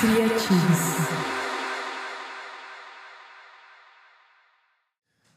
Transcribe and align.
Creativos. 0.00 1.01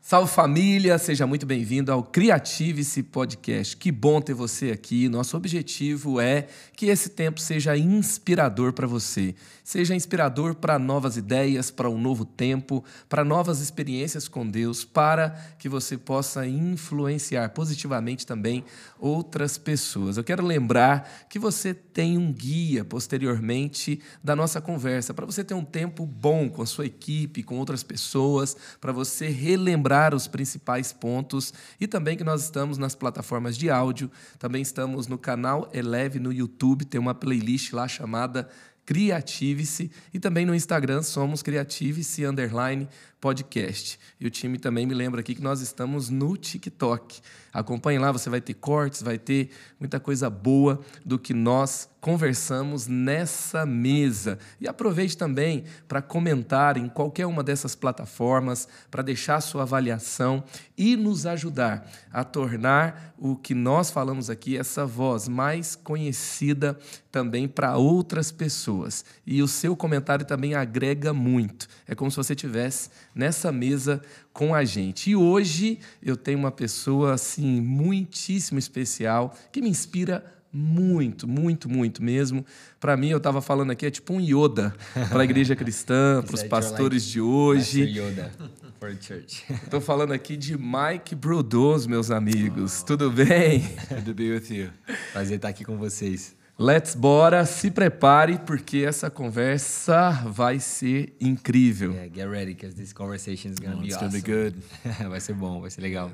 Salve 0.08 0.32
família, 0.32 1.00
seja 1.00 1.26
muito 1.26 1.48
bem-vindo 1.48 1.92
ao 1.92 2.04
Criative-se 2.04 3.02
Podcast. 3.02 3.76
Que 3.76 3.92
bom 3.92 4.22
ter 4.22 4.36
você 4.36 4.70
aqui. 4.70 5.10
Nosso 5.10 5.36
objetivo 5.36 6.22
é 6.22 6.46
que 6.76 6.86
esse 6.86 7.10
tempo 7.10 7.42
seja 7.42 7.76
inspirador 7.76 8.72
para 8.72 8.86
você. 8.86 9.34
Seja 9.64 9.96
inspirador 9.96 10.54
para 10.54 10.78
novas 10.78 11.18
ideias, 11.18 11.72
para 11.72 11.90
um 11.90 12.00
novo 12.00 12.24
tempo, 12.24 12.84
para 13.10 13.26
novas 13.26 13.62
experiências 13.62 14.28
com 14.28 14.48
Deus, 14.48 14.86
para 14.86 15.32
que 15.58 15.68
você 15.68 15.98
possa 15.98 16.46
influenciar 16.46 17.50
positivamente 17.50 18.28
também 18.28 18.64
outras 19.00 19.58
pessoas. 19.58 20.18
Eu 20.18 20.24
quero 20.24 20.46
lembrar 20.46 21.26
que 21.28 21.40
você 21.40 21.74
tem 21.74 22.16
um 22.16 22.32
guia 22.32 22.86
posteriormente 22.86 24.00
da 24.24 24.36
nossa 24.36 24.62
conversa, 24.62 25.16
para 25.16 25.26
você 25.26 25.44
ter 25.44 25.56
um 25.56 25.66
tempo 25.66 26.06
bom 26.06 26.48
com 26.48 26.62
a 26.62 26.68
sua 26.68 26.86
equipe, 26.86 27.42
com 27.42 27.58
outras 27.58 27.82
pessoas, 27.82 28.56
para 28.80 28.92
você 28.92 29.30
relembrar 29.30 30.05
os 30.14 30.28
principais 30.28 30.94
pontos 30.94 31.54
e 31.80 31.88
também 31.88 32.18
que 32.18 32.24
nós 32.24 32.44
estamos 32.44 32.78
nas 32.78 32.94
plataformas 32.96 33.58
de 33.58 33.70
áudio, 33.70 34.12
também 34.38 34.62
estamos 34.62 35.08
no 35.08 35.18
canal 35.18 35.70
Eleve 35.74 36.20
no 36.20 36.32
YouTube, 36.32 36.86
tem 36.86 37.00
uma 37.00 37.16
playlist 37.16 37.74
lá 37.74 37.88
chamada 37.88 38.48
Criative-se. 38.86 39.92
E 40.14 40.20
também 40.20 40.46
no 40.46 40.54
Instagram 40.54 41.02
somos 41.02 41.42
Criative-se 41.42 42.26
underline 42.26 42.88
podcast. 43.26 44.00
E 44.20 44.28
o 44.28 44.30
time 44.30 44.60
também 44.60 44.86
me 44.86 44.94
lembra 44.94 45.22
aqui 45.22 45.34
que 45.34 45.42
nós 45.42 45.60
estamos 45.60 46.12
no 46.12 46.38
TikTok. 46.38 47.22
Acompanhe 47.52 47.98
lá, 47.98 48.12
você 48.12 48.30
vai 48.30 48.40
ter 48.40 48.54
cortes, 48.54 49.02
vai 49.02 49.18
ter 49.18 49.50
muita 49.80 50.00
coisa 50.00 50.30
boa 50.30 50.80
do 51.04 51.18
que 51.18 51.34
nós 51.34 51.90
conversamos 52.06 52.86
nessa 52.86 53.66
mesa. 53.66 54.38
E 54.62 54.68
aproveite 54.68 55.18
também 55.18 55.64
para 55.88 56.04
comentar 56.04 56.78
em 56.78 56.88
qualquer 56.88 57.26
uma 57.26 57.42
dessas 57.42 57.74
plataformas, 57.74 58.68
para 58.92 59.02
deixar 59.02 59.42
sua 59.42 59.64
avaliação 59.64 60.44
e 60.78 60.96
nos 60.96 61.26
ajudar 61.26 61.90
a 62.14 62.24
tornar 62.24 63.16
o 63.18 63.36
que 63.36 63.56
nós 63.56 63.90
falamos 63.90 64.30
aqui 64.30 64.56
essa 64.56 64.86
voz 64.86 65.28
mais 65.28 65.76
conhecida 65.76 66.78
também 67.12 67.48
para 67.48 67.76
outras 67.76 68.32
pessoas. 68.32 69.04
E 69.26 69.42
o 69.42 69.48
seu 69.48 69.76
comentário 69.76 70.26
também 70.26 70.54
agrega 70.54 71.12
muito. 71.12 71.68
É 71.88 71.96
como 71.96 72.12
se 72.12 72.18
você 72.18 72.36
tivesse 72.36 72.92
nessa 73.16 73.52
mesa 73.52 74.02
com 74.34 74.54
a 74.54 74.66
gente. 74.66 75.10
E 75.10 75.16
hoje 75.16 75.80
eu 76.04 76.18
tenho 76.18 76.38
uma 76.38 76.52
pessoa 76.52 77.14
assim 77.14 77.62
muitíssimo 77.62 78.60
especial 78.60 79.34
que 79.52 79.62
me 79.62 79.70
inspira 79.70 80.24
muito, 80.52 81.28
muito, 81.28 81.68
muito 81.70 82.04
mesmo. 82.04 82.46
Para 82.80 82.96
mim, 82.96 83.10
eu 83.10 83.18
estava 83.18 83.42
falando 83.42 83.72
aqui, 83.72 83.86
é 83.86 83.92
tipo 83.92 84.14
um 84.14 84.22
Yoda 84.22 84.76
para 85.10 85.22
a 85.22 85.24
igreja 85.24 85.56
cristã, 85.58 86.22
para 86.26 86.36
os 86.36 86.44
pastores 86.44 87.04
de 87.04 87.20
hoje. 87.20 87.82
Yoda 87.82 88.32
for 88.86 88.96
church. 89.02 89.44
Estou 89.64 89.82
falando 89.82 90.14
aqui 90.14 90.38
de 90.38 90.58
Mike 90.58 91.16
Brudos, 91.16 91.88
meus 91.88 92.12
amigos. 92.12 92.82
Oh. 92.82 92.86
Tudo 92.86 93.12
bem? 93.12 93.62
Good 93.90 94.06
to 94.06 94.14
be 94.14 94.32
with 94.32 94.50
you. 94.50 94.70
Prazer 95.12 95.38
estar 95.38 95.50
aqui 95.50 95.64
com 95.66 95.78
vocês. 95.78 96.36
Let's 96.58 96.96
bora, 96.96 97.46
se 97.46 97.70
prepare 97.70 98.40
porque 98.40 98.86
essa 98.88 99.10
conversa 99.10 100.12
vai 100.26 100.58
ser 100.58 101.14
incrível. 101.20 101.92
Yeah, 101.92 102.16
get 102.16 102.30
ready 102.30 102.54
because 102.54 102.74
this 102.74 102.94
conversation 102.94 103.52
is 103.52 103.60
gonna 103.60 103.76
oh, 103.76 103.82
be 103.82 103.88
it's 103.88 103.98
awesome. 103.98 104.22
Gonna 104.22 104.24
be 104.24 104.52
good. 104.52 104.64
vai 105.10 105.20
ser 105.20 105.34
bom, 105.34 105.60
vai 105.60 105.70
ser 105.70 105.82
legal. 105.82 106.10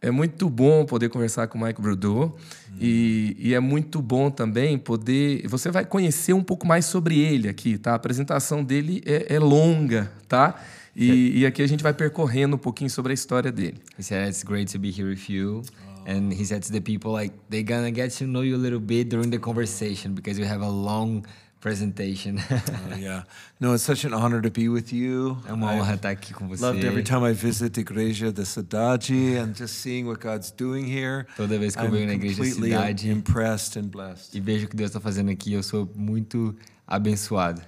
É 0.00 0.10
muito 0.10 0.48
bom 0.48 0.86
poder 0.86 1.10
conversar 1.10 1.48
com 1.48 1.58
o 1.58 1.62
Mike 1.62 1.82
Brudeau 1.82 2.34
hum. 2.70 2.76
e, 2.80 3.36
e, 3.38 3.52
é 3.52 3.60
muito 3.60 4.00
bom 4.00 4.30
também 4.30 4.78
poder. 4.78 5.46
Você 5.48 5.70
vai 5.70 5.84
conhecer 5.84 6.32
um 6.32 6.42
pouco 6.42 6.66
mais 6.66 6.86
sobre 6.86 7.20
ele 7.20 7.46
aqui, 7.46 7.76
tá? 7.76 7.92
A 7.92 7.96
apresentação 7.96 8.64
dele 8.64 9.02
é, 9.04 9.34
é 9.34 9.38
longa, 9.38 10.10
tá? 10.26 10.54
E, 10.96 11.40
e, 11.40 11.46
aqui 11.46 11.62
a 11.62 11.66
gente 11.66 11.82
vai 11.82 11.92
percorrendo 11.92 12.56
um 12.56 12.58
pouquinho 12.58 12.88
sobre 12.88 13.12
a 13.12 13.14
história 13.14 13.52
dele. 13.52 13.82
He 13.98 14.02
said 14.02 14.30
it's 14.30 14.42
great 14.42 14.72
to 14.72 14.78
be 14.78 14.88
here 14.90 15.10
with 15.10 15.28
you. 15.28 15.62
And 16.08 16.32
he 16.32 16.44
said 16.44 16.62
to 16.62 16.72
the 16.72 16.80
people 16.80 17.12
like 17.12 17.32
they're 17.50 17.62
gonna 17.62 17.90
get 17.90 18.10
to 18.10 18.24
know 18.24 18.40
you 18.40 18.56
a 18.56 18.62
little 18.66 18.80
bit 18.80 19.10
during 19.10 19.30
the 19.30 19.38
conversation 19.38 20.14
because 20.14 20.38
you 20.38 20.46
have 20.46 20.62
a 20.62 20.68
long 20.68 21.26
presentation. 21.60 22.40
oh, 22.50 22.96
yeah. 22.96 23.24
No, 23.60 23.74
it's 23.74 23.82
such 23.82 24.04
an 24.04 24.14
honor 24.14 24.40
to 24.40 24.50
be 24.50 24.68
with 24.68 24.90
you. 24.90 25.36
É 25.46 25.52
uma 25.52 25.72
honra 25.72 25.94
estar 25.94 26.10
aqui 26.10 26.32
com 26.32 26.48
você. 26.48 26.62
Loved 26.62 26.84
every 26.84 27.02
time 27.02 27.24
I 27.24 27.34
visit 27.34 27.74
the 27.74 27.82
Igreja 27.82 28.32
da 28.32 28.44
Cidade 28.44 29.36
and 29.36 29.54
just 29.54 29.74
seeing 29.80 30.06
what 30.06 30.20
God's 30.20 30.50
doing 30.50 30.86
here. 30.86 31.26
Toda 31.36 31.58
vez 31.58 31.76
que 31.76 31.82
eu 31.82 31.90
venho 31.90 32.06
na 32.06 32.14
igreja 32.14 32.42
da 32.42 32.50
cidade 32.50 33.10
impressed 33.10 33.78
and 33.78 33.88
blessed. 33.88 34.34
e 34.34 34.40
vejo 34.40 34.64
o 34.64 34.68
que 34.68 34.76
Deus 34.76 34.88
está 34.88 35.00
fazendo 35.00 35.30
aqui, 35.30 35.52
eu 35.52 35.62
sou 35.62 35.90
muito 35.94 36.56
abençoado. 36.86 37.60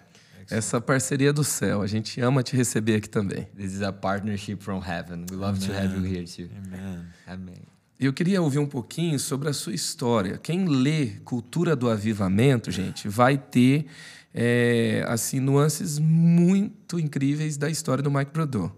Essa 0.51 0.81
parceria 0.81 1.33
do 1.33 1.45
céu, 1.45 1.83
a 1.83 1.87
gente 1.87 2.21
ama 2.21 2.43
te 2.43 2.57
receber 2.57 2.97
aqui 2.97 3.09
também. 3.09 3.47
This 3.57 3.75
is 3.75 3.83
a 3.83 3.93
partnership 3.93 4.63
from 4.63 4.81
heaven. 4.81 5.27
We 5.31 5.37
love 5.37 5.59
Amen. 5.59 5.69
to 5.69 5.75
have 5.75 5.95
you 5.95 6.05
here 6.05 6.25
too. 6.25 6.49
Amen. 6.57 7.07
Amen. 7.29 7.80
Eu 8.01 8.15
queria 8.15 8.41
ouvir 8.41 8.59
um 8.59 8.67
pouquinho 8.67 9.19
sobre 9.19 9.51
a 9.51 9.53
sua 9.53 9.75
história. 9.75 10.39
Quem 10.39 10.65
lê 10.65 11.09
Cultura 11.23 11.77
do 11.77 11.91
Avivamento, 11.91 12.71
gente, 12.71 13.07
vai 13.07 13.37
ter 13.37 13.89
é, 14.33 15.05
assim 15.07 15.39
nuances 15.39 15.99
muito 15.99 16.99
incríveis 16.99 17.59
da 17.59 17.69
história 17.69 18.03
do 18.03 18.11
Mike 18.11 18.33
Brodor. 18.33 18.73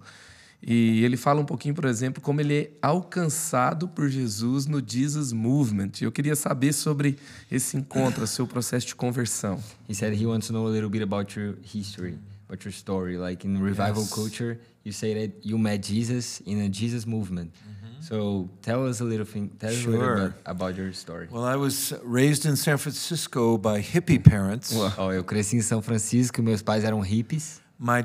E 0.60 1.04
ele 1.04 1.16
fala 1.16 1.40
um 1.40 1.44
pouquinho, 1.44 1.72
por 1.72 1.84
exemplo, 1.84 2.20
como 2.20 2.40
ele 2.40 2.54
é 2.54 2.70
alcançado 2.82 3.86
por 3.86 4.08
Jesus 4.08 4.66
no 4.66 4.82
Jesus 4.84 5.32
Movement. 5.32 5.92
Eu 6.00 6.10
queria 6.10 6.34
saber 6.34 6.72
sobre 6.72 7.16
esse 7.48 7.76
encontro, 7.76 8.26
seu 8.26 8.44
processo 8.44 8.88
de 8.88 8.96
conversão. 8.96 9.62
He 9.88 9.94
said 9.94 10.20
he 10.20 10.26
wants 10.26 10.48
to 10.48 10.52
know 10.52 10.66
a 10.66 10.70
little 10.70 10.90
bit 10.90 11.04
about 11.04 11.38
your 11.38 11.54
history, 11.62 12.18
about 12.48 12.64
your 12.64 12.72
story. 12.72 13.16
Like 13.18 13.46
in 13.46 13.62
revival 13.62 14.02
yes. 14.02 14.12
culture, 14.12 14.58
you 14.84 14.92
say 14.92 15.14
that 15.14 15.48
you 15.48 15.56
met 15.58 15.86
Jesus 15.86 16.42
in 16.44 16.60
a 16.60 16.68
Jesus 16.68 17.04
movement. 17.04 17.52
Mm 17.64 17.72
-hmm. 17.72 17.81
So 18.02 18.48
tell 18.62 18.88
us 18.88 19.00
a 19.00 19.04
little 19.04 19.24
thing. 19.24 19.48
Tell 19.60 19.70
sure. 19.70 19.78
us 19.78 19.86
a 19.86 19.90
little 19.90 20.26
bit 20.26 20.34
about 20.44 20.76
your 20.76 20.92
story. 20.92 21.28
Well, 21.30 21.44
I 21.44 21.54
was 21.54 21.94
raised 22.02 22.46
in 22.46 22.56
San 22.56 22.76
Francisco 22.76 23.56
by 23.56 23.80
hippie 23.80 24.18
parents. 24.18 24.74
Oh, 24.98 25.10
eu 25.12 25.22
cresci 25.22 25.56
em 25.56 25.60
São 25.60 25.80
Francisco. 25.80 26.42
Meus 26.42 26.62
pais 26.62 26.82
eram 26.82 27.00
hippies. 27.00 27.60
My 27.78 28.04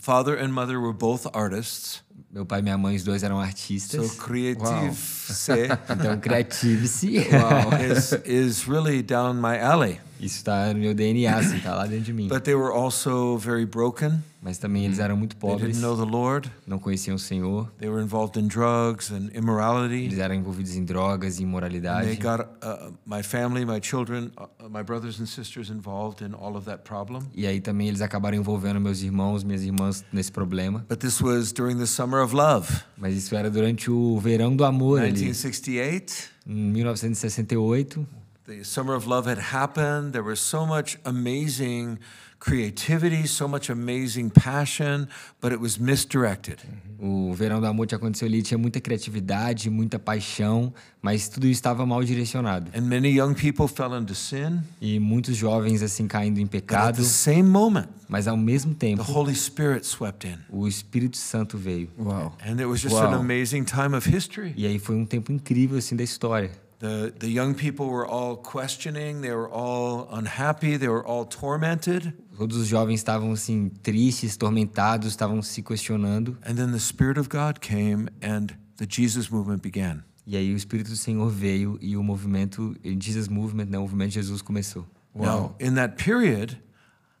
father 0.00 0.36
and 0.36 0.52
mother 0.52 0.80
were 0.80 0.94
both 0.94 1.26
artists. 1.34 2.02
Meu 2.32 2.44
pai 2.44 2.60
e 2.60 2.62
minha 2.62 2.76
mãe, 2.76 2.96
os 2.96 3.04
dois 3.04 3.22
eram 3.22 3.38
artistas. 3.38 4.10
So 4.10 4.22
creative-se. 4.22 5.52
então, 5.90 6.18
creative-se. 6.18 7.18
Wow. 7.30 7.80
is, 7.80 8.12
is 8.24 8.68
really 8.68 9.02
down 9.02 9.40
my 9.40 9.58
alley. 9.58 10.00
Isso 10.20 10.36
está 10.36 10.72
no 10.72 10.80
meu 10.80 10.94
DNA, 10.94 11.36
assim, 11.36 11.58
tá 11.60 11.74
lá 11.74 11.86
dentro 11.86 12.04
de 12.04 12.12
mim. 12.12 12.28
But 12.28 12.42
they 12.42 12.54
were 12.54 12.72
also 12.72 13.36
very 13.38 13.66
broken. 13.66 14.22
Mas 14.46 14.58
também 14.58 14.84
eles 14.84 15.00
eram 15.00 15.16
muito 15.16 15.36
pobres. 15.36 15.60
They 15.60 15.72
didn't 15.72 15.82
know 15.82 15.96
the 15.96 16.08
Lord. 16.08 16.50
Não 16.66 16.78
conheciam 16.78 17.16
o 17.16 17.18
Senhor. 17.18 17.68
They 17.78 17.88
were 17.88 18.00
involved 18.00 18.38
in 18.38 18.46
drugs 18.46 19.10
and 19.10 19.30
immorality. 19.34 20.04
Eles 20.04 20.18
eram 20.18 20.36
envolvidos 20.36 20.76
em 20.76 20.84
drogas 20.84 21.40
e 21.40 21.42
imoralidade. 21.42 22.08
And 22.08 22.14
they 22.14 22.16
got 22.16 22.46
uh, 22.62 22.92
my 23.04 23.24
family, 23.24 23.64
my 23.64 23.80
children, 23.82 24.30
uh, 24.38 24.68
my 24.70 24.84
brothers 24.84 25.20
and 25.20 25.26
sisters 25.26 25.68
involved 25.68 26.24
in 26.24 26.32
all 26.32 26.56
of 26.56 26.64
that 26.66 26.84
problem. 26.84 27.22
E 27.34 27.44
aí 27.44 27.60
também 27.60 27.88
eles 27.88 28.00
acabaram 28.00 28.36
envolvendo 28.36 28.80
meus 28.80 29.02
irmãos, 29.02 29.42
minhas 29.42 29.64
irmãs 29.64 30.04
nesse 30.12 30.30
problema. 30.30 30.86
But 30.88 31.00
this 31.00 31.20
was 31.20 31.52
during 31.52 31.76
the 31.76 31.86
summer 31.86 32.22
of 32.22 32.32
love. 32.32 32.68
Mas 32.96 33.16
isso 33.16 33.34
era 33.34 33.50
durante 33.50 33.90
o 33.90 34.16
verão 34.20 34.54
do 34.54 34.64
amor 34.64 35.00
1968. 35.00 36.30
ali. 36.46 36.56
Em 36.56 36.70
1968 36.70 38.06
the 38.46 38.64
summer 38.64 38.94
of 38.94 39.06
love 39.06 39.26
had 39.26 39.38
happened. 39.38 40.12
There 40.12 40.22
was 40.22 40.40
so 40.40 40.64
much 40.64 40.98
amazing 41.04 41.98
creativity, 42.38 43.26
so 43.26 43.48
much 43.48 43.68
amazing 43.70 44.30
passion, 44.30 45.08
but 45.40 45.52
it 45.52 45.60
was 45.60 45.78
misdirected. 45.78 46.60
O 46.98 47.34
verão 47.34 47.60
do 47.60 47.66
amor 47.66 47.86
tinha 47.86 47.98
acontecido 47.98 48.28
ali, 48.28 48.42
tinha 48.42 48.56
muita 48.56 48.80
criatividade, 48.80 49.68
muita 49.68 49.98
paixão, 49.98 50.72
mas 51.02 51.28
tudo 51.28 51.46
estava 51.48 51.84
mal 51.84 52.04
direcionado. 52.04 52.70
And 52.74 52.82
many 52.82 53.08
young 53.08 53.34
people 53.34 53.66
fell 53.66 53.98
into 53.98 54.14
sin. 54.14 54.60
E 54.80 55.00
muitos 55.00 55.36
jovens 55.36 55.82
assim 55.82 56.06
caindo 56.06 56.38
em 56.38 56.46
pecado. 56.46 56.92
But 56.92 57.00
at 57.00 57.04
the 57.04 57.10
same 57.10 57.42
moment, 57.42 57.88
mas 58.08 58.28
ao 58.28 58.36
mesmo 58.36 58.74
tempo, 58.74 59.04
the 59.04 59.12
Holy 59.12 59.34
Spirit 59.34 59.84
swept 59.84 60.26
in. 60.26 60.38
O 60.50 60.68
Espírito 60.68 61.16
Santo 61.16 61.58
veio. 61.58 61.90
Wow. 61.98 62.34
And 62.40 62.60
it 62.60 62.66
was 62.66 62.80
just 62.80 62.94
wow. 62.94 63.08
an 63.08 63.14
amazing 63.14 63.64
time 63.64 63.96
of 63.96 64.08
history. 64.08 64.54
E 64.56 64.66
aí 64.66 64.78
foi 64.78 64.94
um 64.94 65.04
tempo 65.04 65.32
incrível 65.32 65.78
assim 65.78 65.96
da 65.96 66.04
história. 66.04 66.50
The, 66.78 67.12
the 67.18 67.28
young 67.28 67.54
people 67.54 67.86
were 67.86 68.06
all 68.06 68.36
questioning, 68.36 69.22
they 69.22 69.30
were 69.30 69.48
all 69.50 70.08
unhappy, 70.12 70.76
they 70.76 70.88
were 70.88 71.04
all 71.04 71.24
tormented. 71.24 72.12
Todos 72.36 72.58
os 72.58 72.68
jovens 72.68 73.00
estavam 73.00 73.32
assim 73.32 73.70
tristes, 73.82 74.36
tormentados, 74.36 75.08
estavam 75.08 75.40
se 75.42 75.62
questionando. 75.62 76.36
And 76.44 76.56
then 76.56 76.72
the 76.72 76.78
Spirit 76.78 77.18
of 77.18 77.28
God 77.30 77.60
came 77.60 78.08
and 78.20 78.48
the 78.76 78.86
Jesus 78.86 79.30
movement 79.30 79.62
began. 79.62 80.04
E 80.26 80.36
aí 80.36 80.52
o 80.52 80.56
Espírito 80.56 80.90
do 80.90 80.96
Senhor 80.96 81.30
veio 81.30 81.78
e 81.80 81.96
o 81.96 82.02
movimento, 82.02 82.76
Jesus 83.00 83.28
Movement, 83.28 83.66
né, 83.66 83.78
o 83.78 83.82
movimento 83.82 84.10
de 84.10 84.14
Jesus 84.16 84.42
começou. 84.42 84.84
Wow. 85.14 85.24
Now, 85.24 85.56
in 85.60 85.74
that 85.76 86.02
period, 86.02 86.58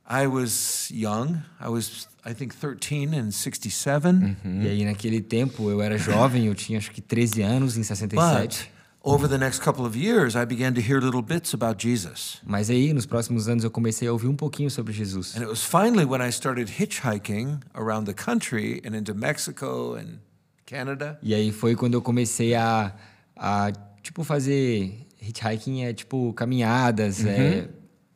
I 0.08 0.26
was 0.26 0.90
young. 0.90 1.40
I 1.60 1.68
was 1.68 2.08
I 2.24 2.34
think 2.34 2.54
13 2.54 3.14
in 3.14 3.30
67. 3.30 4.08
Uhum. 4.08 4.62
E 4.62 4.68
aí 4.68 4.84
naquele 4.84 5.20
tempo 5.20 5.70
eu 5.70 5.80
era 5.80 5.96
jovem, 5.96 6.46
eu 6.46 6.54
tinha 6.54 6.78
acho 6.78 6.90
que 6.90 7.00
13 7.00 7.42
anos 7.42 7.76
em 7.76 7.82
67. 7.84 8.42
But 8.42 8.75
over 9.06 9.28
the 9.28 9.38
next 9.38 9.60
couple 9.62 9.86
of 9.86 9.94
years, 9.96 10.34
I 10.34 10.44
began 10.44 10.74
to 10.74 10.80
hear 10.80 11.00
little 11.00 11.22
bits 11.22 11.54
about 11.54 11.78
Jesus. 11.78 12.40
Mas 12.44 12.68
aí, 12.68 12.92
nos 12.92 13.06
próximos 13.06 13.48
anos, 13.48 13.62
eu 13.62 13.70
comecei 13.70 14.08
a 14.08 14.12
ouvir 14.12 14.26
um 14.26 14.34
pouquinho 14.36 14.68
sobre 14.70 14.92
Jesus. 14.92 15.36
And 15.36 15.42
it 15.42 15.48
was 15.48 15.62
finally 15.62 16.04
when 16.04 16.20
I 16.20 16.30
started 16.30 16.68
hitchhiking 16.68 17.60
around 17.74 18.06
the 18.06 18.12
country 18.14 18.82
and 18.84 18.96
into 18.96 19.14
Mexico 19.14 19.94
and 19.94 20.18
Canada. 20.66 21.18
E 21.22 21.32
aí 21.34 21.52
foi 21.52 21.76
quando 21.76 21.94
eu 21.94 22.02
comecei 22.02 22.54
a, 22.56 22.92
a 23.36 23.70
tipo, 24.02 24.24
fazer 24.24 25.06
hitchhiking, 25.22 25.84
é 25.84 25.92
tipo 25.92 26.32
caminhadas, 26.34 27.24
é, 27.24 27.68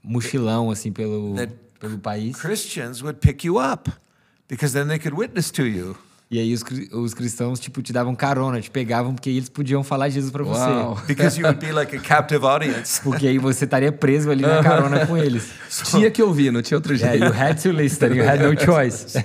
mochilão, 0.02 0.70
assim, 0.72 0.90
pelo, 0.92 1.36
That- 1.36 1.54
pelo 1.78 1.98
país. 1.98 2.36
Christians 2.36 3.00
would 3.00 3.20
pick 3.20 3.44
you 3.44 3.58
up 3.58 3.88
because 4.48 4.72
then 4.74 4.88
they 4.88 4.98
could 4.98 5.16
witness 5.16 5.52
to 5.52 5.62
you. 5.64 5.96
E 6.32 6.38
aí 6.38 6.54
os, 6.54 6.62
os 6.92 7.12
cristãos, 7.12 7.58
tipo, 7.58 7.82
te 7.82 7.92
davam 7.92 8.14
carona, 8.14 8.60
te 8.60 8.70
pegavam, 8.70 9.12
porque 9.12 9.28
eles 9.30 9.48
podiam 9.48 9.82
falar 9.82 10.08
Jesus 10.10 10.30
pra 10.30 10.44
Uau. 10.44 10.94
você. 10.94 11.06
Because 11.12 11.36
you 11.40 11.44
would 11.44 11.58
be 11.58 11.72
like 11.72 11.96
a 11.96 11.98
captive 12.00 12.44
audience. 12.46 13.00
Porque 13.02 13.26
aí 13.26 13.36
você 13.36 13.64
estaria 13.64 13.90
preso 13.90 14.30
ali 14.30 14.42
na 14.42 14.62
carona 14.62 15.04
com 15.06 15.16
eles. 15.16 15.50
Tinha 15.90 16.08
que 16.08 16.22
ouvir, 16.22 16.52
não 16.52 16.62
tinha 16.62 16.78
outro 16.78 16.94
Yeah, 16.94 17.18
jeito. 17.18 17.34
you 17.34 17.40
had 17.42 17.60
to 17.62 17.70
listen, 17.72 18.14
you 18.14 18.22
had 18.22 18.38
no 18.40 18.54
choice. 18.64 19.18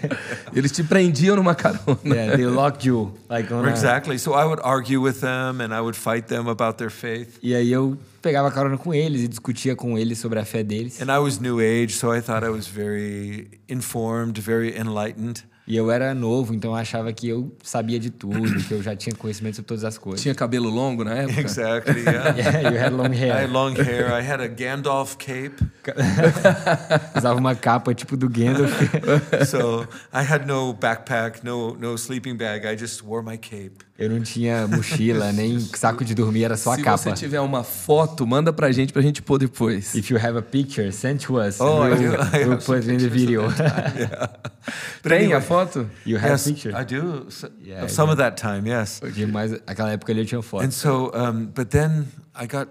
Eles 0.52 0.72
te 0.72 0.84
prendiam 0.84 1.36
numa 1.36 1.54
carona. 1.54 2.00
yeah, 2.04 2.36
they 2.36 2.46
locked 2.48 2.88
you. 2.88 3.13
Like 3.30 3.54
on 3.54 3.66
a- 3.66 3.69
Exactly. 3.69 4.18
So 4.18 4.31
I 4.34 4.44
would 4.46 4.60
argue 4.63 5.00
with 5.00 5.19
them 5.22 5.62
and 5.62 5.74
I 5.75 5.81
would 5.81 5.96
fight 5.96 6.28
them 6.28 6.48
about 6.48 6.80
their 6.80 6.90
faith. 6.90 7.38
E 7.44 7.54
aí 7.54 7.72
eu 7.72 7.96
pegava 8.19 8.50
carona 8.50 8.80
com 8.80 8.92
eles 8.92 9.22
e 9.22 9.28
discutia 9.28 9.75
com 9.75 9.96
eles 9.96 10.18
sobre 10.18 10.40
a 10.40 10.46
fé 10.46 10.63
deles. 10.63 11.00
And 11.00 11.13
I 11.16 11.19
was 11.19 11.38
new 11.40 11.60
age, 11.60 11.94
so 11.94 12.12
I 12.16 12.19
thought 12.22 12.44
I 12.44 12.50
was 12.50 12.66
very 12.68 13.48
informed, 13.69 14.40
very 14.40 14.75
enlightened. 14.75 15.44
E 15.68 15.76
eu 15.76 15.90
era 15.90 16.14
novo, 16.14 16.54
então 16.54 16.72
eu 16.72 16.76
achava 16.76 17.12
que 17.12 17.28
eu 17.28 17.52
sabia 17.64 18.00
de 18.00 18.12
tudo, 18.12 18.64
que 18.66 18.72
eu 18.72 18.84
já 18.84 18.96
tinha 18.96 19.16
conhecimento 19.16 19.56
sobre 19.56 19.68
todas 19.68 19.84
as 19.84 19.98
coisas. 19.98 20.22
Tinha 20.22 20.36
cabelo 20.36 20.70
longo 20.70 21.04
na 21.04 21.16
época? 21.16 21.42
Exactly. 21.42 22.02
Yeah. 22.06 22.36
Yeah, 22.38 22.70
you 22.70 22.78
had 22.80 22.94
long 22.94 23.12
I 23.12 23.16
hair. 23.18 23.34
had 23.34 23.50
long 23.52 23.76
hair. 23.76 24.12
I 24.14 24.22
had 24.22 24.40
a 24.42 24.48
Gandalf 24.48 25.18
cape. 25.18 25.56
Usava 27.18 27.40
uma 27.40 27.56
capa 27.56 27.94
tipo 27.96 28.16
do 28.16 28.30
Gandalf. 28.30 28.72
So 29.48 29.88
I 30.14 30.22
had 30.22 30.46
no 30.46 30.74
backpack, 30.74 31.44
no 31.44 31.76
no 31.76 31.98
sleeping 31.98 32.36
bag. 32.38 32.66
I 32.68 32.76
just 32.76 33.04
wore 33.04 33.24
my 33.24 33.38
cape. 33.38 33.84
Eu 33.97 34.09
não 34.09 34.19
tinha 34.21 34.68
mochila, 34.68 35.31
nem 35.31 35.57
saco 35.74 36.03
de 36.03 36.13
dormir, 36.13 36.44
era 36.44 36.57
só 36.57 36.74
a 36.74 36.75
Se 36.75 36.81
capa. 36.83 36.97
você 36.97 37.13
tiver 37.13 37.39
uma 37.39 37.63
foto, 37.63 38.27
manda 38.27 38.51
pra 38.51 38.69
gente 38.71 38.92
pra 38.92 39.01
gente 39.01 39.21
pôr 39.21 39.38
depois. 39.38 39.95
If 39.95 40.12
you 40.12 40.18
have 40.18 40.38
a 40.38 40.42
picture, 40.42 40.92
send 40.92 41.25
to 41.25 41.38
us. 41.39 41.62
Oh, 41.62 41.81
I 41.83 41.92
we'll. 41.92 42.13
I 42.21 42.45
we'll 42.45 42.57
put 42.57 42.86
in 42.89 42.97
the 42.97 43.07
video. 43.07 43.44
But 43.47 45.09
Tem 45.09 45.18
anyway, 45.19 45.33
a 45.38 45.42
foto? 45.42 45.89
you 46.06 46.18
have 46.18 46.31
yes, 46.31 46.45
a 46.45 46.50
picture? 46.50 46.75
I 46.75 46.83
do. 46.83 47.25
So, 47.30 47.50
Yeah, 47.63 47.83
of 47.86 47.92
I 47.92 47.94
some 47.94 48.07
do. 48.07 48.12
of 48.13 48.18
that 48.18 48.36
time, 48.36 48.68
yes. 48.68 49.00
De 49.13 49.25
mais, 49.25 49.53
aquela 49.65 49.92
época 49.94 50.12
ali 50.12 50.21
eu 50.21 50.25
tinha 50.25 50.42
foto. 50.42 50.65
And 50.65 50.71
so, 50.71 51.12
um, 51.15 51.45
but 51.56 51.69
then 51.69 52.06
I 52.36 52.47
got 52.47 52.68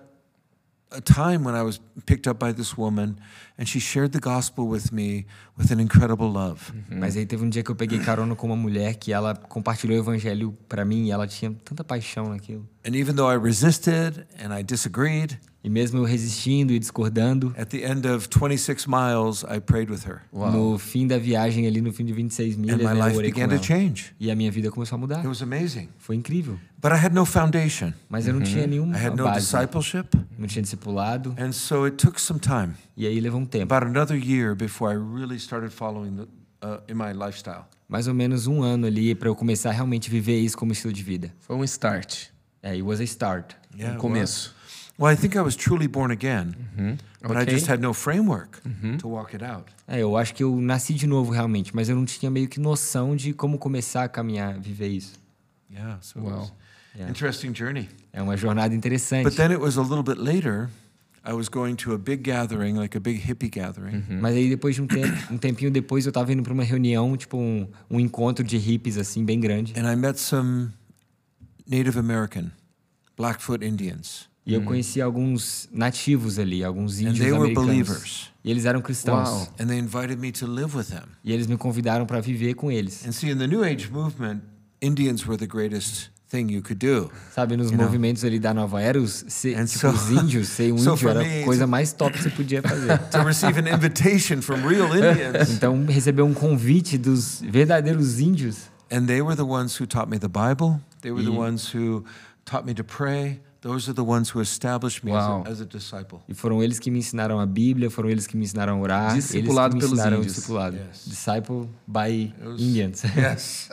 a 0.95 1.01
time 1.01 1.45
when 1.45 1.55
I 1.55 1.63
was 1.63 1.81
picked 2.07 2.27
up 2.27 2.39
by 2.39 2.53
this 2.53 2.77
woman, 2.77 3.19
and 3.59 3.69
she 3.69 3.81
shared 3.81 4.13
the 4.13 4.21
gospel 4.21 4.69
with 4.69 4.93
me 4.93 5.27
with 5.57 5.71
an 5.71 5.81
incredible 5.81 6.31
love. 6.31 6.73
Mas 6.89 7.17
aí 7.17 7.27
teve 7.27 7.45
um 7.45 7.49
dia 7.49 7.63
que 7.63 7.71
eu 7.71 7.77
peguei 7.77 7.99
carona 7.99 8.35
com 8.35 8.47
uma 8.47 8.57
mulher 8.57 8.95
que 8.95 9.13
ela 9.13 9.35
compartilhou 9.35 9.99
o 9.99 10.01
evangelho 10.01 10.57
pra 10.69 10.85
mim 10.85 11.07
e 11.07 11.11
ela 11.11 11.27
tinha 11.27 11.55
tanta 11.65 11.83
paixão 11.83 12.29
naquilo. 12.31 12.69
And 12.87 12.95
even 12.95 13.15
though 13.15 13.31
I 13.31 13.37
resisted 13.37 14.27
and 14.39 14.55
I 14.55 14.63
disagreed, 14.63 15.39
E 15.65 15.71
mesmo 15.71 15.99
eu 15.99 16.05
resistindo 16.05 16.75
e 16.75 16.79
discordando, 16.79 17.55
at 17.57 17.69
the 17.71 17.91
end 17.91 18.07
of 18.07 18.29
26 18.29 18.87
miles, 18.87 19.45
I 19.45 19.59
prayed 19.61 19.91
with 19.91 20.01
her. 20.07 20.21
no 20.31 20.77
fim 20.79 21.07
da 21.07 21.17
viagem 21.17 21.67
ali, 21.67 21.81
no 21.81 21.91
fim 21.91 22.05
de 22.05 22.13
26 22.13 22.55
And 22.55 22.59
milhas, 22.61 22.79
my 22.79 22.85
né, 22.85 22.91
eu 23.01 23.07
life 23.09 23.23
began 23.23 23.49
to 23.49 23.65
change. 23.65 24.15
E 24.21 24.31
a 24.31 24.37
minha 24.37 24.51
vida 24.51 24.71
começou 24.71 24.97
a 24.97 24.99
mudar. 24.99 25.21
It 25.21 25.27
was 25.27 25.41
amazing. 25.41 25.89
Foi 25.97 26.17
incrível. 26.17 26.59
But 26.83 26.93
I 26.93 26.97
had 27.03 27.15
no 27.15 27.25
foundation, 27.25 27.95
Mas 28.11 28.29
eu 28.29 28.35
não 28.35 28.43
tinha 28.43 28.67
nenhuma 28.67 28.95
I 28.95 29.07
had 29.07 29.17
no 29.17 29.25
base. 29.25 29.41
discipleship. 29.47 30.09
Não 30.39 30.47
tinha 30.47 30.61
discipulado. 30.63 31.35
And 31.39 31.53
so 31.53 31.85
it 31.85 31.97
took 31.97 32.21
some 32.21 32.39
time, 32.39 32.75
E 32.95 33.07
aí 33.07 33.19
levou 33.19 33.41
um 33.41 33.47
tempo. 33.47 33.73
about 33.75 33.87
another 33.91 34.17
year, 34.23 34.55
before 34.55 34.93
I 34.95 34.99
really 34.99 35.37
started 35.39 35.71
following 35.73 36.15
the, 36.17 36.23
uh, 36.67 36.83
in 36.91 36.95
my 36.95 37.13
lifestyle. 37.15 37.65
Mais 37.89 38.07
ou 38.07 38.13
menos 38.13 38.47
um 38.47 38.63
ano 38.63 38.87
ali 38.87 39.15
pra 39.15 39.29
eu 39.31 39.35
começar 39.35 39.71
a 39.71 39.73
realmente 39.73 40.11
viver 40.11 40.39
isso 40.41 40.59
como 40.59 40.73
estilo 40.73 40.93
de 40.93 41.03
vida. 41.03 41.33
Foi 41.41 41.57
um 41.57 41.65
start, 41.65 42.25
É, 42.63 42.73
it 42.73 42.83
was 42.83 43.01
a 43.01 43.05
start. 43.05 43.53
Yeah, 43.75 43.97
um 43.97 43.99
começo. 44.01 44.55
Well, 44.99 45.13
I 45.13 45.17
think 45.17 45.35
I 45.37 45.41
was 45.41 45.57
truly 45.57 45.89
born 45.89 46.13
again, 46.13 46.55
but 47.21 47.37
I 47.37 47.43
Okay. 47.43 47.53
just 47.53 47.67
had 47.69 47.81
no 47.81 47.93
framework 47.93 48.61
to 49.01 49.09
walk 49.09 49.35
it 49.35 49.43
out. 49.45 49.65
É, 49.89 50.01
eu 50.01 50.17
acho 50.17 50.33
que 50.35 50.43
eu 50.45 50.55
nasci 50.61 50.95
de 50.95 51.07
novo 51.07 51.33
realmente, 51.33 51.75
mas 51.75 51.89
eu 51.89 51.97
não 51.97 52.05
tinha 52.05 52.31
meio 52.31 52.49
que 52.49 52.61
noção 52.61 53.17
de 53.17 53.33
como 53.33 53.59
começar 53.59 54.05
a 54.05 54.09
caminhar, 54.09 54.59
viver 54.61 54.89
isso. 54.89 55.15
Yeah, 55.71 55.99
so 56.01 56.21
Wow. 56.21 56.51
Yeah. 56.95 57.11
interesting 57.11 57.53
journey. 57.53 57.89
É 58.13 58.23
uma 58.23 58.37
jornada 58.37 58.73
interessante. 58.73 59.25
But 59.25 59.35
then 59.35 59.51
it 59.51 59.61
was 59.61 59.77
a 59.77 59.83
little 59.83 60.05
bit 60.05 60.19
later. 60.21 60.71
I 61.27 61.33
was 61.33 61.49
going 61.49 61.75
to 61.77 61.93
a 61.95 61.99
big 61.99 62.23
gathering, 62.23 62.77
like 62.79 62.97
a 62.97 63.01
big 63.01 63.19
hippie 63.19 63.49
gathering, 63.51 64.05
Mas 64.21 64.37
aí 64.37 64.49
depois 64.49 64.75
de 64.77 64.83
um 64.83 64.87
tempo, 64.87 65.09
um 65.33 65.39
tempinho 65.39 65.71
depois 65.71 66.05
eu 66.07 66.13
tava 66.13 66.33
indo 66.33 66.43
pra 66.43 66.53
uma 66.53 66.63
reunião, 66.63 67.17
tipo 67.17 67.37
um, 67.39 67.67
um 67.91 67.99
encontro 67.99 68.45
de 68.45 68.59
hippies 68.59 68.97
assim, 68.99 69.25
bem 69.25 69.41
grande. 69.41 69.73
and 69.77 69.91
I 69.91 69.97
met 69.97 70.21
some 70.21 70.71
Native 71.67 71.99
American, 71.99 72.53
Blackfoot 73.17 73.65
Indians, 73.65 74.29
E 74.47 74.53
eu 74.53 74.63
conheci 74.63 75.01
alguns 75.01 75.69
nativos 75.73 76.39
ali, 76.39 76.63
alguns 76.63 76.99
and 76.99 77.05
índios 77.11 77.19
they 77.19 77.33
were 77.33 77.45
americanos. 77.53 77.67
believers. 77.67 78.31
E 78.45 78.51
eles 78.51 78.67
eram 78.67 78.83
cristãos. 78.83 79.29
Uau. 79.29 79.49
And 79.59 79.67
they 79.69 79.79
invited 79.79 80.19
me 80.19 80.31
to 80.33 80.47
live 80.47 80.77
with 80.77 80.87
them. 80.89 81.05
E 81.25 81.33
eles 81.33 81.47
me 81.47 81.57
convidaram 81.57 82.05
para 82.05 82.21
viver 82.21 82.55
com 82.55 82.71
eles. 82.71 83.07
And 83.07 83.13
see, 83.13 83.31
in 83.31 83.39
the 83.39 83.47
New 83.47 83.65
Age 83.65 83.89
movement, 83.91 84.41
Indians 84.83 85.27
were 85.27 85.39
the 85.39 85.47
greatest 85.47 86.11
thing 86.29 86.51
you 86.53 86.61
could 86.61 86.79
do. 86.79 87.11
Sabe, 87.35 87.57
nos 87.57 87.71
movimentos 87.71 88.23
ali 88.23 88.39
da 88.39 88.53
Nova 88.53 88.83
Era, 88.83 89.01
os, 89.01 89.25
ser, 89.29 89.57
And 89.57 89.65
tipo, 89.65 89.79
so- 89.79 89.89
os 89.91 90.11
índios, 90.11 90.49
ser 90.49 90.73
um 90.75 90.77
so 90.79 90.91
índio 90.91 90.97
for 90.99 91.11
era 91.13 91.23
me, 91.25 91.41
a 91.43 91.45
coisa 91.47 91.67
mais 91.67 91.95
top 91.95 92.13
que 92.13 92.23
você 92.25 92.29
podia 92.31 92.61
fazer. 92.61 92.99
To 93.13 93.23
receive 93.25 93.59
an 93.59 93.75
invitation 93.75 94.43
from 94.43 94.57
real 94.67 94.89
Indians. 94.95 95.51
Então, 95.53 95.87
receber 95.87 96.21
um 96.23 96.35
convite 96.35 96.99
dos 96.99 97.41
verdadeiros 97.41 98.19
índios. 98.21 98.69
And 98.93 99.07
they 99.07 99.23
were 99.23 99.37
the 99.37 99.43
ones 99.47 99.81
who 99.81 99.87
taught 99.87 100.11
me 100.11 100.19
the 100.19 100.29
Bible. 100.29 100.81
They 101.01 101.11
were 101.13 101.25
the 101.25 101.31
E- 101.33 101.35
ones 101.39 101.75
who 101.75 102.05
taught 102.45 102.67
me 102.67 102.75
to 102.75 102.85
pray. 102.85 103.41
Those 103.65 103.89
are 103.91 103.95
the 103.95 104.05
ones 104.05 104.29
who 104.35 104.43
established 104.43 105.03
me 105.03 105.11
as, 105.13 105.25
Wow. 105.27 105.43
a, 105.47 105.49
as 105.49 105.61
a 105.63 105.65
disciple. 105.65 106.21
E 106.29 106.35
foram 106.35 106.63
eles 106.63 106.79
que 106.79 106.91
me 106.91 106.99
ensinaram 106.99 107.41
a 107.41 107.47
Bíblia, 107.47 107.89
foram 107.91 108.11
eles 108.11 108.27
que 108.27 108.37
me 108.37 108.45
ensinaram 108.45 108.75
a 108.77 108.81
orar. 108.81 109.15
Discipulado 109.15 109.75
eles 109.75 109.85
que 109.87 109.91
me 109.91 109.97
pelos 109.97 109.99
ensinaram 109.99 110.17
índios. 110.19 110.35
discipulado. 110.35 110.77
Yes. 110.77 111.05
Disciple 111.07 111.69
by 111.87 112.35
was- 112.45 112.61
Indians. 112.61 113.03
Yes. 113.17 113.71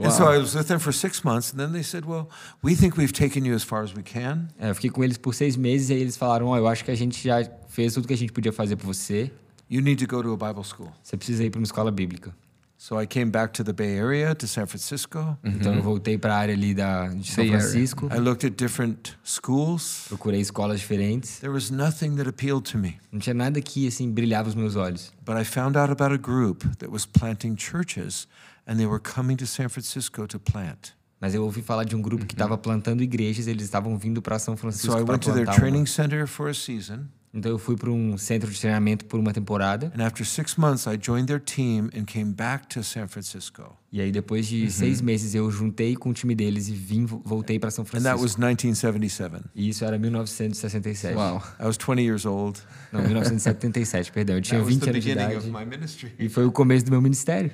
And 0.00 0.10
so 0.10 0.24
I 0.28 0.38
was 0.38 0.54
with 0.54 0.64
them 0.66 0.80
for 0.80 0.92
six 0.92 1.22
months, 1.22 1.52
and 1.52 1.58
then 1.58 1.70
they 1.72 1.82
said, 1.84 2.04
Well, 2.04 2.28
we 2.62 2.74
think 2.74 2.96
we've 2.96 3.12
taken 3.12 3.44
you 3.44 3.54
as 3.54 3.62
far 3.62 3.84
as 3.84 3.94
we 3.94 4.02
can. 4.02 4.48
É, 4.58 4.70
eu 4.70 4.74
fiquei 4.74 4.90
com 4.90 5.04
eles 5.04 5.16
por 5.18 5.34
seis 5.34 5.56
meses 5.56 5.90
e 5.90 5.92
aí 5.94 6.00
eles 6.00 6.16
falaram: 6.16 6.46
Ó, 6.48 6.56
eu 6.56 6.66
acho 6.66 6.84
que 6.84 6.90
a 6.90 6.94
gente 6.96 7.22
já 7.22 7.44
fez 7.68 7.94
tudo 7.94 8.08
que 8.08 8.14
a 8.14 8.16
gente 8.16 8.32
podia 8.32 8.52
fazer 8.52 8.74
por 8.76 8.86
você. 8.86 9.30
You 9.70 9.80
need 9.80 10.04
to 10.04 10.12
go 10.16 10.22
to 10.22 10.32
a 10.32 10.48
Bible 10.48 10.64
school. 10.64 10.90
Você 11.02 11.16
precisa 11.16 11.44
ir 11.44 11.50
para 11.50 11.58
uma 11.60 11.64
escola 11.64 11.90
bíblica. 11.92 12.34
So 12.82 12.98
I 12.98 13.06
came 13.06 13.30
back 13.30 13.52
to 13.52 13.62
the 13.62 13.72
Bay 13.72 13.96
Area, 13.96 14.34
to 14.34 14.48
San 14.48 14.66
Francisco. 14.66 15.38
Então 15.44 15.72
eu 15.72 15.80
voltei 15.84 16.18
para 16.18 16.34
a 16.34 16.36
área 16.36 16.52
ali 16.52 16.74
da, 16.74 17.06
de 17.06 17.30
São 17.30 17.36
Bay 17.36 17.54
Area. 17.54 17.60
Francisco. 17.60 18.08
I 18.12 18.18
looked 18.18 18.44
at 18.44 18.56
different 18.56 19.16
schools. 19.22 20.06
Procurei 20.08 20.40
escolas 20.40 20.80
diferentes. 20.80 21.38
There 21.38 21.52
was 21.52 21.70
nothing 21.70 22.16
that 22.16 22.28
appealed 22.28 22.68
to 22.72 22.78
me. 22.78 22.98
Não 23.12 23.20
tinha 23.20 23.34
nada 23.34 23.60
que 23.62 23.86
assim 23.86 24.10
brilhava 24.10 24.48
os 24.48 24.56
meus 24.56 24.74
olhos. 24.74 25.12
But 25.24 25.36
I 25.36 25.44
found 25.44 25.78
out 25.78 25.92
about 25.92 26.12
a 26.12 26.18
group 26.18 26.64
that 26.78 26.90
was 26.90 27.06
planting 27.06 27.54
churches, 27.56 28.26
and 28.66 28.78
they 28.78 28.86
were 28.86 28.98
coming 29.00 29.36
to 29.36 29.46
San 29.46 29.68
Francisco 29.68 30.26
to 30.26 30.40
plant. 30.40 30.92
Mas 31.20 31.36
eu 31.36 31.44
ouvi 31.44 31.62
falar 31.62 31.84
de 31.84 31.94
um 31.94 32.02
grupo 32.02 32.26
que 32.26 32.34
estava 32.34 32.58
plantando 32.58 33.00
igrejas, 33.00 33.46
eles 33.46 33.62
estavam 33.62 33.96
vindo 33.96 34.20
para 34.20 34.40
São 34.40 34.56
Francisco 34.56 34.90
So 34.90 35.00
I 35.00 35.04
para 35.04 35.12
went 35.12 35.22
to 35.22 35.32
their 35.32 35.44
plantar 35.44 35.52
uma. 35.52 35.70
training 35.70 35.86
center 35.86 36.26
for 36.26 36.48
a 36.50 36.54
season. 36.54 37.04
Então 37.34 37.50
eu 37.50 37.58
fui 37.58 37.76
para 37.76 37.90
um 37.90 38.18
centro 38.18 38.50
de 38.50 38.60
treinamento 38.60 39.06
por 39.06 39.18
uma 39.18 39.32
temporada. 39.32 39.90
And 39.98 40.04
after 40.04 40.24
six 40.26 40.56
months, 40.56 40.86
I 40.86 40.98
joined 41.00 41.26
their 41.28 41.40
team 41.40 41.88
and 41.96 42.04
came 42.04 42.32
back 42.34 42.66
to 42.68 42.84
San 42.84 43.08
Francisco. 43.08 43.74
E 43.90 44.02
aí 44.02 44.12
depois 44.12 44.46
de 44.46 44.70
seis 44.70 45.00
meses 45.00 45.34
eu 45.34 45.50
juntei 45.50 45.96
com 45.96 46.10
o 46.10 46.12
time 46.12 46.34
deles 46.34 46.68
e 46.68 46.72
vim 46.72 47.06
voltei 47.06 47.58
para 47.58 47.70
São 47.70 47.84
And 47.84 48.02
that 48.02 48.20
was 48.20 48.34
Francisco. 48.34 48.40
1977. 48.40 49.44
E 49.54 49.68
isso 49.70 49.82
era 49.82 49.98
1967. 49.98 51.16
Uau. 51.16 51.42
I 51.58 51.64
was 51.64 51.78
20 51.78 52.02
years 52.02 52.26
old. 52.26 52.60
Não, 52.92 53.00
1977, 53.00 54.12
perdão. 54.12 54.36
Eu 54.36 54.42
tinha 54.42 54.60
That 54.60 54.66
was 54.70 54.74
20 54.74 54.84
the 54.84 54.90
anos 54.90 55.02
de 55.04 55.08
beginning 55.14 55.36
of 55.38 55.48
idade. 55.48 55.64
my 55.64 55.70
ministry. 55.70 56.12
E 56.18 56.28
foi 56.28 56.44
o 56.44 56.52
começo 56.52 56.84
do 56.84 56.90
meu 56.90 57.00
ministério. 57.00 57.50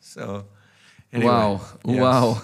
So, 0.00 0.46
anyway, 1.12 1.26
Uau, 1.30 1.60
yes. 1.86 1.98
uau. 2.00 2.42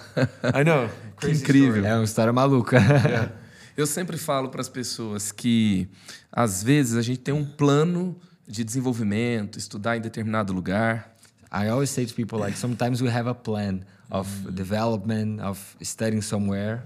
I 0.55 0.63
know. 0.65 0.91
Crazy 1.17 1.41
incrível. 1.43 1.69
story. 1.77 1.87
É 1.87 1.95
uma 1.95 2.05
história 2.05 2.33
maluca. 2.35 2.79
Eu 3.77 3.87
sempre 3.87 4.17
falo 4.17 4.49
para 4.49 4.61
as 4.61 4.69
pessoas 4.69 5.31
que, 5.33 5.89
às 6.33 6.63
vezes, 6.63 6.97
a 6.97 7.03
gente 7.03 7.19
tem 7.21 7.35
um 7.35 7.45
plano 7.45 8.17
de 8.49 8.65
desenvolvimento, 8.65 9.59
estudar 9.59 9.97
em 9.97 10.01
determinado 10.01 10.53
lugar, 10.53 11.15
I 11.53 11.69
always 11.69 11.91
say 11.91 12.07
to 12.07 12.15
people 12.15 12.39
like 12.39 12.59
sometimes 12.59 13.01
we 13.01 13.09
have 13.11 13.29
a 13.29 13.35
plan 13.35 13.81
of 14.09 14.29
Mm-hmm. 14.31 14.55
development, 14.55 15.41
of 15.43 15.59
studying 15.83 16.21
somewhere, 16.21 16.81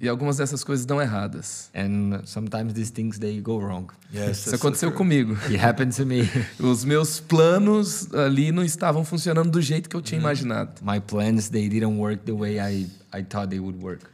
e 0.00 0.08
algumas 0.08 0.38
dessas 0.38 0.64
coisas 0.64 0.86
dão 0.86 1.00
erradas. 1.02 1.70
and 1.74 2.22
sometimes 2.24 2.72
these 2.72 2.90
things 2.90 3.18
they 3.18 3.40
go 3.42 3.58
wrong. 3.60 3.88
Yes, 4.12 4.46
Isso 4.46 4.54
aconteceu 4.54 4.88
true. 4.90 4.96
comigo. 4.98 5.34
It 5.50 5.56
happened 5.62 5.94
to 5.96 6.06
me. 6.06 6.22
Os 6.58 6.82
meus 6.84 7.20
planos 7.20 8.12
ali 8.14 8.50
não 8.52 8.64
estavam 8.64 9.04
funcionando 9.04 9.50
do 9.50 9.60
jeito 9.60 9.88
que 9.88 9.94
eu 9.96 10.00
tinha 10.00 10.18
imaginado. 10.18 10.80
My 10.82 10.98
plans 10.98 11.50
they 11.50 11.68
didn't 11.68 11.98
work 11.98 12.22
the 12.24 12.32
way 12.32 12.58
I 12.58 12.86
I 13.12 13.22
thought 13.22 13.48
they 13.50 13.60
would 13.60 13.78
work. 13.82 14.06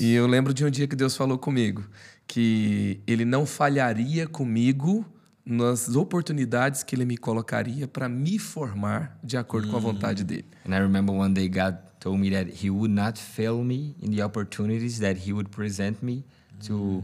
E 0.00 0.12
eu 0.12 0.26
lembro 0.26 0.52
de 0.54 0.64
um 0.64 0.70
dia 0.70 0.86
que 0.86 0.96
Deus 0.96 1.16
falou 1.16 1.38
comigo 1.38 1.84
que 2.26 3.00
ele 3.06 3.24
não 3.24 3.46
falharia 3.46 4.26
comigo 4.26 5.04
nas 5.44 5.88
oportunidades 5.96 6.82
que 6.82 6.94
ele 6.94 7.06
me 7.06 7.16
colocaria 7.16 7.88
para 7.88 8.06
me 8.06 8.38
formar 8.38 9.18
de 9.24 9.38
acordo 9.38 9.68
com 9.68 9.76
a 9.78 9.80
vontade 9.80 10.22
dele. 10.22 10.44
And 10.66 10.74
I 10.74 10.80
remember 10.80 11.14
one 11.14 11.32
day 11.32 11.48
God 11.48 11.78
told 11.98 12.20
me 12.20 12.30
that 12.30 12.50
He 12.62 12.68
would 12.68 12.92
not 12.92 13.18
fail 13.18 13.64
me 13.64 13.96
in 14.02 14.10
the 14.10 14.22
opportunities 14.22 14.98
that 15.00 15.26
He 15.26 15.32
would 15.32 15.50
present 15.50 16.02
me 16.02 16.22
to 16.66 17.02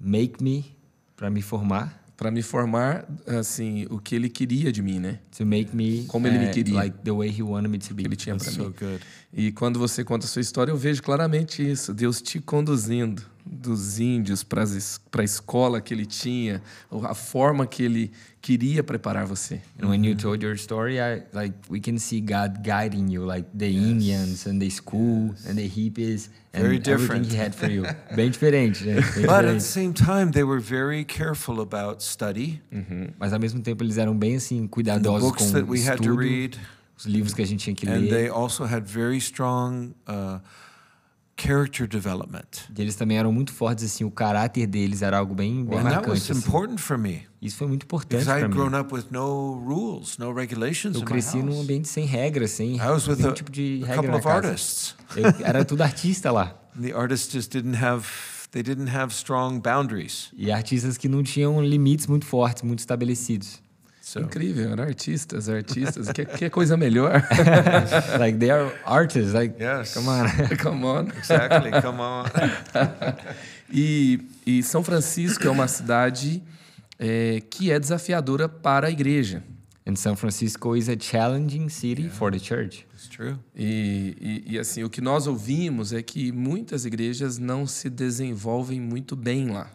make 0.00 0.42
me, 0.42 0.76
para 1.16 1.30
me 1.30 1.40
formar, 1.40 2.03
Para 2.16 2.30
me 2.30 2.42
formar, 2.42 3.04
assim, 3.26 3.86
o 3.90 3.98
que 3.98 4.14
ele 4.14 4.28
queria 4.28 4.70
de 4.70 4.80
mim, 4.80 5.00
né? 5.00 5.18
to 5.36 5.44
make 5.44 5.74
me 5.74 6.04
Como 6.06 6.26
ele 6.28 6.38
me 6.38 6.46
uh, 6.46 6.52
queria. 6.52 6.74
like 6.74 6.96
the 7.02 7.10
way 7.10 7.28
He 7.28 7.42
wanted 7.42 7.68
me 7.68 7.78
to 7.78 7.92
be. 7.94 8.02
Que 8.04 8.08
ele 8.08 8.16
tinha 8.16 8.36
para 8.36 8.50
mim. 8.50 8.56
so. 8.56 8.74
E 9.32 9.50
quando 9.50 9.78
você 9.80 10.04
conta 10.04 10.24
a 10.24 10.28
sua 10.28 10.40
história, 10.40 10.70
eu 10.70 10.76
vejo 10.76 11.02
claramente 11.02 11.68
isso. 11.68 11.92
Deus 11.92 12.22
te 12.22 12.38
conduzindo 12.40 13.22
dos 13.46 13.98
índios 14.00 14.42
para 14.42 14.62
a 14.64 15.22
escola 15.24 15.80
que 15.80 15.92
ele 15.92 16.06
tinha, 16.06 16.62
a 17.02 17.14
forma 17.14 17.66
que 17.66 17.82
ele 17.82 18.10
queria 18.40 18.82
preparar 18.82 19.26
você. 19.26 19.60
And 19.80 19.88
when 19.88 20.04
you 20.04 20.14
told 20.16 20.42
your 20.44 20.54
story, 20.56 20.98
I 20.98 21.22
like 21.32 21.54
we 21.70 21.78
can 21.80 21.98
see 21.98 22.20
God 22.20 22.62
guiding 22.62 23.10
you, 23.12 23.24
like 23.26 23.46
the 23.56 23.68
Indians 23.70 24.46
and 24.46 24.58
the 24.60 24.70
school 24.70 25.34
and 25.48 25.56
the 25.56 25.68
hippies 25.68 26.30
and 26.54 26.62
Very 26.62 26.76
everything 26.78 26.82
different. 26.96 27.26
He 27.32 27.36
had 27.36 27.54
for 27.54 27.70
you. 27.70 27.82
Bem 28.16 28.30
diferente, 28.30 28.84
né? 28.84 28.94
Bem 29.14 29.26
But 29.26 29.44
at 29.44 29.52
the 29.52 29.58
diferente. 29.58 29.62
same 29.62 29.92
time, 29.92 30.30
they 30.32 30.44
were 30.44 30.60
very 30.60 31.04
careful 31.04 31.60
about 31.60 32.02
study. 32.02 32.62
Mas 33.18 33.32
ao 33.32 33.38
mesmo 33.40 33.60
tempo 33.60 33.84
eles 33.84 33.98
eram 33.98 34.16
bem 34.16 34.36
assim 34.36 34.58
and 34.60 34.62
the 34.64 34.68
cuidadosos 34.68 35.20
books 35.22 35.46
com 35.46 35.52
that 35.52 35.64
o 35.64 35.70
we 35.70 35.80
had 35.86 35.96
to 35.98 36.02
estudo, 36.04 36.16
read. 36.20 36.58
os 36.96 37.04
livros 37.06 37.34
que 37.34 37.42
a 37.42 37.46
gente 37.46 37.60
tinha 37.64 37.74
que 37.76 37.86
And 37.88 38.00
ler. 38.00 38.08
they 38.10 38.28
also 38.28 38.64
had 38.64 38.84
very 38.86 39.18
strong 39.18 39.94
uh, 40.08 40.40
character 41.36 41.86
development. 41.86 42.44
E 42.76 42.80
eles 42.80 42.94
também 42.94 43.18
eram 43.18 43.32
muito 43.32 43.52
fortes, 43.52 43.84
assim, 43.84 44.04
o 44.04 44.10
caráter 44.10 44.66
deles 44.66 45.02
era 45.02 45.18
algo 45.18 45.34
bem, 45.34 45.64
bem 45.64 45.78
that 45.78 45.84
marcante. 45.84 46.32
assim. 46.32 46.40
Isso 47.42 47.56
foi 47.56 47.66
muito 47.66 47.82
importante 47.84 48.24
para 48.24 48.36
had 48.46 48.48
mim. 48.48 48.54
grown 48.56 48.80
up 48.80 48.94
with 48.94 49.04
no 49.10 49.62
rules, 49.66 50.16
no 50.18 50.32
regulations 50.32 50.94
Eu 50.96 51.02
cresci 51.02 51.42
num 51.42 51.60
ambiente 51.60 51.88
sem 51.88 52.06
regras, 52.06 52.52
sem 52.52 52.78
nenhum 53.16 53.32
tipo 53.34 53.50
de 53.50 53.80
a 53.82 53.86
regra 53.86 53.94
couple 53.96 54.10
na 54.10 54.16
of 54.16 54.24
casa. 54.26 54.48
artists. 54.48 54.94
Eu 55.16 55.46
era 55.46 55.64
tudo 55.64 55.82
artista 55.82 56.30
lá. 56.32 56.58
The 56.80 56.92
artists 56.92 57.32
just 57.32 57.52
didn't 57.52 57.76
have 57.76 58.06
they 58.50 58.62
didn't 58.62 58.90
have 58.90 59.12
strong 59.12 59.60
boundaries. 59.60 60.30
E 60.36 60.50
artistas 60.50 60.96
que 60.96 61.08
não 61.08 61.22
tinham 61.22 61.62
limites 61.62 62.06
muito 62.06 62.24
fortes, 62.24 62.62
muito 62.62 62.78
estabelecidos. 62.78 63.60
So 64.04 64.20
Incrível, 64.20 64.70
eram 64.70 64.84
artistas, 64.84 65.48
artistas. 65.48 66.12
que, 66.12 66.26
que 66.26 66.50
coisa 66.50 66.76
melhor. 66.76 67.26
like 68.20 68.38
they 68.38 68.50
are 68.50 68.70
artists, 68.84 69.32
like 69.32 69.58
Yes. 69.58 69.94
come 69.94 70.08
on. 70.10 70.26
Come 70.62 70.84
on. 70.84 71.08
exactly, 71.16 71.70
come 71.80 72.00
on. 72.02 72.24
E, 73.72 74.20
e 74.46 74.62
São 74.62 74.84
Francisco 74.84 75.46
é 75.46 75.50
uma 75.50 75.66
cidade 75.66 76.42
é, 76.98 77.40
que 77.48 77.72
é 77.72 77.80
desafiadora 77.80 78.46
para 78.46 78.88
a 78.88 78.90
igreja. 78.90 79.42
And 79.86 79.96
San 79.96 80.16
Francisco 80.16 80.76
is 80.76 80.90
a 80.90 80.96
challenging 81.00 81.70
city 81.70 82.10
for 82.10 82.30
the 82.30 82.38
church. 82.38 82.86
It's 82.92 83.08
true. 83.08 83.36
E, 83.56 84.42
e, 84.46 84.52
e, 84.54 84.58
assim, 84.58 84.84
o 84.84 84.90
que 84.90 85.00
nós 85.00 85.26
ouvimos 85.26 85.94
é 85.94 86.02
que 86.02 86.30
muitas 86.30 86.84
igrejas 86.84 87.38
não 87.38 87.66
se 87.66 87.88
desenvolvem 87.88 88.80
muito 88.80 89.16
bem 89.16 89.48
lá. 89.48 89.70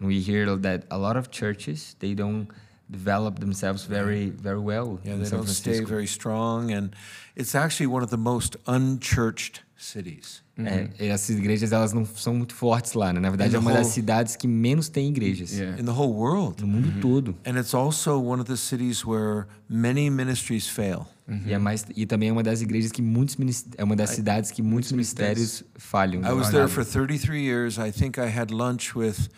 And 0.00 0.06
we 0.06 0.20
hear 0.20 0.56
that 0.60 0.86
a 0.88 0.96
lot 0.96 1.18
of 1.18 1.28
churches 1.32 1.94
they 1.98 2.14
don't 2.14 2.48
develop 2.92 3.40
themselves 3.40 3.84
very 3.84 4.30
very 4.30 4.58
well 4.60 4.98
Yeah, 5.04 5.16
they 5.16 5.24
San 5.24 5.38
don't 5.40 5.48
stay 5.48 5.80
very 5.84 6.06
strong 6.06 6.70
and 6.72 6.90
it's 7.34 7.54
actually 7.54 7.86
one 7.86 8.04
of 8.04 8.10
the 8.10 8.18
most 8.18 8.56
unchurched 8.66 9.62
cities. 9.76 10.42
É, 10.58 10.88
e 11.00 11.06
essas 11.06 11.30
igrejas 11.36 11.72
elas 11.72 11.94
não 11.94 12.04
são 12.04 12.34
muito 12.34 12.54
fortes 12.54 12.92
lá, 12.92 13.10
né? 13.12 13.18
Na 13.18 13.30
verdade 13.30 13.56
And 13.56 13.58
é 13.58 13.60
the 13.60 13.66
uma 13.66 13.72
das 13.72 13.86
whole- 13.86 13.94
cidades 13.94 14.36
que 14.36 14.46
menos 14.46 14.88
tem 14.90 15.08
igrejas 15.08 15.50
Yeah. 15.52 15.80
In 15.80 15.84
the 15.86 15.90
whole 15.92 16.12
world. 16.12 16.60
no 16.60 16.68
mundo 16.68 17.00
todo. 17.00 17.34
And 17.46 17.58
it's 17.58 17.74
also 17.74 18.18
one 18.20 18.40
of 18.40 18.44
the 18.50 18.56
cities 18.58 19.02
where 19.04 19.46
many 19.68 20.10
ministries 20.10 20.68
fail. 20.68 21.06
E, 21.46 21.52
é 21.54 21.58
mais, 21.58 21.86
e 21.96 22.04
também 22.04 22.28
é 22.28 22.32
uma 22.32 22.42
das 22.42 22.60
igrejas 22.60 22.92
que 22.92 23.00
muitos 23.00 23.36
minis- 23.36 23.64
é 23.78 23.82
uma 23.82 23.96
das 23.96 24.10
cidades 24.10 24.50
que 24.50 24.60
muitos 24.60 24.92
ministérios 24.92 25.64
falham. 25.76 26.20
I 26.22 26.32
was 26.34 26.50
there 26.50 26.68
for 26.68 26.84
33 26.84 27.40
years. 27.42 27.78
I 27.78 27.90
think 27.90 28.20
I 28.20 28.26
had 28.28 28.50
lunch 28.52 28.94
with 28.94 29.30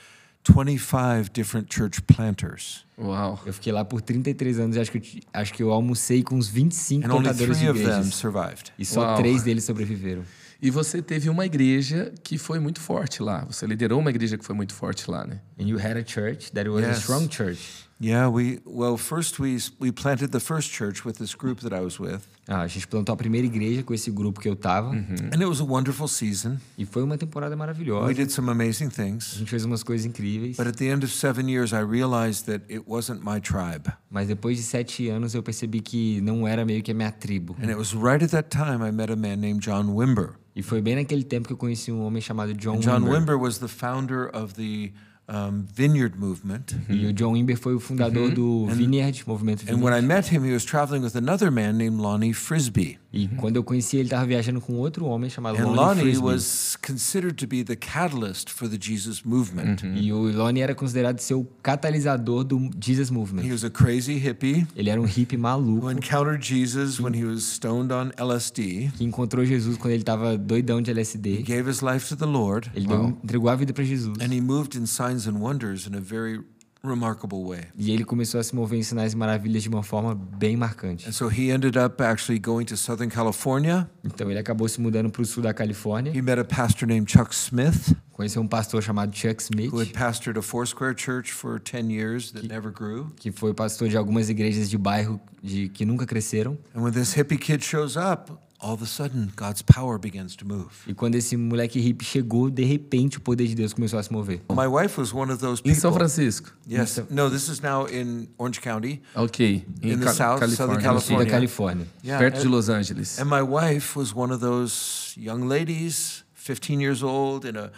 25 0.46 1.30
different 1.32 1.72
church 1.74 2.02
planters. 2.02 2.84
Uau. 2.98 3.40
Eu 3.44 3.52
fiquei 3.52 3.72
lá 3.72 3.84
por 3.84 4.00
33 4.00 4.58
anos 4.60 4.76
e 4.76 4.80
acho 4.80 4.90
que 4.92 4.98
eu, 4.98 5.40
acho 5.40 5.52
que 5.54 5.62
eu 5.62 5.70
almocei 5.72 6.22
com 6.22 6.36
uns 6.36 6.48
25 6.48 7.06
And 7.06 7.10
only 7.14 7.22
plantadores 7.24 7.58
de 7.58 7.64
three 7.64 7.70
of 7.70 7.80
them 7.80 7.88
igrejas. 7.90 8.14
survived. 8.14 8.72
E 8.78 8.84
só 8.84 9.00
Uau. 9.00 9.16
três 9.16 9.42
deles 9.42 9.64
sobreviveram. 9.64 10.22
E 10.62 10.70
você 10.70 11.02
teve 11.02 11.28
uma 11.28 11.44
igreja 11.44 12.12
que 12.22 12.38
foi 12.38 12.58
muito 12.58 12.80
forte 12.80 13.22
lá. 13.22 13.44
Você 13.44 13.66
liderou 13.66 14.00
uma 14.00 14.10
igreja 14.10 14.38
que 14.38 14.44
foi 14.44 14.54
muito 14.54 14.72
forte 14.72 15.10
lá, 15.10 15.26
né? 15.26 15.40
And 15.60 15.64
you 15.64 15.78
had 15.78 15.96
a 15.96 16.04
church 16.06 16.52
that 16.52 16.68
was 16.68 16.84
a 16.84 16.88
Yes. 16.88 16.98
strong 17.00 17.28
church. 17.30 17.84
Yeah, 18.00 18.28
we 18.28 18.60
well 18.66 18.96
first 18.96 19.38
we 19.38 19.58
we 19.78 19.92
planted 19.92 20.32
the 20.32 20.40
first 20.40 20.70
church 20.72 21.04
with 21.04 21.16
this 21.18 21.34
group 21.34 21.60
that 21.60 21.72
I 21.72 21.80
was 21.80 21.98
with. 21.98 22.26
Ah, 22.46 22.60
a 22.62 22.66
gente 22.66 22.86
plantou 22.86 23.14
a 23.14 23.16
primeira 23.16 23.46
igreja 23.46 23.82
com 23.82 23.94
esse 23.94 24.10
grupo 24.10 24.40
que 24.40 24.48
eu 24.48 24.56
tava. 24.56 24.90
And 24.90 25.40
it 25.40 25.46
was 25.46 25.60
a 25.60 25.64
wonderful 25.64 26.08
season. 26.08 26.58
E 26.76 26.84
foi 26.84 27.02
uma 27.02 27.16
temporada 27.16 27.56
maravilhosa. 27.56 28.06
We 28.06 28.14
did 28.14 28.30
some 28.30 28.50
amazing 28.50 28.88
A 28.88 28.90
things. 28.90 29.36
gente 29.38 29.48
fez 29.48 29.64
umas 29.64 29.82
coisas 29.82 30.04
incríveis. 30.04 30.56
But 30.56 30.66
at 30.66 30.76
the 30.76 30.88
end 30.88 31.04
of 31.04 31.12
7 31.12 31.48
years 31.48 31.72
I 31.72 31.80
realized 31.82 32.46
that 32.46 32.64
it 32.68 32.84
wasn't 32.86 33.22
my 33.24 33.40
tribe. 33.40 33.90
Mas 34.10 34.26
depois 34.28 34.58
de 34.58 34.64
sete 34.64 35.08
anos 35.08 35.34
eu 35.34 35.42
percebi 35.42 35.80
que 35.80 36.20
não 36.20 36.46
era 36.46 36.64
meio 36.64 36.82
que 36.82 36.90
a 36.90 36.94
minha 36.94 37.12
tribo. 37.12 37.56
And 37.62 37.70
it 37.70 37.76
was 37.76 37.94
right 37.94 38.22
at 38.22 38.30
that 38.32 38.50
time 38.50 38.86
I 38.86 38.90
met 38.92 39.10
a 39.10 39.16
man 39.16 39.36
named 39.36 39.60
John 39.60 39.94
Wimber. 39.94 40.34
E 40.54 40.62
foi 40.62 40.82
bem 40.82 40.96
naquele 40.96 41.24
tempo 41.24 41.46
que 41.48 41.54
eu 41.54 41.56
conheci 41.56 41.90
um 41.90 42.02
homem 42.02 42.20
chamado 42.20 42.52
John 42.54 42.76
And 42.76 42.80
John 42.80 43.02
Wimber. 43.04 43.36
Wimber 43.36 43.38
was 43.40 43.58
the 43.58 43.68
founder 43.68 44.28
of 44.36 44.54
the 44.54 44.92
um, 45.28 45.64
Vineyard 45.72 46.16
Movement. 46.18 46.76
E 46.88 47.06
o 47.06 47.12
John 47.12 47.32
Wimber 47.32 47.56
foi 47.56 47.74
o 47.74 47.80
fundador 47.80 48.30
do 48.30 48.66
Vineyard, 48.66 49.22
movimento 49.26 49.64
And 49.70 49.82
when 49.82 49.94
I 49.94 50.00
met 50.00 50.32
him, 50.32 50.44
he 50.44 50.52
was 50.52 50.64
traveling 50.64 51.02
with 51.02 51.16
another 51.16 51.50
man 51.50 51.76
named 51.76 52.00
Lonnie 52.00 52.32
Frisbee. 52.32 52.98
E 53.14 53.28
quando 53.28 53.56
eu 53.56 53.62
conheci 53.64 53.96
ele, 53.96 54.04
estava 54.06 54.26
viajando 54.26 54.60
com 54.60 54.74
outro 54.74 55.04
homem 55.06 55.30
chamado 55.30 55.56
And 55.58 55.66
Lonnie 55.72 56.02
Frisbee. 56.02 56.24
was 56.24 56.76
considered 56.84 57.34
to 57.36 57.46
be 57.46 57.62
the 57.62 57.76
catalyst 57.76 58.50
for 58.50 58.68
the 58.68 58.76
Jesus 58.80 59.22
movement. 59.22 59.76
E 59.94 60.12
o 60.12 60.22
Lonnie 60.32 60.62
era 60.62 60.74
considerado 60.74 61.20
ser 61.20 61.34
o 61.34 61.44
catalisador 61.62 62.44
do 62.44 62.70
Jesus 62.82 63.08
He 63.10 63.12
Movement. 63.14 63.50
was 63.52 63.62
a 63.64 63.70
crazy 63.70 64.14
hippie 64.18 64.66
Ele 64.74 64.90
era 64.90 65.00
um 65.00 65.04
hippie 65.06 65.36
maluco 65.36 65.86
who 65.86 65.90
encountered 65.92 66.42
Jesus 66.44 66.98
when 67.00 67.14
he 67.14 67.24
was 67.24 67.44
stoned 67.44 67.92
on 67.92 68.10
LSD. 68.16 68.90
que 68.96 69.04
encontrou 69.04 69.44
Jesus 69.44 69.76
quando 69.76 69.92
ele 69.92 70.02
estava 70.02 70.36
doidão 70.36 70.80
de 70.82 70.90
He 70.90 70.94
LSD. 70.94 71.42
gave 71.42 71.68
his 71.70 71.80
life 71.82 72.08
to 72.08 72.16
the 72.16 72.24
Lord, 72.26 72.70
Ele 72.74 72.86
deu- 72.86 73.16
entregou 73.22 73.48
a 73.48 73.54
vida 73.56 73.72
para 73.72 73.84
Jesus. 73.84 74.16
and 74.20 74.32
he 74.34 74.40
moved 74.40 74.76
in 74.76 74.86
signs 74.86 75.26
and 75.28 75.38
wonders 75.38 75.86
in 75.86 75.94
a 75.94 76.00
very 76.00 76.40
remarkable 76.84 77.44
way. 77.44 77.64
E 77.76 77.90
ele 77.92 78.04
começou 78.04 78.38
a 78.40 78.44
se 78.44 78.54
mover 78.54 78.78
em 78.78 78.82
sinais 78.82 79.12
e 79.12 79.16
maravilhas 79.16 79.62
de 79.62 79.68
uma 79.68 79.82
forma 79.82 80.14
bem 80.14 80.56
marcante. 80.56 81.08
And 81.08 81.12
so 81.12 81.28
he 81.28 81.50
ended 81.50 81.76
up 81.76 82.02
actually 82.02 82.38
going 82.38 82.64
to 82.66 82.76
Southern 82.76 83.08
California. 83.08 83.88
Então 84.04 84.30
ele 84.30 84.38
acabou 84.38 84.68
se 84.68 84.80
mudando 84.80 85.10
para 85.10 85.22
o 85.22 85.24
sul 85.24 85.42
da 85.42 85.54
Califórnia. 85.54 86.12
He 86.12 86.22
met 86.22 86.38
a 86.38 86.44
pastor 86.44 86.86
named 86.86 87.10
Chuck 87.10 87.34
Smith, 87.34 87.94
Conheceu 88.12 88.40
um 88.40 88.46
pastor 88.46 88.80
chamado 88.80 89.12
Chuck 89.12 89.42
Smith, 89.42 89.72
who 89.72 89.80
had 89.80 89.92
pastored 89.92 90.38
a 90.38 90.42
Foursquare 90.42 90.94
church 90.94 91.32
for 91.32 91.58
10 91.58 91.90
years 91.90 92.30
that 92.30 92.46
never 92.46 92.70
grew. 92.70 93.10
que 93.16 93.32
foi 93.32 93.52
pastor 93.52 93.88
de 93.88 93.96
algumas 93.96 94.28
igrejas 94.30 94.70
de 94.70 94.78
bairro 94.78 95.20
de, 95.42 95.68
que 95.68 95.84
nunca 95.84 96.06
cresceram. 96.06 96.56
And 96.72 96.82
when 96.82 96.92
this 96.92 97.12
hippie 97.12 97.36
kid 97.36 97.64
shows 97.64 97.96
up, 97.96 98.30
all 98.64 98.72
of 98.72 98.82
a 98.82 98.86
sudden 98.86 99.30
God's 99.36 99.60
power 99.62 99.98
begins 99.98 100.34
to 100.36 100.46
move. 100.46 100.70
E 100.86 100.94
quando 100.94 101.16
esse 101.16 101.36
moleque 101.36 101.78
hippie 101.78 102.04
chegou, 102.04 102.48
de 102.48 102.64
repente 102.64 103.18
o 103.18 103.20
poder 103.20 103.46
de 103.46 103.54
Deus 103.54 103.74
começou 103.74 103.98
a 103.98 104.02
se 104.02 104.10
mover. 104.10 104.40
My 104.50 104.66
wife 104.66 104.98
was 104.98 105.12
one 105.12 105.30
of 105.30 105.38
those 105.40 105.60
Em 105.64 105.74
São 105.74 105.90
people. 105.92 105.98
Francisco. 105.98 106.50
Yes. 106.68 107.00
No, 107.10 107.28
this 107.28 107.48
is 107.48 107.60
now 107.60 107.86
in 107.86 108.28
Orange 108.38 108.60
County. 108.62 109.02
Ok. 109.14 109.64
Em 109.82 109.90
In 109.92 109.98
the 109.98 110.06
Ca- 110.06 110.12
South, 110.14 110.38
Southern 110.50 110.82
No 110.82 110.98
sul 111.00 111.18
da 111.18 111.26
California. 111.26 111.30
Califórnia. 111.30 111.86
Yeah, 112.02 112.18
perto 112.18 112.40
de 112.40 112.46
and- 112.46 112.50
Los 112.50 112.68
Angeles. 112.70 113.18
And 113.18 113.26
my 113.26 113.42
wife 113.42 113.98
was 113.98 114.14
one 114.14 114.32
of 114.32 114.40
those 114.40 115.12
young 115.20 115.46
ladies, 115.46 116.24
15 116.34 116.80
years 116.80 117.02
old, 117.02 117.44
in 117.46 117.56
a 117.56 117.70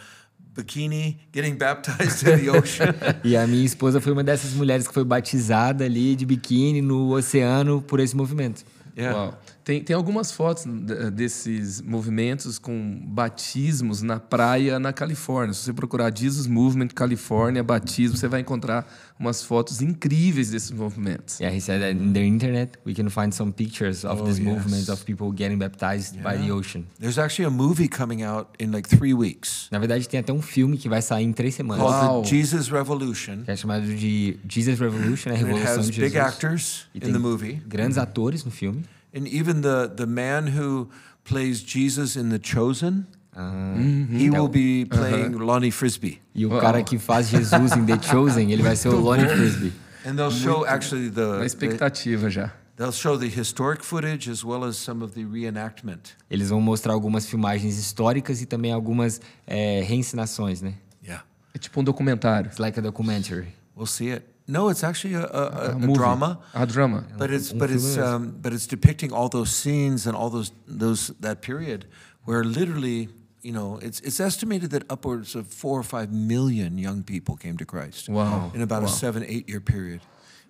bikini, 0.54 1.18
getting 1.32 1.56
baptized 1.58 2.26
in 2.26 2.38
the 2.38 2.48
ocean. 2.56 2.94
E 3.24 3.36
a 3.36 3.46
minha 3.46 3.64
esposa 3.64 4.00
foi 4.00 4.12
uma 4.12 4.22
dessas 4.24 4.52
mulheres 4.52 4.86
que 4.86 4.94
foi 4.94 5.04
batizada 5.04 5.84
ali 5.84 6.14
de 6.14 6.24
biquíni 6.24 6.80
no 6.80 7.10
oceano 7.12 7.82
por 7.82 8.00
esse 8.00 8.14
movimento. 8.16 8.64
Yeah. 8.96 9.14
Uau. 9.18 9.38
Tem, 9.66 9.82
tem 9.82 9.96
algumas 9.96 10.30
fotos 10.30 10.64
d- 10.64 11.11
desses 11.11 11.82
movimentos 11.82 12.56
com 12.56 13.00
batismos 13.04 14.00
na 14.00 14.20
praia 14.20 14.78
na 14.78 14.92
Califórnia. 14.92 15.52
Se 15.52 15.62
você 15.64 15.73
procurar 15.73 16.16
Jesus 16.16 16.46
Movement 16.46 16.87
Califórnia, 16.94 17.64
batismo, 17.64 18.16
você 18.16 18.28
vai 18.28 18.42
encontrar 18.42 18.87
umas 19.18 19.42
fotos 19.42 19.82
incríveis 19.82 20.52
desses 20.52 20.70
movimentos. 20.70 21.40
Yeah, 21.40 21.52
he 21.56 21.61
said 21.61 21.80
that 21.80 21.96
in 22.00 22.12
the 22.12 22.25
internet 22.25 22.78
we 22.87 22.94
can 22.94 23.11
find 23.11 23.32
some 23.35 23.50
pictures 23.50 24.04
of 24.04 24.23
Oh, 24.23 24.25
these 24.26 24.40
yes. 24.40 24.49
movements 24.54 24.88
of 24.88 25.04
people 25.04 25.32
getting 25.37 25.58
baptized 25.58 26.14
by 26.23 26.37
the 26.38 26.52
ocean. 26.52 26.85
There's 27.00 27.18
actually 27.18 27.46
a 27.46 27.50
movie 27.50 27.88
coming 27.88 28.23
out 28.23 28.50
in 28.61 28.70
like 28.70 28.88
three 28.88 29.14
weeks 29.14 29.66
Na 29.73 29.80
verdade, 29.80 30.08
tem 30.08 30.20
até 30.20 30.32
um 30.32 30.42
filme 30.42 30.78
que 30.78 30.88
vai 30.88 31.02
sair 31.02 31.25
em 31.25 31.32
três 31.32 31.56
semanas. 31.56 31.82
called 31.85 32.06
Wow. 32.06 32.23
The 32.23 32.28
Jesus 32.28 32.68
Revolution. 32.68 33.42
Que 33.44 33.50
é 33.50 33.56
chamado 33.56 33.85
de 33.85 34.38
Jesus 34.49 34.78
Revolution, 34.78 35.30
a 35.32 35.35
Revolução 35.35 35.80
has 35.80 35.90
de 35.90 36.00
big 36.00 36.12
Jesus. 36.12 36.16
actors 36.35 36.87
E 36.94 36.99
in 36.99 37.12
the 37.12 37.18
movie. 37.18 37.54
grandes 37.66 37.99
atores 37.99 38.44
no 38.44 38.52
filme. 38.52 38.85
And 39.16 39.26
even 39.28 39.62
the, 39.62 39.88
the 39.96 40.06
man 40.06 40.49
who 40.56 40.88
plays 41.25 41.62
Jesus 41.62 42.16
in 42.16 42.28
The 42.28 42.38
Chosen, 42.38 43.06
He 43.35 44.30
will 44.30 44.49
be 44.49 44.85
playing 44.87 45.32
Lonnie 45.38 45.70
Frisbee. 45.70 46.20
E 46.35 46.46
o 46.46 46.58
cara 46.61 46.82
que 46.82 46.99
faz 46.99 47.28
Jesus 47.30 47.73
em 47.73 47.85
The 47.87 48.00
Chosen, 48.02 48.50
ele 48.52 48.62
vai 48.62 48.76
ser 48.76 48.88
o 48.88 49.00
Lonnie 49.00 49.28
Frisbee. 49.28 49.73
And 50.06 50.16
they'll 50.16 50.30
show 50.30 50.64
actually 50.66 51.11
the, 51.11 51.20
Na 51.20 51.38
the 51.40 51.46
expectativa 51.46 52.30
já. 52.30 52.52
they'll 52.76 52.92
show 52.92 53.18
the 53.18 53.26
historic 53.28 53.82
footage 53.85 54.30
as 54.30 54.44
well 54.44 54.64
as 54.64 54.76
some 54.76 55.02
of 55.04 55.14
the 55.14 55.25
reenactment. 55.25 56.14
Eles 56.30 56.50
vão 56.50 56.61
mostrar 56.61 56.92
algumas 56.92 57.26
filmagens 57.26 57.78
históricas 57.78 58.40
e 58.40 58.46
também 58.46 58.73
algumas 58.73 59.20
é, 59.46 59.82
reencenações, 59.82 60.62
né? 60.62 60.75
Yeah, 61.02 61.25
É 61.54 61.58
tipo 61.58 61.80
um 61.80 61.85
documentário. 61.85 62.49
It's 62.49 62.58
like 62.58 62.78
a 62.78 62.82
documentary. 62.82 63.49
we'll 63.76 63.87
see 63.87 64.12
it. 64.12 64.25
No, 64.48 64.68
it's 64.68 64.84
actually 64.84 65.14
a, 65.14 65.24
a, 65.24 65.44
a, 65.74 65.76
a 65.76 65.92
drama, 65.94 66.38
A 66.54 66.66
drama. 66.66 67.04
but 67.18 67.30
it's 67.30 67.52
but 67.52 67.70
it's 67.70 67.98
um, 67.98 68.38
but 68.40 68.52
it's 68.52 68.66
depicting 68.66 69.12
all 69.12 69.28
those 69.28 69.50
scenes 69.50 70.06
and 70.06 70.16
all 70.16 70.30
those 70.30 70.52
those 70.68 71.08
that 71.20 71.42
period 71.42 71.86
where 72.24 72.44
literally. 72.44 73.08
You 73.42 73.52
know, 73.52 73.78
it's 73.80 74.00
it's 74.00 74.18
estimated 74.18 74.70
that 74.70 74.82
upwards 74.90 75.36
of 75.36 75.46
four 75.46 75.78
or 75.78 75.84
five 75.84 76.10
million 76.12 76.78
young 76.78 77.04
people 77.04 77.36
came 77.36 77.56
to 77.58 77.64
Christ 77.64 78.08
Wow. 78.08 78.50
in 78.54 78.60
about 78.60 78.82
Wow. 78.82 78.88
a 78.88 78.90
seven 78.90 79.22
eight 79.24 79.48
year 79.48 79.60
period. 79.60 80.00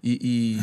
E. 0.02 0.16
e... 0.18 0.60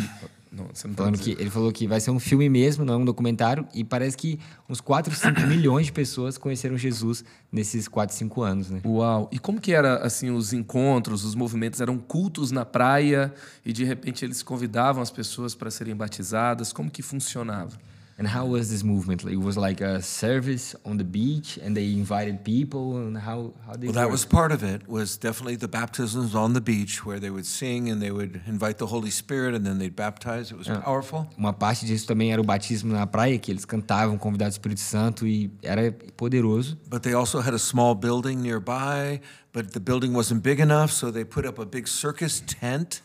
Não, 0.56 0.68
você 0.72 0.88
não 0.88 0.94
tá 0.94 1.04
Falando 1.04 1.18
dizendo. 1.18 1.36
que 1.36 1.42
ele 1.42 1.50
falou 1.50 1.72
que 1.72 1.88
vai 1.88 2.00
ser 2.00 2.12
um 2.12 2.20
filme 2.20 2.48
mesmo, 2.48 2.86
não 2.86 2.94
é 2.94 2.98
um 2.98 3.06
documentário, 3.06 3.68
e 3.74 3.84
parece 3.84 4.16
que 4.16 4.40
uns 4.70 4.80
4, 4.80 5.14
5 5.14 5.42
milhões 5.48 5.88
de 5.88 5.92
pessoas 5.92 6.38
conheceram 6.38 6.78
Jesus 6.78 7.26
nesses 7.52 7.88
4, 7.88 8.16
5 8.16 8.42
anos, 8.44 8.70
né? 8.70 8.80
Uau! 8.86 9.28
E 9.32 9.40
como 9.40 9.60
que 9.60 9.74
era 9.74 9.98
assim 9.98 10.30
os 10.30 10.54
encontros, 10.54 11.24
os 11.24 11.34
movimentos 11.34 11.82
eram 11.82 11.98
cultos 11.98 12.52
na 12.52 12.64
praia 12.64 13.34
e 13.66 13.74
de 13.74 13.84
repente 13.84 14.24
eles 14.24 14.44
convidavam 14.44 15.02
as 15.02 15.10
pessoas 15.10 15.56
para 15.56 15.72
serem 15.72 15.96
batizadas? 15.96 16.72
Como 16.72 16.92
que 16.92 17.02
funcionava? 17.02 17.76
And 18.16 18.28
how 18.28 18.46
was 18.46 18.70
this 18.70 18.84
movement? 18.84 19.24
It 19.24 19.38
was 19.42 19.58
like 19.58 19.82
a 19.82 20.00
service 20.00 20.76
on 20.86 20.98
the 20.98 21.04
beach, 21.04 21.58
and 21.58 21.76
they 21.76 21.94
invited 21.94 22.44
people, 22.44 22.98
and 22.98 23.18
how 23.18 23.54
how 23.66 23.74
they 23.74 23.88
Well, 23.88 23.96
that 23.96 24.04
work? 24.04 24.12
was 24.12 24.24
part 24.26 24.52
of 24.52 24.62
it. 24.64 24.88
Was 24.88 25.18
definitely 25.18 25.56
the 25.58 25.68
baptisms 25.68 26.36
on 26.36 26.54
the 26.54 26.62
beach 26.62 27.04
where 27.04 27.20
they 27.20 27.32
would 27.32 27.48
sing 27.48 27.90
and 27.90 28.00
they 28.00 28.12
would 28.12 28.40
invite 28.46 28.78
the 28.78 28.86
Holy 28.86 29.10
Spirit 29.10 29.56
and 29.56 29.66
then 29.66 29.80
they'd 29.80 29.96
baptize. 29.96 30.52
It 30.52 30.58
was 30.60 30.68
powerful. 30.68 31.28
Uma 31.38 31.54
parte 31.54 31.88
disso 31.88 32.06
também 32.06 32.32
era 32.32 32.40
o 32.40 32.44
batismo 32.46 32.94
na 32.94 33.08
praia, 33.08 33.40
que 33.40 33.52
eles 33.52 33.66
cantavam, 33.66 34.16
convidavam 34.18 34.52
o 34.52 34.54
Espírito 34.54 34.82
Santo 34.82 35.26
e 35.26 35.50
era 35.64 35.92
poderoso. 36.16 36.78
But 36.88 37.02
they 37.02 37.16
also 37.16 37.40
had 37.42 37.56
a 37.56 37.60
small 37.60 37.96
building 37.96 38.36
nearby, 38.44 39.22
but 39.52 39.72
the 39.74 39.80
building 39.80 40.14
wasn't 40.14 40.44
big 40.44 40.60
enough, 40.62 40.94
so 40.94 41.12
they 41.12 41.26
put 41.26 41.48
up 41.48 41.60
a 41.60 41.66
big 41.66 41.88
circus 41.88 42.42
tent 42.46 43.02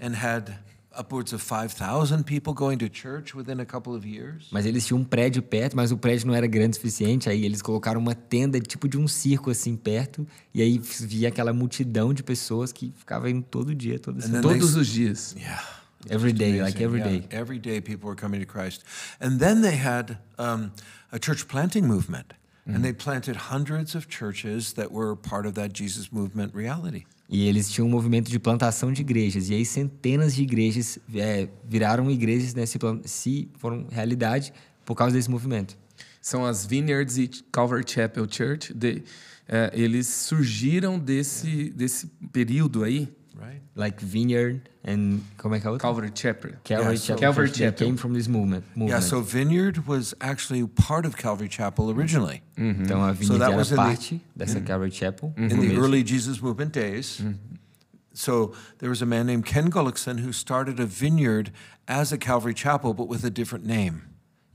and 0.00 0.16
had 0.16 0.58
upwards 0.98 1.32
of 1.32 1.42
5,000 1.44 2.24
people 2.24 2.52
going 2.52 2.76
to 2.78 2.88
church 2.88 3.34
within 3.36 3.60
a 3.60 3.64
couple 3.66 3.94
of 3.94 4.06
years. 4.06 4.48
Mas 4.50 4.66
eles 4.66 4.86
tinham 4.86 5.00
um 5.00 5.04
prédio 5.04 5.40
perto, 5.42 5.76
mas 5.76 5.92
o 5.92 5.96
prédio 5.96 6.26
não 6.26 6.34
era 6.34 6.46
grande 6.46 6.72
o 6.72 6.74
suficiente. 6.76 7.28
Aí 7.28 7.44
eles 7.44 7.62
colocaram 7.62 8.00
uma 8.00 8.14
tenda, 8.14 8.58
tipo 8.60 8.88
de 8.88 8.98
um 8.98 9.06
circo 9.06 9.50
assim 9.50 9.76
perto, 9.76 10.26
e 10.52 10.60
aí 10.62 10.78
via 10.78 11.28
aquela 11.28 11.52
multidão 11.52 12.12
de 12.12 12.22
pessoas 12.22 12.72
que 12.72 12.92
ficava 12.96 13.30
indo 13.30 13.42
todo 13.42 13.74
dia, 13.74 13.96
And 13.96 14.20
semana. 14.20 14.22
then 14.22 14.42
they- 14.42 14.58
Todos 14.58 14.74
os 14.76 14.88
dias. 14.88 15.34
Yeah. 15.38 15.62
Every 16.10 16.32
day, 16.32 16.62
like 16.62 16.82
every 16.82 17.00
yeah. 17.00 17.10
day. 17.18 17.28
Every 17.30 17.58
day 17.58 17.80
people 17.80 18.08
were 18.08 18.16
coming 18.20 18.40
to 18.40 18.46
Christ. 18.46 18.82
And 19.20 19.38
then 19.38 19.62
they 19.62 19.76
had 19.76 20.18
um, 20.38 20.70
a 21.12 21.18
church 21.18 21.46
planting 21.48 21.86
movement. 21.86 22.34
And 22.70 22.82
they 22.82 22.92
planted 22.92 23.34
hundreds 23.50 23.94
of 23.94 24.08
churches 24.10 24.74
that 24.74 24.92
were 24.92 25.16
part 25.16 25.46
of 25.46 25.54
that 25.54 25.72
Jesus 25.72 26.12
movement 26.12 26.54
reality. 26.54 27.06
E 27.28 27.46
eles 27.46 27.70
tinham 27.70 27.86
um 27.86 27.90
movimento 27.90 28.30
de 28.30 28.38
plantação 28.38 28.90
de 28.90 29.02
igrejas. 29.02 29.50
E 29.50 29.54
aí 29.54 29.64
centenas 29.64 30.34
de 30.34 30.42
igrejas 30.42 30.98
é, 31.14 31.48
viraram 31.68 32.10
igrejas, 32.10 32.54
né, 32.54 32.64
se, 32.64 32.78
se 33.04 33.48
foram 33.58 33.86
realidade 33.90 34.52
por 34.84 34.94
causa 34.94 35.14
desse 35.14 35.30
movimento. 35.30 35.76
São 36.22 36.44
as 36.44 36.64
Vineyards 36.64 37.18
e 37.18 37.28
Calvary 37.52 37.84
Chapel 37.86 38.26
Church. 38.30 38.72
De, 38.72 39.02
é, 39.46 39.70
eles 39.74 40.08
surgiram 40.08 40.98
desse, 40.98 41.70
desse 41.70 42.06
período 42.32 42.82
aí. 42.82 43.08
Right? 43.38 43.60
Like 43.76 44.00
Vineyard 44.00 44.68
and 44.84 45.20
como 45.36 45.54
é 45.54 45.60
que 45.60 45.66
é 45.66 45.70
a 45.70 45.72
outra? 45.72 45.80
Calvary 45.82 46.10
Chapel. 46.12 46.52
Calvary 46.64 46.94
Yeah, 46.94 46.98
so- 46.98 47.06
Chapel. 47.06 47.20
Calvary 47.20 47.48
Chapel. 47.52 47.86
came 47.86 47.96
from 47.96 48.12
this 48.14 48.26
movement. 48.26 48.64
movement. 48.74 48.90
Yeah, 48.90 49.00
so 49.00 49.20
Vineyard 49.20 49.86
was 49.86 50.12
actually 50.20 50.66
part 50.66 51.06
of 51.06 51.16
Calvary 51.16 51.48
Chapel 51.48 51.90
originally. 51.90 52.42
Mm-hmm. 52.56 52.84
Então 52.84 53.00
a 53.04 53.14
So 53.14 53.20
Vineyard 53.20 53.38
that 53.38 53.50
era 53.50 53.56
was 53.56 53.70
in 53.70 53.76
the- 53.76 53.82
parte 53.82 54.20
dessa 54.36 54.56
mm-hmm. 54.56 54.66
Calvary 54.66 54.90
Chapel. 54.90 55.32
no 55.36 55.44
in 55.44 55.60
the 55.60 55.68
começo. 55.68 55.78
early 55.78 56.02
Jesus 56.02 56.42
movement 56.42 56.72
days. 56.72 57.22
So 58.12 58.52
there 58.78 58.90
was 58.90 59.00
a 59.00 59.06
man 59.06 59.26
named 59.26 59.46
Ken 59.46 59.70
Gullickson 59.70 60.18
who 60.20 60.32
started 60.32 60.80
a 60.80 60.86
vineyard 60.86 61.52
as 61.86 62.12
a 62.12 62.18
Calvary 62.18 62.54
Chapel, 62.54 62.92
but 62.92 63.06
with 63.06 63.24
a 63.24 63.30
different 63.30 63.64
name. 63.64 64.02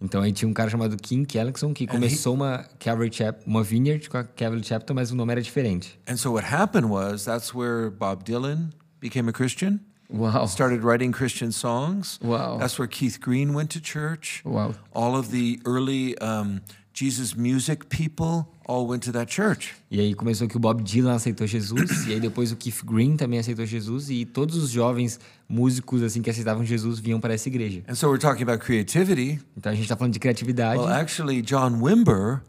Então 0.04 0.22
aí 0.22 0.34
tinha 0.34 0.50
um 0.50 0.54
cara 0.54 0.70
chamado 0.70 0.98
Kim 0.98 1.24
Kellogson 1.24 1.74
que 1.74 1.88
começou 1.88 2.34
uma 2.34 2.66
Calvary 2.78 3.10
Chapel, 3.12 3.42
uma 3.48 3.64
Vineyard 3.64 4.10
com 4.10 4.18
a 4.18 4.24
Calvary 4.26 4.64
Chapel, 4.64 4.94
mas 4.94 5.12
o 5.12 5.16
nome 5.16 5.32
era 5.32 5.42
diferente. 5.42 5.98
And 6.08 6.18
so 6.18 6.34
what 6.34 6.46
happened 6.46 6.90
was 6.90 7.24
that's 7.24 7.56
where 7.56 7.90
Bob 7.90 8.26
Dylan 8.26 8.72
became 9.00 9.30
a 9.30 9.34
Christian, 9.34 9.80
Uau! 10.14 10.46
started 10.48 10.84
writing 10.84 11.14
Christian 11.14 11.52
songs. 11.54 12.20
Wow. 12.22 12.58
That's 12.58 12.78
where 12.78 12.88
Keith 12.88 13.20
Green 13.22 13.54
went 13.54 13.70
to 13.72 13.82
church. 13.82 14.42
Wow. 14.44 14.74
All 14.94 15.16
of 15.16 15.32
the 15.32 15.62
early 15.66 16.18
um, 16.18 16.62
Jesus 16.94 17.34
music 17.34 17.88
people 17.88 18.46
all 18.68 18.88
went 18.88 19.04
to 19.04 19.12
that 19.12 19.34
church. 19.34 19.74
E 19.90 20.00
aí 20.00 20.14
começou 20.14 20.48
que 20.48 20.56
o 20.56 20.60
Bob 20.60 20.84
Dylan 20.84 21.16
aceitou 21.16 21.48
Jesus, 21.48 22.06
e 22.06 22.14
aí 22.14 22.20
depois 22.20 22.52
o 22.52 22.56
Keith 22.56 22.84
Green 22.86 23.18
também 23.18 23.40
aceitou 23.40 23.66
Jesus, 23.66 24.10
e 24.10 24.26
todos 24.26 24.56
os 24.58 24.70
jovens 24.70 25.20
músicos 25.50 26.04
assim 26.04 26.22
que 26.22 26.30
aceitavam 26.30 26.64
Jesus 26.64 27.00
vinham 27.00 27.20
para 27.20 27.34
essa 27.34 27.50
igreja. 27.50 27.84
And 27.88 27.96
so 27.96 28.08
we're 28.10 28.22
talking 28.22 28.44
about 28.44 28.64
creativity. 28.64 29.40
Então 29.58 29.72
a 29.72 29.76
gente 29.76 29.86
está 29.86 29.98
falando 29.98 30.14
de 30.14 30.20
criatividade. 30.20 30.80
Well, 30.80 30.90
actually, 30.94 31.42
John 31.42 31.82
Wimber 31.82 32.42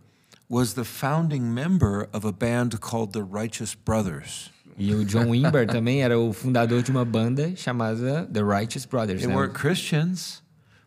was 0.49 0.75
the 0.75 0.85
founding 0.85 1.41
member 1.41 2.09
of 2.13 2.27
a 2.27 2.33
band 2.33 2.81
called 2.81 3.13
the 3.13 3.23
Righteous 3.23 3.75
Brothers. 3.75 4.53
E 4.77 4.93
o 4.93 5.05
John 5.05 5.31
Wimber 5.31 5.67
também 5.67 6.03
era 6.03 6.19
o 6.19 6.33
fundador 6.33 6.83
de 6.83 6.91
uma 6.91 7.05
banda 7.05 7.55
chamada 7.57 8.29
The 8.31 8.43
Righteous 8.43 8.85
Brothers. 8.85 9.21
They 9.21 9.29
né? 9.29 9.35
weren't 9.35 9.55
Christians, 9.55 10.43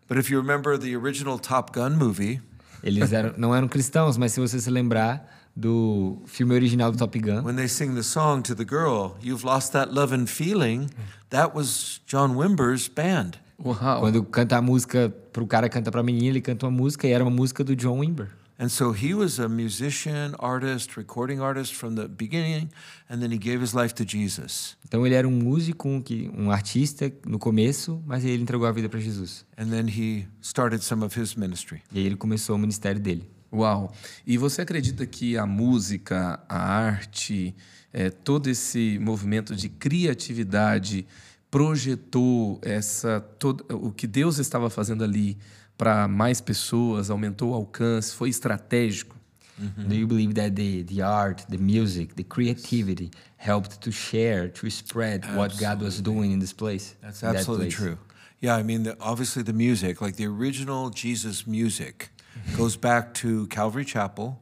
but 0.06 0.18
if 0.18 0.30
you 0.30 0.38
remember 0.38 0.78
the 0.78 0.94
original 0.94 1.38
Top 1.38 1.72
Gun 1.72 1.96
movie, 1.96 2.40
Eles 2.82 3.12
eram, 3.12 3.34
não 3.36 3.54
eram 3.54 3.68
cristãos, 3.68 4.16
mas 4.16 4.32
se 4.32 4.40
você 4.40 4.60
se 4.60 4.70
lembrar 4.70 5.36
do 5.54 6.22
filme 6.26 6.54
original 6.54 6.92
do 6.92 6.98
Top 6.98 7.18
Gun, 7.18 7.42
when 7.42 7.56
they 7.56 7.68
sing 7.68 7.94
the 7.94 8.02
song 8.02 8.42
to 8.42 8.54
the 8.54 8.64
girl, 8.64 9.16
You've 9.22 9.44
Lost 9.44 9.72
That 9.72 9.92
Love 9.92 10.14
and 10.14 10.26
Feeling, 10.26 10.88
that 11.30 11.54
was 11.54 12.00
John 12.06 12.36
Wimber's 12.36 12.88
band. 12.88 13.32
Uau! 13.64 14.00
quando 14.00 14.22
canta 14.24 14.56
a 14.56 14.62
música 14.62 15.12
pro 15.32 15.46
cara 15.46 15.68
canta 15.68 15.90
pra 15.90 16.02
menina, 16.02 16.28
ele 16.28 16.40
canta 16.40 16.66
uma 16.66 16.72
música 16.76 17.08
e 17.08 17.10
era 17.10 17.24
uma 17.24 17.30
música 17.30 17.64
do 17.64 17.74
John 17.74 17.98
Wimber. 17.98 18.28
And 18.60 18.68
so 18.68 18.90
he 18.90 19.14
was 19.14 19.38
a 19.38 19.48
musician, 19.48 20.34
artist, 20.40 20.96
recording 20.96 21.40
artist 21.40 21.74
from 21.76 21.94
the 21.94 22.08
beginning, 22.08 22.72
and 23.08 23.22
then 23.22 23.30
he 23.30 23.38
gave 23.38 23.60
his 23.60 23.72
life 23.72 23.94
to 23.94 24.04
Jesus. 24.04 24.76
Então 24.84 25.06
ele 25.06 25.14
era 25.14 25.28
um 25.28 25.30
músico, 25.30 25.88
um, 25.88 26.02
um 26.36 26.50
artista 26.50 27.12
no 27.24 27.38
começo, 27.38 28.02
mas 28.04 28.24
ele 28.24 28.42
entregou 28.42 28.66
a 28.66 28.72
vida 28.72 28.88
para 28.88 28.98
Jesus. 28.98 29.44
And 29.56 29.70
then 29.70 29.86
he 29.86 30.26
started 30.42 30.82
some 30.82 31.04
of 31.04 31.16
his 31.16 31.36
ministry. 31.36 31.82
E 31.92 32.00
aí 32.00 32.06
ele 32.06 32.16
começou 32.16 32.56
o 32.56 32.58
ministério 32.58 33.00
dele. 33.00 33.30
Uau! 33.52 33.94
E 34.26 34.36
você 34.36 34.62
acredita 34.62 35.06
que 35.06 35.38
a 35.38 35.46
música, 35.46 36.40
a 36.48 36.58
arte, 36.58 37.54
é, 37.92 38.10
todo 38.10 38.48
esse 38.48 38.98
movimento 39.00 39.54
de 39.54 39.68
criatividade 39.68 41.06
projetou 41.50 42.60
essa 42.62 43.20
todo, 43.20 43.64
o 43.70 43.92
que 43.92 44.06
Deus 44.06 44.38
estava 44.38 44.68
fazendo 44.68 45.04
ali 45.04 45.38
para 45.78 46.08
mais 46.08 46.40
pessoas, 46.40 47.08
aumentou 47.08 47.52
o 47.52 47.54
alcance, 47.54 48.12
foi 48.14 48.28
estratégico? 48.28 49.16
Do 49.58 49.92
you 49.92 50.06
believe 50.06 50.34
that 50.34 50.54
the, 50.54 50.84
the 50.84 51.02
art, 51.02 51.44
the 51.48 51.58
music, 51.58 52.14
the 52.14 52.22
creativity 52.22 53.10
helped 53.38 53.80
to 53.80 53.90
share, 53.90 54.48
to 54.48 54.70
spread 54.70 55.24
what 55.34 55.58
God 55.58 55.82
was 55.82 56.00
doing 56.00 56.30
in 56.30 56.38
this 56.38 56.52
place? 56.52 56.94
That's 57.02 57.22
in 57.22 57.32
that 57.32 57.38
absolutely 57.38 57.66
place? 57.66 57.74
true. 57.74 57.98
Yeah, 58.40 58.54
I 58.54 58.62
mean, 58.62 58.84
the, 58.84 58.96
obviously 59.00 59.42
the 59.42 59.52
music, 59.52 60.00
like 60.00 60.14
the 60.14 60.26
original 60.26 60.90
Jesus 60.90 61.44
music, 61.44 62.10
goes 62.56 62.76
back 62.76 63.14
to 63.14 63.48
Calvary 63.48 63.84
Chapel, 63.84 64.40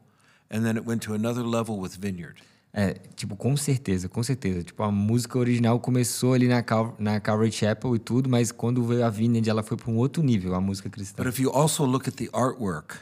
and 0.51 0.67
then 0.67 0.77
it 0.77 0.85
went 0.85 1.01
to 1.05 1.15
another 1.15 1.43
level 1.43 1.79
with 1.79 1.97
Vineyard. 1.97 2.43
É, 2.79 2.93
tipo, 3.15 3.35
com 3.37 3.57
certeza, 3.57 4.07
com 4.07 4.23
certeza. 4.23 4.63
Tipo, 4.63 4.83
a 4.83 4.93
música 4.93 5.39
original 5.39 5.81
começou 5.81 6.35
ali 6.35 6.47
na, 6.47 6.63
Cal 6.63 6.95
na 6.99 7.19
Calvary 7.19 7.51
Chapel 7.51 7.97
e 7.97 7.99
tudo, 7.99 8.29
mas 8.29 8.53
quando 8.53 8.85
veio 8.85 9.03
a 9.03 9.09
Vineyard, 9.09 9.49
ela 9.49 9.63
foi 9.63 9.79
para 9.79 9.91
um 9.91 9.97
outro 9.97 10.23
nível, 10.23 10.55
a 10.55 10.61
música 10.61 10.91
cristã. 10.91 11.23
But 11.23 11.33
if 11.33 11.41
you 11.41 11.51
also 11.51 11.87
look 11.87 12.07
at 12.07 12.17
the 12.17 12.29
artwork 12.35 12.99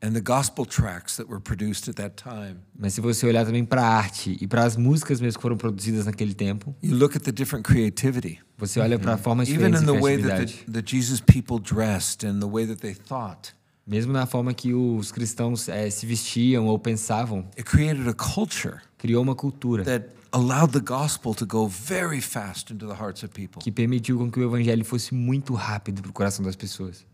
and 0.00 0.12
the 0.12 0.20
gospel 0.20 0.64
tracks 0.64 1.16
that 1.16 1.28
were 1.28 1.40
produced 1.40 1.88
at 1.88 1.96
that 1.96 2.14
time, 2.14 2.58
Mas 2.78 2.94
se 2.94 3.00
você 3.00 3.26
olhar 3.26 3.44
também 3.44 3.64
para 3.64 3.82
a 3.82 3.96
arte 3.96 4.38
e 4.40 4.46
para 4.46 4.62
as 4.64 4.76
músicas 4.76 5.20
mesmo 5.20 5.38
que 5.38 5.42
foram 5.42 5.56
produzidas 5.56 6.06
naquele 6.06 6.32
tempo, 6.32 6.72
you 6.80 6.96
look 6.96 7.16
at 7.16 7.24
the 7.24 7.32
different 7.32 7.64
creativity, 7.64 8.38
você 8.56 8.78
olha 8.78 9.00
para 9.00 9.16
formas 9.18 9.48
even 9.48 9.72
diferentes 9.72 9.82
in 9.82 9.86
de 9.86 9.92
the 9.92 10.00
way 10.00 10.22
that 10.22 10.46
the, 10.64 10.80
the 10.80 10.82
Jesus 10.86 11.20
people 11.20 11.58
dressed 11.58 12.24
and 12.24 12.38
the 12.38 12.46
way 12.46 12.64
that 12.64 12.80
they 12.80 12.94
thought, 12.94 13.52
Mesmo 13.88 14.12
na 14.12 14.26
forma 14.26 14.52
que 14.52 14.74
os 14.74 15.10
cristãos 15.10 15.68
eh, 15.68 15.88
se 15.88 16.04
vestiam 16.04 16.66
ou 16.66 16.78
pensavam, 16.78 17.48
it 17.56 17.64
created 17.64 18.06
a 18.08 18.12
culture 18.12 18.76
criou 18.98 19.22
uma 19.22 19.34
cultura 19.34 19.82
that 19.84 20.10
allowed 20.30 20.72
the 20.72 20.80
gospel 20.80 21.34
to 21.34 21.46
go 21.46 21.66
very 21.66 22.20
fast 22.20 22.72
into 22.72 22.86
the 22.86 22.92
hearts 22.92 23.22
of 23.22 23.32
people. 23.32 23.62
que 23.62 23.72
permitiu 23.72 24.18
com 24.18 24.30
que 24.30 24.38
o 24.38 24.44
evangelho 24.44 24.84
fosse 24.84 25.14
muito 25.14 25.54
rápido 25.54 26.02
para 26.02 26.10
o 26.10 26.12
coração 26.12 26.44
das 26.44 26.54
pessoas. 26.54 27.06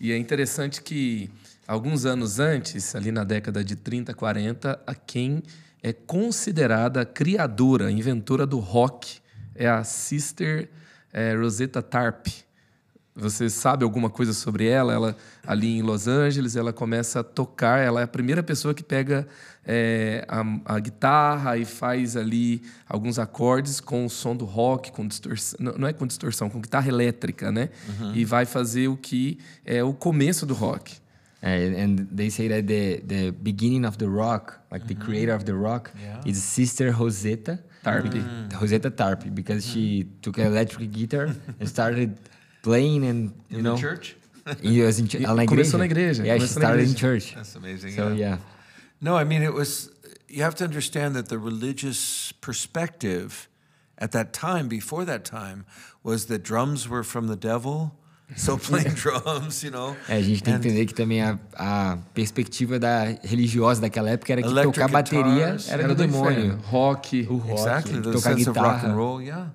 E 0.00 0.10
é 0.10 0.18
interessante 0.18 0.82
que 0.82 1.30
Alguns 1.66 2.06
anos 2.06 2.38
antes, 2.38 2.94
ali 2.94 3.10
na 3.10 3.24
década 3.24 3.64
de 3.64 3.74
30, 3.74 4.14
40, 4.14 4.80
a 4.86 4.94
quem 4.94 5.42
é 5.82 5.92
considerada 5.92 7.00
a 7.00 7.04
criadora, 7.04 7.88
a 7.88 7.90
inventora 7.90 8.46
do 8.46 8.60
rock 8.60 9.18
é 9.52 9.66
a 9.68 9.82
Sister 9.82 10.68
é, 11.12 11.34
Rosetta 11.34 11.82
Tarp. 11.82 12.28
Você 13.16 13.48
sabe 13.48 13.82
alguma 13.82 14.10
coisa 14.10 14.34
sobre 14.34 14.66
ela? 14.66 14.92
Ela 14.92 15.16
ali 15.46 15.78
em 15.78 15.82
Los 15.82 16.06
Angeles, 16.06 16.54
ela 16.54 16.70
começa 16.70 17.20
a 17.20 17.24
tocar. 17.24 17.78
Ela 17.78 18.02
é 18.02 18.04
a 18.04 18.06
primeira 18.06 18.42
pessoa 18.42 18.74
que 18.74 18.82
pega 18.82 19.26
é, 19.64 20.26
a, 20.28 20.74
a, 20.74 20.78
guitarra 20.78 21.56
e 21.56 21.64
faz 21.64 22.14
ali 22.14 22.62
alguns 22.86 23.18
acordes 23.18 23.80
com 23.80 24.04
o 24.04 24.10
som 24.10 24.36
do 24.36 24.44
rock, 24.44 24.92
com 24.92 25.06
distorção. 25.06 25.58
Não 25.78 25.88
é 25.88 25.94
com 25.94 26.06
distorção, 26.06 26.50
com 26.50 26.60
guitarra 26.60 26.88
elétrica, 26.88 27.50
né? 27.50 27.70
Uhum. 27.88 28.14
E 28.14 28.24
vai 28.24 28.44
fazer 28.44 28.88
o 28.88 28.96
que 28.98 29.38
é 29.64 29.82
o 29.82 29.94
começo 29.94 30.44
do 30.44 30.52
rock. 30.52 30.98
Uh, 31.42 31.78
and 31.78 31.96
they 32.14 32.30
say 32.30 32.48
that 32.48 32.66
the, 32.66 33.00
the 33.06 33.30
beginning 33.30 33.86
of 33.86 33.96
the 33.98 34.06
rock, 34.06 34.54
like 34.70 34.84
mm 34.84 34.88
-hmm. 34.88 34.88
the 34.88 34.94
mm-hmm. 34.94 35.04
creator 35.04 35.36
of 35.36 35.44
the 35.44 35.52
rock, 35.52 35.90
yeah. 35.98 36.20
is 36.28 36.38
Sister 36.38 36.92
Rosetta 36.92 37.58
Tarp. 37.82 38.06
Mm. 38.06 38.48
Rosetta 38.60 38.90
Tarp, 38.90 39.24
because 39.30 39.64
mm. 39.64 39.72
she 39.72 40.06
took 40.20 40.38
an 40.38 40.46
electric 40.46 40.90
guitar 40.90 41.28
and 41.60 41.68
started 41.68 42.18
playing 42.66 43.04
and, 43.04 43.32
you 43.48 43.58
in 43.58 43.64
know. 43.64 43.76
church? 43.76 44.16
in, 44.62 44.84
was 44.84 44.98
in, 44.98 45.06
na 45.06 45.44
igreja. 45.44 45.48
Começou 45.48 45.78
na 45.78 45.86
igreja. 45.86 46.24
Yeah, 46.24 46.38
she 46.38 46.46
started 46.48 46.88
in 46.88 46.94
church. 46.96 47.34
That's 47.34 47.54
amazing. 47.54 47.92
So, 47.92 48.08
yeah. 48.08 48.14
yeah. 48.14 48.38
No, 49.00 49.16
I 49.16 49.24
mean, 49.24 49.42
it 49.42 49.54
was, 49.54 49.90
you 50.28 50.42
have 50.42 50.56
to 50.56 50.64
understand 50.64 51.14
that 51.14 51.28
the 51.28 51.38
religious 51.38 52.32
perspective 52.40 53.48
at 53.98 54.10
that 54.12 54.32
time, 54.32 54.68
before 54.68 55.04
that 55.04 55.24
time, 55.24 55.64
was 56.02 56.26
that 56.26 56.42
drums 56.42 56.88
were 56.88 57.04
from 57.04 57.28
the 57.28 57.36
devil 57.36 57.92
So 58.34 58.58
playing 58.68 58.94
drums, 58.94 59.62
you 59.62 59.70
know. 59.70 59.94
É, 60.08 60.16
a 60.16 60.20
gente 60.20 60.42
tem 60.42 60.58
que 60.58 60.68
entender 60.68 60.86
que 60.86 60.94
também 60.94 61.22
a, 61.22 61.38
a 61.54 61.98
perspectiva 62.12 62.76
da 62.76 63.04
religiosa 63.22 63.80
daquela 63.80 64.10
época 64.10 64.32
era 64.32 64.42
que 64.42 64.48
tocar 64.48 64.88
bateria 64.88 65.56
era, 65.68 65.82
era 65.82 65.94
do, 65.94 65.94
demônio. 65.94 66.58
Rock, 66.64 67.24
o 67.30 67.36
rock, 67.36 67.52
exactly, 67.52 68.00
the 68.00 68.10
tocar 68.10 68.32
sense 68.32 68.44
guitarra. 68.44 68.66
of 68.66 68.74
rock 68.74 68.86
and 68.86 68.96
roll, 68.96 69.22
yeah. 69.22 69.46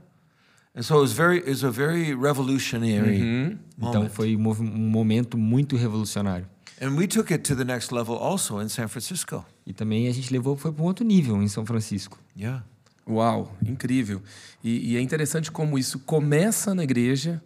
And 0.75 0.83
so 0.83 0.95
it 0.95 1.01
was 1.01 1.11
very, 1.11 1.37
it 1.39 1.49
was 1.49 1.63
a 1.63 1.71
very 1.71 2.13
revolutionary 2.13 3.21
uhum. 3.21 3.59
Então 3.77 4.09
foi 4.09 4.35
um, 4.35 4.49
um 4.49 4.89
momento 4.89 5.37
muito 5.37 5.75
revolucionário. 5.75 6.47
And 6.81 6.95
we 6.95 7.07
took 7.07 7.31
it 7.31 7.43
to 7.43 7.55
the 7.55 7.65
next 7.65 7.93
level 7.93 8.15
also 8.15 8.61
in 8.61 8.69
San 8.69 8.87
Francisco. 8.87 9.45
E 9.65 9.73
também 9.73 10.07
a 10.07 10.11
gente 10.11 10.31
levou 10.31 10.55
foi 10.55 10.71
para 10.71 10.81
um 10.81 10.85
outro 10.85 11.05
nível 11.05 11.41
em 11.41 11.47
São 11.47 11.65
Francisco. 11.65 12.17
Yeah. 12.37 12.63
Uau, 13.07 13.55
incrível. 13.65 14.21
E, 14.63 14.93
e 14.93 14.97
é 14.97 15.01
interessante 15.01 15.51
como 15.51 15.77
isso 15.77 15.99
começa 15.99 16.73
na 16.73 16.83
igreja 16.83 17.41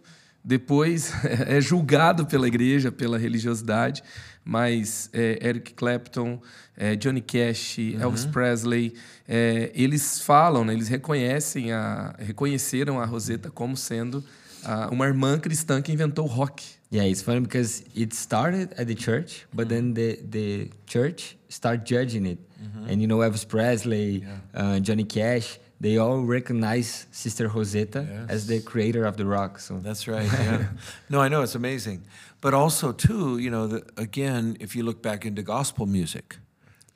depois 0.46 1.12
é 1.46 1.60
julgado 1.60 2.24
pela 2.24 2.46
igreja, 2.46 2.92
pela 2.92 3.18
religiosidade, 3.18 4.02
mas 4.44 5.10
é, 5.12 5.40
Eric 5.42 5.74
Clapton, 5.74 6.40
é, 6.76 6.94
Johnny 6.96 7.20
Cash, 7.20 7.78
uhum. 7.78 8.00
Elvis 8.00 8.24
Presley, 8.26 8.94
é, 9.28 9.70
eles 9.74 10.20
falam, 10.20 10.64
né, 10.64 10.74
eles 10.74 10.88
reconhecem 10.88 11.72
a, 11.72 12.14
reconheceram 12.18 13.00
a 13.00 13.04
Rosetta 13.04 13.50
como 13.50 13.76
sendo 13.76 14.22
a, 14.64 14.88
uma 14.88 15.06
irmã 15.06 15.38
cristã 15.38 15.80
que 15.80 15.92
inventou 15.92 16.26
o 16.26 16.28
rock. 16.28 16.62
Yeah, 16.92 17.08
it's 17.08 17.22
funny 17.22 17.40
because 17.40 17.84
it 17.96 18.14
started 18.14 18.72
at 18.78 18.86
the 18.86 18.94
church, 18.94 19.44
but 19.52 19.68
then 19.68 19.92
the 19.92 20.22
the 20.30 20.70
church 20.86 21.36
started 21.48 21.84
judging 21.84 22.26
it, 22.26 22.38
uhum. 22.60 22.86
and 22.88 23.00
you 23.00 23.08
know 23.08 23.18
Elvis 23.18 23.44
Presley, 23.44 24.22
yeah. 24.22 24.38
uh, 24.54 24.78
Johnny 24.78 25.04
Cash 25.04 25.58
they 25.80 25.98
all 25.98 26.22
recognize 26.22 27.06
Sister 27.10 27.48
Rosetta 27.48 28.06
yes. 28.08 28.30
as 28.30 28.46
the 28.46 28.60
creator 28.60 29.04
of 29.04 29.16
the 29.16 29.26
rock. 29.26 29.58
So 29.58 29.78
that's 29.78 30.08
right. 30.08 30.24
Yeah. 30.24 30.68
no, 31.10 31.20
I 31.20 31.28
know 31.28 31.42
it's 31.42 31.54
amazing, 31.54 32.04
but 32.40 32.54
also 32.54 32.92
too, 32.92 33.38
you 33.38 33.50
know, 33.50 33.66
the, 33.66 33.82
again, 33.96 34.56
if 34.60 34.74
you 34.74 34.82
look 34.82 35.02
back 35.02 35.26
into 35.26 35.42
gospel 35.42 35.86
music, 35.86 36.38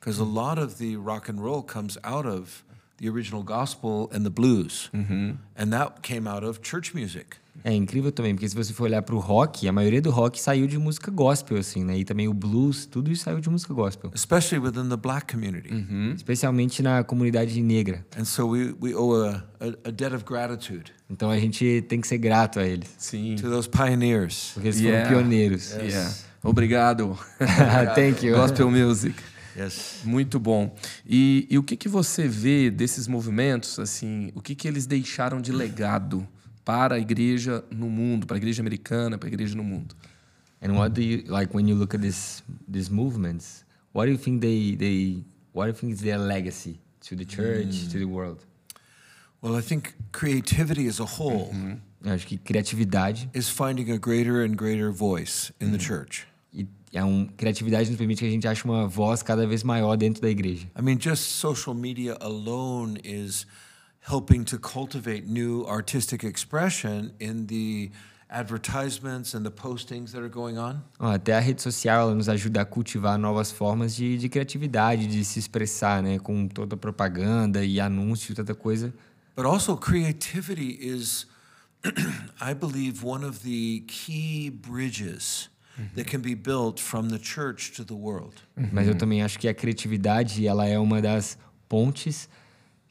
because 0.01 0.19
a 0.19 0.25
lot 0.25 0.59
of 0.59 0.79
the 0.79 0.97
rock 0.97 1.29
and 1.29 1.39
roll 1.39 1.61
comes 1.61 1.97
out 2.03 2.25
of 2.25 2.63
the 2.97 3.07
original 3.07 3.43
gospel 3.43 4.09
and 4.11 4.25
the 4.25 4.29
blues, 4.29 4.89
mm-hmm. 4.93 5.33
and 5.55 5.71
that 5.71 6.01
came 6.01 6.27
out 6.27 6.43
of 6.43 6.61
church 6.61 6.93
music. 6.93 7.37
É 7.63 7.73
incrível 7.73 8.11
também, 8.11 8.33
porque 8.33 8.47
se 8.47 8.55
você 8.55 8.73
for 8.73 8.85
olhar 8.85 9.01
para 9.03 9.13
o 9.13 9.19
rock, 9.19 9.67
a 9.67 9.71
maioria 9.71 10.01
do 10.01 10.09
rock 10.09 10.41
saiu 10.41 10.65
de 10.65 10.79
música 10.79 11.11
gospel, 11.11 11.57
assim, 11.57 11.83
né? 11.83 11.97
E 11.97 12.05
também 12.05 12.27
o 12.27 12.33
blues, 12.33 12.85
tudo 12.85 13.11
isso 13.11 13.25
saiu 13.25 13.39
de 13.39 13.49
música 13.49 13.73
gospel. 13.73 14.09
Especially 14.15 14.65
within 14.65 14.89
the 14.89 14.97
black 14.97 15.31
community. 15.31 15.71
Uhum. 15.71 16.13
Especialmente 16.15 16.81
na 16.81 17.03
comunidade 17.03 17.61
negra. 17.61 18.03
And 18.17 18.25
so 18.25 18.47
we, 18.47 18.73
we 18.81 18.95
owe 18.95 19.27
a, 19.27 19.43
a, 19.59 19.89
a, 19.89 19.91
debt 19.91 20.15
of 20.15 20.23
gratitude. 20.23 20.91
Então 21.09 21.29
a 21.29 21.37
gente 21.37 21.85
tem 21.87 22.01
que 22.01 22.07
ser 22.07 22.17
grato 22.17 22.59
a 22.59 22.65
eles. 22.65 22.89
Sim. 22.97 23.35
To 23.35 23.49
those 23.49 23.69
pioneers. 23.69 24.51
Porque 24.53 24.69
eles 24.69 24.79
yeah. 24.79 25.07
foram 25.07 25.21
pioneiros. 25.21 25.71
Yes. 25.73 25.93
Yeah. 25.93 26.13
Obrigado. 26.43 27.19
Thank 27.93 28.25
you. 28.25 28.35
Gospel 28.35 28.71
music. 28.71 29.13
Yes. 29.57 30.01
Muito 30.03 30.39
bom. 30.39 30.75
E, 31.05 31.47
e 31.49 31.57
o 31.57 31.63
que, 31.63 31.75
que 31.75 31.89
você 31.89 32.27
vê 32.27 32.69
desses 32.69 33.07
movimentos, 33.07 33.79
assim, 33.79 34.31
o 34.33 34.41
que, 34.41 34.55
que 34.55 34.67
eles 34.67 34.85
deixaram 34.85 35.41
de 35.41 35.51
legado? 35.51 36.27
para 36.63 36.95
a 36.95 36.99
igreja 36.99 37.63
no 37.71 37.89
mundo, 37.89 38.25
para 38.25 38.37
a 38.37 38.39
igreja 38.39 38.61
americana, 38.61 39.17
para 39.17 39.27
a 39.27 39.31
igreja 39.31 39.55
no 39.55 39.63
mundo. 39.63 39.95
And 40.61 40.73
what 40.73 40.93
do 40.93 41.01
you 41.01 41.23
like 41.27 41.55
when 41.55 41.67
you 41.67 41.75
look 41.75 41.95
at 41.95 42.01
this 42.01 42.43
these 42.67 42.91
movements? 42.91 43.65
What 43.93 44.05
do 44.05 44.11
you 44.11 44.17
think 44.17 44.41
they 44.41 44.75
they 44.75 45.23
what 45.53 45.65
do 45.65 45.71
you 45.71 45.77
think 45.77 45.93
is 45.93 46.01
their 46.01 46.19
legacy 46.19 46.79
to 47.07 47.15
the 47.15 47.25
church, 47.25 47.87
mm. 47.87 47.91
to 47.91 47.97
the 47.97 48.05
world? 48.05 48.45
Well, 49.41 49.55
I 49.55 49.61
think 49.61 49.95
creativity 50.11 50.87
as 50.87 50.99
a 50.99 51.05
whole. 51.05 51.49
Uhum. 51.51 51.81
Eu 52.03 52.13
acho 52.13 52.27
que 52.27 52.37
criatividade 52.37 53.29
is 53.33 53.49
finding 53.49 53.91
a 53.91 53.97
greater 53.97 54.43
and 54.43 54.55
greater 54.55 54.91
voice 54.91 55.51
in 55.59 55.67
uhum. 55.67 55.77
the 55.77 55.79
church. 55.79 56.27
É 56.93 57.03
um 57.03 57.25
criatividade 57.25 57.89
nos 57.89 57.97
permite 57.97 58.19
que 58.19 58.27
a 58.27 58.29
gente 58.29 58.47
ache 58.47 58.65
uma 58.65 58.87
voz 58.87 59.23
cada 59.23 59.47
vez 59.47 59.63
maior 59.63 59.95
dentro 59.95 60.21
da 60.21 60.29
igreja. 60.29 60.67
I 60.77 60.81
mean, 60.81 60.97
just 60.99 61.23
social 61.23 61.73
media 61.73 62.17
alone 62.19 62.99
is 63.03 63.47
helping 64.01 64.43
to 64.43 64.59
cultivate 64.59 65.25
new 65.27 65.65
artistic 65.67 66.25
expression 66.25 67.11
in 67.19 67.45
the 67.45 67.91
advertisements 68.29 69.33
and 69.33 69.43
the 69.43 69.51
postings 69.51 70.11
that 70.13 70.19
are 70.19 70.29
going 70.29 70.57
on. 70.57 70.81
Até 70.99 71.33
a 71.33 71.39
rede 71.39 71.61
social 71.61 72.01
ela 72.01 72.15
nos 72.15 72.27
ajuda 72.27 72.61
a 72.61 72.65
cultivar 72.65 73.17
novas 73.17 73.51
formas 73.51 73.95
de, 73.95 74.17
de 74.17 74.29
criatividade, 74.29 75.05
de 75.05 75.23
se 75.23 75.37
expressar, 75.37 76.01
né, 76.01 76.17
com 76.17 76.47
toda 76.47 76.75
a 76.75 76.77
propaganda 76.77 77.63
e 77.63 77.79
anúncio, 77.79 78.33
tanta 78.33 78.55
coisa. 78.55 78.93
But 79.35 79.45
also 79.45 79.77
creativity 79.77 80.77
is 80.81 81.27
I 82.39 82.53
believe 82.53 83.03
one 83.03 83.25
of 83.25 83.43
the 83.43 83.83
key 83.87 84.49
bridges 84.49 85.50
that 85.95 86.09
can 86.09 86.19
be 86.19 86.35
built 86.35 86.79
from 86.79 87.09
the 87.09 87.19
church 87.19 87.71
to 87.73 87.83
the 87.83 87.93
world. 87.93 88.35
Mas 88.71 88.87
eu 88.87 88.95
também 88.95 89.21
acho 89.21 89.39
que 89.39 89.47
a 89.47 89.53
criatividade 89.53 90.45
ela 90.45 90.67
é 90.67 90.77
uma 90.77 91.01
das 91.01 91.37
pontes 91.67 92.29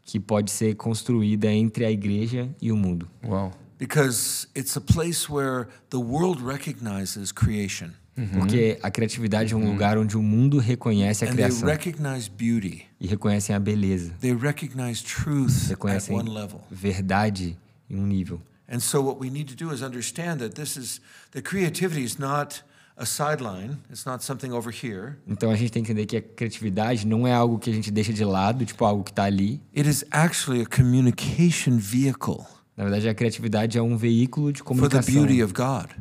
que 0.05 0.19
pode 0.19 0.51
ser 0.51 0.75
construída 0.75 1.53
entre 1.53 1.85
a 1.85 1.91
igreja 1.91 2.49
e 2.61 2.73
o 2.73 2.77
mundo. 2.77 3.09
Wow. 3.23 3.53
Because 3.79 4.49
it's 4.55 4.77
a 4.77 4.81
place 4.81 5.31
where 5.31 5.69
the 5.91 5.99
world 5.99 6.43
recognizes 6.43 7.33
creation. 7.33 7.93
Uhum. 8.17 8.41
Porque 8.41 8.79
a 8.83 8.91
criatividade 8.91 9.55
é 9.55 9.57
um 9.57 9.63
uhum. 9.63 9.73
lugar 9.73 9.97
onde 9.97 10.17
o 10.17 10.23
mundo 10.23 10.59
reconhece 10.59 11.25
a 11.25 11.29
And 11.29 11.33
criação. 11.33 11.61
They 11.61 11.77
recognize 11.77 12.29
beauty. 12.29 12.87
E 13.01 13.07
reconhecem 13.07 13.55
a 13.55 13.61
beleza. 13.61 14.13
They 14.21 14.35
recognize 14.35 15.03
truth 15.03 15.69
reconhecem 15.69 16.15
at 16.15 16.23
one 16.23 16.31
level. 16.31 16.61
verdade 16.71 17.57
em 17.89 17.97
um 17.97 18.07
nível. 18.07 18.43
And 18.69 18.81
so 18.81 19.01
what 19.01 19.19
we 19.21 19.31
need 19.31 19.49
to 19.49 19.57
do 19.57 19.73
is 19.73 19.83
understand 19.83 20.39
that 20.39 20.55
this 20.55 20.77
is 20.77 21.01
the 21.33 21.41
creativity 21.41 22.05
is 22.05 22.19
not 22.19 22.63
a 23.01 23.07
sideline. 23.07 23.79
It's 23.91 24.05
not 24.05 24.23
something 24.23 24.53
over 24.53 24.71
here. 24.71 25.17
Então 25.27 25.51
a 25.51 25.57
gente 25.57 25.73
tem 25.73 25.83
que 25.83 25.91
entender 25.91 26.07
que 26.07 26.17
a 26.19 26.23
criatividade 26.23 27.07
não 27.07 27.27
é 27.27 27.33
algo 27.33 27.59
que 27.59 27.71
a 27.71 27.73
gente 27.73 27.91
deixa 27.91 28.13
de 28.13 28.25
lado, 28.25 28.65
tipo 28.65 28.85
algo 28.85 29.03
que 29.03 29.11
está 29.11 29.25
ali. 29.25 29.61
It 29.77 29.89
is 29.89 30.05
actually 30.11 30.63
a 30.63 30.67
communication 30.67 31.79
vehicle. 31.79 32.45
Na 32.81 32.85
verdade, 32.85 33.11
a 33.11 33.15
criatividade 33.15 33.77
é 33.77 33.83
um 33.83 33.95
veículo 33.95 34.51
de 34.51 34.63
comunicação 34.63 35.27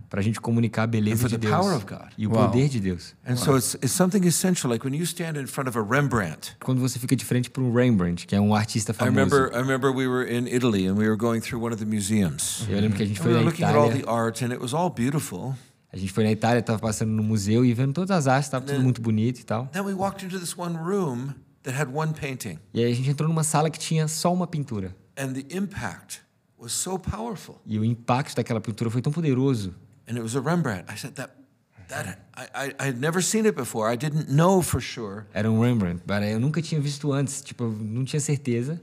para 0.10 0.22
a 0.22 0.24
gente 0.24 0.40
comunicar 0.40 0.84
a 0.84 0.88
beleza 0.88 1.28
de 1.28 1.38
Deus 1.38 1.84
e 2.18 2.26
o 2.26 2.30
wow. 2.30 2.46
poder 2.46 2.70
de 2.70 2.80
Deus. 2.80 3.16
And 3.28 3.34
wow. 3.34 3.38
so 3.38 3.58
it's, 3.58 3.74
it's 3.76 3.92
something 3.92 4.26
essential, 4.26 4.72
like 4.72 4.86
when 4.86 4.96
you 4.96 5.04
stand 5.04 5.38
in 5.38 5.46
front 5.46 5.68
of 5.68 5.78
a 5.78 5.82
Rembrandt. 5.82 6.56
Quando 6.64 6.80
você 6.80 6.98
fica 6.98 7.18
de 7.18 7.26
frente 7.26 7.50
para 7.50 7.62
um 7.62 7.74
Rembrandt, 7.74 8.26
que 8.26 8.34
é 8.34 8.40
um 8.40 8.56
artista 8.56 8.94
famoso. 8.94 9.12
I 9.12 9.24
remember, 9.24 9.52
I 9.54 9.60
remember 9.60 9.92
we 9.92 10.08
were 10.08 10.26
in 10.26 10.48
Italy 10.48 10.88
and 10.88 10.94
we 10.94 11.06
were 11.06 11.18
going 11.18 11.42
through 11.42 11.62
one 11.62 11.74
of 11.74 11.84
the 11.84 11.90
museums. 11.90 12.66
Eu 12.70 12.80
lembro 12.80 12.96
que 12.96 13.04
a 13.04 13.06
gente 13.06 13.20
foi 13.20 13.34
na 13.34 13.42
Itália. 13.42 13.50
looking 13.50 13.66
at 13.66 13.76
all 13.76 13.92
the 13.92 14.10
art 14.10 14.42
and 14.42 14.54
it 14.54 14.62
was 14.62 14.74
all 14.74 14.90
beautiful. 14.90 15.56
A 15.91 15.97
gente 15.97 16.12
foi 16.12 16.23
na 16.23 16.32
Itália, 16.32 16.60
estava 16.60 16.78
passando 16.78 17.12
no 17.12 17.23
museu 17.23 17.65
e 17.65 17.73
vendo 17.73 17.93
todas 17.93 18.12
as 18.12 18.28
artes, 18.28 18.47
estava 18.47 18.65
tudo 18.65 18.80
muito 18.80 19.02
bonito 19.02 19.39
e 19.39 19.43
tal. 19.43 19.65
Then 19.67 19.82
we 19.82 19.93
walked 19.93 20.23
into 20.23 20.39
this 20.39 20.56
one 20.56 20.78
room 20.78 21.34
that 21.63 21.75
had 21.75 21.89
one 21.91 22.13
painting. 22.13 22.60
E 22.73 22.84
aí 22.84 22.91
a 22.91 22.95
gente 22.95 23.10
entrou 23.10 23.28
numa 23.28 23.43
sala 23.43 23.69
que 23.69 23.80
tinha 23.80 24.08
só 24.08 24.32
uma 24.32 24.45
pintura. 24.45 24.95
And 25.17 25.34
the 25.34 25.45
impact 25.56 26.21
was 26.58 26.73
so 26.73 26.99
powerful. 26.99 27.60
E 27.65 27.80
o 27.80 27.84
impacto 27.84 28.36
daquela 28.36 28.62
pintura 28.62 28.89
foi 28.89 29.02
tão 29.02 29.12
poderoso. 29.12 29.73
And 30.08 30.13
it 30.13 30.21
was 30.21 30.36
a 30.36 30.41
Rembrandt. 30.41 30.86
I 30.93 30.97
said 30.97 31.13
that 31.15 31.34
that 31.88 32.19
I 32.38 32.71
I, 32.80 32.88
had 32.89 32.99
never 32.99 33.21
seen 33.21 33.45
it 33.45 33.56
before. 33.56 33.91
I 33.91 33.97
didn't 33.97 34.32
know 34.32 34.62
for 34.62 34.80
sure. 34.80 35.25
Era 35.34 35.49
um 35.52 35.60
Rembrandt, 35.60 36.04
mas 36.08 36.32
eu 36.32 36.39
nunca 36.39 36.62
tinha 36.62 36.80
visto 36.80 37.12
antes, 37.12 37.41
tipo, 37.41 37.63
eu 37.63 37.71
não 37.71 38.06
tinha 38.06 38.19
certeza. 38.19 38.80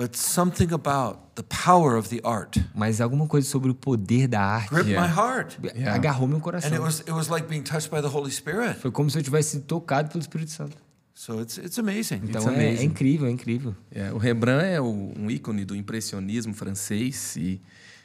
But 0.00 0.16
something 0.16 0.72
about 0.72 1.18
the 1.34 1.42
power 1.42 1.96
of 1.98 2.08
the 2.08 2.20
art 2.24 2.56
Mas 2.74 3.00
alguma 3.00 3.26
coisa 3.26 3.46
sobre 3.48 3.70
o 3.70 3.74
poder 3.74 4.26
da 4.26 4.40
arte 4.40 4.70
gripped 4.70 4.90
Yeah. 4.90 5.06
my 5.06 5.12
heart. 5.14 5.58
Yeah. 5.62 5.94
agarrou 5.94 6.26
meu 6.26 6.36
And 6.38 6.40
it 6.40 6.44
coração. 6.44 6.80
was, 6.82 7.00
it 7.00 7.12
was 7.12 7.28
like 7.28 7.48
being 7.48 7.62
touched 7.62 7.90
by 7.90 8.00
the 8.00 8.08
Holy 8.08 8.30
Spirit. 8.30 8.78
Foi 8.80 8.90
como 8.90 9.10
se 9.10 9.18
eu 9.18 9.22
tivesse 9.22 9.50
sido 9.50 9.64
tocado 9.64 10.08
pelo 10.08 10.20
Espírito 10.20 10.50
Santo. 10.50 10.76
So 11.14 11.42
it's, 11.42 11.58
it's 11.58 11.78
amazing. 11.78 12.22
Então 12.24 12.40
It's 12.40 12.46
é, 12.46 12.64
é 12.64 12.68
amazing. 12.70 12.86
incrível, 12.86 13.26
é 13.26 13.30
incrível. 13.30 13.76
É, 13.90 14.10
o 14.12 14.16
Rembrandt 14.16 14.64
é 14.64 14.80
o- 14.80 15.12
um 15.18 15.30
ícone 15.30 15.66
do 15.66 15.76
impressionismo 15.76 16.54
francês 16.54 17.36
e, 17.36 17.60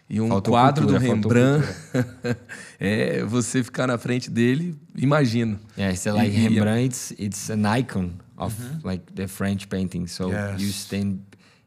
e 0.09 0.19
um 0.19 0.27
Faltou 0.27 0.51
quadro 0.53 0.83
cultura, 0.85 0.99
do 0.99 1.13
Rembrandt 1.13 1.65
é 2.79 3.23
você 3.23 3.63
ficar 3.63 3.87
na 3.87 3.97
frente 3.97 4.29
dele, 4.29 4.75
imagino. 4.97 5.57
Yeah, 5.77 5.93
it's 5.93 6.05
like 6.05 6.35
E- 6.35 6.39
e- 6.39 6.49
Rembrandt. 6.49 6.85
It's 6.87 7.11
it's 7.17 7.49
an 7.49 7.63
icon 7.79 8.11
of 8.37 8.53
like 8.83 9.03
the 9.13 9.27
French 9.27 9.67
painting. 9.67 10.07
So 10.07 10.29
Yes. 10.31 10.61
you 10.61 10.69
stand 10.69 11.19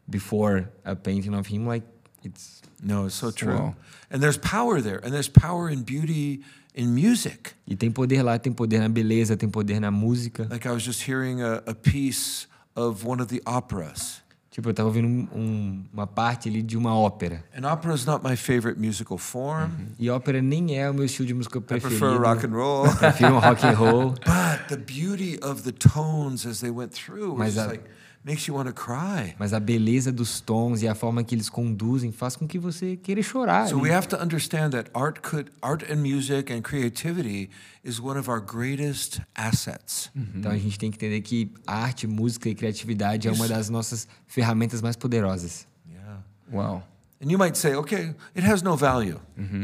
before 0.09 0.69
a 0.85 0.95
painting 0.95 1.33
of 1.35 1.47
him, 1.47 1.67
like 1.67 1.85
it's 2.23 2.61
No, 2.81 3.05
it's 3.07 3.15
so 3.15 3.29
true. 3.31 3.53
Wow. 3.55 3.75
And 4.09 4.21
there's 4.21 4.37
power 4.37 4.81
there. 4.81 4.99
And 5.03 5.13
there's 5.13 5.29
power 5.29 5.69
in 5.69 5.83
beauty 5.83 6.41
in 6.73 6.93
music. 6.95 7.53
e 7.67 7.75
tem 7.75 7.91
poder 7.91 8.23
lá, 8.23 8.39
tem 8.39 8.53
poder 8.53 8.79
na 8.79 8.87
beleza, 8.89 9.35
tem 9.35 9.49
poder 9.49 9.79
na 9.81 9.91
música. 9.91 10.47
Like 10.49 10.65
I 10.67 10.71
was 10.71 10.81
just 10.83 11.01
hearing 11.07 11.41
a, 11.41 11.61
a 11.67 11.73
piece 11.75 12.47
of 12.75 13.05
one 13.05 13.21
of 13.21 13.27
the 13.29 13.41
operas. 13.45 14.21
Tipo, 14.51 14.69
eu 14.69 14.73
tava 14.73 14.87
ouvindo 14.89 15.07
um- 15.07 15.27
um- 15.35 15.85
uma 15.93 16.07
parte 16.07 16.49
ali 16.49 16.61
de 16.63 16.75
uma 16.77 16.93
ópera. 16.95 17.43
And 17.55 17.65
opera 17.71 17.93
is 17.93 18.05
not 18.05 18.23
my 18.27 18.35
favorite 18.35 18.79
musical 18.79 19.17
form. 19.17 19.69
E 19.99 20.09
ópera 20.09 20.41
nem 20.41 20.75
é 20.77 20.89
o 20.89 20.93
meu 20.93 21.05
estilo 21.05 21.27
de 21.27 21.33
música 21.33 21.59
preferido. 21.61 21.95
I 21.95 21.99
prefer 21.99 22.21
rock 22.21 22.45
and 22.45 22.49
roll. 22.55 22.83
Prefiro 22.97 23.35
um 23.35 23.39
rock 23.39 23.63
and 23.65 23.73
roll. 23.77 24.09
but 24.25 24.67
the 24.69 24.77
beauty 24.77 25.37
of 25.41 25.63
the 25.63 25.71
tones 25.71 26.45
as 26.45 26.61
they 26.61 26.71
went 26.71 26.91
through 26.93 27.31
was 27.35 27.39
Mas 27.39 27.53
just 27.55 27.67
a- 27.67 27.69
like 27.71 27.83
makes 28.23 28.47
you 28.47 28.55
want 28.55 28.67
to 28.67 28.73
cry. 28.73 29.33
Mas 29.39 29.53
a 29.53 29.59
beleza 29.59 30.11
dos 30.11 30.39
tons 30.41 30.81
e 30.81 30.87
a 30.87 30.95
forma 30.95 31.23
que 31.23 31.33
eles 31.35 31.49
conduzem 31.49 32.11
faz 32.11 32.35
com 32.35 32.47
que 32.47 32.59
você 32.59 32.95
queira 32.97 33.21
chorar. 33.21 33.67
So 33.67 33.79
we 33.79 33.91
have 33.93 34.07
to 34.09 34.17
understand 34.17 34.71
that 34.71 34.89
art 34.93 35.19
could 35.21 35.51
art 35.61 35.83
and 35.89 35.97
music 35.97 36.51
and 36.51 36.61
creativity 36.61 37.49
is 37.83 37.99
one 37.99 38.19
of 38.19 38.29
our 38.29 38.39
greatest 38.41 39.21
assets. 39.35 40.11
Então 40.35 40.51
a 40.51 40.57
gente 40.57 40.77
tem 40.77 40.91
que 40.91 40.97
entender 40.97 41.21
que 41.21 41.51
arte, 41.65 42.07
música 42.07 42.49
e 42.49 42.55
criatividade 42.55 43.27
é 43.27 43.31
uma 43.31 43.47
das 43.47 43.69
nossas 43.69 44.07
ferramentas 44.27 44.81
mais 44.81 44.95
poderosas. 44.95 45.67
Yeah. 45.89 46.23
Uau. 46.51 46.83
And 47.21 47.29
you 47.29 47.37
might 47.37 47.57
say, 47.57 47.75
okay, 47.75 48.15
it 48.33 48.47
has 48.49 48.61
no 48.61 48.77
value. 48.77 49.19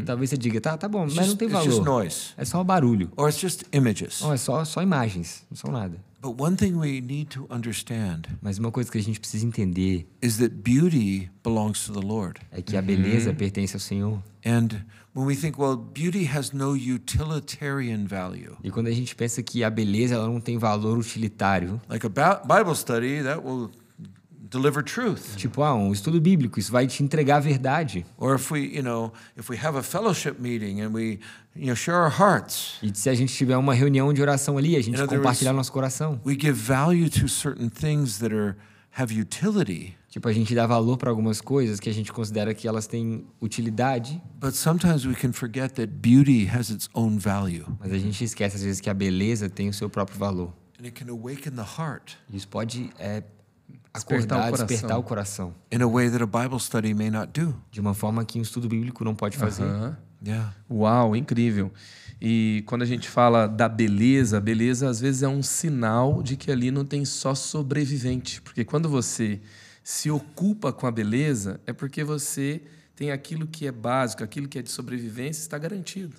Talvez 0.05 0.29
você 0.29 0.37
diga, 0.37 0.59
tá, 0.59 0.77
tá 0.77 0.89
bom, 0.89 1.05
It's 1.05 1.15
mas 1.15 1.27
não 1.27 1.31
just, 1.35 1.39
tem 1.39 1.47
it's 1.47 1.63
just 1.63 1.77
valor. 1.77 2.01
noise. 2.01 2.33
É 2.35 2.43
só 2.43 2.61
barulho. 2.65 3.09
Or 3.15 3.29
it's 3.29 3.39
just 3.39 3.63
images. 3.71 4.19
Não, 4.21 4.33
é 4.33 4.37
só, 4.37 4.65
só 4.65 4.81
imagens, 4.83 5.45
não 5.49 5.55
são 5.55 5.71
nada. 5.71 5.97
But 6.25 6.41
one 6.41 6.55
thing 6.55 6.79
we 6.79 7.01
need 7.01 7.27
to 7.35 7.45
understand 7.51 8.27
Mas 8.41 8.57
uma 8.57 8.71
coisa 8.71 8.91
que 8.91 8.97
a 8.97 9.01
gente 9.03 9.19
precisa 9.19 9.45
entender 9.45 10.07
is 10.23 10.37
that 10.37 10.55
beauty 10.55 11.29
belongs 11.43 11.85
to 11.85 11.93
the 11.93 12.03
Lord. 12.03 12.39
é 12.51 12.63
que 12.63 12.75
a 12.75 12.81
beleza 12.81 13.31
pertence 13.31 13.75
ao 13.75 13.79
Senhor. 13.79 14.23
And 14.43 14.69
when 15.13 15.27
we 15.27 15.35
think, 15.35 15.59
well, 15.59 15.77
beauty 15.77 16.27
has 16.35 16.51
no 16.51 16.71
utilitarian 16.75 18.07
value, 18.07 18.57
E 18.63 18.71
quando 18.71 18.87
a 18.87 18.91
gente 18.91 19.15
pensa 19.15 19.43
que 19.43 19.63
a 19.63 19.69
beleza 19.69 20.15
ela 20.15 20.27
não 20.27 20.41
tem 20.41 20.57
valor 20.57 20.97
utilitário, 20.97 21.79
like 21.87 22.07
a 22.07 22.09
Bible 22.09 22.75
study, 22.75 23.21
that 23.21 23.45
will 23.45 23.69
deliver 24.49 24.83
truth. 24.83 25.35
tipo, 25.35 25.61
ah, 25.63 25.73
um 25.75 25.91
estudo 25.91 26.19
bíblico, 26.21 26.59
isso 26.59 26.71
vai 26.71 26.87
te 26.87 27.03
entregar 27.03 27.37
a 27.37 27.39
verdade. 27.39 28.05
Or 28.17 28.35
if 28.35 28.51
we, 28.51 28.59
you 28.75 28.83
know, 28.83 29.11
if 29.37 29.49
we 29.49 29.57
have 29.57 29.77
a 29.77 29.83
fellowship 29.83 30.35
meeting 30.39 30.81
and 30.81 30.93
we, 30.93 31.19
you 31.55 31.65
know, 31.67 31.75
share 31.75 31.97
our 31.97 32.11
hearts, 32.11 32.77
E 32.81 32.91
se 32.93 33.09
a 33.09 33.15
gente 33.15 33.33
tiver 33.33 33.57
uma 33.57 33.73
reunião 33.73 34.13
de 34.13 34.21
oração 34.21 34.57
ali, 34.57 34.75
a 34.75 34.81
gente 34.81 34.99
other 35.01 35.17
compartilhar 35.17 35.53
nosso 35.53 35.71
coração. 35.71 36.19
we 36.25 36.33
give 36.39 36.53
value 36.53 37.09
to 37.09 37.27
certain 37.27 37.69
things 37.69 38.19
that 38.19 38.33
are 38.33 38.55
have 38.97 39.13
utility, 39.13 39.95
Tipo, 40.09 40.29
a 40.29 40.31
gente 40.33 40.55
dá 40.55 40.65
valor 40.65 40.95
para 40.95 41.09
algumas 41.09 41.41
coisas 41.41 41.77
que 41.77 41.89
a 41.89 41.93
gente 41.93 42.13
considera 42.13 42.53
que 42.53 42.65
elas 42.69 42.87
têm 42.87 43.27
utilidade, 43.41 44.21
but 44.39 44.53
sometimes 44.53 45.05
we 45.05 45.13
can 45.13 45.33
forget 45.33 45.73
that 45.73 45.87
beauty 45.87 46.45
has 46.47 46.69
its 46.69 46.87
own 46.93 47.17
value. 47.17 47.65
mas 47.81 47.91
a 47.91 47.97
gente 47.97 48.23
esquece 48.23 48.55
às 48.55 48.63
vezes 48.63 48.79
que 48.79 48.89
a 48.89 48.93
beleza 48.93 49.49
tem 49.49 49.67
o 49.67 49.73
seu 49.73 49.89
próprio 49.89 50.17
valor. 50.17 50.53
And 50.79 50.85
it 50.85 50.91
can 50.91 51.11
awaken 51.11 51.53
the 51.57 51.65
heart 51.77 52.13
Isso 52.31 52.47
pode 52.47 52.89
é, 52.97 53.23
Despertar 53.95 54.35
o 54.35 54.39
acordar, 54.39 54.51
coração. 54.51 54.67
despertar 54.67 54.97
o 54.97 55.03
coração 55.03 55.53
in 55.71 55.81
a 55.81 55.87
way 55.87 56.09
that 56.09 56.23
a 56.23 56.27
Bible 56.27 56.59
study 56.59 56.93
may 56.93 57.09
not 57.09 57.31
do. 57.39 57.55
de 57.71 57.79
uma 57.79 57.93
forma 57.93 58.23
que 58.23 58.37
um 58.37 58.41
estudo 58.41 58.67
bíblico 58.67 59.03
não 59.03 59.15
pode 59.15 59.37
fazer. 59.37 59.63
Aham. 59.63 59.97
Yeah. 60.25 60.53
Uau, 60.69 61.15
incrível. 61.15 61.71
E 62.19 62.63
quando 62.65 62.81
a 62.81 62.85
gente 62.85 63.07
fala 63.07 63.45
da 63.47 63.69
beleza, 63.69 64.37
a 64.37 64.41
beleza 64.41 64.89
às 64.89 64.99
vezes 64.99 65.21
é 65.21 65.27
um 65.27 65.43
sinal 65.43 66.23
de 66.23 66.35
que 66.35 66.51
ali 66.51 66.71
não 66.71 66.85
tem 66.85 67.05
só 67.05 67.35
sobrevivente. 67.35 68.41
Porque 68.41 68.63
quando 68.63 68.89
você 68.89 69.39
se 69.83 70.09
ocupa 70.09 70.73
com 70.73 70.87
a 70.87 70.91
beleza, 70.91 71.59
é 71.67 71.73
porque 71.73 72.03
você 72.03 72.63
tem 72.95 73.11
aquilo 73.11 73.45
que 73.45 73.67
é 73.67 73.71
básico, 73.71 74.23
aquilo 74.23 74.47
que 74.47 74.57
é 74.57 74.61
de 74.61 74.71
sobrevivência 74.71 75.41
está 75.41 75.57
garantido. 75.57 76.15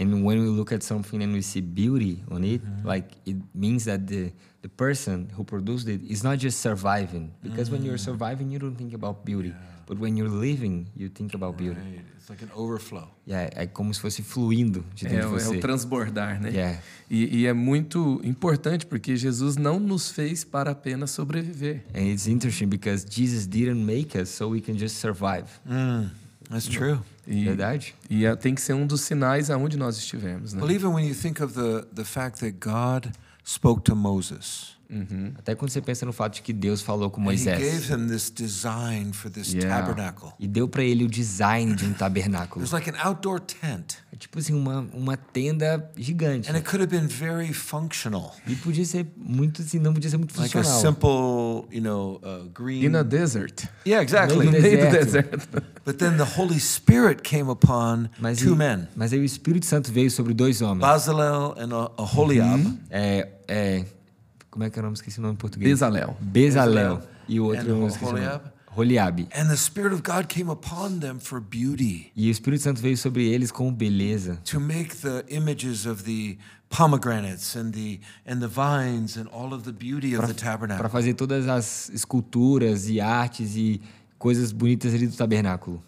And 0.00 0.22
when 0.22 0.38
we 0.38 0.48
look 0.48 0.72
at 0.72 0.82
something 0.82 1.24
and 1.24 1.32
we 1.32 1.42
see 1.42 1.60
beauty 1.60 2.22
on 2.30 2.44
it, 2.44 2.62
like 2.84 3.08
it 3.26 3.40
means 3.52 3.86
that 3.86 4.04
the 4.04 4.32
the 4.62 4.68
person 4.68 5.28
who 5.36 5.44
produced 5.44 5.88
it 5.88 6.00
is 6.10 6.22
not 6.22 6.38
just 6.38 6.58
surviving. 6.60 7.30
Because 7.42 7.70
when 7.70 7.84
you're 7.84 7.98
surviving, 7.98 8.50
you 8.52 8.58
don't 8.58 8.76
think 8.76 8.92
about 8.94 9.24
beauty. 9.24 9.54
But 9.86 9.98
when 9.98 10.16
you're 10.16 10.28
living, 10.28 10.86
you 10.96 11.08
think 11.08 11.32
about 11.34 11.56
beauty. 11.56 11.80
Right. 11.80 12.04
It's 12.18 12.28
like 12.28 12.42
an 12.44 12.50
overflow. 12.54 13.08
Yeah, 13.26 13.48
é 13.54 13.66
como 13.66 13.94
se 13.94 14.00
fosse 14.00 14.22
fluindo 14.22 14.84
de 14.94 15.06
É, 15.06 15.10
dentro 15.10 15.30
o- 15.32 15.36
de 15.38 15.42
é 15.42 15.46
você. 15.46 15.56
o 15.56 15.60
transbordar, 15.60 16.40
né? 16.42 16.50
Yeah. 16.50 16.78
E, 17.08 17.38
e 17.38 17.46
é 17.46 17.54
muito 17.54 18.20
importante 18.22 18.84
porque 18.84 19.16
Jesus 19.16 19.56
não 19.56 19.80
nos 19.80 20.10
fez 20.10 20.44
para 20.44 20.72
apenas 20.72 21.10
sobreviver. 21.12 21.84
And 21.94 22.02
it's 22.02 22.26
interesting 22.26 22.66
because 22.66 23.06
Jesus 23.08 23.46
didn't 23.46 23.82
make 23.82 24.18
us 24.20 24.28
so 24.28 24.50
we 24.50 24.60
can 24.60 24.74
just 24.76 24.96
survive. 24.96 25.46
Mm, 25.64 26.10
that's 26.50 26.66
true. 26.66 26.98
E, 27.26 27.44
Verdade? 27.44 27.94
e 28.10 28.26
é- 28.26 28.36
tem 28.36 28.54
que 28.54 28.60
ser 28.60 28.74
um 28.74 28.86
dos 28.86 29.00
sinais 29.02 29.48
aonde 29.50 29.78
nós 29.78 29.96
estivermos, 29.96 30.52
né? 30.52 30.60
Well, 30.60 30.70
even 30.70 30.88
when 30.88 31.06
you 31.08 31.14
think 31.14 31.42
of 31.42 31.54
the, 31.54 31.86
the 31.94 32.04
fact 32.04 32.40
that 32.40 32.58
God 32.60 33.10
spoke 33.48 33.82
to 33.82 33.94
Moses, 33.94 34.76
Até 35.36 35.54
quando 35.54 35.70
você 35.70 35.80
pensa 35.82 36.06
no 36.06 36.12
fato 36.12 36.34
de 36.36 36.42
que 36.42 36.52
Deus 36.52 36.80
falou 36.80 37.10
com 37.10 37.20
Moisés 37.20 37.90
him 37.90 38.06
this 38.06 38.30
design 38.34 39.12
for 39.12 39.30
this 39.30 39.52
Yeah. 39.52 39.82
tabernacle. 39.86 40.30
e 40.38 40.46
deu 40.48 40.66
para 40.68 40.82
ele 40.82 41.04
o 41.04 41.08
design 41.08 41.74
de 41.74 41.84
um 41.84 41.88
It 41.88 41.98
tabernáculo. 41.98 42.62
was 42.62 42.72
like 42.72 42.88
an 42.88 42.94
outdoor 43.02 43.40
tent, 43.40 43.96
É 44.12 44.16
tipo 44.16 44.38
assim, 44.38 44.54
uma, 44.54 44.80
uma 44.94 45.16
tenda 45.16 45.90
gigante. 45.96 46.50
and 46.50 46.54
it 46.54 46.64
could 46.68 46.80
have 46.82 46.86
been 46.90 47.06
very 47.06 47.52
functional, 47.52 48.34
E 48.46 48.54
podia 48.56 48.84
ser 48.84 49.06
muito 49.16 49.60
assim, 49.62 49.78
não 49.78 49.92
podia 49.92 50.08
ser 50.10 50.16
muito 50.16 50.38
like 50.40 50.56
a 50.56 50.62
funcional. 50.62 50.92
simple, 50.94 51.76
you 51.76 51.82
know, 51.82 52.20
uh, 52.24 52.48
green. 52.48 52.84
In 52.84 52.94
a 52.96 53.02
desert. 53.02 53.64
yeah, 53.86 54.02
exactly. 54.02 54.46
No 54.46 54.52
meio 54.52 54.86
do 54.86 54.90
deserto. 54.90 55.62
But 55.84 55.96
then 55.98 56.16
the 56.16 56.24
Holy 56.24 56.58
Spirit 56.60 57.22
came 57.22 57.50
upon 57.50 58.08
Mas, 58.18 58.38
two 58.38 58.54
e- 58.54 58.56
men, 58.56 58.88
mas 58.96 59.12
aí 59.12 59.18
o 59.20 59.24
Espírito 59.24 59.66
Santo 59.66 59.92
veio 59.92 60.10
sobre 60.10 60.32
dois 60.34 60.60
homens. 60.62 60.80
Bazalel 60.80 61.54
and 61.58 61.72
uh, 61.74 61.90
Aholiab. 61.98 62.78
É, 62.90 63.28
é, 63.46 63.84
como 64.50 64.64
é 64.64 64.70
que 64.70 64.78
é 64.78 64.80
o 64.80 64.82
nome? 64.84 64.94
Esqueci 64.94 65.18
o 65.18 65.22
nome 65.22 65.34
em 65.34 65.36
português. 65.36 65.70
Bezalel. 65.70 66.16
Bezalel. 66.20 67.02
E 67.28 67.38
o 67.40 67.44
outro 67.46 67.62
And 67.62 67.68
eu 67.82 67.86
esqueci. 67.86 68.04
Aholiab? 68.06 68.44
Holiabe. 68.76 69.28
And 69.34 69.48
the 69.48 69.56
Spirit 69.56 69.92
of 69.92 70.02
God 70.02 70.26
came 70.28 70.48
upon 70.50 71.00
them 71.00 71.18
for 71.18 71.40
beauty, 71.40 72.12
E 72.14 72.28
o 72.28 72.30
Espírito 72.30 72.62
Santo 72.62 72.80
veio 72.80 72.96
sobre 72.96 73.26
eles 73.26 73.50
com 73.50 73.72
beleza. 73.72 74.36
to 74.44 74.60
make 74.60 74.94
the 74.98 75.24
images 75.28 75.84
of 75.84 76.04
the 76.04 76.38
pomegranates 76.70 77.56
and 77.56 77.72
the 77.72 77.98
and 78.26 78.38
the 78.40 78.46
vines 78.46 79.16
and 79.16 79.26
all 79.32 79.52
of 79.52 79.64
the 79.64 79.72
beauty 79.72 80.14
of 80.14 80.26
the 80.28 80.34
Para 80.34 80.52
tabernacle. 80.52 80.88
fazer 80.90 81.14
todas 81.14 81.48
as 81.48 81.90
esculturas 81.90 82.88
e 82.88 83.00
artes 83.00 83.56
e 83.56 83.80
coisas 84.18 84.52
bonitas 84.52 84.94
ali 84.94 85.06
do 85.08 85.16
tabernáculo. 85.16 85.82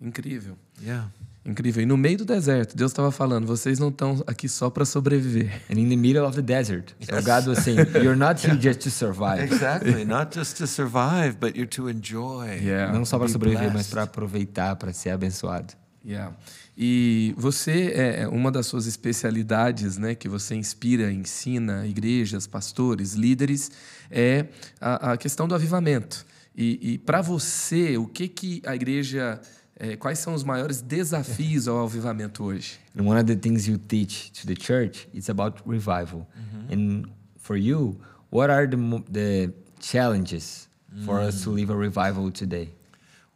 Incrível. 0.00 0.56
Yeah. 0.82 1.10
Incrível. 1.44 1.82
E 1.82 1.86
no 1.86 1.96
meio 1.96 2.18
do 2.18 2.24
deserto, 2.24 2.76
Deus 2.76 2.92
estava 2.92 3.10
falando: 3.10 3.46
vocês 3.46 3.78
não 3.78 3.88
estão 3.88 4.22
aqui 4.26 4.48
só 4.48 4.70
para 4.70 4.84
sobreviver. 4.84 5.60
And 5.70 5.78
in 5.78 5.88
the 5.88 5.96
middle 5.96 6.24
of 6.24 6.36
the 6.36 6.42
desert. 6.42 6.94
So 7.02 7.16
God 7.20 7.48
was 7.48 7.58
saying, 7.64 7.78
you're 7.94 8.16
not 8.16 8.46
here 8.46 8.56
just 8.56 8.80
to 8.80 8.90
survive. 8.90 9.42
Exactly. 9.42 10.04
Not 10.06 10.36
just 10.36 10.56
to 10.58 10.66
survive, 10.66 11.38
but 11.40 11.56
you're 11.56 11.66
to 11.70 11.88
enjoy. 11.88 12.60
Yeah. 12.62 12.92
Não 12.92 13.04
só 13.04 13.18
para 13.18 13.28
sobreviver, 13.28 13.64
mas 13.64 13.72
blessed. 13.72 13.90
para 13.90 14.02
aproveitar, 14.04 14.76
para 14.76 14.92
ser 14.92 15.10
abençoado. 15.10 15.74
Yeah. 16.04 16.34
E 16.76 17.34
você 17.36 17.92
é 17.94 18.28
uma 18.28 18.50
das 18.50 18.66
suas 18.66 18.86
especialidades, 18.86 19.98
né, 19.98 20.14
que 20.14 20.28
você 20.28 20.54
inspira, 20.54 21.12
ensina 21.12 21.86
igrejas, 21.86 22.46
pastores, 22.46 23.12
líderes, 23.12 23.70
é 24.10 24.46
a, 24.80 25.12
a 25.12 25.16
questão 25.16 25.46
do 25.46 25.54
avivamento. 25.54 26.24
E, 26.56 26.94
e 26.94 26.98
para 26.98 27.20
você, 27.20 27.96
o 27.96 28.06
que 28.06 28.28
que 28.28 28.62
a 28.66 28.74
igreja, 28.74 29.40
é, 29.82 29.96
quais 29.96 30.20
são 30.20 30.32
os 30.32 30.44
maiores 30.44 30.80
desafios 30.80 31.66
ao 31.66 31.84
avivamento 31.84 32.44
hoje? 32.44 32.78
And 32.96 33.02
one 33.02 33.18
of 33.18 33.26
the 33.26 33.34
things 33.34 33.66
you 33.66 33.78
teach 33.78 34.30
to 34.40 34.46
the 34.46 34.54
church 34.54 35.08
is 35.12 35.28
about 35.28 35.60
revival. 35.66 36.26
And 36.70 37.06
for 37.36 37.56
you, 37.56 37.96
what 38.30 38.48
are 38.50 38.66
the, 38.68 38.76
the 39.10 39.52
challenges 39.80 40.68
for 41.04 41.18
us 41.20 41.42
to 41.42 41.50
live 41.50 41.70
a 41.72 41.76
revival 41.76 42.30
today? 42.30 42.68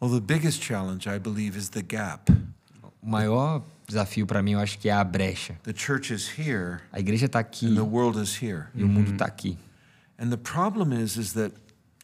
Well, 0.01 0.11
the 0.11 0.21
biggest 0.21 0.63
challenge, 0.63 1.09
I 1.09 1.19
believe, 1.19 1.57
is 1.57 1.71
the 1.71 1.83
gap. 1.83 2.31
O 3.03 3.07
maior 3.09 3.63
desafio 3.89 4.27
para 4.27 4.41
mim, 4.43 4.53
eu 4.53 4.61
acho 4.61 4.79
que 4.79 4.89
é 4.89 4.93
a 4.93 5.03
brecha. 5.03 5.57
The 5.65 5.73
church 5.75 6.13
is 6.13 6.29
here 6.39 6.81
A 6.93 7.01
igreja 7.01 7.27
está 7.27 7.41
aqui 7.41 7.67
and 7.67 7.75
the 7.75 7.85
world 7.85 8.21
is 8.21 8.41
here. 8.41 8.67
e 8.75 8.85
o 8.85 8.89
mundo 8.89 9.13
está 9.13 9.25
aqui. 9.25 9.59
And 10.19 10.31
the 10.31 10.37
problem 10.39 10.93
is 10.93 11.17
is 11.17 11.33
that 11.33 11.53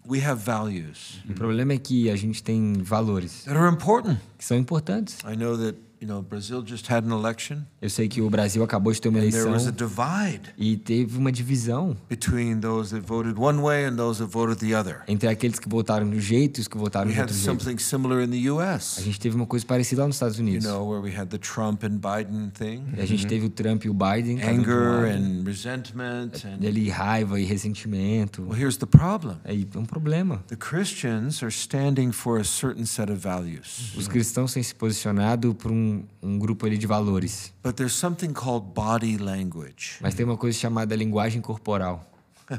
we 0.08 0.20
have 0.24 0.40
values 0.42 1.20
O 1.28 1.34
problema 1.34 1.72
é 1.74 1.78
que 1.78 2.10
a 2.10 2.16
gente 2.16 2.42
tem 2.42 2.74
valores 2.82 3.44
that 3.44 3.56
are 3.56 3.72
important. 3.72 4.18
que 4.38 4.44
são 4.44 4.56
importantes. 4.56 5.18
I 5.24 5.36
know 5.36 5.56
that, 5.56 5.78
you 6.02 6.08
know, 6.08 6.20
Brazil 6.20 6.62
just 6.66 6.90
had 6.90 7.04
an 7.04 7.12
election 7.14 7.58
Eu 7.80 7.88
sei 7.88 8.08
que 8.08 8.20
o 8.20 8.28
Brasil 8.28 8.62
acabou 8.64 8.92
de 8.92 9.00
ter 9.00 9.08
uma 9.08 9.18
eleição 9.18 9.52
was 9.52 9.66
a 9.66 9.70
divide 9.70 10.52
e 10.58 10.76
teve 10.76 11.16
uma 11.16 11.30
divisão 11.30 11.96
between 12.08 12.58
those 12.60 12.90
that 12.94 13.06
voted 13.06 13.38
one 13.38 13.60
way 13.60 13.84
and 13.84 13.94
those 13.96 14.18
that 14.20 14.30
voted 14.32 14.58
the 14.58 14.74
other. 14.76 15.02
entre 15.06 15.28
aqueles 15.28 15.58
que 15.58 15.68
votaram 15.68 16.08
de 16.10 16.16
um 16.16 16.20
jeito 16.20 16.58
e 16.58 16.62
os 16.62 16.68
que 16.68 16.76
votaram 16.76 17.10
de 17.10 17.18
outro 17.20 17.34
jeito. 17.34 17.44
something 17.44 17.78
similar 17.78 18.20
in 18.22 18.30
the 18.30 18.48
A 18.48 18.52
US, 18.54 19.00
gente 19.02 19.20
teve 19.20 19.36
uma 19.36 19.46
coisa 19.46 19.64
parecida 19.64 20.02
lá 20.02 20.08
nos 20.08 20.16
Estados 20.16 20.38
you 20.38 20.42
Unidos. 20.44 20.66
know, 20.66 20.88
where 20.90 21.00
we 21.00 21.16
had 21.16 21.28
the 21.28 21.38
Trump 21.38 21.84
and 21.84 21.98
Biden 22.00 22.50
thing, 22.52 22.82
a 23.00 23.06
gente 23.06 23.26
teve 23.26 23.46
o 23.46 23.50
Trump 23.50 23.84
e 23.84 23.88
o 23.88 23.94
Biden, 23.94 24.42
anger 24.42 25.04
and 25.06 25.44
resentment 25.44 26.44
and 26.44 26.58
dele 26.58 26.88
raiva 26.90 27.38
e 27.40 27.44
ressentimento. 27.44 28.42
well, 28.42 28.58
here's 28.58 28.76
the 28.76 28.86
problem. 28.86 29.36
Aí 29.44 29.66
é 29.72 29.78
um 29.78 29.84
problema. 29.84 30.42
The 30.48 30.56
Christians 30.56 31.42
are 31.42 31.52
standing 31.52 32.10
for 32.12 32.40
a 32.40 32.44
certain 32.44 32.84
set 32.86 33.10
of 33.10 33.20
values. 33.20 33.92
Os 33.96 34.08
cristãos 34.08 34.52
têm 34.52 34.62
se 34.62 34.74
posicionado 34.74 35.54
por 35.54 35.70
um, 35.70 35.91
um 36.22 36.38
grupo 36.38 36.66
ali 36.66 36.76
de 36.78 36.86
valores. 36.86 37.52
But 37.62 37.74
there's 37.76 37.94
something 37.94 38.32
called 38.32 38.72
body 38.74 39.16
language. 39.18 39.96
Mas 40.00 40.14
tem 40.14 40.24
uma 40.24 40.36
coisa 40.36 40.58
chamada 40.58 40.94
linguagem 40.96 41.40
corporal. 41.40 42.08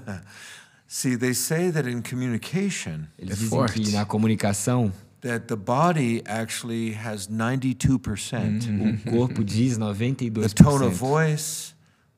See, 0.87 1.15
they 1.17 1.33
say 1.33 1.71
that 1.71 1.89
in 1.89 2.01
communication 2.01 3.07
Eles 3.17 3.37
dizem 3.39 3.49
forte. 3.49 3.79
que 3.81 3.91
na 3.91 4.05
comunicação 4.05 4.91
that 5.21 5.47
the 5.47 5.55
body 5.55 6.21
actually 6.25 6.93
has 6.93 7.27
92%. 7.27 8.97
o 9.07 9.11
corpo 9.11 9.43
diz 9.43 9.77
The 9.77 9.83
92%. 9.83 10.53
tone 10.53 10.85
of 10.85 10.95
voice, 10.97 11.73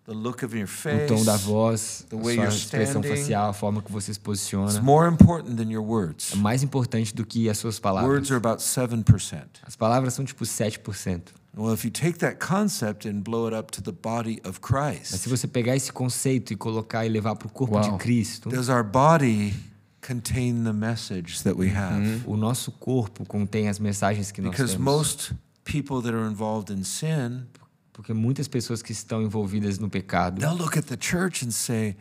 the 0.08 0.14
look 0.14 0.44
of 0.44 0.56
your 0.56 0.68
O 0.68 1.08
tom 1.08 1.24
da 1.24 1.36
voz, 1.38 2.06
the 2.10 2.16
a 2.16 2.20
way 2.20 2.36
sua 2.36 2.46
expressão 2.48 3.02
standing. 3.02 3.10
facial, 3.22 3.50
a 3.50 3.54
forma 3.54 3.82
que 3.82 3.92
você 3.92 4.08
se 4.08 4.12
It's 4.12 4.24
posiciona. 4.24 4.82
more 4.82 5.12
important 5.12 5.56
than 5.56 5.72
your 5.72 5.84
words. 5.84 6.34
É 6.34 6.36
mais 6.36 6.62
importante 6.64 7.14
do 7.16 7.26
que 7.26 7.50
as 7.50 7.58
suas 7.58 7.80
palavras. 7.80 8.12
Words 8.12 8.32
are 8.32 8.38
about 8.38 8.62
7%. 8.62 9.44
As 9.66 9.76
palavras 9.76 10.14
são 10.14 10.24
tipo 10.24 10.46
7%. 10.46 11.34
Well, 11.58 11.74
if 11.74 11.86
you 11.86 11.92
take 11.92 12.20
that 12.20 12.38
concept 12.46 13.08
and 13.08 13.22
blow 13.22 13.48
it 13.48 13.56
up 13.58 13.72
to 13.72 13.82
the 13.82 13.94
body 13.94 14.42
of 14.44 14.60
Mas 14.62 14.98
se 15.08 15.12
Christ, 15.24 15.30
você 15.30 15.48
pegar 15.48 15.76
esse 15.76 15.92
conceito 15.92 16.52
e 16.52 16.56
colocar 16.58 17.06
e 17.06 17.10
levar 17.10 17.36
para 17.38 17.48
o 17.48 17.52
corpo 17.52 17.76
Uau. 17.76 17.92
de 17.94 17.98
Cristo, 17.98 18.50
does 18.50 18.68
our 18.68 18.84
body 18.84 19.54
contain 20.06 20.64
the 20.66 20.74
message 20.74 21.42
that 21.44 21.58
we 21.58 21.70
have? 21.74 22.22
o 22.28 22.36
nosso 22.36 22.72
corpo 22.74 23.26
contém 23.26 23.70
as 23.70 23.80
mensagens 23.80 24.32
que 24.32 24.42
nós 24.42 24.52
Because 24.52 24.74
temos. 24.76 24.86
most 24.98 25.34
people 25.64 26.02
that 26.02 26.14
are 26.14 26.28
involved 26.30 26.70
in 26.72 26.84
sin, 26.84 27.48
Porque 27.96 28.14
muitas 28.14 28.48
pessoas 28.48 28.82
que 28.82 28.92
estão 28.92 29.22
envolvidas 29.22 29.80
no 29.80 29.90
pecado, 29.90 30.40
they'll 30.42 30.54
look 30.58 30.78
at 30.78 30.86
the 30.86 30.98
church 31.00 31.46
and 31.46 31.52
say, 31.52 31.96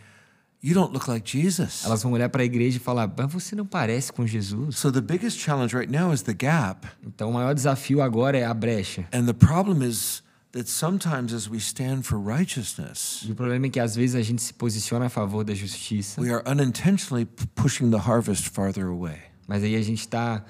You 0.62 0.74
don't 0.74 0.92
look 0.92 1.08
like 1.08 1.30
Jesus. 1.30 1.84
elas 1.84 2.02
vão 2.02 2.12
olhar 2.12 2.28
para 2.30 2.42
a 2.42 2.44
igreja 2.44 2.78
e 2.78 2.80
falar: 2.80 3.12
Mas 3.16 3.32
você 3.32 3.54
não 3.54 3.64
parece 3.66 4.12
com 4.12 4.26
Jesus. 4.26 4.76
So 4.78 4.90
the 4.90 5.00
biggest 5.00 5.38
challenge 5.38 5.76
right 5.76 5.90
now 5.92 6.12
is 6.12 6.22
the 6.22 6.32
gap. 6.34 6.86
Então 7.06 7.30
o 7.30 7.34
maior 7.34 7.54
desafio 7.54 8.02
agora 8.02 8.36
é 8.38 8.44
a 8.44 8.54
brecha. 8.54 9.06
And 9.12 9.26
the 9.26 9.34
problem 9.34 9.82
is 9.86 10.22
that 10.52 10.68
sometimes 10.70 11.32
as 11.34 11.48
we 11.48 11.58
stand 11.58 12.02
for 12.02 12.18
righteousness, 12.18 13.22
E 13.24 13.32
o 13.32 13.34
problema 13.34 13.66
é 13.66 13.68
que 13.70 13.78
às 13.78 13.94
vezes 13.94 14.16
a 14.16 14.22
gente 14.22 14.42
se 14.42 14.54
posiciona 14.54 15.06
a 15.06 15.08
favor 15.10 15.44
da 15.44 15.54
justiça, 15.54 16.20
we 16.20 16.30
are 16.32 16.42
unintentionally 16.48 17.26
pushing 17.54 17.90
the 17.90 17.98
harvest 17.98 18.48
farther 18.50 18.86
away. 18.86 19.18
mas 19.46 19.62
aí 19.62 19.76
a 19.76 19.82
gente 19.82 20.00
está, 20.00 20.44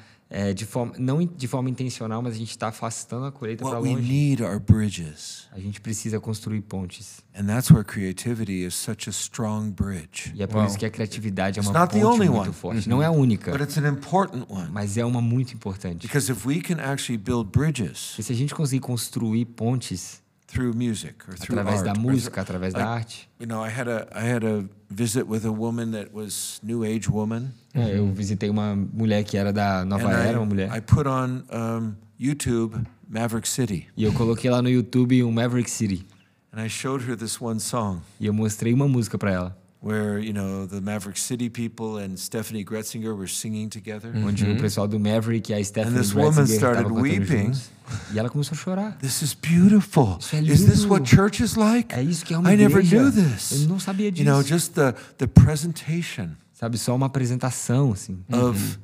de 0.55 0.65
forma, 0.67 0.95
não 0.99 1.25
de 1.25 1.47
forma 1.47 1.71
intencional, 1.71 2.21
mas 2.23 2.35
a 2.35 2.39
gente 2.39 2.51
está 2.51 2.69
afastando 2.69 3.27
a 3.27 3.31
colheita 3.31 3.63
para 3.65 3.79
What 3.79 3.89
we 3.89 3.95
longe. 3.95 4.09
need 4.13 4.43
are 4.43 4.59
bridges. 4.59 5.47
A 5.53 5.61
gente 5.61 5.81
precisa 5.81 6.19
construir 6.19 6.61
pontes. 6.63 7.23
And 7.39 7.45
that's 7.47 7.71
where 7.71 7.85
creativity 7.85 8.65
is 8.65 8.75
such 8.75 9.09
a 9.09 9.13
strong 9.13 9.71
bridge. 9.71 10.33
E 10.35 10.43
é 10.43 10.47
por 10.47 10.65
isso 10.65 10.77
que 10.79 10.87
a 10.87 10.91
criatividade 10.91 11.59
é 11.59 11.63
It's 11.63 11.71
uma 11.71 11.79
not 11.81 11.93
the 11.93 12.01
ponte 12.01 12.15
only 12.15 12.29
muito 12.29 12.41
one. 12.47 12.53
forte. 12.53 12.89
Não 12.89 13.03
é 13.03 13.07
a 13.07 13.11
única, 13.11 13.53
But 13.53 13.61
it's 13.61 13.77
an 13.79 13.87
important 13.89 14.47
one. 14.49 14.71
mas 14.73 14.97
é 14.97 15.05
uma 15.05 15.21
muito 15.21 15.53
importante. 15.55 16.07
Because 16.07 16.31
if 16.33 16.45
we 16.47 16.61
can 16.61 16.81
actually 16.81 17.19
build 17.19 17.51
bridges 17.51 18.17
E 18.19 18.23
se 18.23 18.33
a 18.33 18.37
gente 18.37 18.55
conseguir 18.55 18.81
construir 18.81 19.45
pontes 19.45 20.23
through 20.55 20.73
music 20.77 21.15
or 21.29 21.35
through 21.37 21.59
através 21.59 21.79
art, 21.81 21.85
da 21.85 21.91
or 21.93 21.99
música, 21.99 22.45
through- 22.45 22.57
através 22.59 22.73
da 22.73 22.79
like, 22.79 22.89
arte. 22.89 23.29
you 23.41 23.47
know, 23.47 23.61
I 23.65 23.69
had 23.71 23.89
a 23.89 24.07
I 24.15 24.21
had 24.25 24.45
a 24.47 24.65
visit 24.89 25.27
with 25.29 25.45
a 25.45 25.51
woman 25.53 25.91
that 25.93 26.13
was 26.15 26.61
New 26.63 26.85
Age 26.85 27.09
woman, 27.11 27.53
É, 27.75 27.99
eu 27.99 28.07
visitei 28.13 28.49
uma 28.49 28.77
mulher 28.77 29.25
que 29.25 29.37
era 29.37 29.53
da 29.53 29.85
Nova 29.85 30.07
and 30.07 30.13
Era, 30.13 30.39
uma 30.39 30.47
I, 30.47 30.49
mulher. 30.49 30.71
I 30.77 30.81
put 30.81 31.09
on 31.09 31.43
um, 31.53 31.95
YouTube 32.19 32.77
Maverick 33.09 33.49
City, 33.49 33.89
E 33.97 34.05
eu 34.05 34.13
coloquei 34.13 34.49
lá 34.51 34.63
no 34.63 34.69
YouTube 34.71 35.23
um 35.25 35.33
Maverick 35.33 35.69
City. 35.71 36.07
and 36.53 36.61
I 36.65 36.69
showed 36.69 37.05
her 37.11 37.17
this 37.17 37.41
one 37.41 37.59
song 37.59 38.01
E 38.21 38.27
eu 38.27 38.33
mostrei 38.33 38.73
uma 38.73 38.87
música 38.87 39.19
para 39.19 39.33
ela, 39.33 39.59
where 39.85 40.19
you 40.19 40.33
know 40.33 40.67
the 40.67 40.81
Maverick 40.81 41.19
City 41.19 41.51
people 41.51 41.99
and 42.03 42.17
Stephanie 42.17 42.65
Gretzinger 42.65 43.15
were 43.15 43.29
singing 43.29 43.69
together. 43.69 44.11
onde 44.17 44.45
o 44.45 44.57
pessoal 44.59 44.89
do 44.89 44.99
Maverick 44.99 45.53
e 45.53 45.55
a 45.55 45.63
Stephanie 45.65 45.99
this 45.99 46.15
woman 46.15 46.33
Gretzinger 46.33 46.57
started 46.57 46.83
estavam 46.87 47.03
weeping. 47.03 47.45
juntos. 47.53 47.71
E 48.15 48.19
ela 48.19 48.31
começou 48.31 48.57
a 48.57 48.59
chorar. 48.59 48.97
This 48.99 49.21
is 49.21 49.35
beautiful. 49.35 50.17
Isso 50.19 50.35
é 50.37 50.41
Is 50.41 50.65
this 50.65 50.79
lindo. 50.81 50.89
what 50.95 51.07
church 51.09 51.43
is 51.43 51.55
like? 51.55 51.95
É 51.95 52.03
isso 52.03 52.25
que 52.25 52.33
é 52.33 52.39
uma 52.39 52.51
I 52.53 52.57
never 52.57 52.83
igreja. 52.83 53.11
knew 53.11 53.13
this. 53.13 53.53
Eu 53.63 53.69
não 53.69 53.79
sabia 53.79 54.09
You 54.09 54.25
know, 54.25 54.43
disso. 54.43 54.55
just 54.55 54.73
the 54.73 54.95
the 55.19 55.27
presentation 55.27 56.31
Sabe, 56.55 56.79
só 56.79 56.95
uma 56.95 57.07
apresentação, 57.07 57.93
assim. 57.93 58.19
of 58.33 58.79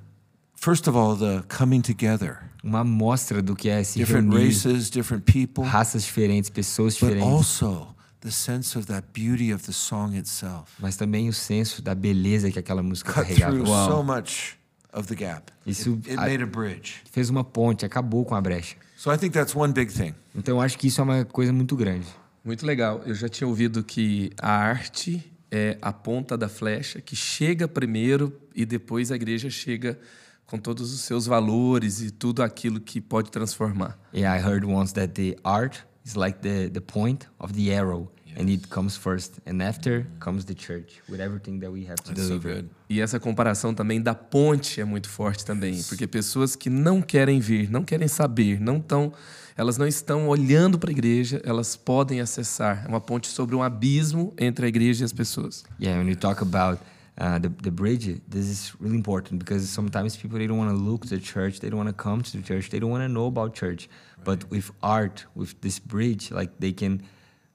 first 0.54 0.86
of 0.88 0.98
all 0.98 1.16
the 1.16 1.42
coming 1.48 1.80
together, 1.80 2.38
Uma 2.62 2.80
amostra 2.80 3.40
do 3.40 3.56
que 3.56 3.70
é 3.70 3.82
se 3.82 3.98
different 3.98 4.28
reunir. 4.28 4.48
races, 4.48 4.90
different 4.90 5.22
people, 5.24 5.64
Raças 5.64 6.02
diferentes, 6.04 6.50
pessoas 6.50 6.94
but 6.98 7.08
diferentes. 7.08 7.26
also 7.62 7.88
the 8.20 8.30
sense 8.30 8.76
of 8.78 8.86
that 8.86 9.06
beauty 9.12 9.52
of 9.52 9.64
the 9.64 9.72
song 9.72 10.16
itself. 10.16 10.72
Mas 10.78 10.96
também 10.96 11.28
o 11.28 11.32
senso 11.32 11.80
da 11.82 11.94
beleza 11.94 12.50
que 12.50 12.58
aquela 12.58 12.82
música 12.82 13.12
Cut 13.12 13.22
carregava. 13.26 13.52
through 13.56 13.66
so 13.66 14.02
much 14.02 14.58
of 14.92 15.08
the 15.08 15.14
gap. 15.14 15.52
Isso 15.66 15.98
It 16.06 16.12
a- 16.18 16.22
made 16.22 16.42
a 16.42 16.46
bridge. 16.46 16.96
fez 17.10 17.30
uma 17.30 17.44
ponte, 17.44 17.84
acabou 17.84 18.24
com 18.24 18.34
a 18.34 18.40
brecha. 18.40 18.76
So 18.96 19.12
I 19.12 19.16
think 19.16 19.32
that's 19.32 19.54
one 19.56 19.72
big 19.72 19.92
thing. 19.92 20.14
Então 20.34 20.56
eu 20.56 20.60
acho 20.60 20.76
que 20.78 20.88
isso 20.88 21.00
é 21.00 21.04
uma 21.04 21.24
coisa 21.24 21.52
muito 21.52 21.74
grande. 21.76 22.06
Muito 22.44 22.66
legal. 22.66 23.02
Eu 23.06 23.14
já 23.14 23.28
tinha 23.28 23.46
ouvido 23.48 23.82
que 23.82 24.30
a 24.40 24.50
arte 24.52 25.30
é 25.50 25.78
a 25.80 25.92
ponta 25.92 26.36
da 26.36 26.48
flecha 26.48 27.00
que 27.00 27.16
chega 27.16 27.66
primeiro 27.66 28.32
e 28.54 28.64
depois 28.66 29.10
a 29.10 29.16
igreja 29.16 29.48
chega 29.50 29.98
com 30.46 30.58
todos 30.58 30.92
os 30.92 31.00
seus 31.02 31.26
valores 31.26 32.00
e 32.00 32.10
tudo 32.10 32.42
aquilo 32.42 32.80
que 32.80 33.00
pode 33.00 33.30
transformar. 33.30 33.96
Yeah, 34.12 34.36
I 34.38 34.42
heard 34.44 34.64
once 34.66 34.92
that 34.94 35.12
the 35.14 35.36
art 35.44 35.78
is 36.04 36.16
like 36.16 36.40
the, 36.40 36.68
the 36.68 36.80
point 36.80 37.26
of 37.38 37.52
the 37.54 37.70
arrow, 37.72 38.08
and 38.36 38.48
it 38.48 38.68
comes 38.68 38.96
first, 38.96 39.40
and 39.46 39.62
after 39.62 40.06
comes 40.20 40.44
the 40.44 40.54
church 40.54 41.00
with 41.08 41.20
everything 41.20 41.60
that 41.60 41.70
we 41.70 41.84
have 41.84 41.96
to 42.04 42.12
That's 42.14 42.22
so 42.28 42.38
deliver. 42.38 42.54
good. 42.62 42.70
E 42.88 43.00
essa 43.00 43.18
comparação 43.20 43.74
também 43.74 44.00
da 44.00 44.14
ponte 44.14 44.80
é 44.80 44.84
muito 44.84 45.08
forte 45.08 45.44
também, 45.44 45.82
porque 45.84 46.06
pessoas 46.06 46.56
que 46.56 46.70
não 46.70 47.02
querem 47.02 47.38
vir, 47.40 47.70
não 47.70 47.84
querem 47.84 48.08
saber, 48.08 48.60
não 48.60 48.78
estão, 48.78 49.12
elas 49.56 49.76
não 49.76 49.86
estão 49.86 50.28
olhando 50.28 50.78
para 50.78 50.90
a 50.90 50.92
igreja, 50.92 51.40
elas 51.44 51.76
podem 51.76 52.20
acessar. 52.20 52.84
É 52.84 52.88
uma 52.88 53.00
ponte 53.00 53.28
sobre 53.28 53.54
um 53.54 53.62
abismo 53.62 54.32
entre 54.38 54.66
a 54.66 54.68
igreja 54.68 55.02
e 55.02 55.04
as 55.04 55.12
pessoas. 55.12 55.64
Yeah, 55.80 55.98
when 56.00 56.08
you 56.08 56.16
talk 56.16 56.40
about 56.42 56.80
uh, 57.18 57.38
the 57.38 57.48
the 57.62 57.70
bridge, 57.70 58.20
this 58.28 58.46
is 58.46 58.72
really 58.80 58.96
important 58.96 59.38
because 59.38 59.68
sometimes 59.68 60.16
people 60.16 60.38
they 60.38 60.46
don't 60.48 60.58
want 60.58 60.70
to 60.70 60.76
look 60.76 61.06
to 61.06 61.14
the 61.14 61.20
church, 61.20 61.60
they 61.60 61.68
don't 61.68 61.78
want 61.84 61.94
to 61.94 62.02
come 62.02 62.22
to 62.22 62.30
the 62.32 62.42
church, 62.42 62.70
they 62.70 62.80
don't 62.80 62.90
want 62.90 63.02
to 63.04 63.08
know 63.12 63.26
about 63.26 63.54
church. 63.54 63.88
But 64.24 64.50
with 64.50 64.70
art, 64.82 65.24
with 65.34 65.60
this 65.60 65.78
bridge, 65.78 66.30
like 66.30 66.58
they 66.58 66.72
can 66.72 67.02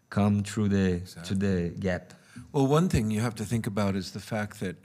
come 0.10 0.43
through 0.43 0.69
the 0.69 1.01
to 1.25 1.34
the 1.36 1.69
gap. 1.80 2.13
Well, 2.51 2.67
one 2.67 2.89
thing 2.89 3.12
you 3.12 3.21
have 3.21 3.36
to 3.36 3.45
think 3.45 3.67
about 3.67 3.95
is 3.95 4.12
the 4.12 4.19
fact 4.19 4.60
that 4.60 4.75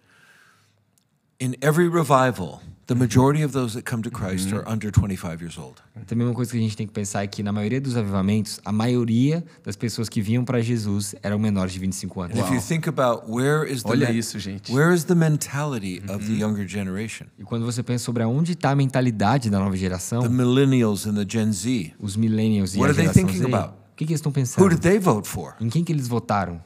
in 1.41 1.57
every 1.63 1.89
revival, 1.89 2.61
the 2.87 2.95
majority 2.95 3.43
of 3.45 3.53
those 3.53 3.75
that 3.75 3.85
come 3.89 4.03
to 4.03 4.11
Christ 4.11 4.53
are 4.53 4.63
under 4.69 4.91
25 4.91 5.41
years 5.41 5.57
old. 5.59 5.77
Também 6.07 6.27
uma 6.27 6.35
coisa 6.35 6.51
que 6.51 6.59
a 6.59 6.61
gente 6.61 6.77
tem 6.77 6.87
que 6.87 6.93
pensar 6.93 7.23
é 7.23 7.27
que 7.27 7.43
na 7.43 7.53
maioria 7.53 7.81
dos 7.81 7.97
avivamentos, 7.97 8.61
a 8.65 8.73
maioria 8.73 9.45
das 9.65 9.77
pessoas 9.77 10.09
que 10.09 10.21
vinham 10.21 10.45
para 10.45 10.61
Jesus 10.61 11.15
eram 11.23 11.39
menores 11.39 11.73
de 11.73 11.79
25 11.79 12.21
anos. 12.21 12.37
And 12.39 12.43
if 12.43 12.51
you 12.53 12.61
think 12.61 12.89
about 12.89 13.31
where 13.31 13.71
is 13.71 13.83
the 13.83 13.89
Olha 13.91 14.11
isso, 14.11 14.39
gente. 14.39 14.73
where 14.73 14.93
is 14.95 15.05
the 15.05 15.15
mentality 15.15 16.03
of 16.09 16.27
the 16.27 16.33
younger 16.39 16.67
generation, 16.69 17.27
E 17.39 17.45
quando 17.45 17.65
você 17.65 17.83
pensa 17.83 18.05
sobre 18.05 18.23
aonde 18.23 18.53
está 18.53 18.71
a 18.71 18.77
mentalidade 18.77 19.49
da 19.51 19.59
nova 19.61 19.77
geração, 19.77 20.23
the 20.23 20.29
millennials 20.29 21.07
and 21.07 21.15
the 21.15 21.25
Gen 21.29 21.53
Z, 21.53 21.93
os 22.01 22.17
millennials 22.17 22.75
e 22.75 22.79
What 22.79 22.91
a 22.91 22.93
are 22.93 22.95
they 22.97 23.05
geração 23.05 23.23
thinking 23.29 23.39
Z, 23.39 23.55
about? 23.55 23.75
o 23.93 23.97
que, 23.97 24.05
que 24.07 24.13
eles 24.13 24.19
estão 24.21 24.31
who 24.31 24.35
pensando? 24.35 24.69
did 24.69 24.81
they 24.81 24.99
vote 24.99 25.29
for? 25.29 25.55
Em 25.61 25.69
quem 25.69 25.85
que 25.85 25.93
eles 25.93 26.09
votaram? 26.09 26.61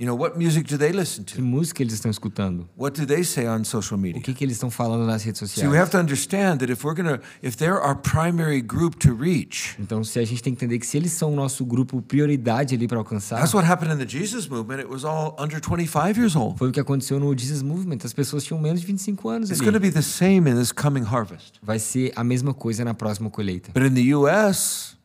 You 0.00 0.06
know, 0.06 0.14
what 0.18 0.38
music 0.38 0.66
do 0.66 0.78
they 0.78 0.92
listen 0.92 1.24
Que 1.24 1.34
to? 1.36 1.42
música 1.42 1.82
eles 1.82 1.92
estão 1.92 2.10
escutando? 2.10 2.66
What 2.74 2.98
do 2.98 3.06
they 3.06 3.22
say 3.22 3.46
on 3.46 3.64
social 3.64 3.98
O 3.98 4.00
media? 4.00 4.22
que, 4.22 4.32
que 4.32 4.42
eles 4.42 4.56
estão 4.56 4.70
falando 4.70 5.04
nas 5.04 5.22
redes 5.22 5.38
sociais? 5.40 5.70
we 5.70 5.78
have 5.78 5.90
to 5.90 5.98
understand 5.98 6.56
that 6.60 6.72
if 6.72 6.82
we're 6.82 6.94
gonna, 6.96 7.20
if 7.42 7.54
they're 7.58 7.78
our 7.78 7.94
primary 7.94 8.62
group 8.62 8.96
to 9.00 9.14
reach, 9.14 9.76
Então, 9.78 10.02
se 10.02 10.18
a 10.18 10.24
gente 10.24 10.42
tem 10.42 10.54
que 10.54 10.64
entender 10.64 10.78
que 10.78 10.86
se 10.86 10.96
eles 10.96 11.12
são 11.12 11.30
o 11.30 11.36
nosso 11.36 11.66
grupo 11.66 12.00
prioridade 12.00 12.74
ali 12.74 12.88
para 12.88 12.96
alcançar, 12.96 13.40
that's 13.40 13.52
what 13.52 13.68
happened 13.70 13.92
in 13.92 13.98
the 13.98 14.08
Jesus 14.08 14.48
movement. 14.48 14.78
It 14.80 14.88
was 14.88 15.04
all 15.04 15.36
under 15.38 15.60
25 15.60 16.16
years 16.18 16.34
old. 16.34 16.56
foi 16.58 16.70
o 16.70 16.72
que 16.72 16.80
aconteceu 16.80 17.20
no 17.20 17.36
Jesus 17.36 17.60
Movement. 17.60 17.98
As 18.02 18.14
pessoas 18.14 18.42
tinham 18.42 18.58
menos 18.58 18.80
de 18.80 18.86
25 18.86 19.28
anos 19.28 19.50
It's 19.50 19.60
ali. 19.60 19.70
going 19.70 19.74
to 19.78 19.80
be 19.80 19.90
the 19.92 20.00
same 20.00 20.48
in 20.50 20.54
this 20.56 20.72
coming 20.72 21.04
harvest. 21.04 21.60
Vai 21.62 21.78
ser 21.78 22.10
a 22.16 22.24
mesma 22.24 22.54
coisa 22.54 22.82
na 22.86 22.94
próxima 22.94 23.28
colheita. 23.28 23.70
But 23.74 23.82
in 23.82 23.92
the 23.92 24.14
U.S., 24.14 24.96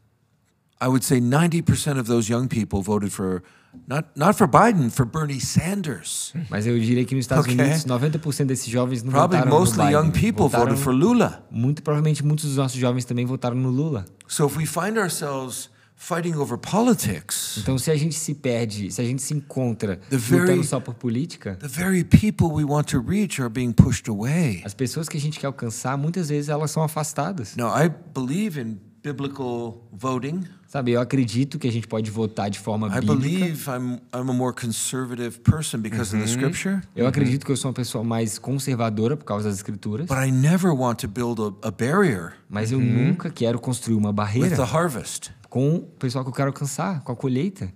I 0.79 0.87
would 0.87 1.03
say 1.03 1.19
90% 1.19 1.99
of 1.99 2.07
those 2.07 2.31
young 2.31 2.47
people 2.47 2.81
voted 2.81 3.11
for 3.11 3.43
not 3.87 4.09
not 4.15 4.37
for 4.37 4.47
Biden, 4.47 4.89
for 4.89 5.05
Bernie 5.05 5.39
Sanders. 5.41 6.33
Mas 6.49 6.65
eu 6.67 6.77
diria 6.79 7.03
que 7.05 7.15
nos 7.15 7.23
Estados 7.25 7.45
Ok. 7.45 7.53
Unidos, 7.59 7.85
90% 7.85 8.45
desses 8.45 8.67
jovens 8.67 9.03
não 9.03 9.11
Probably 9.11 9.37
votaram 9.39 9.53
no 9.53 9.59
mostly 9.59 9.83
Biden. 9.85 9.93
young 9.99 10.11
people 10.11 10.43
votaram, 10.43 10.65
voted 10.67 10.81
for 10.83 10.93
Lula. 10.93 11.45
Muito 11.51 11.81
provavelmente 11.83 12.23
muitos 12.25 12.45
dos 12.45 12.57
nossos 12.57 12.77
jovens 12.79 13.05
também 13.05 13.25
votaram 13.25 13.55
no 13.57 13.69
Lula. 13.69 14.05
So 14.27 14.45
if 14.47 14.57
we 14.57 14.65
find 14.65 14.97
ourselves 14.97 15.69
fighting 15.97 16.35
over 16.35 16.57
politics, 16.57 17.57
Então, 17.59 17.77
se 17.77 17.89
a 17.89 17.95
gente 17.95 18.15
se 18.15 18.33
perde, 18.35 18.91
se 18.91 18.99
a 19.01 19.03
gente 19.05 19.21
se 19.21 19.33
encontra 19.33 19.99
very- 20.09 20.41
lutando 20.41 20.63
só 20.65 20.79
por 20.79 20.93
política, 20.93 21.55
the 21.55 21.67
very 21.69 22.03
people 22.03 22.47
we 22.47 22.65
want 22.65 22.85
to 22.91 22.99
reach 23.01 23.39
are 23.41 23.49
being 23.49 23.71
pushed 23.71 24.09
away. 24.09 24.61
as 24.65 24.73
pessoas 24.73 25.07
que 25.07 25.17
a 25.17 25.21
gente 25.21 25.39
quer 25.39 25.47
alcançar, 25.47 25.97
muitas 25.97 26.27
vezes 26.29 26.49
elas 26.49 26.69
são 26.71 26.83
afastadas. 26.83 27.55
Now, 27.55 27.69
I 27.77 27.89
believe 28.13 28.59
in 28.59 28.77
biblical 29.01 29.87
voting. 29.93 30.43
Sabe, 30.75 30.91
eu 30.91 30.99
acredito 30.99 31.57
que 31.57 31.69
a 31.69 31.71
gente 31.71 31.87
pode 31.87 32.11
votar 32.11 32.49
de 32.49 32.59
forma 32.59 32.87
I 32.87 32.99
bíblica. 32.99 33.15
believe 33.15 33.69
I'm 33.69 33.93
I'm 34.13 34.29
a 34.29 34.33
more 34.33 34.53
conservative 34.53 35.39
person 35.39 35.79
because 35.79 36.13
of 36.13 36.21
the 36.21 36.29
scripture. 36.29 36.81
Eu 36.93 37.07
acredito 37.07 37.45
que 37.45 37.51
eu 37.53 37.55
sou 37.55 37.69
uma 37.69 37.73
pessoa 37.73 38.03
mais 38.03 38.37
conservadora 38.37 39.15
por 39.15 39.23
causa 39.23 39.47
das 39.47 39.55
escrituras, 39.55 40.07
But 40.07 40.17
I 40.17 40.31
never 40.31 40.73
want 40.73 40.99
to 40.99 41.07
build 41.07 41.41
a, 41.41 41.69
a 41.69 41.71
barrier 41.71 42.33
mas 42.49 42.73
eu 42.73 42.79
nunca 42.81 43.29
quero 43.29 43.57
construir 43.57 43.95
uma 43.95 44.09
with 44.09 44.15
barreira 44.15 44.53
the 44.57 44.63
harvest. 44.63 45.31
com 45.49 45.77
o 45.77 45.81
pessoal 45.97 46.25
que 46.25 46.29
eu 46.29 46.33
quero 46.35 46.49
alcançar, 46.49 47.01
com 47.05 47.11
a 47.13 47.15
colheita. 47.15 47.71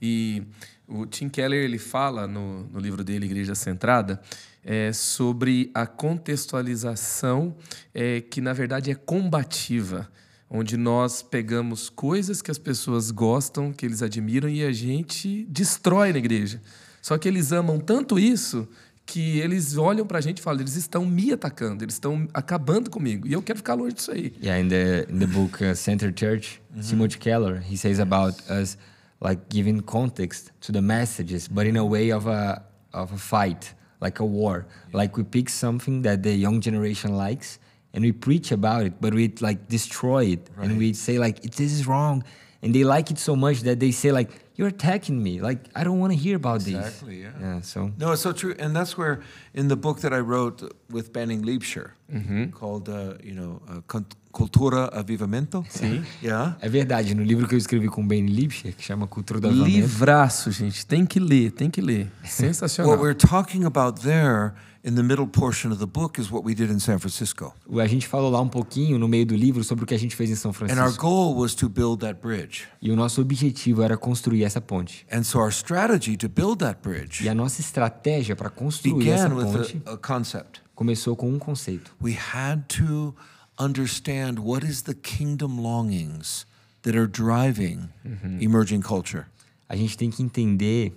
E 0.00 0.42
o 0.88 1.04
Tim 1.04 1.28
Keller 1.28 1.62
ele 1.62 1.76
fala 1.76 2.26
no, 2.26 2.64
no 2.68 2.80
livro 2.80 3.04
dele, 3.04 3.26
Igreja 3.26 3.54
Centrada, 3.54 4.18
é, 4.64 4.94
sobre 4.94 5.70
a 5.74 5.86
contextualização 5.86 7.54
é, 7.92 8.22
que, 8.22 8.40
na 8.40 8.54
verdade, 8.54 8.90
é 8.90 8.94
combativa, 8.94 10.08
onde 10.50 10.76
nós 10.76 11.22
pegamos 11.22 11.88
coisas 11.88 12.42
que 12.42 12.50
as 12.50 12.58
pessoas 12.58 13.12
gostam, 13.12 13.72
que 13.72 13.86
eles 13.86 14.02
admiram, 14.02 14.48
e 14.48 14.64
a 14.64 14.72
gente 14.72 15.46
destrói 15.48 16.12
na 16.12 16.18
igreja. 16.18 16.60
Só 17.00 17.16
que 17.16 17.28
eles 17.28 17.52
amam 17.52 17.78
tanto 17.78 18.18
isso 18.18 18.68
que 19.06 19.38
eles 19.38 19.76
olham 19.76 20.06
para 20.06 20.18
a 20.18 20.20
gente 20.20 20.38
e 20.38 20.42
falam: 20.42 20.60
eles 20.60 20.74
estão 20.74 21.06
me 21.06 21.32
atacando, 21.32 21.84
eles 21.84 21.94
estão 21.94 22.28
acabando 22.34 22.90
comigo, 22.90 23.26
e 23.26 23.32
eu 23.32 23.42
quero 23.42 23.58
ficar 23.58 23.74
longe 23.74 23.94
disso 23.94 24.10
aí. 24.10 24.32
Yeah, 24.42 24.60
in 24.60 24.68
the 24.68 25.06
in 25.08 25.18
the 25.18 25.26
book 25.26 25.64
uh, 25.64 25.74
Center 25.74 26.12
Church, 26.12 26.60
Timothy 26.88 27.18
Keller, 27.18 27.60
he 27.60 27.76
says 27.76 28.00
about 28.00 28.36
us 28.50 28.76
like 29.20 29.42
giving 29.48 29.80
context 29.80 30.52
to 30.60 30.72
the 30.72 30.80
messages, 30.80 31.48
but 31.48 31.66
in 31.66 31.76
a 31.76 31.84
way 31.84 32.12
of 32.12 32.28
a 32.28 32.62
of 32.92 33.12
a 33.12 33.18
fight, 33.18 33.74
like 34.00 34.20
a 34.20 34.26
war. 34.26 34.66
Like 34.92 35.16
we 35.16 35.24
pick 35.24 35.48
something 35.48 36.02
that 36.02 36.22
the 36.22 36.34
young 36.34 36.60
generation 36.60 37.16
likes 37.16 37.58
and 37.92 38.04
we 38.04 38.12
preach 38.12 38.52
about 38.52 38.84
it, 38.86 38.94
but 39.00 39.12
we 39.14 39.32
like 39.40 39.68
destroy 39.68 40.24
it 40.32 40.48
and 40.60 40.78
we 40.78 40.92
say 40.94 41.18
like 41.18 41.40
this 41.42 41.72
is 41.72 41.86
wrong, 41.86 42.22
and 42.62 42.74
they 42.74 42.84
like 42.84 43.10
it 43.10 43.18
so 43.18 43.34
much 43.34 43.62
that 43.62 43.78
they 43.80 43.90
say 43.92 44.12
like 44.12 44.30
you're 44.56 44.68
attacking 44.68 45.22
me, 45.22 45.40
like 45.40 45.58
I 45.74 45.82
don't 45.84 45.98
want 45.98 46.12
to 46.12 46.18
hear 46.18 46.36
about 46.36 46.56
Exactly, 46.66 47.22
this. 47.22 47.32
yeah. 47.40 47.54
Yeah. 47.54 47.60
So 47.62 47.90
No, 47.98 48.12
it's 48.12 48.20
so 48.22 48.32
true, 48.32 48.54
and 48.58 48.74
that's 48.76 48.96
where 48.98 49.20
in 49.54 49.68
the 49.68 49.76
book 49.76 50.00
that 50.00 50.12
I 50.12 50.20
wrote 50.20 50.62
with 50.90 51.12
Banning 51.12 51.42
Liebscher, 51.42 51.92
called 52.52 52.88
uh, 52.88 53.14
you 53.24 53.34
know 53.34 53.60
uh, 53.68 53.80
Cult- 53.88 54.14
Cultura 54.32 54.88
Avivamento. 54.92 55.64
Sim. 55.68 56.04
Yeah. 56.22 56.56
é 56.60 56.68
verdade. 56.68 57.14
No 57.14 57.22
livro 57.24 57.48
que 57.48 57.54
eu 57.54 57.58
escrevi 57.58 57.88
com 57.88 58.06
Ben 58.06 58.26
Lipscher, 58.26 58.74
que 58.76 58.82
chama 58.84 59.06
Cultura 59.06 59.40
do 59.40 59.48
Avivamento, 59.48 59.76
Livraço, 59.76 60.50
gente, 60.52 60.84
tem 60.86 61.04
que 61.06 61.18
ler, 61.18 61.50
tem 61.52 61.70
que 61.70 61.80
ler. 61.80 62.08
Sensacional. 62.24 62.92
What 62.92 63.02
we're 63.02 63.14
talking 63.18 63.64
about 63.64 64.02
there 64.02 64.52
in 64.82 64.94
the 64.94 65.02
middle 65.02 65.26
portion 65.26 65.70
of 65.70 65.78
the 65.78 65.86
book 65.86 66.18
is 66.18 66.30
what 66.30 66.42
we 66.44 66.54
did 66.54 66.70
in 66.70 66.78
San 66.80 66.98
Francisco, 66.98 67.52
A 67.78 67.86
gente 67.86 68.06
falou 68.06 68.30
lá 68.30 68.40
um 68.40 68.48
pouquinho 68.48 68.98
no 68.98 69.06
meio 69.06 69.26
do 69.26 69.34
livro 69.36 69.62
sobre 69.62 69.84
o 69.84 69.86
que 69.86 69.94
a 69.94 69.98
gente 69.98 70.16
fez 70.16 70.30
em 70.30 70.34
São 70.34 70.50
and 70.50 70.54
our 70.54 70.68
Francisco. 70.68 71.02
goal 71.02 71.34
was 71.36 71.54
to 71.54 71.68
build 71.68 72.00
that 72.00 72.18
bridge. 72.20 72.66
E 72.80 72.90
o 72.90 72.96
nosso 72.96 73.20
objetivo 73.20 73.82
era 73.82 73.96
construir 73.96 74.42
essa 74.44 74.60
ponte. 74.60 75.06
And 75.12 75.22
so 75.22 75.38
our 75.38 75.52
strategy 75.52 76.16
to 76.16 76.28
build 76.28 76.58
that 76.64 76.80
bridge 76.82 77.22
E 77.22 77.28
a 77.28 77.34
nossa 77.34 77.60
estratégia 77.60 78.34
para 78.34 78.48
construir 78.48 79.08
essa 79.10 79.28
began 79.28 79.36
with 79.36 79.52
ponte 79.52 79.82
a, 79.84 79.92
a 79.92 79.96
concept. 79.98 80.62
começou 80.74 81.14
com 81.14 81.28
um 81.30 81.38
conceito. 81.38 81.94
We 82.02 82.16
had 82.34 82.62
to 82.78 83.14
understand 83.58 84.38
what 84.40 84.64
is 84.66 84.82
the 84.82 84.94
kingdom 84.94 85.60
longings 85.60 86.46
that 86.82 86.96
are 86.96 87.06
driving 87.06 87.90
emerging 88.40 88.80
culture. 88.80 89.26
A 89.68 89.76
gente 89.76 89.96
tem 89.96 90.10
que 90.10 90.22
entender 90.22 90.94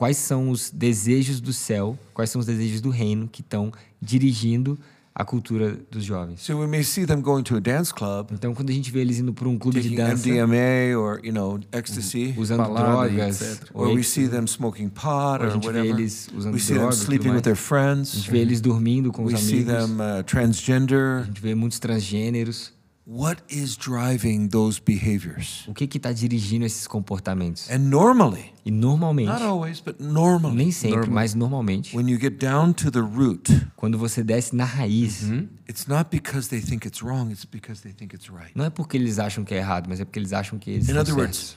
quais 0.00 0.16
são 0.16 0.48
os 0.48 0.70
desejos 0.70 1.42
do 1.42 1.52
céu, 1.52 1.98
quais 2.14 2.30
são 2.30 2.40
os 2.40 2.46
desejos 2.46 2.80
do 2.80 2.88
reino 2.88 3.28
que 3.28 3.42
estão 3.42 3.70
dirigindo 4.00 4.78
a 5.14 5.26
cultura 5.26 5.76
dos 5.90 6.04
jovens. 6.04 6.40
So 6.40 6.56
we 6.58 6.66
may 6.66 6.82
see 6.82 7.04
them 7.04 7.20
going 7.20 7.42
to 7.42 7.56
a 7.56 7.60
dance 7.60 7.92
club, 7.92 8.28
Então, 8.32 8.54
quando 8.54 8.70
a 8.70 8.72
gente 8.72 8.90
vê 8.90 9.00
eles 9.02 9.18
indo 9.18 9.34
para 9.34 9.46
um 9.46 9.58
clube 9.58 9.78
de 9.82 9.94
dança, 9.94 10.26
MDMA 10.26 10.96
or 10.98 11.20
you 11.22 11.34
know 11.34 11.60
ecstasy, 11.70 12.34
usando 12.38 12.60
balada 12.60 13.10
drogas, 13.10 13.42
etc. 13.42 13.70
ou 13.74 13.88
or 13.88 13.94
we 13.94 14.02
see 14.02 14.26
them 14.26 14.46
smoking 14.46 14.88
pot 14.88 15.42
Ou 15.42 15.44
a 15.44 15.46
or 15.48 15.50
gente 15.50 15.62
vê 15.64 15.68
whatever. 15.68 15.90
eles 16.00 16.28
usando 16.34 16.54
We 16.54 16.60
see 16.60 16.68
them 16.68 16.78
drogas 16.78 16.98
e 16.98 17.02
sleeping 17.04 17.28
mais. 17.28 17.36
with 17.36 17.42
their 17.42 17.52
a 17.52 17.56
friends. 17.56 18.14
gente 18.14 18.30
vê 18.30 18.38
eles 18.38 18.60
dormindo 18.62 19.12
com 19.12 19.24
os 19.24 19.34
We 19.34 19.38
see 19.38 19.54
amigos, 19.68 19.74
them 19.86 19.96
uh, 19.98 20.20
a 20.20 20.22
transgender. 20.22 21.24
gente 21.26 21.42
vê 21.42 21.54
muitos 21.54 21.78
transgêneros. 21.78 22.72
What 23.12 23.42
is 23.48 23.76
driving 23.76 24.46
those 24.46 24.80
behaviors? 24.80 25.66
O 25.66 25.74
que 25.74 25.84
está 25.96 26.12
dirigindo 26.12 26.64
esses 26.64 26.86
comportamentos? 26.86 27.68
And 27.68 27.78
normally, 27.90 28.52
E 28.64 28.70
normalmente, 28.70 29.26
not 29.28 29.42
always, 29.42 29.80
but 29.80 29.96
normally, 29.98 30.54
nem 30.56 30.70
sempre, 30.70 30.98
Normal. 30.98 31.14
mas 31.16 31.34
normalmente, 31.34 31.96
when 31.96 32.08
you 32.08 32.16
get 32.20 32.38
down 32.38 32.72
to 32.72 32.88
the 32.88 33.00
root, 33.00 33.50
quando 33.74 33.98
você 33.98 34.22
desce 34.22 34.54
na 34.54 34.64
raiz, 34.64 35.24
it's 35.68 35.88
not 35.88 36.08
because 36.08 36.48
they 36.48 36.60
think 36.60 36.86
it's 36.86 37.02
wrong, 37.02 37.32
it's 37.32 37.44
because 37.44 37.82
they 37.82 37.92
think 37.92 38.14
it's 38.14 38.28
right. 38.30 38.52
não 38.54 38.64
é 38.64 38.70
porque 38.70 38.96
eles 38.96 39.18
acham 39.18 39.44
que 39.44 39.54
é 39.54 39.58
errado, 39.58 39.88
mas 39.88 39.98
é 39.98 40.04
porque 40.04 40.20
eles 40.20 40.32
acham 40.32 40.56
que 40.56 40.70
eles 40.70 40.88
In 40.88 40.96
other 40.96 41.16
words, 41.16 41.56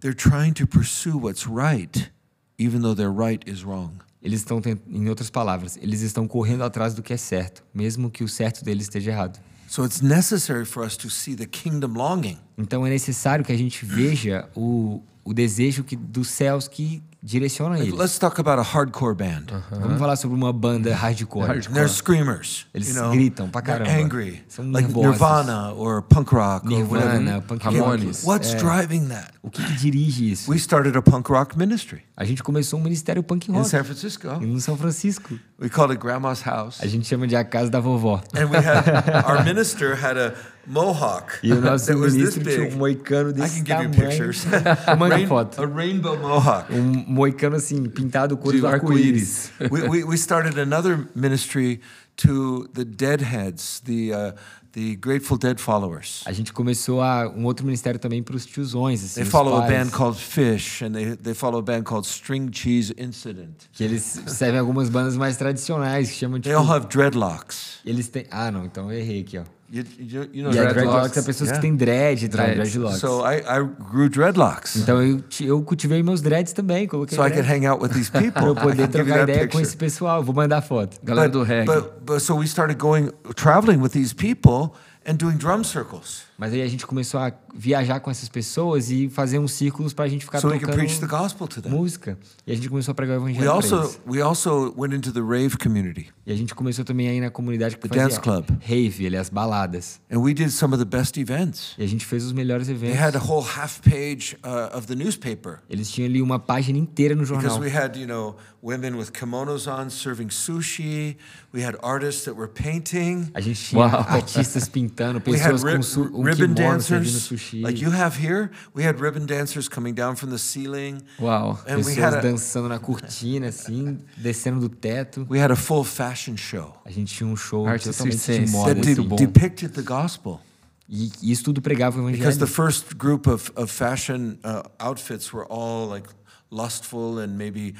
they're 0.00 0.14
trying 0.14 0.52
to 0.52 0.66
pursue 0.66 1.16
what's 1.18 1.46
right, 1.46 2.10
even 2.58 2.82
though 2.82 2.94
their 2.94 3.10
right 3.10 3.42
is 3.50 3.62
wrong. 3.64 3.92
Eles 4.22 4.40
estão, 4.40 4.60
tent- 4.60 4.82
em 4.86 5.08
outras 5.08 5.30
palavras, 5.30 5.78
eles 5.80 6.02
estão 6.02 6.28
correndo 6.28 6.64
atrás 6.64 6.92
do 6.92 7.02
que 7.02 7.14
é 7.14 7.16
certo, 7.16 7.62
mesmo 7.72 8.10
que 8.10 8.22
o 8.22 8.28
certo 8.28 8.62
deles 8.62 8.82
esteja 8.84 9.10
errado. 9.10 9.40
So 9.72 9.86
it's 9.86 10.02
necessary 10.02 10.66
for 10.66 10.84
us 10.84 10.98
to 10.98 11.08
see 11.08 11.34
the 11.34 11.46
kingdom 11.46 11.94
longing. 11.94 12.36
Então 12.58 12.86
é 12.86 12.90
necessário 12.90 13.42
que 13.42 13.50
a 13.50 13.56
gente 13.56 13.86
veja 13.86 14.46
o, 14.54 15.02
o 15.24 15.32
desejo 15.32 15.82
que, 15.82 15.96
dos 15.96 16.28
céus 16.28 16.68
que 16.68 17.02
direcionam 17.22 17.76
eles. 17.76 17.92
let's 17.94 18.18
talk 18.18 18.38
about 18.40 18.58
a 18.58 18.62
hardcore 18.64 19.14
band. 19.14 19.46
Vamos 19.70 19.98
falar 19.98 20.16
sobre 20.16 20.36
uma 20.36 20.52
banda 20.52 20.92
hardcore. 20.94 21.46
Hardcore. 21.46 21.72
They're 21.74 21.88
screamers. 21.88 22.66
Eles 22.74 22.88
you 22.88 22.94
know, 22.94 23.12
gritam 23.12 23.48
pra 23.50 23.60
they're 23.62 23.78
caramba. 23.84 24.02
angry, 24.04 24.42
São 24.48 24.70
like 24.72 24.88
nervosos. 24.88 25.12
Nirvana 25.20 25.72
or 25.74 26.02
punk 26.02 26.32
rock 26.32 26.64
or 26.66 26.68
Nirvana, 26.70 27.36
whatever. 27.36 27.40
punk 27.46 27.62
Ramones. 27.62 28.24
rock. 28.24 28.26
What's 28.26 28.54
É. 28.54 28.58
driving 28.58 29.08
that? 29.08 29.32
O 29.42 29.50
que, 29.50 29.62
que 29.62 29.74
dirige 29.74 30.30
isso? 30.32 30.50
We 30.50 30.58
started 30.58 30.96
a 30.96 31.02
punk 31.02 31.30
rock 31.30 31.56
ministry 31.56 32.02
A 32.16 32.24
gente 32.24 32.42
começou 32.42 32.78
um 32.78 32.82
ministério 32.82 33.22
punk 33.22 33.48
in 33.50 33.54
rock 33.54 33.68
San 33.68 33.84
Francisco. 33.84 34.28
no 34.40 34.60
São 34.60 34.76
Francisco. 34.76 35.38
We 35.60 35.68
called 35.68 35.92
it 35.92 36.00
Grandma's 36.00 36.42
House. 36.42 36.80
A 36.82 36.86
gente 36.88 37.06
chama 37.06 37.26
de 37.26 37.36
a 37.36 37.44
casa 37.44 37.70
da 37.70 37.80
vovó. 37.80 38.20
And 38.34 38.46
we 38.50 38.56
had 38.58 38.84
our 39.26 39.44
minister 39.44 39.94
had 39.94 40.16
a 40.18 40.34
mohawk 40.66 41.32
E 41.42 41.52
o 41.52 41.60
nosso 41.60 41.92
ministro 41.98 42.42
tinha 42.42 42.68
um 42.68 42.76
moicano 42.76 43.30
I 43.30 43.32
desse 43.34 43.62
can 43.62 43.64
give 43.64 43.84
you 43.84 43.90
tamanho. 43.90 44.10
pictures. 44.10 44.44
Manda 44.98 45.16
Rain- 45.16 45.26
foto. 45.26 45.62
a 45.62 45.66
rainbow 45.66 46.16
mohawk. 46.18 46.72
Um 46.72 47.04
moicano 47.06 47.56
assim, 47.56 47.84
pintado 47.88 48.36
cor 48.36 48.52
De 48.52 48.60
do 48.60 48.66
arco-íris. 48.66 49.50
we, 49.70 49.82
we, 49.88 50.04
we 50.04 50.16
started 50.16 50.58
another 50.58 51.06
ministry 51.14 51.80
to 52.16 52.68
the 52.74 52.84
deadheads, 52.84 53.80
the, 53.86 54.12
uh, 54.12 54.32
the 54.72 54.96
Grateful 54.96 55.38
Dead 55.38 55.58
followers. 55.58 56.22
A 56.26 56.32
gente 56.32 56.52
começou 56.52 57.00
a, 57.00 57.26
um 57.28 57.44
outro 57.46 57.64
ministério 57.64 57.98
também 57.98 58.22
para 58.22 58.36
os 58.36 58.44
tiozões, 58.44 59.02
assim, 59.02 59.22
They 59.22 59.24
follow 59.24 59.56
a 59.56 59.62
pais, 59.62 59.72
band 59.90 59.90
called 59.96 60.18
Fish, 60.18 60.82
and 60.82 60.92
they, 60.92 61.16
they 61.16 61.34
follow 61.34 61.58
a 61.58 61.62
band 61.62 61.82
called 61.84 62.06
String 62.06 62.50
Cheese 62.52 62.94
Incident. 62.98 63.54
que 63.72 63.82
eles 63.82 64.20
servem 64.26 64.60
algumas 64.60 64.90
bandas 64.90 65.16
mais 65.16 65.36
tradicionais, 65.38 66.10
que 66.10 66.16
chamam 66.16 66.38
de... 66.38 66.44
They 66.50 66.54
all 66.54 66.70
have 66.70 66.86
dreadlocks. 66.88 67.78
Eles 67.84 68.08
têm... 68.08 68.26
Ah, 68.30 68.50
não, 68.50 68.66
então 68.66 68.92
eu 68.92 68.98
errei 68.98 69.20
aqui, 69.22 69.38
ó. 69.38 69.42
You, 69.74 69.84
you, 69.98 70.28
you 70.34 70.42
know 70.44 70.52
E 70.52 70.58
a 70.58 70.64
dreadlocks. 70.64 70.74
dreadlocks 70.74 71.16
é 71.16 71.22
pessoas 71.22 71.48
Yeah. 71.48 71.54
que 71.54 71.66
têm 71.66 71.74
dread, 71.74 72.28
Dreads. 72.28 72.56
dreadlocks. 72.72 72.98
So 73.00 73.24
I, 73.24 73.38
I 73.38 73.64
grew 73.90 74.10
dreadlocks 74.10 74.76
Então 74.76 75.02
eu, 75.02 75.24
eu 75.40 75.62
cultivei 75.62 76.02
meus 76.02 76.20
dreads 76.20 76.52
também, 76.52 76.86
coloquei 76.86 77.16
so 77.16 77.24
I 77.24 77.30
could 77.30 77.46
dread 77.46 77.64
hang 77.64 77.66
out 77.66 77.82
with 77.82 77.92
these 77.94 78.10
people. 78.12 78.48
eu 78.48 78.52
I 78.52 78.60
poder 78.60 78.88
trocar 78.88 79.22
ideia 79.22 79.48
com 79.48 79.58
esse 79.58 79.74
pessoal. 79.74 80.22
Vou 80.22 80.34
mandar 80.34 80.60
foto. 80.60 80.98
Galera 81.02 81.30
do 81.30 81.42
reggae. 81.42 81.64
But, 81.64 81.92
but 82.04 82.20
so 82.20 82.34
we 82.36 82.46
started 82.46 82.76
going 82.78 83.10
traveling 83.34 83.80
with 83.80 83.92
these 83.92 84.14
people 84.14 84.74
and 85.06 85.14
doing 85.16 85.38
drum 85.38 85.64
circles 85.64 86.24
Mas 86.42 86.52
aí 86.52 86.60
a 86.60 86.66
gente 86.66 86.84
começou 86.84 87.20
a 87.20 87.32
viajar 87.54 88.00
com 88.00 88.10
essas 88.10 88.28
pessoas 88.28 88.90
e 88.90 89.08
fazer 89.08 89.38
uns 89.38 89.52
círculos 89.52 89.92
pra 89.92 90.08
gente 90.08 90.24
ficar 90.24 90.40
so 90.40 90.48
we 90.48 90.58
could 90.58 90.74
preach 90.74 90.94
the 90.98 91.06
tocando 91.06 91.22
gospel 91.22 91.46
to 91.46 91.62
them. 91.62 91.70
música. 91.70 92.18
E 92.44 92.50
a 92.50 92.54
gente 92.56 92.68
começou 92.68 92.90
a 92.90 92.94
pregar 92.96 93.16
o 93.20 93.22
We 93.22 93.30
evangelho 93.30 93.52
also 93.52 93.76
eles. 93.78 94.00
we 94.08 94.20
also 94.20 94.74
went 94.76 94.92
into 94.92 95.12
the 95.12 95.20
rave 95.20 95.56
community 95.56 96.08
E 96.26 96.32
a 96.32 96.36
gente 96.36 96.52
começou 96.52 96.84
também 96.84 97.08
aí 97.08 97.20
na 97.20 97.30
comunidade 97.30 97.76
que 97.76 97.82
The 97.82 97.88
fazia 97.88 98.02
dance 98.08 98.20
club. 98.20 98.44
rave, 98.60 99.06
aliás, 99.06 99.28
baladas. 99.28 100.00
and 100.10 100.18
we 100.18 100.34
did 100.34 100.50
some 100.50 100.74
of 100.74 100.84
the 100.84 100.88
best 100.96 101.16
events. 101.16 101.74
E 101.78 101.84
a 101.84 101.86
gente 101.86 102.04
fez 102.04 102.24
os 102.24 102.32
melhores 102.32 102.66
They 102.66 102.74
eventos. 102.74 102.98
had 103.00 103.14
a 103.14 103.20
whole 103.20 103.46
half 103.46 103.80
page 103.80 104.36
uh, 104.44 104.76
of 104.76 104.88
the 104.88 104.96
newspaper 104.96 105.60
Eles 105.70 105.88
tinham 105.92 106.08
ali 106.08 106.20
uma 106.20 106.40
página 106.40 106.76
inteira 106.76 107.14
no 107.14 107.22
because 107.22 107.46
jornal. 107.46 107.60
we 107.60 107.70
had 107.72 107.96
you 107.96 108.06
know 108.08 108.34
women 108.62 108.96
with 108.96 109.12
kimonos 109.12 109.68
on 109.68 109.90
serving 109.90 110.28
sushi. 110.30 111.16
We 111.52 111.62
had 111.62 111.76
artists 111.82 112.24
that 112.24 112.34
were 112.36 112.50
painting. 112.50 113.30
A 113.34 113.40
gente 113.40 113.60
tinha 113.62 113.80
Uau. 113.82 114.06
artistas 114.08 114.68
pintando, 114.68 115.18
We 115.26 115.32
pessoas 115.36 115.62
com 115.62 116.18
um 116.18 116.22
ribbon 116.40 116.54
dancers, 116.54 117.30
like 117.54 117.80
you 117.80 117.90
have 117.90 118.16
here. 118.16 118.50
We 118.74 118.82
had 118.82 119.00
ribbon 119.00 119.26
dancers 119.26 119.68
coming 119.68 119.94
down 119.94 120.16
from 120.16 120.30
the 120.30 120.38
ceiling. 120.38 121.02
Wow. 121.18 121.58
And 121.66 121.84
we 121.84 121.94
had 121.94 122.14
a, 122.14 122.22
dançando 122.22 122.68
na 122.68 122.78
cortina, 122.78 123.48
assim, 123.48 123.98
descendo 124.16 124.60
do 124.60 124.68
teto. 124.68 125.26
we 125.28 125.38
had 125.38 125.50
a 125.50 125.56
full 125.56 125.84
fashion 125.84 126.36
show 126.36 126.74
A 126.84 126.90
gente 126.90 127.14
tinha 127.14 127.28
um 127.28 127.36
show 127.36 127.66
Arte 127.66 127.90
totalmente 127.90 128.16
de 128.16 128.50
moda, 128.50 128.74
that 128.74 128.86
muito 128.86 129.04
bom. 129.04 129.16
depicted 129.16 129.72
the 129.74 129.82
gospel. 129.82 130.40
E 130.88 131.10
isso 131.22 131.44
tudo 131.44 131.62
pregava 131.62 132.00
o 132.00 132.10
Because 132.10 132.38
the 132.38 132.46
first 132.46 132.96
group 132.96 133.26
of, 133.26 133.50
of 133.56 133.72
fashion 133.72 134.38
uh, 134.44 134.62
outfits 134.78 135.32
were 135.32 135.46
all 135.48 135.88
like 135.88 136.08
lustful 136.50 137.18
and 137.18 137.36
maybe 137.38 137.74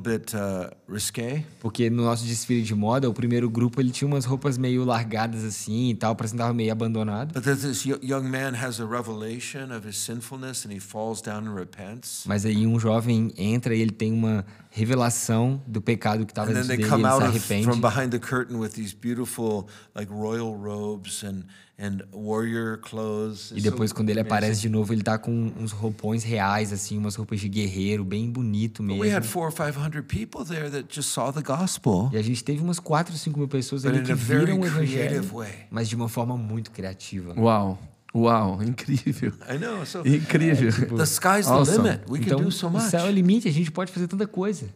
bit 0.00 0.34
uh, 0.36 0.70
risque. 0.88 1.44
Porque 1.60 1.90
no 1.90 2.04
nosso 2.04 2.24
desfile 2.24 2.62
de 2.62 2.74
moda, 2.74 3.08
o 3.10 3.12
primeiro 3.12 3.50
grupo 3.50 3.80
ele 3.80 3.90
tinha 3.90 4.06
umas 4.06 4.24
roupas 4.24 4.56
meio 4.56 4.84
largadas 4.84 5.44
assim 5.44 5.90
e 5.90 5.94
tal, 5.94 6.14
parecendo 6.14 6.38
que 6.38 6.42
tava 6.44 6.54
meio 6.54 6.70
abandonado. 6.72 7.32
But 7.34 7.42
then 7.42 7.56
this 7.56 7.84
yo- 7.84 7.98
young 8.02 8.24
man 8.28 8.54
has 8.54 8.80
a 8.80 8.86
revelation 8.86 9.72
of 9.76 9.86
his 9.88 9.96
sinfulness 9.96 10.64
and 10.64 10.72
he 10.72 10.80
falls 10.80 11.20
down 11.20 11.46
and 11.48 11.54
repents. 11.54 12.24
Mas 12.26 12.44
aí 12.46 12.66
um 12.66 12.78
jovem 12.78 13.32
entra 13.36 13.74
e 13.74 13.80
ele 13.80 13.90
tem 13.92 14.12
uma 14.12 14.44
revelação 14.70 15.60
do 15.66 15.80
pecado 15.80 16.24
que 16.26 16.32
estava 16.32 16.52
dentro 16.52 16.68
dele, 16.68 16.82
ele 16.82 16.88
se 16.90 17.22
arrepende. 17.22 17.64
from 17.64 17.80
behind 17.80 18.10
the 18.10 18.18
curtain 18.18 18.58
with 18.58 18.70
these 18.70 18.94
beautiful, 18.94 19.66
like 19.94 20.12
royal 20.12 20.54
robes 20.54 21.24
and, 21.24 21.44
and 21.78 22.02
warrior 22.12 22.78
clothes. 22.78 23.52
E 23.56 23.60
depois, 23.62 23.90
quando 23.92 24.10
ele 24.10 24.20
aparece 24.20 24.60
de 24.60 24.68
novo, 24.68 24.92
ele 24.92 25.02
tá 25.02 25.18
com 25.18 25.50
uns 25.58 25.72
roupões 25.72 26.22
reais, 26.24 26.72
assim, 26.74 26.98
umas 26.98 27.14
roupas 27.16 27.40
de 27.40 27.48
guerreiro, 27.48 28.04
bem 28.04 28.30
bonito 28.30 28.82
But 28.82 28.88
mesmo. 28.88 29.02
we 29.02 29.10
had 29.10 29.24
four 29.24 29.50
or 29.60 29.66
five 29.66 29.78
hundred 29.80 30.04
people 30.06 30.44
there 30.44 30.68
that 30.70 30.86
just 30.94 31.10
saw 31.10 31.30
the 31.32 31.42
gospel, 31.42 32.10
E 32.12 32.16
a 32.18 32.22
gente 32.22 32.42
teve 32.44 32.60
umas 32.62 32.78
4, 32.78 33.16
5 33.16 33.38
mil 33.38 33.48
pessoas 33.48 33.84
ali 33.86 33.98
in 34.00 34.02
que 34.04 34.12
a 34.12 34.14
very 34.14 34.44
viram 34.46 34.58
o 34.58 34.60
creative 34.62 35.04
evangelho, 35.16 35.32
way. 35.32 35.52
mas 35.70 35.88
de 35.88 35.96
uma 35.96 36.08
forma 36.08 36.36
muito 36.36 36.70
criativa. 36.70 37.34
Uau. 37.38 37.78
Uau. 38.14 38.62
Incrível. 38.62 39.32
I 39.48 39.58
know. 39.58 39.84
So 39.84 40.00
Incrível. 40.06 40.70
the 40.96 41.02
sky's 41.04 41.46
the 41.46 41.52
Awesome. 41.52 41.82
limit. 41.88 42.04
We 42.08 42.18
can 42.20 42.24
Então, 42.26 42.40
do 42.40 42.50
so 42.52 42.66
o 42.68 42.70
much. 42.70 42.84
céu 42.84 43.00
é 43.06 43.08
o 43.08 43.12
limite, 43.12 43.46
a 43.48 43.52
gente 43.52 43.70
pode 43.70 43.92
fazer 43.92 44.06
tanta 44.08 44.26
coisa. 44.26 44.68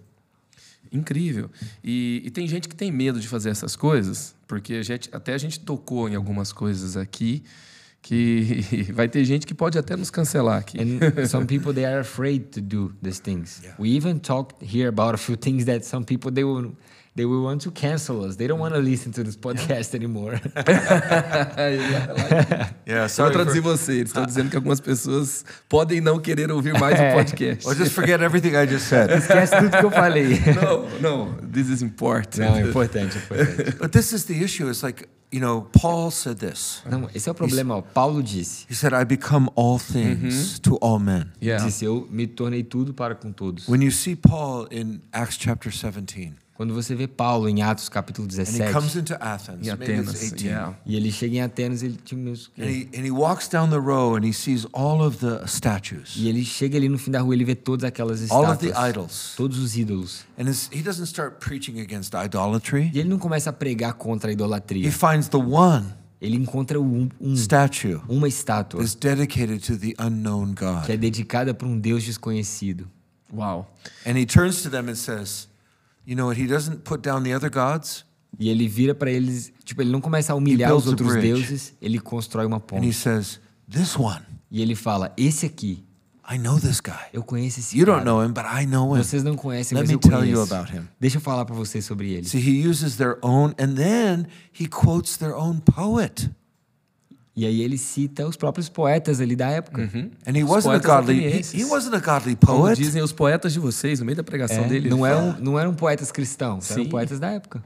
Incrível. 0.93 1.49
E, 1.85 2.20
e 2.24 2.31
tem 2.31 2.47
gente 2.49 2.68
que 2.68 2.74
tem 2.74 2.91
medo 2.91 3.20
de 3.20 3.28
fazer 3.28 3.51
essas 3.51 3.76
coisas, 3.76 4.35
porque 4.49 4.74
a 4.74 4.83
gente, 4.83 5.09
até 5.12 5.35
a 5.35 5.39
gente 5.39 5.61
tocou 5.61 6.09
em 6.09 6.16
algumas 6.16 6.53
coisas 6.53 6.97
aqui 6.97 7.45
que 8.03 8.62
vai 8.92 9.09
ter 9.09 9.24
gente 9.24 9.46
que 9.46 9.55
pode 9.55 9.78
até 9.78 9.96
nos 9.96 10.11
cancelar 10.11 10.59
aqui. 10.59 10.78
And 10.80 11.26
some 11.26 11.46
people 11.46 11.72
they 11.72 11.84
are 11.84 12.01
afraid 12.01 12.51
to 12.53 12.61
do 12.61 12.92
these 13.03 13.20
things. 13.20 13.62
We 13.78 13.90
even 13.90 14.20
talked 14.20 14.62
here 14.62 14.88
about 14.88 15.14
a 15.14 15.18
few 15.18 15.36
things 15.36 15.64
that 15.66 15.84
some 15.84 16.05
people 16.05 16.32
they 16.32 16.44
will 16.44 16.72
they 17.16 17.24
will 17.24 17.42
want 17.42 17.61
to 17.62 17.70
cancel 17.72 18.24
us. 18.24 18.36
They 18.36 18.46
don't 18.46 18.61
want 18.61 18.74
to 18.74 18.80
listen 18.80 19.12
to 19.12 19.22
this 19.24 19.36
podcast 19.36 19.94
anymore. 19.94 20.40
Yeah, 22.86 23.06
sorry 23.08 23.32
traduzir 23.32 23.62
for, 23.62 23.76
você, 23.76 23.92
eles 23.94 24.08
estão 24.08 24.26
dizendo 24.26 24.50
que 24.50 24.56
algumas 24.56 24.80
pessoas 24.80 25.44
podem 25.68 26.00
não 26.00 26.18
querer 26.18 26.50
ouvir 26.50 26.72
mais 26.78 26.98
o 26.98 27.02
podcast. 27.14 27.66
or 27.66 27.74
just 27.74 27.92
forget 27.92 28.20
everything 28.20 28.56
I 28.56 28.66
just 28.66 28.86
said. 28.88 29.11
Esquece 29.11 29.56
tudo 29.56 29.70
que 29.70 29.84
eu 29.84 29.90
falei. 29.90 30.40
Não, 30.61 31.00
não, 31.00 31.34
this 31.52 31.68
is 31.68 31.82
important. 31.82 32.40
Não, 32.40 32.56
é 32.56 32.62
importante, 32.62 33.16
é 33.16 33.20
importante. 33.20 33.76
But 33.78 33.92
this 33.92 34.12
is 34.12 34.24
the 34.24 34.34
issue. 34.34 34.68
It's 34.68 34.82
like, 34.82 35.06
you 35.32 35.40
know, 35.40 35.62
Paul 35.72 36.11
said 36.11 36.38
this. 36.38 36.82
Não, 36.90 37.08
esse 37.14 37.28
é 37.28 37.32
o 37.32 37.34
problema. 37.34 37.76
Ó. 37.76 37.82
Paulo 37.82 38.22
disse, 38.22 38.66
He 38.68 38.74
said, 38.74 38.92
I 38.92 39.04
become 39.04 39.48
all 39.54 39.78
things 39.78 40.58
to 40.61 40.76
all 40.80 40.98
men. 40.98 41.26
Yeah. 41.40 41.64
disse 41.64 41.84
eu 41.84 42.08
me 42.11 42.26
tornei 42.26 42.62
tudo 42.64 42.92
para 42.92 43.14
com 43.14 43.30
todos. 43.32 43.68
When 43.68 43.82
you 43.84 43.92
see 43.92 44.16
Paul 44.16 44.66
in 44.70 45.00
Acts 45.12 45.36
chapter 45.38 45.70
17, 45.72 46.34
Quando 46.61 46.74
você 46.74 46.94
vê 46.94 47.08
Paulo 47.08 47.48
em 47.48 47.62
Atos 47.62 47.88
capítulo 47.88 48.28
and 48.28 48.32
he 48.32 48.36
17 48.44 48.70
comes 48.74 48.94
into 48.94 49.14
Athens, 49.18 49.61
it's 49.66 49.70
Atenas. 49.70 50.12
18, 50.20 50.44
Yeah. 50.44 50.78
e 50.84 50.94
ele 50.94 51.11
chega 51.11 51.36
em 51.36 51.40
Atenas, 51.40 51.82
ele 51.82 51.98
tinha 52.04 52.20
meus 52.22 52.50
and, 52.58 52.64
he, 52.66 52.86
and 52.94 53.02
he 53.02 53.11
walks 53.11 53.48
down 53.48 53.70
the 53.70 53.78
row 53.78 54.14
and 54.14 54.26
he 54.26 54.32
sees 54.34 54.66
all 54.74 55.00
of 55.02 55.16
the 55.26 55.42
statues, 55.46 56.12
e 56.18 56.28
ele 56.28 56.44
chega 56.44 56.76
ali 56.76 56.86
no 56.90 56.98
fim 56.98 57.12
da 57.12 57.22
rua, 57.22 57.32
ele 57.34 57.46
vê 57.46 57.54
todas 57.54 57.84
aquelas 57.84 58.30
all 58.30 58.44
of 58.44 58.58
the 58.58 58.66
estátuas, 58.66 58.90
idols. 58.90 59.34
todos 59.38 59.58
os 59.58 59.74
ídolos. 59.74 60.26
And 60.38 60.50
his, 60.50 60.68
he 60.70 60.82
doesn't 60.82 61.06
start 61.08 61.38
preaching 61.42 61.80
against 61.80 62.12
idolatry. 62.14 62.90
E 62.92 62.98
ele 63.00 63.08
não 63.08 63.18
começa 63.18 63.48
a 63.48 63.52
pregar 63.54 63.94
contra 63.94 64.28
a 64.28 64.30
He 64.30 64.34
idolatria. 64.34 64.92
finds 64.92 65.28
the 65.28 65.38
one 65.38 65.86
Ele 66.20 66.36
encontra 66.36 66.78
um, 66.78 67.08
um- 67.18 67.34
statue 67.36 67.98
uma 68.06 68.28
estátua 68.28 68.80
that's 68.80 68.94
dedicated 68.94 69.61
to 69.66 69.78
the 69.78 69.94
unknown 69.98 70.52
que 70.54 70.62
é 70.92 70.96
God. 70.96 71.00
dedicada 71.00 71.54
para 71.54 71.66
um 71.66 71.78
Deus 71.78 72.04
desconhecido. 72.04 72.86
Uau. 73.32 73.66
And 74.04 74.18
he 74.18 74.26
turns 74.26 74.61
to 74.62 74.68
them 74.68 74.90
and 74.90 74.96
says, 74.96 75.48
You 76.11 76.16
know 76.16 76.26
what? 76.26 76.36
He 76.42 76.48
doesn't 76.48 76.78
put 76.82 77.02
down 77.02 77.22
the 77.22 77.32
other 77.36 77.48
gods, 77.50 78.04
E 78.38 78.48
ele 78.48 78.66
vira 78.66 78.94
para 78.96 79.11
eles, 79.12 79.52
tipo, 79.64 79.80
ele 79.80 79.90
não 79.92 80.00
começa 80.00 80.32
a 80.32 80.36
humilhar 80.36 80.74
os 80.74 80.86
outros 80.88 81.14
deuses, 81.14 81.72
ele 81.80 82.00
constrói 82.00 82.46
uma 82.46 82.56
and 82.56 82.61
he 82.78 82.80
ponte. 82.80 82.92
says, 82.92 83.40
This 83.70 83.96
one, 83.96 84.20
E 84.50 84.61
ele 84.61 84.74
fala: 84.74 85.12
Esse 85.16 85.46
aqui, 85.46 85.84
I 86.28 86.36
know 86.38 86.58
this 86.58 86.80
guy. 86.80 86.92
eu 87.12 87.22
conheço 87.22 87.61
esse 87.61 87.78
You 87.78 87.86
cara. 87.86 87.98
don't 87.98 88.06
know 88.06 88.24
him, 88.24 88.32
but 88.32 88.44
I 88.44 88.66
know 88.66 88.96
him. 88.96 89.02
Vocês 89.04 89.22
não 89.22 89.36
conhecem, 89.36 89.76
Let 89.78 89.82
mas 89.82 89.88
me 89.88 89.94
eu 89.94 89.98
tell 90.00 90.24
you 90.24 90.34
conheço. 90.36 90.54
about 90.54 90.76
him. 90.76 90.82
Deixa 90.98 91.18
eu 91.18 91.20
falar 91.20 91.44
para 91.44 91.54
vocês 91.54 91.84
sobre 91.84 92.11
ele. 92.12 92.26
See, 92.26 92.40
he 92.40 92.66
uses 92.68 92.96
their 92.96 93.18
own, 93.22 93.52
and 93.58 93.74
then 93.76 94.26
he 94.58 94.66
quotes 94.66 95.16
their 95.16 95.34
own 95.34 95.61
poet. 95.61 96.28
E 97.37 97.47
aí 97.47 97.61
ele 97.62 97.78
cita 97.78 98.26
os 98.26 98.37
próprios 98.37 98.68
poetas 98.68 99.20
ali 99.20 99.37
da 99.37 99.49
época. 99.49 99.83
And 100.26 100.37
he 100.37 100.43
wasn't 100.43 100.74
a 100.74 100.78
godly. 100.78 101.20
He, 101.28 101.59
he 101.59 101.64
wasn't 101.64 101.95
a 101.97 102.01
godly 102.01 102.37
Como 102.37 102.62
poet. 102.62 102.76
dizem 102.76 103.01
os 103.03 103.12
poetas 103.12 103.53
de 103.53 103.61
vocês, 103.61 104.01
no 104.01 104.05
meio 104.07 104.16
da 104.16 104.24
pregação 104.24 104.64
É, 104.64 104.68
dele. 104.68 104.89
não, 104.91 105.07
eram, 105.07 105.33
fala, 105.33 105.39
não 105.41 105.59
eram 105.59 105.74
poetas 105.74 106.11
cristãos, 106.11 106.70
eram 106.70 106.85
Sim. 106.85 106.91
poetas 106.91 107.20
da 107.20 107.31
época. 107.31 107.62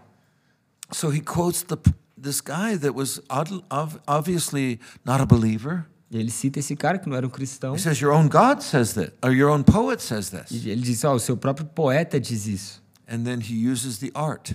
So 0.92 1.08
he 1.12 1.20
quotes 1.20 1.62
the 1.62 1.76
this 2.20 2.40
guy 2.40 2.76
that 2.78 2.94
was 2.94 3.20
obviously 4.06 4.80
not 5.04 5.20
a 5.20 5.26
believer. 5.26 5.86
E 6.10 6.18
ele 6.18 6.30
cita 6.30 6.60
esse 6.60 6.76
cara 6.76 6.98
que 6.98 7.08
não 7.08 7.16
era 7.16 7.26
um 7.26 7.30
cristão. 7.30 7.74
He 7.74 7.78
says, 7.78 7.98
"Your 8.00 8.12
own 8.12 8.28
God 8.28 8.60
says 8.60 8.92
that, 8.92 9.12
or 9.22 9.32
your 9.32 9.50
own 9.50 9.62
poet 9.64 10.00
says 10.02 10.28
this." 10.30 10.50
E 10.50 10.68
ele 10.70 10.82
diz: 10.82 11.02
Ó, 11.04 11.14
o 11.14 11.18
seu 11.18 11.36
próprio 11.36 11.66
poeta 11.66 12.20
diz 12.20 12.46
isso. 12.46 12.82
And 13.08 13.24
then 13.24 13.40
he 13.40 13.68
uses 13.68 13.98
the 13.98 14.10
art 14.14 14.52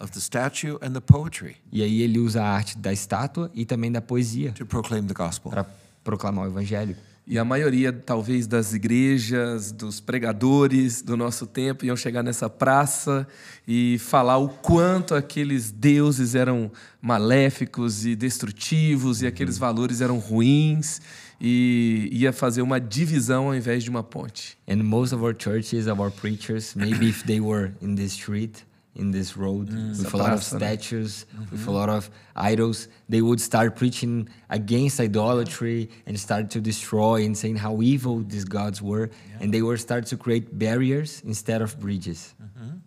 of 0.00 0.10
the 0.12 0.20
statue 0.20 0.76
and 0.82 0.92
the 0.92 1.00
poetry 1.00 1.56
E 1.72 1.82
aí 1.82 2.02
ele 2.02 2.18
usa 2.18 2.42
a 2.42 2.48
arte 2.48 2.76
da 2.78 2.92
estátua 2.92 3.50
e 3.54 3.64
também 3.64 3.92
da 3.92 4.00
poesia 4.00 4.52
to 4.52 4.66
proclaim 4.66 5.06
the 5.06 5.14
gospel. 5.14 5.50
para 5.50 5.66
proclamar 6.02 6.46
o 6.46 6.48
evangelho. 6.48 6.96
E 7.26 7.38
a 7.38 7.44
maioria, 7.44 7.92
talvez, 7.92 8.44
das 8.48 8.72
igrejas, 8.72 9.70
dos 9.70 10.00
pregadores 10.00 11.00
do 11.00 11.16
nosso 11.16 11.46
tempo 11.46 11.84
iam 11.84 11.94
chegar 11.94 12.24
nessa 12.24 12.50
praça 12.50 13.24
e 13.68 13.98
falar 14.00 14.38
o 14.38 14.48
quanto 14.48 15.14
aqueles 15.14 15.70
deuses 15.70 16.34
eram 16.34 16.72
maléficos 17.00 18.04
e 18.04 18.16
destrutivos 18.16 19.22
e 19.22 19.28
aqueles 19.28 19.58
valores 19.58 20.00
eram 20.00 20.18
ruins 20.18 21.00
e 21.40 22.08
ia 22.10 22.32
fazer 22.32 22.62
uma 22.62 22.80
divisão 22.80 23.46
ao 23.46 23.54
invés 23.54 23.84
de 23.84 23.90
uma 23.90 24.02
ponte. 24.02 24.58
And 24.68 24.82
most 24.82 25.14
of 25.14 25.22
our 25.22 25.36
churches, 25.38 25.86
our 25.86 26.10
preachers, 26.10 26.74
maybe 26.74 27.10
if 27.10 27.22
they 27.24 27.40
were 27.40 27.72
in 27.80 27.94
this 27.94 28.12
street, 28.12 28.64
in 28.94 29.10
this 29.10 29.36
road, 29.36 29.68
mm. 29.68 29.90
with 29.90 30.06
Essa 30.06 30.16
a 30.16 30.18
lot 30.18 30.32
of 30.32 30.40
praça, 30.40 30.54
né? 30.54 30.58
statues, 30.58 31.26
with 31.50 31.52
a 31.52 31.56
mm-hmm. 31.56 31.70
lot 31.72 31.88
of 31.88 32.10
idols, 32.34 32.88
they 33.08 33.22
would 33.22 33.40
start 33.40 33.76
preaching 33.76 34.28
against 34.48 35.00
idolatry 35.00 35.88
and 36.06 36.18
start 36.18 36.50
to 36.50 36.60
destroy 36.60 37.24
and 37.24 37.36
saying 37.36 37.56
how 37.56 37.80
evil 37.82 38.18
these 38.26 38.44
gods 38.44 38.82
were. 38.82 39.10
And 39.40 39.54
they 39.54 39.62
would 39.62 39.80
start 39.80 40.06
to 40.06 40.16
create 40.16 40.58
barriers 40.58 41.22
instead 41.24 41.62
of 41.62 41.78
bridges. 41.78 42.34
Mm-hmm. 42.42 42.78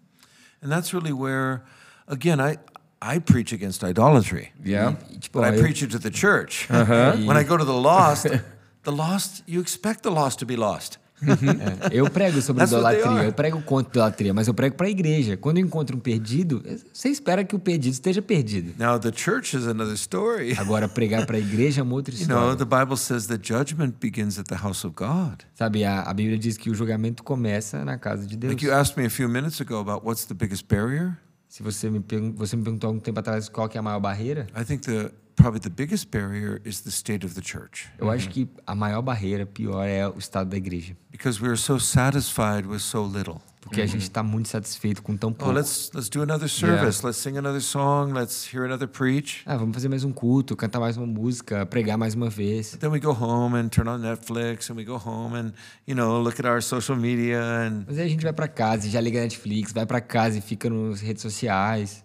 And 0.62 0.72
that's 0.72 0.94
really 0.94 1.14
where, 1.14 1.64
again, 2.08 2.40
I 2.40 2.58
I 3.02 3.20
preach 3.20 3.52
against 3.52 3.84
idolatry, 3.84 4.54
Yeah. 4.64 4.96
But 5.34 5.44
I 5.44 5.60
preach 5.60 5.84
it 5.84 5.92
to 5.92 6.00
the 6.00 6.10
church. 6.10 6.68
Uh-huh. 6.70 7.18
When 7.18 7.36
I 7.36 7.44
go 7.44 7.58
to 7.58 7.66
the 7.66 7.74
lost, 7.74 8.28
the 8.84 8.92
lost, 8.94 9.44
you 9.46 9.60
expect 9.60 10.04
the 10.04 10.12
lost 10.12 10.40
to 10.40 10.46
be 10.46 10.56
lost. 10.56 10.98
É, 11.24 11.90
eu 11.92 12.10
prego 12.10 12.42
sobre 12.42 12.64
idolatria, 12.64 13.24
eu 13.24 13.34
prego 13.34 13.62
contra 13.62 13.92
idolatria, 13.92 14.34
mas 14.34 14.48
eu 14.48 14.54
prego 14.54 14.76
para 14.76 14.88
a 14.88 14.90
igreja. 14.90 15.38
Quando 15.38 15.58
eu 15.58 15.66
encontro 15.66 15.98
um 15.98 16.00
perdido, 16.00 16.64
você 16.92 17.10
espera 17.10 17.44
que 17.44 17.56
o 17.56 17.60
perdido 17.60 17.94
esteja 17.94 18.22
perdido. 18.22 18.74
Now 18.78 19.00
the 19.00 19.12
church 19.14 19.56
is 19.56 19.68
another 19.68 19.96
story. 19.96 20.56
Agora, 20.58 20.88
pregar 20.88 21.26
para 21.26 21.38
a 21.38 21.40
igreja 21.40 21.82
é 21.82 21.84
uma 21.84 21.94
outra 21.96 22.14
You 22.24 22.28
know, 22.28 22.52
história. 22.54 22.58
the 22.58 22.66
Bible 22.66 22.98
says 22.98 23.28
that 23.28 23.42
judgment 23.48 23.94
begins 24.00 24.38
at 24.38 24.46
the 24.48 24.56
house 24.56 24.86
of 24.86 24.96
God. 24.96 25.44
Sabe, 25.56 25.84
a, 25.84 26.02
a 26.02 26.14
Bíblia 26.14 26.38
diz 26.38 26.58
que 26.58 26.70
o 26.70 26.76
julgamento 26.76 27.24
começa 27.24 27.84
na 27.84 27.98
casa 27.98 28.26
de 28.26 28.38
Deus. 28.38 28.54
Like 28.54 28.66
you 28.66 28.74
asked 28.74 28.98
me 29.00 29.06
a 29.06 29.10
few 29.10 29.28
minutes 29.30 29.60
ago 29.62 29.80
about 29.80 30.06
what's 30.06 30.26
the 30.26 30.34
biggest 30.34 30.66
barrier. 30.68 31.18
Se 31.48 31.62
você 31.62 31.88
me, 31.90 32.04
você 32.36 32.56
me 32.56 32.64
perguntou 32.64 32.88
há 32.88 32.90
algum 32.90 33.00
tempo 33.00 33.20
atrás 33.20 33.48
qual 33.48 33.70
que 33.70 33.78
é 33.78 33.80
a 33.80 33.84
maior 33.84 34.00
barreira, 34.00 34.48
I 34.60 34.66
think 34.66 34.82
the 34.84 35.12
probably 35.36 35.60
the 35.60 35.70
biggest 35.70 36.10
barrier 36.10 36.60
is 36.66 36.82
the 36.82 36.92
state 36.92 37.26
of 37.26 37.34
the 37.36 37.42
church 37.42 37.88
eu 38.00 38.10
acho 38.10 38.30
que 38.30 38.48
a 38.66 38.76
maior 38.76 39.02
barreira, 39.02 39.46
pior, 39.46 39.84
é 39.86 40.08
o 40.08 40.18
estado 40.18 40.50
da 40.50 40.58
igreja. 40.58 40.96
because 41.12 41.42
we're 41.42 41.58
so 41.58 41.80
satisfied 41.80 42.66
with 42.68 42.80
so 42.80 43.04
little. 43.06 43.42
Porque 43.62 43.80
a 43.80 43.86
gente 43.86 44.02
está 44.02 44.22
muito 44.22 44.50
satisfeito 44.50 45.02
com 45.02 45.16
tão 45.16 45.30
Oh, 45.30 45.34
pouco. 45.34 45.54
let's 45.54 45.90
let's 45.94 46.10
do 46.10 46.22
another 46.22 46.50
service. 46.50 47.02
Let's 47.06 47.18
sing 47.18 47.38
another 47.38 47.62
song. 47.62 48.12
Let's 48.14 48.46
hear 48.54 48.66
another 48.66 48.90
preach. 48.90 49.42
Ah, 49.46 49.56
vamos 49.56 49.74
fazer 49.74 49.88
mais 49.88 50.04
um 50.04 50.12
culto, 50.12 50.54
cantar 50.54 50.82
mais 50.82 50.98
uma 50.98 51.08
música, 51.08 51.66
pregar 51.66 51.98
mais 51.98 52.14
uma 52.14 52.30
vez. 52.30 52.72
Then 52.76 52.90
we 52.90 53.00
go 53.00 53.12
home 53.14 53.58
and 53.58 53.70
turn 53.70 53.88
on 53.90 54.00
Netflix 54.00 54.70
and 54.70 54.76
we 54.76 54.84
go 54.84 54.98
home 54.98 55.34
and 55.40 55.54
you 55.88 55.96
know 55.96 56.22
look 56.22 56.42
at 56.42 56.46
our 56.46 56.62
social 56.62 56.98
media 56.98 57.40
and 57.42 57.86
Mas 57.88 57.98
aí 58.00 58.06
a 58.06 58.10
gente 58.10 58.24
vai 58.24 58.34
para 58.34 58.50
casa 58.50 58.86
e 58.86 58.90
já 58.90 59.00
liga 59.00 59.20
a 59.20 59.24
Netflix, 59.24 59.72
vai 59.72 59.86
para 59.86 60.02
casa 60.02 60.38
e 60.38 60.42
fica 60.42 60.70
nas 60.70 61.00
redes 61.00 61.22
sociais. 61.22 62.04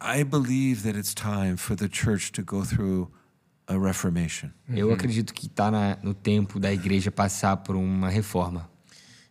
I 0.00 0.22
believe 0.24 0.82
that 0.82 0.98
it's 0.98 1.14
time 1.14 1.56
for 1.56 1.74
the 1.76 1.88
church 1.88 2.32
to 2.32 2.42
go 2.42 2.64
through 2.64 3.10
a 3.66 3.78
reformation. 3.78 4.50
Eu 4.68 4.92
acredito 4.92 5.32
que 5.32 5.46
está 5.46 5.70
no 6.02 6.14
tempo 6.14 6.60
da 6.60 6.72
igreja 6.72 7.10
passar 7.10 7.56
por 7.58 7.74
uma 7.76 8.08
reforma. 8.08 8.68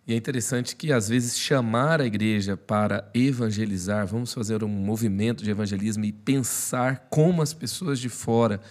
E 0.08 0.14
é 0.14 0.18
interessante 0.18 0.76
que, 0.76 0.92
às 0.92 1.10
vezes, 1.10 1.38
chamar 1.38 2.00
a 2.00 2.06
igreja 2.06 2.56
para 2.56 3.10
evangelizar, 3.14 4.06
vamos 4.06 4.34
fazer 4.34 4.64
um 4.64 4.68
movimento 4.68 5.44
de 5.44 5.50
evangelismo 5.50 6.06
e 6.06 6.12
pensar 6.12 7.08
como 7.10 7.42
as 7.42 7.54
pessoas 7.54 8.00
de 8.00 8.10
fora 8.10 8.62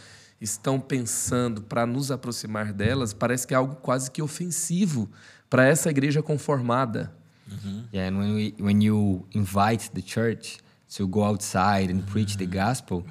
estão 0.40 0.78
pensando 0.78 1.62
para 1.62 1.86
nos 1.86 2.10
aproximar 2.10 2.72
delas, 2.72 3.12
parece 3.12 3.46
que 3.46 3.54
é 3.54 3.56
algo 3.56 3.76
quase 3.76 4.10
que 4.10 4.22
ofensivo 4.22 5.10
para 5.50 5.64
essa 5.66 5.90
igreja 5.90 6.22
conformada. 6.22 7.12
Yeah, 7.92 8.08
and 8.08 8.18
when, 8.18 8.34
we, 8.34 8.54
when 8.60 8.82
you 8.82 9.26
invite 9.34 9.90
the 9.92 10.02
church 10.02 10.58
to 10.92 11.08
go 11.08 11.24
outside 11.24 11.90
and 11.90 12.06
preach 12.06 12.36
the 12.36 12.46
mm, 12.46 12.52
gospel 12.52 13.04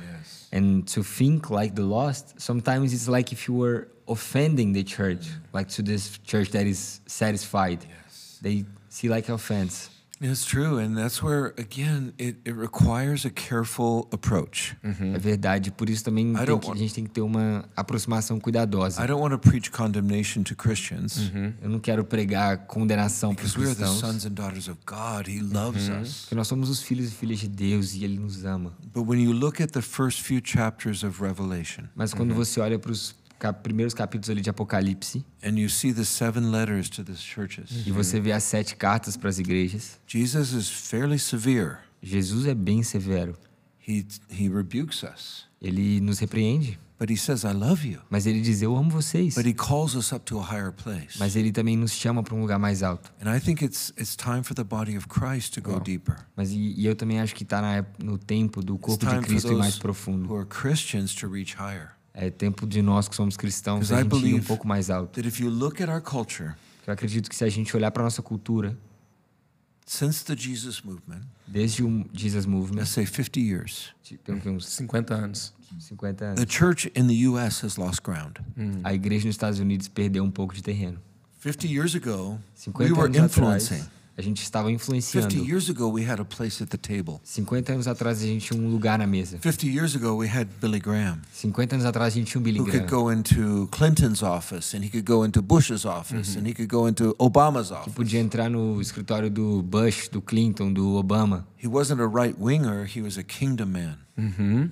and 0.52 0.88
to 0.88 1.04
think 1.04 1.50
like 1.50 1.76
the 1.76 1.84
lost, 1.84 2.40
sometimes 2.40 2.94
it's 2.94 3.08
like 3.08 3.32
if 3.32 3.48
you 3.48 3.56
were 3.56 3.88
offending 4.08 4.72
the 4.72 4.84
church, 4.84 5.28
mm. 5.28 5.40
like 5.52 5.68
to 5.70 5.82
this 5.82 6.18
church 6.20 6.50
that 6.52 6.68
is 6.68 7.02
satisfied. 7.08 7.86
They 8.42 8.66
see 8.90 9.10
like 9.10 9.30
offense. 9.30 9.90
It's 10.24 10.46
true, 10.46 10.78
and 10.80 10.96
that's 10.96 11.22
where 11.22 11.54
again 11.58 12.14
it, 12.18 12.38
it 12.48 12.54
requires 12.58 13.26
a 13.26 13.30
careful 13.30 14.08
approach. 14.14 14.74
É 14.82 15.18
verdade, 15.20 15.70
por 15.70 15.90
isso 15.90 16.04
também 16.04 16.32
I 16.32 16.36
tem 16.38 16.46
don't 16.46 16.62
que- 16.62 16.68
a 16.68 16.70
want- 16.70 16.80
gente 16.80 16.94
tem 16.94 17.04
que 17.04 17.10
ter 17.10 17.22
uma 17.22 17.66
aproximação 17.76 18.40
cuidadosa. 18.40 19.04
I 19.04 19.08
don't 19.08 19.22
want 19.22 19.34
to 19.34 19.38
preach 19.40 19.70
condemnation 19.70 20.44
to 20.44 20.56
Christians 20.56 21.32
Eu 21.62 21.70
não 21.70 21.80
quero 21.80 22.06
pregar 22.06 22.66
condenação 22.68 23.36
para 23.36 23.46
os 23.46 23.52
because 23.54 23.66
we 23.66 23.72
are 23.72 23.76
the 23.76 23.84
cristãos, 23.84 24.14
sons 24.14 24.26
and 24.26 24.34
daughters 24.34 24.68
of 24.70 24.78
God. 24.86 25.28
He 25.28 25.42
loves 25.42 25.90
us. 25.90 26.22
porque 26.22 26.36
nós 26.36 26.48
somos 26.48 26.70
os 26.70 26.82
filhos 26.82 27.10
e 27.10 27.12
filhas 27.12 27.40
de 27.40 27.50
Deus 27.50 27.94
e 27.94 28.04
Ele 28.06 28.18
nos 28.18 28.46
ama. 28.46 28.72
But 28.94 29.06
when 29.06 29.22
you 29.22 29.34
look 29.34 29.62
at 29.62 29.72
the 29.72 29.82
first 29.82 30.22
few 30.22 30.40
chapters 30.44 31.04
of 31.04 31.22
Revelation 31.22 31.84
Mas 31.96 32.14
quando 32.14 32.34
você 32.34 32.62
olha 32.62 32.80
para 32.80 32.92
os 32.92 33.14
primeiros 33.52 33.94
capítulos 33.94 34.30
ali 34.30 34.42
de 34.42 34.50
Apocalipse 34.50 35.26
and 35.44 35.58
you 35.58 35.68
see 35.68 35.92
the 35.92 36.06
seven 36.06 36.52
letters 36.52 36.90
to 36.90 37.04
the 37.04 37.16
churches, 37.16 37.86
e 37.86 37.92
você 37.92 38.20
vê 38.20 38.32
as 38.32 38.44
sete 38.44 38.76
cartas 38.76 39.18
para 39.18 39.30
as 39.30 39.40
igrejas, 39.40 40.00
Jesus 40.08 40.54
is 40.54 40.70
fairly 40.70 41.20
severe. 41.20 41.78
Jesus 42.02 42.46
é 42.46 42.54
bem 42.54 42.84
severo. 42.84 43.36
He 43.86 44.06
he 44.30 44.48
rebukes 44.48 45.04
us, 45.04 45.46
Ele 45.62 46.00
nos 46.00 46.20
repreende, 46.20 46.78
but 46.98 47.10
he 47.10 47.18
says, 47.18 47.44
"I 47.44 47.52
love 47.54 47.86
you." 47.86 48.00
mas 48.10 48.26
ele 48.26 48.40
diz: 48.40 48.62
Eu 48.62 48.76
amo 48.78 48.90
vocês. 48.90 49.36
But 49.36 49.46
he 49.46 49.54
calls 49.54 49.94
us 49.96 50.14
up 50.14 50.24
to 50.26 50.40
a 50.40 50.44
higher 50.44 50.72
place. 50.72 51.18
Mas 51.20 51.36
ele 51.36 51.52
também 51.52 51.76
nos 51.76 51.92
chama 51.92 52.24
para 52.24 52.34
um 52.34 52.40
lugar 52.42 52.58
mais 52.58 52.82
alto. 52.82 53.12
And 53.22 53.34
I 53.34 53.42
think 53.42 53.64
it's 53.64 53.94
it's 53.98 54.16
time 54.16 54.44
for 54.44 54.54
the 54.56 54.64
body 54.64 54.98
of 54.98 55.08
Christ 55.08 55.54
to 55.56 55.62
go 55.62 55.80
deeper. 55.82 56.16
Mas 56.36 56.52
e, 56.52 56.76
e 56.78 56.86
eu 56.86 56.96
também 56.96 57.20
acho 57.20 57.36
que 57.36 57.44
está 57.44 57.62
no 58.02 58.18
tempo 58.18 58.62
do 58.62 58.78
corpo 58.78 59.06
de 59.06 59.20
Cristo 59.20 59.52
ir 59.52 59.58
mais 59.58 59.78
profundo. 59.78 60.30
who 60.30 60.38
are 60.38 60.46
Christians 60.46 61.14
to 61.16 61.28
reach 61.28 61.56
higher. 61.58 61.92
É 62.14 62.30
tempo 62.30 62.68
de 62.68 62.82
nós 62.82 63.08
que 63.08 63.16
somos 63.16 63.36
cristãos 63.36 63.92
a 63.92 64.00
I 64.00 64.04
gente 64.04 64.26
ir 64.28 64.36
um 64.36 64.44
pouco 64.44 64.68
mais 64.68 64.90
alto. 64.90 65.14
that 65.20 65.28
if 65.28 65.40
you 65.40 65.50
look 65.50 65.82
at 65.82 65.90
our 65.90 66.02
culture 66.02 66.54
Eu 66.86 66.94
acredito 66.94 67.30
que 67.30 67.36
se 67.36 67.44
a 67.44 67.50
gente 67.50 67.76
olhar 67.76 67.90
para 67.92 68.04
nossa 68.04 68.22
cultura, 68.22 68.78
since 69.86 70.24
the 70.24 70.36
Jesus 70.36 70.82
movement, 70.82 71.22
desde 71.48 71.84
o 71.84 72.06
Jesus 72.14 72.46
Movement, 72.46 72.76
let's 72.80 72.92
say 72.92 73.06
50 73.06 73.40
years, 73.40 73.94
uns 74.46 74.66
50 74.68 75.14
anos. 75.14 75.54
50 75.80 76.18
the 76.18 76.26
anos, 76.42 76.46
church 76.54 76.92
in 76.96 77.08
the 77.08 77.28
U.S. 77.30 77.66
has 77.66 77.78
lost 77.78 78.02
ground. 78.04 78.40
a 78.84 78.94
igreja 78.94 79.26
nos 79.26 79.36
Estados 79.36 79.60
Unidos 79.60 79.88
perdeu 79.88 80.24
um 80.24 80.32
pouco 80.32 80.54
de 80.54 80.62
terreno. 80.62 81.00
50 81.42 81.68
years 81.68 81.96
ago, 81.96 82.40
50 82.56 82.84
we 82.84 82.92
were 82.98 83.08
anos 83.18 83.32
influencing. 83.32 83.76
atrás, 83.82 83.92
a 84.18 84.22
gente 84.22 84.42
estava 84.44 84.70
50 84.70 84.84
influenciando. 84.84 85.46
years 85.46 85.70
ago, 85.70 85.90
we 85.90 86.06
had 86.08 86.20
a 86.22 86.26
place 86.26 86.62
at 86.64 86.70
the 86.70 86.78
table. 86.78 87.20
50 87.24 87.74
anos 87.74 87.88
atrás 87.88 88.22
a 88.22 88.26
gente 88.26 88.46
tinha 88.48 88.60
um 88.60 88.70
lugar 88.70 88.98
na 89.00 89.08
mesa. 89.08 89.38
50 89.40 89.68
years 89.68 89.96
ago, 89.96 90.16
we 90.16 90.28
had 90.28 90.48
Billy 90.62 90.80
Graham, 90.80 91.20
50 91.32 91.76
anos 91.76 91.86
atrás 91.86 92.14
a 92.14 92.18
gente 92.18 92.32
tinha 92.32 92.40
um 92.40 92.44
Billy 92.44 92.60
who 92.60 92.66
could 92.66 92.86
Graham, 92.86 93.04
go 93.04 93.12
into 93.12 93.68
Clinton's 93.72 94.22
office, 94.22 94.76
and 94.76 94.84
he 94.84 94.90
could 94.90 95.06
go 95.06 95.26
into 95.26 95.42
Bush's 95.42 95.86
office, 95.86 96.38
and 96.38 96.48
he 96.48 96.54
could 96.54 96.70
go 96.70 96.88
into 96.88 97.16
Obama's 97.18 97.70
que 97.70 97.76
office. 97.76 97.94
podia 97.94 98.20
entrar 98.20 98.50
no 98.50 98.80
escritório 98.82 99.30
do 99.30 99.64
Bush, 99.64 100.10
do 100.10 100.22
Clinton, 100.22 100.72
do 100.72 100.96
Obama. 101.02 101.46
He 101.58 101.68
wasn't 101.68 102.02
a 102.02 102.08
right 102.08 102.36
winger, 102.40 102.86
he 102.86 103.02
was 103.02 103.18
a 103.18 103.24
kingdom 103.24 103.72
man. 103.72 103.98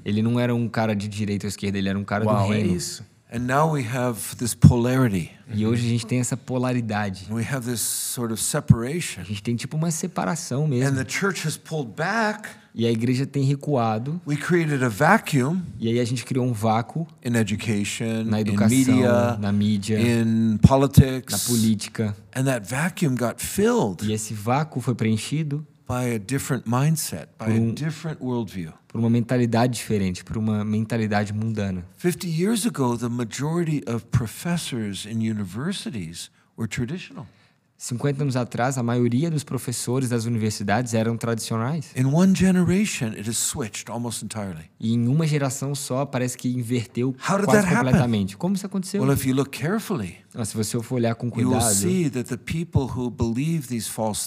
Ele 0.05 0.21
não 0.21 0.39
era 0.39 0.53
um 0.53 0.69
cara 0.69 0.95
de 0.95 1.07
direita 1.07 1.47
ou 1.47 1.49
esquerda, 1.49 1.77
ele 1.77 1.89
era 1.89 1.97
um 1.97 2.03
cara 2.03 2.23
do 2.25 2.29
é 2.29 2.47
reino. 2.47 2.75
isso. 2.75 3.03
And 3.33 3.47
now 3.47 3.71
we 3.73 3.83
have 3.83 4.35
this 4.37 4.53
polarity. 4.53 5.31
E 5.53 5.65
hoje 5.65 5.85
a 5.85 5.89
gente 5.89 6.05
tem 6.05 6.19
essa 6.19 6.35
polaridade. 6.35 7.27
We 7.29 7.43
have 7.43 7.65
this 7.65 7.79
sort 7.79 8.31
of 8.33 8.39
A 8.41 8.43
separation. 8.43 9.23
gente 9.23 9.41
tem 9.41 9.55
tipo 9.55 9.77
uma 9.77 9.89
separação 9.89 10.65
And 10.65 10.69
mesmo. 10.69 10.97
the 11.03 11.09
church 11.09 11.47
has 11.47 11.55
pulled 11.55 11.93
back. 11.95 12.49
E 12.75 12.85
a 12.85 12.91
igreja 12.91 13.25
tem 13.25 13.43
recuado. 13.43 14.19
We 14.25 14.35
created 14.37 14.81
a 14.83 14.87
vacuum 14.89 15.61
E 15.79 15.89
aí 15.89 15.99
a 15.99 16.05
gente 16.05 16.23
criou 16.25 16.45
um 16.45 16.53
vácuo 16.53 17.05
in 17.23 17.35
education, 17.37 18.23
na 18.25 18.37
in 18.39 18.41
educação, 18.41 18.69
media, 18.77 19.37
na 19.39 19.51
mídia, 19.51 19.99
in 19.99 20.53
na 20.53 20.57
politics. 20.67 21.47
política. 21.47 22.15
And 22.35 22.43
that 22.45 22.65
vacuum 22.69 23.15
got 23.15 23.35
filled 23.41 24.03
E 24.05 24.13
esse 24.13 24.33
vácuo 24.33 24.81
foi 24.81 24.95
preenchido 24.95 25.65
by 25.87 26.15
a 26.15 26.17
different 26.19 26.63
mindset, 26.69 27.27
by 27.37 27.45
Por 27.45 27.49
a 27.51 27.59
um- 27.59 27.73
different 27.73 28.21
worldview. 28.23 28.71
Por 28.91 28.99
uma 28.99 29.09
mentalidade 29.09 29.73
diferente, 29.73 30.21
por 30.21 30.37
uma 30.37 30.65
mentalidade 30.65 31.31
mundana. 31.33 31.85
50 31.97 32.27
years 32.27 32.65
ago, 32.65 32.97
the 32.97 33.07
majority 33.07 33.81
of 33.87 34.05
professors 34.11 35.05
in 35.05 35.21
universities 35.21 36.29
were 36.57 36.67
traditional. 36.67 37.25
50 37.81 38.21
anos 38.21 38.35
atrás, 38.35 38.77
a 38.77 38.83
maioria 38.83 39.31
dos 39.31 39.43
professores 39.43 40.07
das 40.07 40.25
universidades 40.25 40.93
eram 40.93 41.17
tradicionais. 41.17 41.89
In 41.95 42.05
one 42.05 42.35
generation, 42.35 43.07
it 43.07 43.27
has 43.27 43.37
switched 43.37 43.89
almost 43.89 44.23
entirely. 44.23 44.69
E 44.79 44.93
em 44.93 45.07
uma 45.07 45.25
geração 45.25 45.73
só, 45.73 46.05
parece 46.05 46.37
que 46.37 46.47
inverteu 46.47 47.15
How 47.27 47.43
quase 47.43 47.45
that 47.47 47.57
happen? 47.65 47.77
completamente. 47.77 48.37
Como 48.37 48.53
isso 48.53 48.67
aconteceu? 48.67 49.01
Well, 49.01 49.11
if 49.11 49.25
you 49.25 49.33
look 49.33 49.49
carefully, 49.49 50.17
Ah, 50.35 50.45
Se 50.45 50.55
você 50.55 50.79
for 50.83 50.95
olhar 50.95 51.15
com 51.15 51.27
cuidado, 51.31 51.59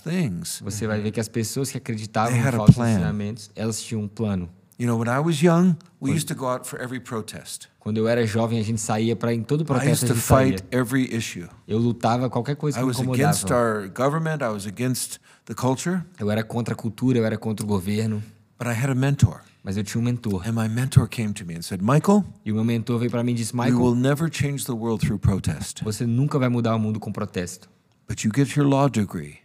things, 0.03 0.61
você 0.61 0.87
vai 0.89 1.01
ver 1.01 1.13
que 1.13 1.21
as 1.21 1.29
pessoas 1.29 1.71
que 1.71 1.79
acreditavam 1.79 2.37
em 2.37 2.43
falsos 2.43 2.77
ensinamentos, 2.77 3.53
elas 3.55 3.81
tinham 3.81 4.03
um 4.03 4.09
plano. 4.09 4.51
You 4.79 4.87
know, 4.87 4.97
when 4.99 5.09
I 5.09 5.21
was 5.21 5.41
young, 5.43 5.77
we 6.01 6.11
used 6.13 6.29
to 6.29 6.35
go 6.35 6.47
out 6.47 6.67
for 6.67 6.81
every 6.81 7.01
protest. 7.01 7.69
Quando 7.79 7.99
eu 7.99 8.09
era 8.09 8.27
jovem, 8.27 8.59
a 8.59 8.63
gente 8.63 8.81
saía 8.81 9.15
para 9.15 9.35
em 9.35 9.43
todo 9.43 9.63
I 9.63 9.67
protesto 9.67 9.91
used 9.91 10.05
a 10.05 10.09
to 10.09 10.15
gente 10.15 10.25
saía. 10.27 10.59
fight 10.59 10.65
every 10.71 11.15
issue. 11.15 11.47
Eu 11.69 11.79
lutava 11.79 12.31
qualquer 12.31 12.57
coisa 12.57 12.79
I 12.79 12.81
que 12.81 12.87
me 12.87 12.89
was 12.89 13.01
against 13.01 13.45
incomodava. 13.45 13.55
our 13.55 13.89
government, 13.89 14.43
I 14.43 14.49
was 14.53 14.67
against 14.67 15.19
the 15.45 15.55
culture, 15.55 16.03
Eu 16.19 16.31
era 16.31 16.43
contra 16.43 16.73
a 16.75 16.77
cultura, 16.77 17.19
eu 17.19 17.25
era 17.27 17.37
contra 17.37 17.65
o 17.65 17.69
governo, 17.69 18.23
but 18.59 18.67
I 18.67 18.73
had 18.73 18.91
a 18.91 18.95
mentor. 18.95 19.43
mas 19.63 19.77
eu 19.77 19.85
tinha 19.85 20.01
um 20.01 20.05
mentor. 20.05 20.47
And 20.49 20.53
my 20.53 20.69
mentor 20.69 21.07
came 21.09 21.33
to 21.35 21.45
me 21.45 21.55
and 21.57 21.63
said, 21.63 21.81
Michael, 21.83 22.25
E 22.45 22.51
o 22.53 22.55
meu 22.55 22.65
mentor 22.65 22.99
veio 22.99 23.11
para 23.11 23.23
mim 23.23 23.33
e 23.33 23.35
disse: 23.35 23.53
we 23.55 23.65
Michael, 23.65 23.83
will 23.83 23.95
never 23.95 24.31
change 24.33 24.65
the 24.65 24.73
world 24.73 25.05
through 25.05 25.19
protest, 25.19 25.83
você 25.85 26.07
nunca 26.07 26.39
vai 26.39 26.49
mudar 26.49 26.75
o 26.75 26.79
mundo 26.79 26.99
com 26.99 27.13
protesto, 27.13 27.69
but 28.09 28.25
you 28.25 28.31
get 28.35 28.57
your 28.57 28.67
law 28.67 28.89
degree, 28.89 29.37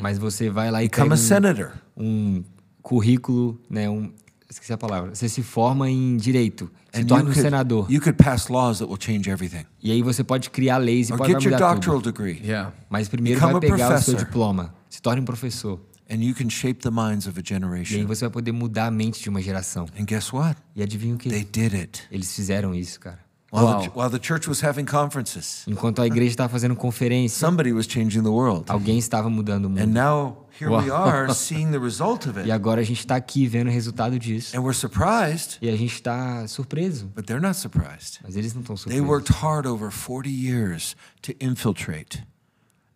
mas 0.00 0.16
você 0.18 0.48
vai 0.48 0.70
lá 0.70 0.82
e 0.82 0.88
become 0.88 1.10
pega 1.10 1.14
a 1.14 1.18
um, 1.18 1.18
senator, 1.18 1.72
um 1.96 2.42
currículo, 2.82 3.60
né, 3.70 3.88
um 3.88 4.12
esqueci 4.52 4.72
a 4.72 4.78
palavra. 4.78 5.14
Você 5.14 5.28
se 5.28 5.42
forma 5.42 5.90
em 5.90 6.16
direito, 6.16 6.70
se 6.92 7.04
torna 7.04 7.24
you 7.24 7.30
um 7.30 7.34
senador. 7.34 7.90
you 7.90 8.00
could 8.00 8.16
pass 8.22 8.48
laws 8.48 8.78
that 8.78 8.88
will 8.90 8.98
change 9.00 9.28
everything. 9.30 9.64
E 9.82 9.90
aí 9.92 10.02
você 10.02 10.22
pode 10.22 10.50
criar 10.50 10.78
leis 10.78 11.08
e 11.08 11.12
Or 11.12 11.18
pode 11.18 11.32
get 11.32 11.42
your 11.42 11.52
mudar 11.54 11.74
doctoral 11.74 12.00
tudo. 12.00 12.12
degree, 12.12 12.40
Yeah. 12.44 12.72
Mas 12.90 13.08
primeiro 13.08 13.40
Become 13.40 13.60
vai 13.60 13.68
a 13.70 13.72
pegar 13.72 13.86
o 13.86 13.88
seu 13.88 13.88
professor. 14.14 14.24
diploma, 14.26 14.74
se 14.88 15.00
torne 15.02 15.20
um 15.20 15.24
professor. 15.24 15.80
and 16.10 16.16
you 16.22 16.34
can 16.34 16.50
shape 16.50 16.80
the 16.82 16.90
minds 16.90 17.26
of 17.26 17.38
a 17.38 17.40
E 17.40 17.42
aí 17.42 17.46
generation. 17.60 18.06
você 18.06 18.24
vai 18.26 18.30
poder 18.30 18.52
mudar 18.52 18.86
a 18.86 18.90
mente 18.90 19.22
de 19.22 19.28
uma 19.30 19.40
geração. 19.40 19.86
And 19.98 20.04
guess 20.04 20.32
what? 20.32 20.56
E 20.76 20.82
adivinha 20.82 21.14
o 21.14 21.18
They 21.18 21.44
que? 21.44 21.60
did 21.60 21.74
it. 21.74 22.02
Eles 22.10 22.34
fizeram 22.34 22.74
isso, 22.74 23.00
cara. 23.00 23.18
While, 23.52 23.82
the, 23.82 23.90
while 23.94 24.08
the 24.10 24.18
church 24.18 24.48
was 24.48 24.62
having 24.64 24.86
conferences, 24.86 25.62
Enquanto 25.68 26.00
a 26.00 26.06
igreja 26.06 26.30
estava 26.30 26.48
fazendo 26.48 26.74
conferência, 26.74 27.38
somebody 27.38 27.70
was 27.72 27.86
changing 27.86 28.22
the 28.22 28.30
world. 28.30 28.64
alguém 28.72 28.96
estava 28.96 29.28
mudando 29.28 29.64
o 29.66 29.68
And 29.68 29.86
mundo. 29.86 29.92
now 29.92 30.46
here 30.58 30.70
we 30.70 30.90
Wow. 30.90 30.96
are 30.96 31.34
seeing 31.34 31.70
the 31.70 31.78
result 31.78 32.26
of 32.26 32.38
E 32.40 32.44
it. 32.44 32.50
agora 32.50 32.80
a 32.80 32.84
gente 32.84 33.00
está 33.00 33.14
aqui 33.14 33.46
vendo 33.46 33.68
o 33.68 33.70
resultado 33.70 34.18
disso. 34.18 34.56
And 34.56 34.60
we're 34.62 34.72
surprised, 34.74 35.58
E 35.60 35.68
a 35.68 35.76
gente 35.76 35.92
está 35.94 36.48
surpreso. 36.48 37.12
but 37.14 37.26
they're 37.26 37.42
not 37.46 37.54
surprised. 37.58 38.20
Mas 38.24 38.36
eles 38.36 38.54
não 38.54 38.62
estão 38.62 38.74
They 38.74 38.84
surpresos. 38.98 39.06
worked 39.06 39.32
hard 39.34 39.66
over 39.66 39.90
40 39.90 40.30
years 40.30 40.96
to 41.20 41.32
infiltrate 41.38 42.24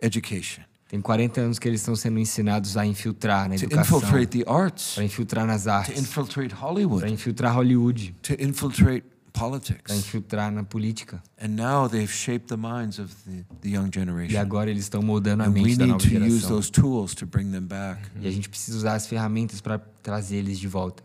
education, 0.01 0.63
Tem 0.89 1.01
40 1.01 1.41
anos 1.41 1.59
que 1.59 1.69
eles 1.69 1.81
estão 1.81 1.97
sendo 1.97 2.19
ensinados 2.19 2.77
a 2.77 2.87
infiltrar 2.87 3.49
na 3.49 3.57
educação, 3.57 3.99
infiltrate 3.99 4.27
the 4.43 4.51
arts, 4.51 4.95
para 4.95 5.05
infiltrar 5.05 5.45
nas 5.47 5.67
artes, 5.67 6.07
para 6.09 6.23
Hollywood, 6.61 7.13
infiltrar 7.13 7.53
Hollywood, 7.55 8.15
to 8.23 8.35
infiltrate 8.39 9.05
para 9.39 9.49
politics. 9.51 9.95
infiltrar 9.95 10.51
na 10.51 10.64
política. 10.64 11.22
And 11.41 11.49
now 11.51 11.89
they've 11.89 12.11
shaped 12.12 12.49
the 12.49 12.57
minds 12.57 12.99
of 12.99 13.14
the, 13.26 13.45
the 13.61 13.70
young 13.70 13.89
E 13.89 13.91
generation. 13.91 14.39
agora 14.41 14.70
eles 14.70 14.84
estão 14.84 15.03
moldando 15.03 15.43
a 15.43 15.47
And 15.47 15.51
we 15.53 15.62
mente 15.62 15.76
da 15.78 15.87
need 15.87 15.93
nova 15.93 16.09
to 16.09 16.14
use 16.14 16.41
geração. 16.41 16.49
those 16.51 16.70
tools 16.70 17.14
to 17.14 17.26
bring 17.26 17.51
them 17.51 17.66
back. 17.66 18.01
E 18.20 18.26
a 18.26 18.30
gente 18.30 18.49
precisa 18.49 18.76
usar 18.78 18.95
as 18.95 19.07
ferramentas 19.07 19.61
para 19.61 19.78
trazer 20.03 20.37
eles 20.37 20.59
de 20.59 20.68
volta. 20.68 21.03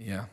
Yeah. 0.00 0.28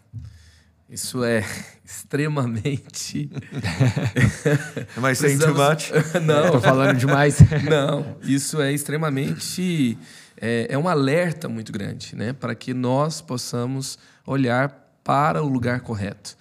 Isso 0.90 1.24
é 1.24 1.44
extremamente. 1.84 3.30
Am 4.96 5.06
I 5.12 5.16
saying 5.16 5.40
too 5.40 5.54
much? 5.56 5.92
Não. 6.24 6.52
Tô 6.52 6.62
falando 6.62 6.98
demais. 6.98 7.38
Não, 7.70 8.18
isso 8.24 8.62
é 8.62 8.72
extremamente. 8.72 9.98
É, 10.40 10.68
é 10.70 10.78
um 10.78 10.88
alerta 10.88 11.50
muito 11.50 11.72
grande, 11.72 12.16
né? 12.16 12.34
Para 12.34 12.54
que 12.54 12.74
nós 12.74 13.22
possamos 13.22 13.98
olhar 14.26 14.70
para 15.04 15.42
o 15.44 15.48
lugar 15.48 15.82
correto. 15.82 16.36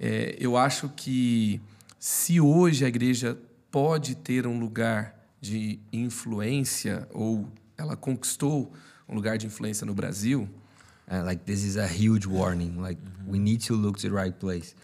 É, 0.00 0.34
eu 0.40 0.56
acho 0.56 0.88
que 0.88 1.60
se 1.98 2.40
hoje 2.40 2.84
a 2.84 2.88
igreja 2.88 3.38
pode 3.70 4.14
ter 4.14 4.46
um 4.46 4.58
lugar 4.58 5.14
de 5.40 5.78
influência 5.92 7.06
ou 7.12 7.46
ela 7.76 7.96
conquistou 7.96 8.72
um 9.06 9.14
lugar 9.14 9.36
de 9.36 9.46
influência 9.46 9.86
no 9.86 9.94
Brasil, 9.94 10.48
Uh, 11.10 11.24
like 11.24 11.44
this 11.44 11.64
is 11.64 11.76
a 11.76 11.88
huge 11.88 12.24
warning. 12.24 12.76
Like 12.80 13.00
we 13.26 13.40
need 13.40 13.66
to 13.66 13.74
look 13.74 13.98
to 13.98 14.08
the 14.08 14.14
right 14.14 14.32
place, 14.38 14.76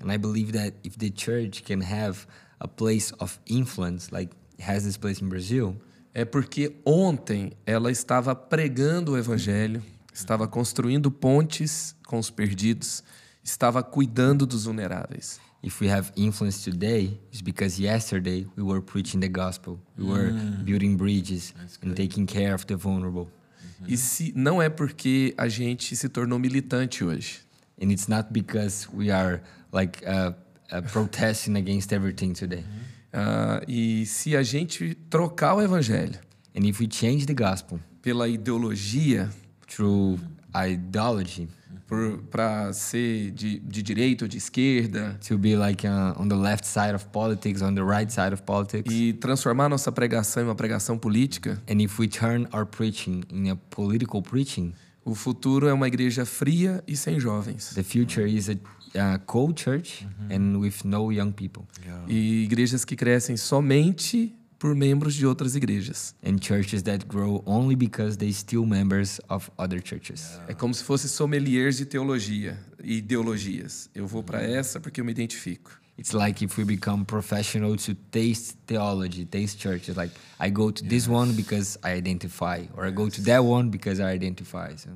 and 0.00 0.12
I 0.12 0.16
believe 0.16 0.52
that 0.52 0.74
if 0.84 0.96
the 0.96 1.10
church 1.10 1.64
can 1.64 1.80
have 1.80 2.24
a 2.60 2.68
place 2.68 3.12
of 3.18 3.40
influence, 3.48 4.12
like 4.12 4.30
has 4.60 4.84
this 4.84 4.96
place 4.96 5.20
in 5.20 5.28
Brazil, 5.28 5.74
é 6.14 6.24
porque 6.24 6.76
ontem 6.84 7.52
ela 7.66 7.90
estava 7.90 8.32
pregando 8.32 9.12
o 9.12 9.18
evangelho, 9.18 9.82
estava 10.14 10.46
construindo 10.46 11.10
pontes 11.10 11.96
com 12.06 12.20
os 12.20 12.30
perdidos, 12.30 13.02
estava 13.42 13.82
cuidando 13.82 14.46
dos 14.46 14.64
vulneráveis. 14.64 15.40
if 15.62 15.80
we 15.80 15.88
have 15.88 16.12
influence 16.16 16.64
today, 16.64 17.18
it's 17.30 17.40
because 17.40 17.78
yesterday 17.78 18.46
we 18.56 18.62
were 18.62 18.80
preaching 18.80 19.20
the 19.20 19.28
gospel, 19.28 19.78
we 19.96 20.04
were 20.04 20.32
building 20.64 20.96
bridges 20.96 21.54
and 21.82 21.94
taking 21.96 22.26
care 22.26 22.52
of 22.52 22.66
the 22.66 22.74
vulnerable. 22.76 23.28
E 23.86 23.96
se 23.96 24.32
não 24.36 24.60
é 24.60 24.68
porque 24.68 25.34
a 25.36 25.48
gente 25.48 25.96
se 25.96 26.08
tornou 26.08 26.38
militante 26.38 27.04
hoje. 27.04 27.40
And 27.80 27.90
it's 27.90 28.08
not 28.08 28.32
because 28.32 28.88
we 28.92 29.10
are 29.10 29.40
like 29.72 30.04
uh, 30.04 30.32
uh, 30.72 30.82
protesting 30.92 31.56
against 31.56 31.92
everything 31.92 32.32
today. 32.32 32.64
Ah, 33.12 33.60
e 33.68 34.06
se 34.06 34.36
a 34.36 34.42
gente 34.42 34.94
trocar 35.10 35.54
o 35.54 35.60
evangelho 35.60 36.18
And 36.54 36.64
if 36.64 36.80
we 36.80 36.88
change 36.88 37.26
the 37.26 37.34
gospel 37.34 37.78
pela 38.00 38.28
ideologia, 38.28 39.30
through 39.66 40.18
ideology 40.54 41.48
para 42.30 42.72
ser 42.72 43.30
de, 43.32 43.58
de 43.58 43.82
direita 43.82 44.24
ou 44.24 44.28
de 44.28 44.38
esquerda, 44.38 45.18
to 45.26 45.38
be 45.38 45.56
like 45.56 45.86
uh, 45.86 46.14
on 46.16 46.28
the 46.28 46.34
left 46.36 46.66
side 46.66 46.94
of 46.94 47.06
politics, 47.08 47.62
on 47.62 47.74
the 47.74 47.82
right 47.82 48.12
side 48.12 48.32
of 48.32 48.42
politics, 48.42 48.92
e 48.92 49.12
transformar 49.12 49.68
nossa 49.68 49.92
pregação 49.92 50.42
em 50.42 50.46
uma 50.46 50.54
pregação 50.54 50.98
política, 50.98 51.60
and 51.70 51.80
if 51.82 51.98
we 51.98 52.08
turn 52.08 52.48
our 52.52 52.66
preaching 52.66 53.22
in 53.30 53.50
a 53.50 53.56
political 53.70 54.22
preaching, 54.22 54.72
o 55.04 55.14
futuro 55.14 55.66
é 55.66 55.72
uma 55.72 55.88
igreja 55.88 56.24
fria 56.24 56.82
e 56.86 56.96
sem 56.96 57.18
jovens. 57.18 57.74
the 57.74 57.82
future 57.82 58.28
is 58.28 58.48
a 58.48 58.52
uh, 58.52 59.18
cold 59.26 59.60
church 59.60 60.06
and 60.30 60.58
with 60.58 60.84
no 60.84 61.12
young 61.12 61.32
people. 61.32 61.64
E 62.08 62.44
igrejas 62.44 62.84
que 62.84 62.94
crescem 62.94 63.36
somente 63.36 64.34
por 64.62 64.76
membros 64.76 65.16
de 65.16 65.26
outras 65.26 65.56
igrejas. 65.56 66.14
and 66.22 66.38
churches 66.38 66.84
that 66.84 67.04
grow 67.08 67.42
only 67.44 67.74
because 67.74 68.16
they 68.16 68.32
steal 68.32 68.64
members 68.64 69.20
of 69.28 69.50
other 69.58 69.82
churches. 69.82 70.38
É 70.46 70.54
como 70.54 70.72
se 70.72 70.84
fosse 70.84 71.08
sommeliers 71.08 71.78
de 71.78 71.84
teologia 71.84 72.56
e 72.80 72.98
ideologias. 72.98 73.90
Eu 73.92 74.06
vou 74.06 74.22
para 74.22 74.40
essa 74.40 74.78
porque 74.78 75.00
eu 75.00 75.04
me 75.04 75.10
identifico. 75.10 75.72
It's 75.98 76.12
like 76.12 76.44
if 76.44 76.56
we 76.56 76.64
become 76.64 77.04
professional 77.04 77.76
to 77.76 77.92
taste 78.12 78.56
theology, 78.64 79.24
taste 79.24 79.58
churches. 79.60 79.96
Like 79.96 80.14
I 80.38 80.48
go 80.48 80.70
to 80.70 80.84
this 80.84 81.08
one 81.08 81.32
because 81.32 81.76
I 81.82 81.96
identify, 81.98 82.66
or 82.76 82.86
I 82.86 82.92
go 82.92 83.08
to 83.10 83.20
that 83.22 83.42
one 83.42 83.68
because 83.68 84.00
I 84.00 84.14
identify. 84.14 84.76
So, 84.76 84.90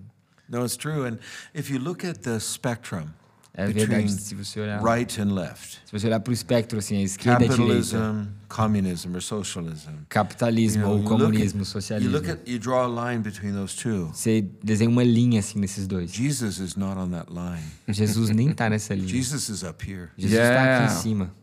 No, 0.48 0.62
it's 0.64 0.76
true. 0.76 1.06
And 1.06 1.18
if 1.52 1.68
you 1.70 1.80
look 1.80 2.04
at 2.04 2.22
the 2.22 2.38
spectrum 2.38 3.14
é 3.57 3.66
between 3.66 3.86
verdade 3.86 4.12
se 4.20 4.34
você 4.34 4.61
olhar, 4.61 4.82
right 4.84 5.20
and 5.20 5.32
left, 5.34 5.80
se 5.84 5.92
você 5.92 6.07
olhar 6.07 6.20
para 6.20 6.30
o 6.30 6.34
espectro 6.34 6.78
assim, 6.78 6.98
a 6.98 7.02
esquerda 7.02 7.44
e 7.44 7.48
a 7.48 7.52
direita, 7.52 8.28
communism, 8.48 9.14
or 9.14 9.22
socialism, 9.22 9.90
capitalismo 10.09 10.82
you 10.82 10.88
know, 10.88 10.96
ou 10.98 11.02
you 11.02 11.09
look 11.09 11.20
comunismo, 11.22 11.61
at- 11.62 11.66
you 11.66 11.72
socialismo. 11.72 12.12
look 12.12 12.28
at, 12.30 12.38
you 12.46 12.59
draw 12.59 12.84
a 12.84 13.11
line 13.11 13.22
between 13.22 13.52
those 13.52 13.74
two. 13.76 14.09
Você 14.12 14.42
desenha 14.62 14.90
uma 14.90 15.02
linha 15.02 15.40
assim 15.40 15.59
nesses 15.59 15.86
dois. 15.86 16.12
Jesus 16.12 16.59
is 16.59 16.76
not 16.76 16.98
on 16.98 17.09
that 17.11 17.30
line. 17.32 17.62
Jesus 17.88 18.30
nem 18.30 18.52
tá 18.52 18.68
nessa 18.70 18.94
linha. 18.94 19.09
Jesus 19.09 19.48
is 19.48 19.62
up 19.62 19.82
here. 19.84 20.09
Jesus 20.18 20.38
está 20.38 20.52
Yeah. 20.52 20.84
aqui 20.84 20.92
em 20.94 20.96
cima. 21.02 21.34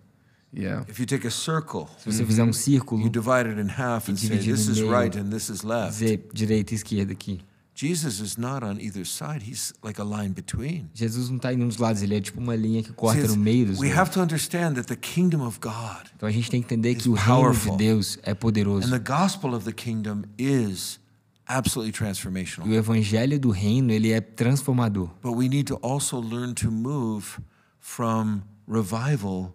Yeah. 0.55 0.85
If 0.87 0.99
you 0.99 1.07
take 1.07 1.25
a 1.25 1.31
circle, 1.31 1.87
Se 1.97 2.11
você 2.11 2.23
fizer 2.23 2.43
um 2.43 2.53
círculo, 2.53 3.01
you 3.01 3.09
divide 3.09 3.49
it 3.49 3.59
in 3.59 3.67
half 3.69 4.07
and 4.07 4.15
say 4.15 4.37
this 4.37 4.67
is 4.67 4.77
meio. 4.79 4.91
right 4.91 5.17
and 5.17 5.29
this 5.31 5.49
is 5.49 5.63
left. 5.63 5.93
dizer 5.97 6.29
direita 6.31 6.73
e 6.73 6.75
esquerda 6.75 7.11
aqui. 7.11 7.41
Jesus 7.83 8.19
is 8.21 8.37
not 8.37 8.63
on 8.63 8.79
either 8.79 9.03
side. 9.05 9.43
He's 9.45 9.73
like 9.83 9.99
a 9.99 10.05
line 10.05 10.29
between. 10.33 10.89
Jesus 10.93 11.29
não 11.29 11.37
tá 11.37 11.53
em 11.53 11.61
um 11.61 11.67
dos 11.67 11.77
lados, 11.77 12.01
ele 12.01 12.15
é 12.15 12.21
tipo 12.21 12.39
uma 12.39 12.55
linha 12.55 12.81
que 12.81 12.93
corta 12.93 13.27
no 13.27 13.35
meio 13.35 13.65
dos 13.65 13.79
we 13.79 13.87
dois. 13.87 13.99
have 13.99 14.11
to 14.11 14.21
understand 14.21 14.75
that 14.75 14.87
the 14.87 14.95
kingdom 14.95 15.41
of 15.45 15.59
God 15.59 16.07
Então 16.15 16.27
a 16.29 16.31
gente 16.31 16.49
tem 16.49 16.61
que 16.61 16.65
entender 16.73 16.95
que 16.95 17.09
o 17.09 17.13
reino 17.13 17.53
de. 17.53 17.77
Deus 17.77 18.17
é 18.23 18.33
poderoso. 18.33 18.87
and 18.87 18.91
the 18.97 18.99
gospel 19.11 19.53
of 19.53 19.65
the 19.65 19.73
kingdom 19.73 20.23
is 20.37 20.97
absolutely 21.45 21.89
E 21.89 21.93
transformational. 21.93 22.69
o 22.69 22.73
evangelho 22.73 23.37
do 23.39 23.49
reino, 23.51 23.91
ele 23.91 24.11
é 24.11 24.21
transformador. 24.21 25.09
But 25.21 25.35
we 25.35 25.49
need 25.49 25.65
to 25.65 25.77
also 25.81 26.21
learn 26.21 26.53
to 26.55 26.71
move 26.71 27.39
from 27.81 28.41
revival 28.65 29.53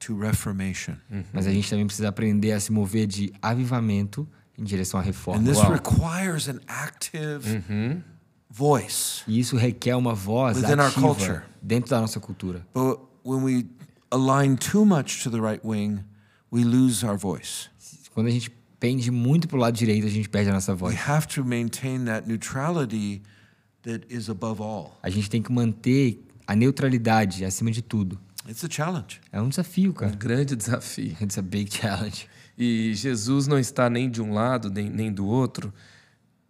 to 0.00 0.14
reformation. 0.18 0.96
Mas 1.32 1.46
a 1.46 1.50
gente 1.50 1.68
também 1.70 1.86
precisa 1.86 2.08
aprender 2.08 2.52
a 2.52 2.60
se 2.60 2.70
mover 2.72 3.06
de 3.06 3.32
avivamento 3.42 4.28
em 4.60 4.64
direção 4.64 5.00
à 5.00 5.02
reforma. 5.02 5.40
And 5.40 5.44
this 5.44 5.58
Uau. 5.58 5.72
requires 5.72 6.48
an 6.48 6.60
active 6.68 7.62
voice. 8.50 9.22
E 9.26 9.38
isso 9.40 9.56
requer 9.56 9.94
uma 9.96 10.14
voz 10.14 10.56
Within 10.58 10.80
our 10.80 10.92
culture. 10.92 11.30
ativa 11.38 11.44
dentro 11.62 11.90
da 11.90 12.00
nossa 12.00 12.20
cultura. 12.20 12.66
But 12.74 13.00
when 13.24 13.42
we 13.42 13.66
align 14.10 14.56
too 14.56 14.84
much 14.84 15.22
to 15.22 15.30
the 15.30 15.40
right 15.40 15.60
wing, 15.64 16.00
we 16.52 16.64
lose 16.64 17.04
our 17.06 17.16
voice. 17.16 17.68
Quando 18.12 18.26
a 18.26 18.30
gente 18.30 18.50
pende 18.78 19.10
muito 19.10 19.46
pro 19.48 19.58
lado 19.58 19.76
direito, 19.76 20.06
a 20.06 20.10
gente 20.10 20.28
perde 20.28 20.50
a 20.50 20.52
nossa 20.52 20.72
We 20.72 20.78
voz. 20.78 21.08
have 21.08 21.26
to 21.28 21.44
maintain 21.44 22.04
that 22.06 22.26
neutrality 22.28 23.22
that 23.82 24.06
is 24.10 24.28
above 24.28 24.60
all. 24.60 24.98
A 25.02 25.08
gente 25.10 25.30
tem 25.30 25.42
que 25.42 25.52
manter 25.52 26.22
a 26.46 26.54
neutralidade 26.56 27.44
acima 27.44 27.70
de 27.70 27.82
tudo. 27.82 28.18
It's 28.48 28.64
a 28.64 28.68
challenge. 28.70 29.20
É 29.30 29.40
um 29.40 29.48
desafio, 29.48 29.90
Um 29.90 29.94
cara. 29.94 30.16
grande 30.16 30.56
desafio. 30.56 31.16
It's 31.20 31.38
a 31.38 31.42
big 31.42 31.70
challenge. 31.72 32.26
E 32.62 32.92
Jesus 32.94 33.46
não 33.46 33.58
está 33.58 33.88
nem 33.88 34.10
de 34.10 34.20
um 34.20 34.34
lado 34.34 34.68
nem, 34.70 34.90
nem 34.90 35.10
do 35.10 35.24
outro, 35.26 35.72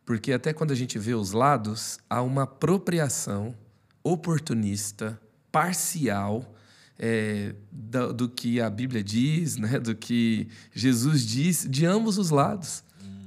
porque 0.05 0.33
até 0.33 0.53
quando 0.53 0.73
a 0.73 0.75
gente 0.75 0.99
vê 0.99 1.15
os 1.15 1.31
lados, 1.31 2.01
há 2.11 2.21
uma 2.21 2.43
apropriação 2.43 3.55
oportunista, 4.03 5.21
parcial, 5.53 6.53
é, 6.99 7.55
da- 7.71 8.11
do, 8.13 8.29
que 8.29 8.61
a 8.61 8.69
Bíblia 8.69 9.03
diz, 9.05 9.57
né, 9.57 9.79
do 9.79 9.95
que 9.95 10.49
Jesus 10.75 11.25
diz, 11.27 11.67
de 11.71 11.87
ambos 11.87 12.19
os 12.19 12.31
lados. 12.31 12.83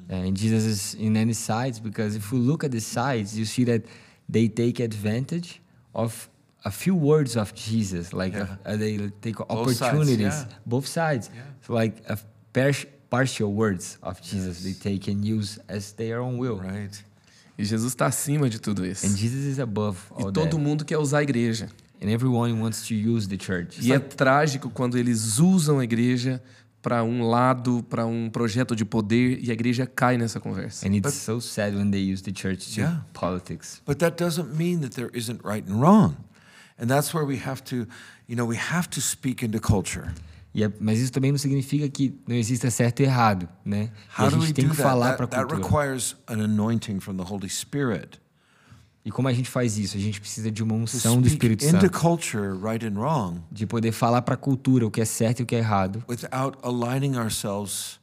Uh, 0.09 0.15
and 0.29 0.35
Jesus 0.37 0.65
is 0.65 0.93
in 0.99 1.15
any 1.17 1.33
sides 1.33 1.79
because 1.79 2.17
if 2.17 2.33
we 2.33 2.37
look 2.37 2.65
at 2.65 2.71
the 2.71 2.81
sides, 2.81 3.37
you 3.37 3.45
see 3.45 3.63
that 3.63 3.85
they 4.29 4.49
take 4.49 4.83
advantage 4.83 5.61
of 5.93 6.29
a 6.65 6.69
few 6.69 6.93
words 6.93 7.37
of 7.37 7.53
Jesus, 7.55 8.11
like 8.11 8.35
Yeah. 8.35 8.57
uh, 8.65 8.77
they 8.77 8.97
take 9.21 9.37
Both 9.37 9.77
sides, 9.77 9.81
opportunities, 9.81 10.19
yeah. 10.45 10.45
both 10.65 10.85
sides. 10.87 11.31
So 11.65 11.73
like 11.73 12.03
a 12.09 12.17
partial 13.09 13.51
words 13.53 13.97
of 14.01 14.21
Jesus, 14.21 14.63
they 14.63 14.73
take 14.73 15.09
and 15.11 15.25
use 15.25 15.59
as 15.67 15.91
their 15.93 16.19
own 16.21 16.37
will. 16.37 16.57
Right. 16.59 17.03
E 17.57 17.63
Jesus 17.63 17.91
está 17.93 18.07
acima 18.07 18.49
de 18.49 18.59
tudo 18.59 18.85
isso. 18.85 19.05
And 19.05 19.15
Jesus 19.15 19.45
is 19.45 19.59
above 19.59 19.99
E 20.17 20.23
all 20.23 20.31
todo 20.31 20.49
that. 20.51 20.57
mundo 20.57 20.83
quer 20.85 20.97
usar 20.97 21.19
a 21.19 21.23
igreja. 21.23 21.69
And 22.01 22.09
everyone 22.09 22.59
wants 22.59 22.87
to 22.87 22.93
use 22.95 23.27
the 23.27 23.37
church. 23.37 23.79
E 23.81 23.93
é 23.93 23.99
trágico 23.99 24.69
quando 24.69 24.97
eles 24.97 25.39
usam 25.39 25.79
a 25.79 25.83
igreja 25.83 26.41
para 26.81 27.01
um 27.03 27.29
lado, 27.29 27.81
para 27.89 28.05
um 28.05 28.29
projeto 28.29 28.75
de 28.75 28.83
poder, 28.83 29.39
e 29.41 29.49
a 29.51 29.53
igreja 29.53 29.85
cai 29.85 30.17
nessa 30.17 30.37
conversa. 30.39 30.85
And 30.85 30.95
it's 30.95 31.13
so 31.13 31.39
sad 31.39 31.73
when 31.75 31.91
they 31.91 32.01
use 32.01 32.21
the 32.23 32.33
church 32.33 32.73
to 32.75 32.81
Yeah. 32.81 33.01
politics. 33.13 33.81
But 33.85 33.99
that 33.99 34.17
doesn't 34.17 34.53
mean 34.57 34.81
that 34.81 34.95
there 34.95 35.09
isn't 35.13 35.41
right 35.45 35.63
and 35.65 35.79
wrong. 35.79 36.17
And 36.77 36.87
that's 36.89 37.13
where 37.13 37.23
we 37.25 37.37
have 37.37 37.63
to, 37.65 37.87
you 38.27 38.35
know, 38.35 38.45
we 38.45 38.57
have 38.57 38.89
to 38.89 38.99
speak 38.99 39.41
into 39.43 39.59
culture. 39.59 40.11
É- 40.55 40.71
mas 40.79 40.99
isso 40.99 41.11
também 41.11 41.31
não 41.31 41.37
significa 41.39 41.87
que 41.89 42.13
não 42.27 42.35
exista 42.35 42.69
certo 42.69 42.99
e 42.99 43.03
errado, 43.03 43.49
né? 43.65 43.89
E 44.19 44.23
a 44.23 44.29
gente 44.29 44.53
tem 44.53 44.65
que 44.69 44.75
that? 44.75 44.81
falar 44.83 45.15
That, 45.15 45.17
para 45.17 45.25
a 45.25 45.29
that 45.29 45.53
cultura. 45.53 45.63
requires 45.83 46.15
an 46.27 46.43
anointing 46.43 46.99
from 46.99 47.15
the 47.17 47.23
Holy 47.23 47.49
Spirit. 47.49 48.21
E 49.05 49.11
como 49.11 49.27
a 49.27 49.33
gente 49.33 49.49
faz 49.49 49.77
isso? 49.77 49.97
A 49.97 49.99
gente 49.99 50.21
precisa 50.21 50.49
de 50.49 50.63
uma 50.63 50.75
unção 50.75 51.19
do 51.19 51.27
Espírito 51.27 51.65
Santo, 51.65 51.89
culture, 51.91 52.57
right 52.57 52.85
and 52.85 52.93
wrong, 52.97 53.41
de 53.51 53.65
poder 53.67 53.91
falar 53.91 54.21
para 54.21 54.35
a 54.35 54.37
cultura 54.37 54.87
o 54.87 54.91
que 54.91 55.01
é 55.01 55.05
certo 55.05 55.41
e 55.41 55.43
o 55.43 55.45
que 55.45 55.55
é 55.55 55.57
errado, 55.57 56.01
without 56.07 56.57
aligning 56.63 57.17
ourselves 57.17 57.99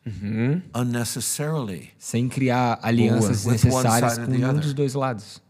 unnecessarily. 0.75 1.91
sem 1.99 2.29
criar 2.29 2.79
alianças 2.83 3.45
With 3.47 3.53
one 3.53 3.53
necessárias 3.53 4.13
side 4.13 4.21
or 4.23 4.27
com 4.27 4.33
nenhum 4.33 4.55
dos 4.55 4.75
dois 4.75 4.95
lados. 4.95 5.43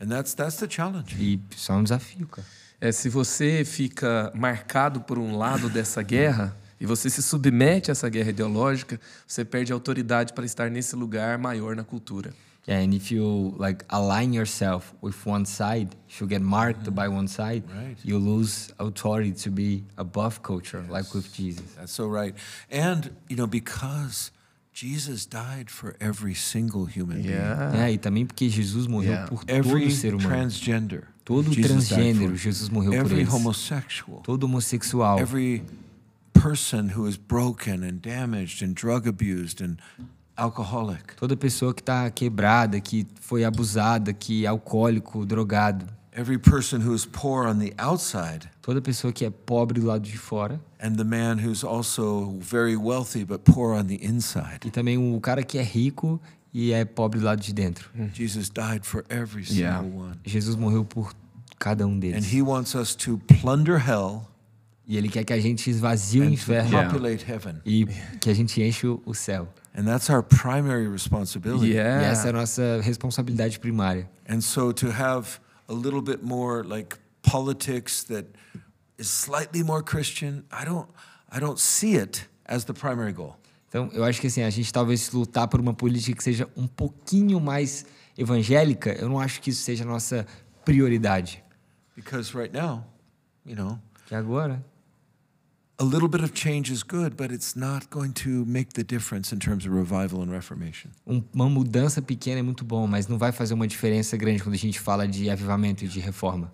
And 0.00 0.06
that's 0.08 0.34
that's 0.34 0.56
the 0.58 0.68
challenge. 0.68 1.16
E 1.18 1.40
isso 1.54 1.72
é 1.72 1.74
um 1.74 1.82
desafio, 1.82 2.26
cara. 2.28 2.46
É, 2.84 2.92
se 2.92 3.08
você 3.08 3.64
fica 3.64 4.30
marcado 4.34 5.00
por 5.00 5.18
um 5.18 5.38
lado 5.38 5.70
dessa 5.70 6.02
guerra 6.02 6.54
e 6.78 6.84
você 6.84 7.08
se 7.08 7.22
submete 7.22 7.90
a 7.90 7.92
essa 7.92 8.10
guerra 8.10 8.28
ideológica, 8.28 9.00
você 9.26 9.42
perde 9.42 9.72
a 9.72 9.74
autoridade 9.74 10.34
para 10.34 10.44
estar 10.44 10.70
nesse 10.70 10.94
lugar 10.94 11.38
maior 11.38 11.74
na 11.74 11.82
cultura. 11.82 12.34
Yeah, 12.68 12.82
and 12.84 12.94
if 12.94 13.10
you 13.10 13.54
like 13.58 13.84
align 13.88 14.34
yourself 14.34 14.92
with 15.02 15.14
one 15.26 15.46
side, 15.46 15.90
if 16.08 16.20
you 16.20 16.26
get 16.28 16.40
marked 16.42 16.90
by 16.90 17.08
one 17.08 17.26
side, 17.28 17.62
Right. 17.74 17.96
you 18.04 18.18
lose 18.18 18.70
authority 18.78 19.32
to 19.44 19.50
be 19.50 19.82
above 19.96 20.40
culture, 20.42 20.82
like 20.90 21.14
with 21.14 21.26
Jesus. 21.34 21.64
That's 21.76 21.92
so 21.92 22.06
right. 22.06 22.34
And 22.70 23.10
you 23.30 23.36
know, 23.36 23.46
because 23.46 24.30
Jesus 24.74 25.26
died 25.26 25.70
for 25.70 25.94
every 26.00 26.34
single 26.34 26.84
human 26.86 27.22
being. 27.22 27.32
É, 27.78 27.92
e 27.92 27.98
também 27.98 28.26
porque 28.26 28.48
Jesus 28.50 28.86
morreu 28.86 29.12
Yeah. 29.12 29.28
por 29.28 29.42
Every 29.46 29.86
todo 29.88 29.90
ser 29.94 30.14
humano. 30.14 30.28
transgender, 30.30 31.04
Todo 31.24 31.50
Jesus 31.52 31.88
transgênero. 31.88 32.36
Jesus 32.36 32.68
morreu 32.68 33.02
por 33.02 33.12
eles. 33.12 33.28
homosexual, 33.32 34.20
Todo 34.22 34.46
homossexual, 34.46 35.18
every 35.18 35.62
person 36.32 36.90
who 36.94 37.08
is 37.08 37.16
broken 37.16 37.82
and 37.82 38.00
damaged 38.02 38.62
and 38.62 38.74
drug 38.74 39.08
abused 39.08 39.62
and 39.62 39.76
alcoholic, 40.36 41.14
toda 41.16 41.36
pessoa 41.36 41.72
que 41.72 41.80
está 41.80 42.10
quebrada, 42.10 42.80
que 42.80 43.06
foi 43.20 43.44
abusada, 43.44 44.12
que 44.12 44.44
é 44.44 44.48
alcoólico, 44.48 45.24
drogado, 45.24 45.86
every 46.12 46.38
person 46.38 46.80
who 46.80 46.94
is 46.94 47.06
poor 47.06 47.46
on 47.46 47.58
the 47.58 47.72
outside, 47.78 48.48
toda 48.60 48.80
pessoa 48.82 49.12
que 49.12 49.24
é 49.24 49.30
pobre 49.30 49.80
do 49.80 49.86
lado 49.86 50.02
de 50.02 50.18
fora 50.18 50.60
and 50.80 50.96
the 50.96 51.04
man 51.04 51.38
who's 51.38 51.64
also 51.64 52.36
very 52.40 52.76
wealthy 52.76 53.24
but 53.24 53.38
poor 53.44 53.72
on 53.74 53.84
the 53.86 53.98
inside. 54.04 54.60
e 54.64 54.70
também 54.70 54.98
o 54.98 55.18
cara 55.20 55.42
que 55.42 55.56
é 55.56 55.62
rico 55.62 56.20
e 56.54 56.72
é 56.72 56.84
pobre 56.84 57.18
do 57.18 57.24
lado 57.26 57.40
de 57.42 57.52
dentro. 57.52 57.90
Jesus 58.14 58.48
died 58.48 58.84
for 58.86 59.04
every 59.10 59.44
single 59.44 59.60
Yeah. 59.62 59.82
one. 59.82 60.14
Jesus 60.24 60.54
morreu 60.56 60.84
por 60.84 61.12
cada 61.58 61.84
um 61.86 61.94
And 61.94 61.98
deles. 62.00 62.32
he 62.32 62.40
wants 62.40 62.74
us 62.76 62.94
to 62.94 63.18
plunder 63.40 63.76
hell 63.78 64.30
E 64.86 64.96
ele 64.98 65.08
quer 65.08 65.24
que 65.24 65.32
a 65.32 65.40
gente 65.40 65.68
esvazie 65.70 66.20
o 66.20 66.24
and 66.24 66.26
to 66.28 66.32
inferno 66.34 66.70
populate 66.70 67.24
heaven. 67.26 67.56
e 67.64 67.86
que 68.20 68.28
a 68.30 68.34
gente 68.34 68.62
enche 68.62 68.86
o 68.86 69.02
o 69.06 69.14
céu. 69.14 69.48
And 69.76 69.84
that's 69.84 70.08
our 70.10 70.22
primary 70.22 70.86
responsibility. 70.86 71.66
E 71.68 71.72
Yeah. 71.74 72.04
essa 72.06 72.26
é 72.28 72.30
a 72.30 72.32
nossa 72.34 72.80
responsabilidade 72.82 73.58
primária. 73.58 74.08
And 74.28 74.40
so 74.42 74.72
to 74.74 74.90
have 74.90 75.40
a 75.68 75.72
little 75.72 76.02
bit 76.02 76.22
more 76.22 76.62
like 76.62 76.96
politics 77.22 78.04
that 78.04 78.26
is 78.98 79.08
slightly 79.08 79.62
more 79.64 79.82
Christian, 79.82 80.44
I 80.52 80.64
don't 80.64 80.86
I 81.30 81.40
don't 81.40 81.58
see 81.58 81.96
it 81.96 82.28
as 82.46 82.64
the 82.66 82.74
primary 82.74 83.12
goal. 83.12 83.36
Então, 83.74 83.90
eu 83.92 84.04
acho 84.04 84.20
que 84.20 84.28
assim, 84.28 84.40
a 84.40 84.50
gente 84.50 84.72
talvez 84.72 85.10
lutar 85.10 85.48
por 85.48 85.58
uma 85.58 85.74
política 85.74 86.16
que 86.16 86.22
seja 86.22 86.48
um 86.56 86.64
pouquinho 86.64 87.40
mais 87.40 87.84
evangélica, 88.16 88.92
eu 88.92 89.08
não 89.08 89.18
acho 89.18 89.40
que 89.42 89.50
isso 89.50 89.64
seja 89.64 89.82
a 89.82 89.86
nossa 89.86 90.24
prioridade. 90.64 91.42
Because 91.96 92.32
right 92.38 92.56
now, 92.56 92.84
you 93.44 93.56
know, 93.56 93.76
Que 94.06 94.14
agora, 94.14 94.64
a 95.76 95.82
little 95.82 96.06
bit 96.06 96.22
of 96.22 96.30
change 96.36 96.72
is 96.72 96.84
good, 96.84 97.16
but 97.16 97.32
it's 97.32 97.56
not 97.56 97.88
going 97.90 98.12
to 98.12 98.46
make 98.46 98.72
the 98.74 98.84
difference 98.84 99.34
in 99.34 99.40
terms 99.40 99.66
of 99.66 99.74
revival 99.74 100.22
and 100.22 100.30
reformation. 100.30 100.90
um- 101.04 101.24
uma 101.34 101.50
mudança 101.50 102.00
pequena 102.00 102.38
é 102.38 102.42
muito 102.44 102.64
bom, 102.64 102.86
mas 102.86 103.08
não 103.08 103.18
vai 103.18 103.32
fazer 103.32 103.54
uma 103.54 103.66
diferença 103.66 104.16
grande 104.16 104.40
quando 104.40 104.54
a 104.54 104.58
gente 104.58 104.78
fala 104.78 105.08
de 105.08 105.28
avivamento 105.28 105.84
e 105.84 105.88
de 105.88 105.98
reforma. 105.98 106.52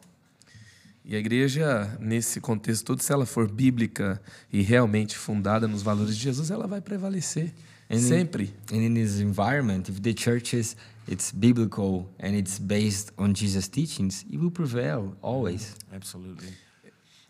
E 1.05 1.17
a 1.17 1.19
igreja, 1.19 1.97
nesse 1.99 2.41
contexto 2.41 2.85
todo, 2.85 3.03
se 3.03 3.13
ela 3.13 3.25
for 3.27 3.51
bíblica 3.51 4.21
e 4.53 4.61
realmente 4.63 5.17
fundada 5.17 5.67
nos 5.67 5.83
valores 5.83 6.17
de 6.17 6.23
Jesus, 6.23 6.51
ela 6.51 6.67
vai 6.67 6.81
prevalecer. 6.81 7.53
And 7.91 7.97
in- 7.97 8.01
Sempre. 8.01 8.55
And 8.73 8.77
in 8.77 8.95
this 8.95 9.19
environment, 9.19 9.89
if 9.89 10.01
the 10.01 10.15
church 10.15 10.55
is 10.57 10.77
it's 11.09 11.33
biblical 11.33 12.09
and 12.21 12.37
it's 12.37 12.59
based 12.59 13.11
on 13.19 13.33
Jesus' 13.35 13.67
teachings, 13.69 14.25
it 14.31 14.37
will 14.39 14.51
prevail 14.51 15.17
always. 15.23 15.75
Absolutely. 15.93 16.49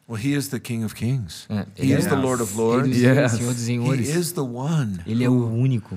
Well, 0.07 0.21
he 0.21 0.35
is 0.35 0.49
the 0.49 0.59
King 0.59 0.83
of 0.85 0.95
Kings. 0.95 1.47
É, 1.49 1.64
He 1.77 1.93
is 1.93 2.07
the. 2.07 2.16
Lord 2.16 2.43
of 2.43 2.57
Lords. 2.57 2.89
Yes. 3.01 3.33
Senhor 3.39 3.55
dos 3.55 4.09
He 4.09 4.11
is 4.18 4.33
the 4.33 4.41
one. 4.43 4.99
Ele 5.07 5.23
é 5.25 5.31
o 5.31 5.47
único. 5.49 5.97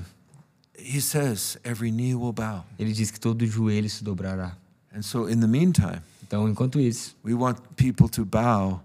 He 0.78 1.00
says 1.00 1.58
every 1.64 1.90
knee 1.90 2.14
will 2.14 2.32
bow. 2.32 2.64
Ele 2.78 2.92
diz 2.92 3.10
que 3.10 3.18
todo 3.18 3.44
joelho 3.44 3.90
se 3.90 4.04
dobrará. 4.04 4.56
And 4.94 5.02
so 5.02 5.28
in 5.28 5.40
the 5.40 5.48
meantime, 5.48 6.00
Então, 6.26 6.48
enquanto 6.48 6.80
isso, 6.80 7.16
we 7.24 7.34
want 7.34 7.58
people 7.76 8.08
to 8.08 8.24
bow 8.24 8.80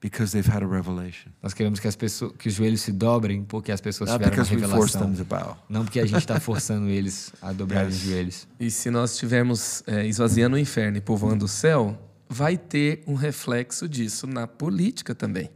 because 0.00 0.32
they've 0.32 0.48
had 0.50 0.62
a 0.62 0.66
revelation. 0.66 1.30
nós 1.42 1.54
queremos 1.54 1.78
que 1.78 1.86
as 1.86 1.94
pessoas, 1.96 2.32
que 2.36 2.48
os 2.48 2.54
joelhos 2.54 2.80
se 2.80 2.90
dobrem 2.92 3.44
porque 3.44 3.70
as 3.70 3.80
pessoas 3.80 4.10
Not 4.10 4.18
tiveram 4.24 4.42
uma 4.42 4.50
we 4.50 4.60
revelação. 4.60 5.00
them 5.02 5.14
to 5.14 5.24
bow. 5.24 5.56
Não 5.68 5.84
porque 5.84 6.00
a 6.00 6.06
gente 6.06 6.18
está 6.18 6.38
forçando 6.40 6.88
eles 6.88 7.32
a 7.40 7.52
dobrarem 7.52 7.88
os 7.88 7.96
Yes. 7.96 8.04
joelhos. 8.04 8.48
E 8.58 8.70
se 8.70 8.90
nós 8.90 9.12
estivermos 9.12 9.82
é, 9.86 10.04
esvaziando 10.06 10.56
o 10.56 10.58
inferno 10.58 10.98
e 10.98 11.00
povoando 11.00 11.44
o 11.44 11.48
céu, 11.48 11.96
vai 12.28 12.56
ter 12.58 13.02
um 13.06 13.14
reflexo 13.14 13.88
disso 13.88 14.26
na 14.26 14.46
política 14.46 15.14
também. 15.14 15.50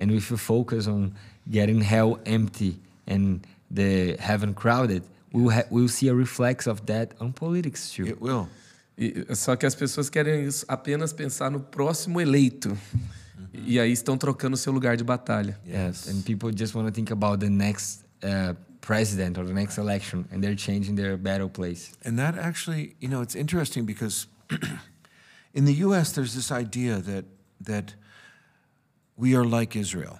And 0.00 0.10
if 0.14 0.30
you 0.30 0.38
focus 0.38 0.86
on 0.86 1.10
getting 1.50 1.80
hell 1.82 2.18
empty 2.24 2.80
and 3.06 3.40
the 3.72 4.16
heaven 4.18 4.54
crowded, 4.54 5.02
we'll, 5.34 5.50
we'll 5.70 5.88
see 5.88 6.08
a 6.08 6.14
reflex 6.14 6.66
of 6.66 6.80
that 6.86 7.14
on 7.20 7.30
politics 7.32 7.90
too. 7.92 8.06
It 8.06 8.16
will. 8.20 8.48
E, 9.00 9.34
só 9.34 9.56
que 9.56 9.64
as 9.64 9.74
pessoas 9.74 10.10
querem 10.10 10.44
isso- 10.44 10.66
apenas 10.68 11.10
pensar 11.10 11.50
no 11.50 11.58
próximo 11.60 12.20
eleito. 12.20 12.76
E 13.54 13.80
aí 13.80 13.90
estão 13.90 14.18
trocando 14.18 14.54
o 14.54 14.56
seu 14.58 14.72
lugar 14.72 14.96
de 14.96 15.02
batalha. 15.02 15.58
Yes, 15.66 16.06
and 16.08 16.22
people 16.22 16.52
just 16.54 16.74
want 16.74 16.86
to 16.86 16.92
think 16.92 17.10
about 17.10 17.40
the 17.40 17.48
next 17.48 18.04
uh, 18.22 18.54
president 18.82 19.38
or 19.38 19.46
the 19.46 19.54
next 19.54 19.78
election, 19.78 20.26
and 20.30 20.40
they're 20.42 20.54
changing 20.54 20.94
their 20.96 21.16
battle 21.16 21.48
place. 21.48 21.92
And 22.04 22.16
that 22.18 22.38
actually, 22.38 22.94
you 23.00 23.08
know, 23.08 23.22
it's 23.22 23.34
interesting 23.34 23.86
because 23.86 24.26
in 25.54 25.64
the 25.64 25.74
US 25.86 26.12
there's 26.12 26.34
this 26.34 26.52
idea 26.52 27.00
that 27.00 27.24
that 27.64 27.94
we 29.16 29.34
are 29.34 29.44
like 29.44 29.78
Israel. 29.78 30.18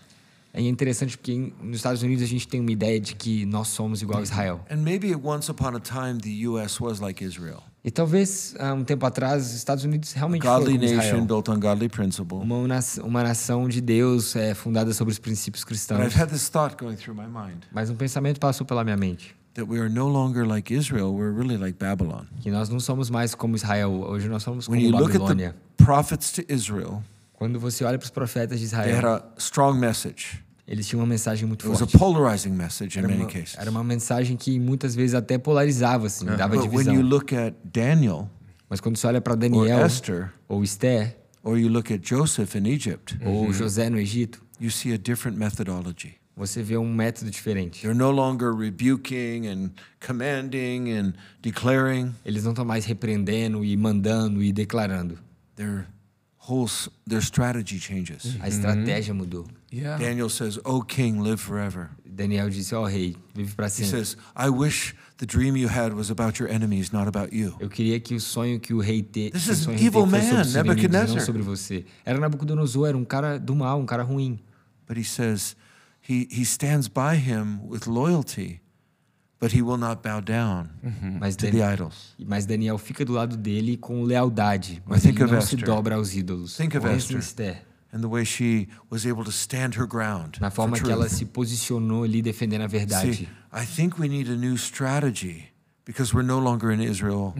É 0.53 0.61
interessante 0.61 1.17
porque 1.17 1.53
nos 1.63 1.77
Estados 1.77 2.03
Unidos 2.03 2.25
a 2.25 2.27
gente 2.27 2.49
tem 2.49 2.61
uma 2.61 2.73
ideia 2.73 2.99
de 2.99 3.15
que 3.15 3.47
nós 3.47 3.69
somos 3.69 4.03
igual 4.03 4.19
a 4.19 4.23
Israel. 4.23 4.61
And 4.69 4.79
maybe 4.79 5.15
once 5.15 5.49
upon 5.51 5.77
a 5.77 5.81
time 5.81 6.19
the 6.21 6.47
US 6.49 6.81
was 6.81 6.99
like 7.01 7.23
Israel. 7.23 7.63
E 7.83 7.91
talvez 7.91 8.55
há 8.59 8.75
um 8.75 8.85
tempo 8.85 9.07
atrás 9.07 9.47
os 9.47 9.55
Estados 9.55 9.85
Unidos 9.85 10.13
realmente 10.13 10.43
foram 10.43 10.59
Godly 10.65 10.85
Israel. 10.85 10.97
nation 10.99 11.27
built 11.27 11.49
on 11.49 11.59
godly 11.59 11.89
principle. 11.89 12.37
Uma, 12.39 12.69
nação- 12.69 13.07
uma 13.07 13.23
nação 13.23 13.69
de 13.69 13.81
Deus 13.81 14.37
é, 14.37 14.53
fundada 14.55 14.93
sobre 14.93 15.13
os 15.13 15.19
princípios 15.19 15.63
But 15.65 15.69
cristãos. 15.69 16.01
I've 16.07 16.15
had 16.21 16.29
this 16.29 16.49
thought 16.51 16.77
going 16.83 16.97
through 16.97 17.17
my 17.19 17.27
mind 17.27 17.63
Mas 17.73 17.89
um 17.89 17.95
pensamento 17.97 18.39
passou 18.39 18.67
pela 18.67 18.85
minha 18.85 18.97
mente. 18.99 19.35
that 19.55 19.67
we 19.69 19.79
are 19.81 19.89
no 19.89 20.07
longer 20.09 20.47
like 20.47 20.73
Israel, 20.73 21.13
we're 21.15 21.33
really 21.33 21.57
like 21.57 21.79
Babylon. 21.79 22.25
Que 22.43 22.51
nós 22.51 22.69
não 22.69 22.79
somos 22.81 23.09
mais 23.11 23.35
como 23.35 23.57
Israel. 23.57 23.91
Hoje 24.03 24.29
nós 24.29 24.43
somos 24.43 24.69
When 24.69 24.81
como 24.83 24.93
you 24.95 24.99
look 25.01 25.13
at 25.17 25.19
Babilônia. 25.21 25.55
the 25.79 25.85
prophets 25.85 26.31
to 26.33 26.43
Israel, 26.49 27.03
Quando 27.33 27.59
você 27.59 27.83
olha 27.85 27.97
para 27.99 28.05
os 28.05 28.11
profetas 28.11 28.61
de 28.61 28.69
they 28.69 28.79
had 28.79 28.89
Israel, 28.99 29.15
a 29.17 29.25
strong 29.39 29.79
message. 29.81 30.45
Eles 30.71 30.87
tinham 30.87 31.01
uma 31.01 31.07
mensagem 31.07 31.47
muito 31.47 31.63
It 31.67 31.69
was 31.71 31.83
a 31.83 31.87
forte. 31.87 31.99
polarizing 31.99 32.51
message 32.53 32.97
in 32.97 33.01
Era 33.01 33.09
many 33.09 33.23
uma, 33.25 33.29
cases. 33.31 33.57
era 33.59 33.71
uma 33.71 33.85
mensagem 33.85 34.37
que 34.37 34.59
muitas 34.59 34.95
vezes 34.95 35.15
até 35.15 35.37
polarizava, 35.37 36.07
assim, 36.07 36.25
dava 36.25 36.57
But 36.57 36.67
when 36.73 36.87
you 36.87 36.93
divisão. 36.93 37.03
look 37.03 37.35
at 37.37 37.55
Daniel 37.65 38.31
Mas 38.69 38.81
quando 38.81 38.97
você 38.97 39.07
olha 39.09 39.21
para 39.21 39.33
or 39.35 39.37
Daniel 39.39 39.85
Esther, 39.85 40.33
ou 40.49 40.63
Esther 40.65 41.17
or 41.43 41.59
you 41.59 41.69
look 41.69 41.93
at 41.93 42.01
Joseph 42.09 42.55
in 42.55 42.67
Egypt, 42.67 43.19
ou 43.27 43.53
José 43.53 43.91
no 43.91 43.99
Egito, 43.99 44.41
you 44.61 44.71
see 44.71 44.93
a 44.95 44.97
different 44.99 45.37
methodology. 45.37 46.15
você 46.37 46.63
vê 46.63 46.77
um 46.79 46.91
método 46.95 47.31
diferente. 47.31 47.83
They're 47.83 47.95
no 47.99 48.11
longer 48.13 48.55
rebuking 48.55 49.47
and 49.49 49.71
commanding 50.07 50.93
and 50.93 51.13
declaring. 51.43 52.15
Eles 52.25 52.45
não 52.45 52.53
estão 52.53 52.65
mais 52.65 52.85
repreendendo 52.85 53.65
e 53.65 53.77
mandando 53.77 54.43
e 54.43 54.53
declarando. 54.53 55.19
Their 55.57 55.87
whole 56.49 56.67
their 57.09 57.23
strategy 57.23 57.79
changes. 57.79 58.37
A 58.41 58.49
estratégia 58.49 59.13
mudou. 59.15 59.47
Yeah. 59.73 59.99
Daniel 59.99 60.29
says, 60.29 60.59
"O 60.65 60.83
king, 60.83 61.21
live 61.21 61.39
forever." 61.41 61.91
Daniel 62.05 62.49
disse: 62.51 62.75
Ó 62.75 62.85
rei, 62.85 63.17
vive 63.35 63.55
para 63.55 63.67
He 63.67 63.71
sempre. 63.71 63.91
says, 64.05 64.17
"I 64.37 64.49
wish 64.51 64.95
the 65.19 65.27
dream 65.27 65.57
you 65.57 65.69
had 65.69 65.93
was 65.95 66.11
about 66.11 66.41
your 66.43 66.51
enemies, 66.51 66.91
not 66.91 67.07
about 67.07 67.35
you." 67.35 67.55
Eu 67.61 67.69
queria 67.69 68.01
que 68.01 68.15
o 68.17 68.21
sonho 68.21 68.59
que 68.59 68.75
o 68.75 68.81
rei 68.81 69.03
te, 69.03 69.31
This 69.31 69.47
is 69.47 69.67
evil 69.69 69.77
teve 69.77 69.91
fosse 69.91 70.01
sobre 70.01 70.11
man, 70.11 70.19
os 70.19 70.27
seus 70.27 70.55
inimigos, 70.55 70.55
Nebuchadnezzar. 70.55 71.17
não 71.17 71.25
sobre 71.25 71.43
você. 71.43 71.85
Era 72.05 72.19
Nabucodonosor, 72.19 72.89
era 72.89 72.97
um 72.99 73.05
cara 73.05 73.39
do 73.39 73.55
mal, 73.55 73.79
um 73.81 73.87
cara 73.87 74.03
ruim. 74.03 74.41
But 74.89 74.99
he 74.99 75.05
says 75.05 75.55
he 76.09 76.27
he 76.33 76.43
stands 76.45 76.89
by 76.89 77.17
him 77.17 77.61
with 77.65 77.87
loyalty, 77.87 78.61
but 79.41 79.53
he 79.55 79.63
will 79.63 79.79
not 79.79 80.03
bow 80.03 80.21
down 80.21 80.69
Mas, 81.19 81.35
to 81.37 81.47
Dan- 81.47 81.53
the 81.53 81.63
idols. 81.63 82.15
mas 82.19 82.45
Daniel 82.47 82.77
fica 82.79 83.05
do 83.05 83.13
lado 83.15 83.37
dele 83.37 83.77
com 83.77 84.03
lealdade, 84.05 84.83
mas 84.87 85.03
think 85.03 85.17
ele 85.17 85.25
of 85.25 85.33
não 85.35 85.41
se 85.41 85.57
dobra 85.57 85.95
aos 85.97 86.15
ídolos. 86.15 86.57
Think 86.57 86.77
of 86.77 86.87
Pensa 86.87 87.17
Esther. 87.19 87.63
And 87.93 88.01
the 88.03 88.07
way 88.09 88.25
she 88.25 88.69
was 88.89 89.05
able 89.05 89.25
to 89.25 89.33
stand 89.33 89.75
her 89.77 89.85
ground 89.87 90.39
na 90.41 90.49
for 90.51 90.63
forma 90.63 90.79
que 90.79 90.89
ela 90.93 91.07
truth. 91.07 91.19
se 91.19 91.25
posicionou 91.25 92.05
ali 92.05 92.23
defendendo 92.23 92.63
a 92.63 92.69
verdade. 92.69 93.15
See, 93.17 93.29
I 93.53 93.67
think 93.67 93.99
we 93.99 94.09
need 94.09 94.29
a 94.31 94.37
new 94.37 94.57
strategy 94.57 95.50
because 95.91 96.15
we're 96.15 96.27
no 96.27 96.39
longer 96.39 96.73
in 96.73 96.81
Israel, 96.83 97.35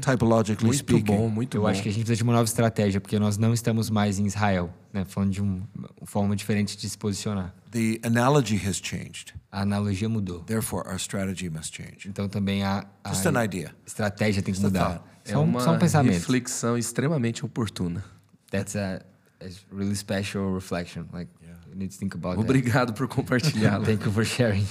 typologically 0.00 0.66
Muito 0.66 0.78
speaking. 0.78 1.04
bom, 1.04 1.28
muito 1.28 1.56
Eu 1.56 1.62
bom. 1.62 1.66
acho 1.68 1.82
que 1.82 1.88
a 1.88 1.92
gente 1.92 2.02
precisa 2.04 2.16
de 2.16 2.22
uma 2.22 2.32
nova 2.32 2.44
estratégia, 2.44 3.00
porque 3.00 3.18
nós 3.18 3.36
não 3.36 3.52
estamos 3.52 3.90
mais 3.90 4.18
em 4.18 4.26
Israel, 4.26 4.70
né? 4.92 5.04
falando 5.04 5.30
de 5.32 5.42
um- 5.42 5.62
uma 5.76 5.88
forma 6.06 6.36
diferente 6.36 6.76
de 6.76 6.88
se 6.88 6.96
posicionar. 6.96 7.54
The 7.70 7.98
analogy 8.04 8.56
has 8.66 8.76
changed. 8.82 9.34
A 9.50 9.62
analogia 9.62 10.08
mudou. 10.08 10.40
Therefore, 10.44 10.88
our 10.88 10.96
strategy 10.98 11.50
must 11.50 11.74
change. 11.76 12.08
Então 12.08 12.28
também 12.28 12.62
a, 12.62 12.86
a 13.04 13.08
Just 13.12 13.26
an 13.26 13.42
idea. 13.42 13.74
estratégia 13.86 14.42
tem 14.42 14.54
que 14.54 14.60
Just 14.60 14.74
a 14.76 14.80
mudar. 14.80 15.04
É 15.24 15.32
Só, 15.32 15.40
um, 15.40 15.44
uma 15.44 15.60
só 15.60 15.72
um 15.72 15.78
pensamento. 15.78 16.14
reflexão 16.14 16.78
extremamente 16.78 17.44
oportuna. 17.44 18.02
That's 18.50 18.76
a, 18.76 19.02
a 19.42 19.46
really 19.74 19.94
special 19.94 20.54
reflection. 20.54 21.04
Like, 21.12 21.30
you 21.70 21.76
need 21.76 21.90
to 21.92 21.98
think 21.98 22.14
about 22.16 22.38
Obrigado 22.40 22.94
por 22.94 23.06
compartilhá-lo. 23.08 23.84
that. 23.84 23.86
Thank 23.92 24.04
you 24.06 24.12
for 24.12 24.24
sharing. 24.24 24.64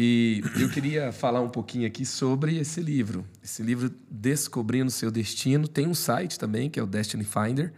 E 0.00 0.44
eu 0.60 0.68
queria 0.68 1.10
falar 1.10 1.40
um 1.40 1.48
pouquinho 1.48 1.84
aqui 1.84 2.06
sobre 2.06 2.56
esse 2.56 2.80
livro. 2.80 3.26
Esse 3.42 3.64
livro 3.64 3.92
Descobrindo 4.08 4.92
Seu 4.92 5.10
Destino. 5.10 5.66
Tem 5.66 5.88
um 5.88 5.94
site 5.94 6.38
também, 6.38 6.70
que 6.70 6.78
é 6.78 6.82
o 6.84 6.86
Destiny 6.86 7.24
Finder. 7.24 7.72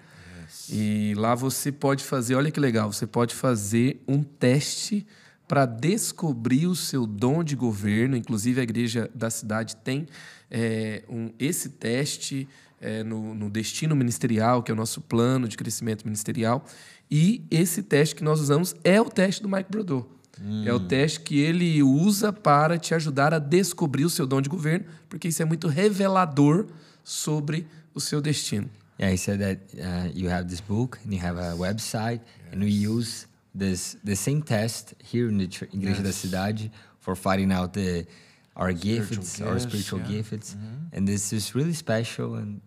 E 0.68 1.14
lá 1.16 1.34
você 1.34 1.72
pode 1.72 2.04
fazer, 2.04 2.34
olha 2.34 2.50
que 2.50 2.60
legal, 2.60 2.92
você 2.92 3.06
pode 3.06 3.34
fazer 3.34 4.02
um 4.06 4.22
teste 4.22 5.06
para 5.48 5.64
descobrir 5.64 6.66
o 6.66 6.76
seu 6.76 7.06
dom 7.06 7.42
de 7.42 7.56
governo. 7.56 8.14
Inclusive, 8.14 8.60
a 8.60 8.64
igreja 8.64 9.10
da 9.14 9.30
cidade 9.30 9.76
tem 9.76 10.06
é, 10.50 11.02
um, 11.08 11.32
esse 11.38 11.70
teste 11.70 12.46
é, 12.82 13.02
no, 13.02 13.34
no 13.34 13.48
destino 13.48 13.96
ministerial, 13.96 14.62
que 14.62 14.70
é 14.70 14.74
o 14.74 14.76
nosso 14.76 15.00
plano 15.00 15.48
de 15.48 15.56
crescimento 15.56 16.04
ministerial. 16.04 16.66
E 17.10 17.46
esse 17.50 17.82
teste 17.82 18.14
que 18.14 18.22
nós 18.22 18.40
usamos 18.40 18.74
é 18.84 19.00
o 19.00 19.06
teste 19.06 19.42
do 19.42 19.48
Mike 19.48 19.70
Brodot. 19.70 20.19
É 20.64 20.72
o 20.72 20.80
teste 20.80 21.20
que 21.20 21.38
ele 21.38 21.82
usa 21.82 22.32
para 22.32 22.78
te 22.78 22.94
ajudar 22.94 23.34
a 23.34 23.38
descobrir 23.38 24.04
o 24.04 24.10
seu 24.10 24.26
dom 24.26 24.40
de 24.40 24.48
governo, 24.48 24.86
porque 25.08 25.28
isso 25.28 25.42
é 25.42 25.44
muito 25.44 25.68
revelador 25.68 26.66
sobre 27.04 27.66
o 27.94 28.00
seu 28.00 28.20
destino. 28.22 28.68
Yeah, 28.98 29.12
he 29.12 29.18
said 29.18 29.40
that 29.40 29.60
uh, 29.76 30.10
you 30.14 30.30
have 30.30 30.48
this 30.48 30.60
book 30.60 30.98
and 31.04 31.12
you 31.12 31.20
have 31.20 31.38
a 31.38 31.54
website, 31.56 32.20
and 32.52 32.60
we 32.62 32.70
use 32.70 33.26
this 33.54 33.96
the 34.04 34.14
same 34.14 34.42
test 34.42 34.94
here 35.02 35.28
in 35.30 35.38
the 35.38 35.46
Igreja 35.46 36.02
da 36.02 36.12
Cidade 36.12 36.70
for 37.00 37.16
finding 37.16 37.50
out 37.50 37.72
the 37.72 38.06
our 38.54 38.72
gifts, 38.72 39.40
our 39.40 39.54
gifts, 39.54 39.62
spiritual 39.64 40.00
yeah. 40.00 40.20
gifts, 40.22 40.56
and 40.92 41.06
this 41.06 41.32
is 41.32 41.54
really 41.54 41.72
special. 41.72 42.34
And 42.34 42.60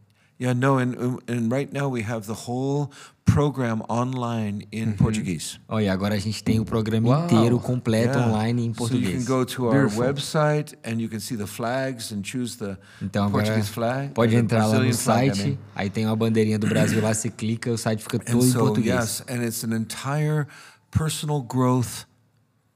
Yeah, 0.44 0.54
no, 0.54 0.78
and 0.78 0.96
and 1.30 1.50
right 1.50 1.72
now 1.72 1.88
we 1.88 2.02
have 2.04 2.26
the 2.28 2.34
whole 2.34 2.90
program 3.26 3.82
online 3.88 4.68
in 4.74 4.92
Portuguese. 4.94 5.58
oh, 5.70 5.80
e 5.80 5.88
agora 5.88 6.16
a 6.16 6.20
gente 6.20 6.44
tem 6.44 6.60
o 6.60 6.66
programa 6.66 7.08
Uau. 7.08 7.24
inteiro 7.24 7.60
completo 7.60 8.18
Yeah. 8.18 8.28
online 8.28 8.62
em 8.66 8.74
So 8.74 8.84
you 8.84 8.90
português. 9.00 9.26
can 9.26 9.34
go 9.38 9.46
to 9.46 9.66
our 9.68 9.74
Beautiful. 9.88 10.04
website 10.04 10.74
and 10.84 11.00
you 11.02 11.08
can 11.08 11.20
see 11.22 11.38
the 11.38 11.48
flags 11.48 12.12
and 12.12 12.24
choose 12.26 12.58
the 12.58 12.78
Então 13.02 13.26
agora 13.26 13.44
Portuguese 13.46 13.70
flag. 13.72 14.10
pode 14.14 14.36
entrar 14.36 14.66
lá 14.66 14.80
no 14.80 14.94
flag, 14.94 15.30
site, 15.36 15.48
mean. 15.48 15.58
aí 15.76 15.90
tem 15.90 16.06
uma 16.06 16.16
bandeirinha 16.16 16.60
do 16.60 16.68
Brasil 16.68 17.02
lá, 17.02 17.14
você 17.14 17.30
clica, 17.30 17.72
o 17.72 17.78
site 17.78 18.04
fica 18.04 18.18
And 18.18 18.32
todo 18.34 18.44
em 18.46 18.50
so 18.52 18.60
português. 18.60 18.96
yes, 19.00 19.24
and 19.30 19.44
it's 19.46 19.64
an 19.64 19.74
entire 19.74 20.46
personal 20.92 21.42
growth 21.42 22.06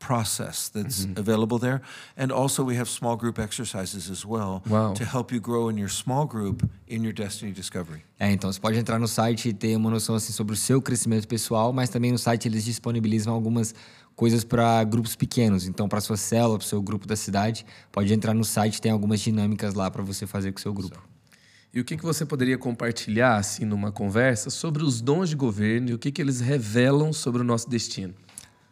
process 0.08 0.70
that's 0.70 1.06
Mm-hmm. 1.06 1.20
available 1.20 1.60
there. 1.60 1.82
And 2.18 2.32
also 2.32 2.64
we 2.64 2.76
have 2.78 2.90
small 2.90 3.18
group 3.18 3.38
exercises 3.40 4.10
as 4.10 4.24
well 4.26 4.62
Wow. 4.66 4.94
to 4.94 5.04
help 5.04 5.32
you 5.34 5.40
grow 5.42 5.70
in 5.70 5.78
your 5.78 5.90
small 5.92 6.26
group 6.26 6.64
in 6.88 7.04
your 7.04 7.14
destiny 7.14 7.52
discovery. 7.52 8.02
É, 8.20 8.32
então 8.32 8.52
você 8.52 8.60
pode 8.60 8.78
entrar 8.80 8.98
no 9.00 9.08
site 9.08 9.50
e 9.50 9.54
ter 9.54 9.76
uma 9.76 9.90
noção 9.90 10.16
assim 10.16 10.32
sobre 10.34 10.54
o 10.54 10.58
seu 10.58 10.82
crescimento 10.82 11.28
pessoal, 11.28 11.74
mas 11.74 11.90
também 11.90 12.12
no 12.12 12.18
site 12.18 12.48
eles 12.48 12.64
disponibilizam 12.64 13.34
algumas 13.34 13.76
coisas 14.16 14.44
para 14.44 14.84
grupos 14.84 15.16
pequenos. 15.16 15.68
Então, 15.68 15.88
para 15.88 16.02
sua 16.02 16.18
célula, 16.18 16.58
para 16.58 16.66
o 16.66 16.68
seu 16.68 16.82
grupo 16.82 17.06
da 17.06 17.16
cidade, 17.16 17.64
pode 17.92 18.12
entrar 18.14 18.34
no 18.34 18.44
site, 18.44 18.82
tem 18.82 18.92
algumas 18.92 19.20
dinâmicas 19.20 19.76
lá 19.76 19.92
para 19.92 20.02
você 20.02 20.26
fazer 20.26 20.52
com 20.52 20.58
o 20.58 20.62
seu 20.62 20.74
grupo. 20.74 20.98
E 21.72 21.80
o 21.80 21.86
que, 21.86 21.96
que 21.96 22.04
você 22.04 22.26
poderia 22.26 22.58
compartilhar, 22.58 23.36
assim, 23.38 23.64
numa 23.66 23.92
conversa, 23.92 24.50
sobre 24.50 24.82
os 24.84 25.02
dons 25.02 25.30
de 25.30 25.36
governo 25.36 25.90
e 25.90 25.94
o 25.94 26.00
que, 26.00 26.12
que 26.12 26.20
eles 26.20 26.40
revelam 26.40 27.14
sobre 27.14 27.42
o 27.42 27.44
nosso 27.44 27.70
destino? 27.70 28.16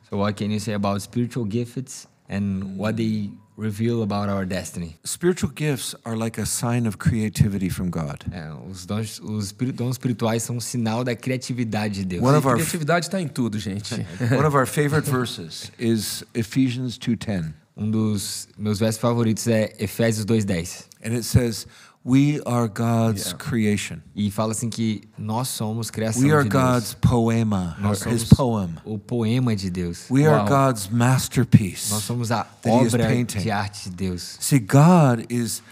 So, 0.10 0.18
what 0.18 0.36
can 0.36 0.52
you 0.52 0.60
say 0.60 0.74
about 0.74 1.02
spiritual 1.02 1.46
gifts 1.46 2.08
and 2.30 2.78
what 2.78 2.96
they 2.96 3.32
reveal 3.58 4.04
about 4.04 4.30
our 4.30 4.46
destiny? 4.46 4.98
Spiritual 5.04 5.52
gifts 5.52 5.96
are 6.06 6.16
like 6.16 6.38
a 6.38 6.46
sign 6.46 6.86
of 6.86 6.98
creativity 6.98 7.70
from 7.70 7.90
God. 7.90 8.24
É, 8.32 8.52
os 8.70 8.86
dons, 8.86 9.20
os 9.20 9.46
espiri- 9.46 9.72
dons 9.72 9.96
espirituais 9.96 10.44
são 10.44 10.58
um 10.58 10.60
sinal 10.60 11.04
da 11.04 11.16
criatividade 11.16 11.96
de 11.96 12.06
Deus. 12.06 12.24
One 12.24 12.36
of 12.36 12.46
our 12.48 12.56
criatividade 12.56 13.08
está 13.08 13.20
em 13.20 13.28
tudo, 13.28 13.58
gente. 13.58 13.96
one 14.32 14.46
of 14.46 14.56
our 14.56 14.68
favorite 14.68 15.10
verses 15.10 15.72
is 15.80 16.24
Ephesians 16.34 16.98
2:10. 16.98 17.54
Um 17.78 17.90
dos 17.90 18.48
meus 18.58 18.80
versos 18.80 19.02
favoritos 19.02 19.48
é 19.48 19.74
Efésios 19.80 20.26
2:10. 20.26 20.86
And 21.04 21.14
it 21.14 21.24
says, 21.24 21.68
"We 22.06 22.40
are 22.46 22.68
God's 22.68 23.26
Yeah. 23.28 23.38
creation. 23.38 23.98
E 24.16 24.30
fala 24.30 24.52
assim 24.52 24.70
que 24.70 25.02
nós 25.18 25.48
somos 25.48 25.90
criação 25.90 26.22
We 26.22 26.32
are 26.32 26.44
de 26.44 26.50
Deus. 26.50 26.64
God's 26.64 26.94
poema, 26.94 27.76
Nós 27.80 28.02
or 28.06 28.14
his 28.14 28.22
somos 28.22 28.38
poem. 28.38 28.70
o 28.86 29.00
poema 29.00 29.56
de 29.56 29.70
Deus. 29.72 30.06
We 30.12 30.26
are 30.28 30.42
Wow. 30.44 30.48
God's 30.50 30.88
masterpiece." 30.88 31.92
Nós 31.92 32.04
somos 32.04 32.32
a 32.32 32.46
obra 32.66 33.24
de 33.26 33.50
arte 33.52 33.90
de 33.90 33.96
Deus. 33.96 34.38
See, 34.40 34.60
God 34.60 35.26
is 35.30 35.64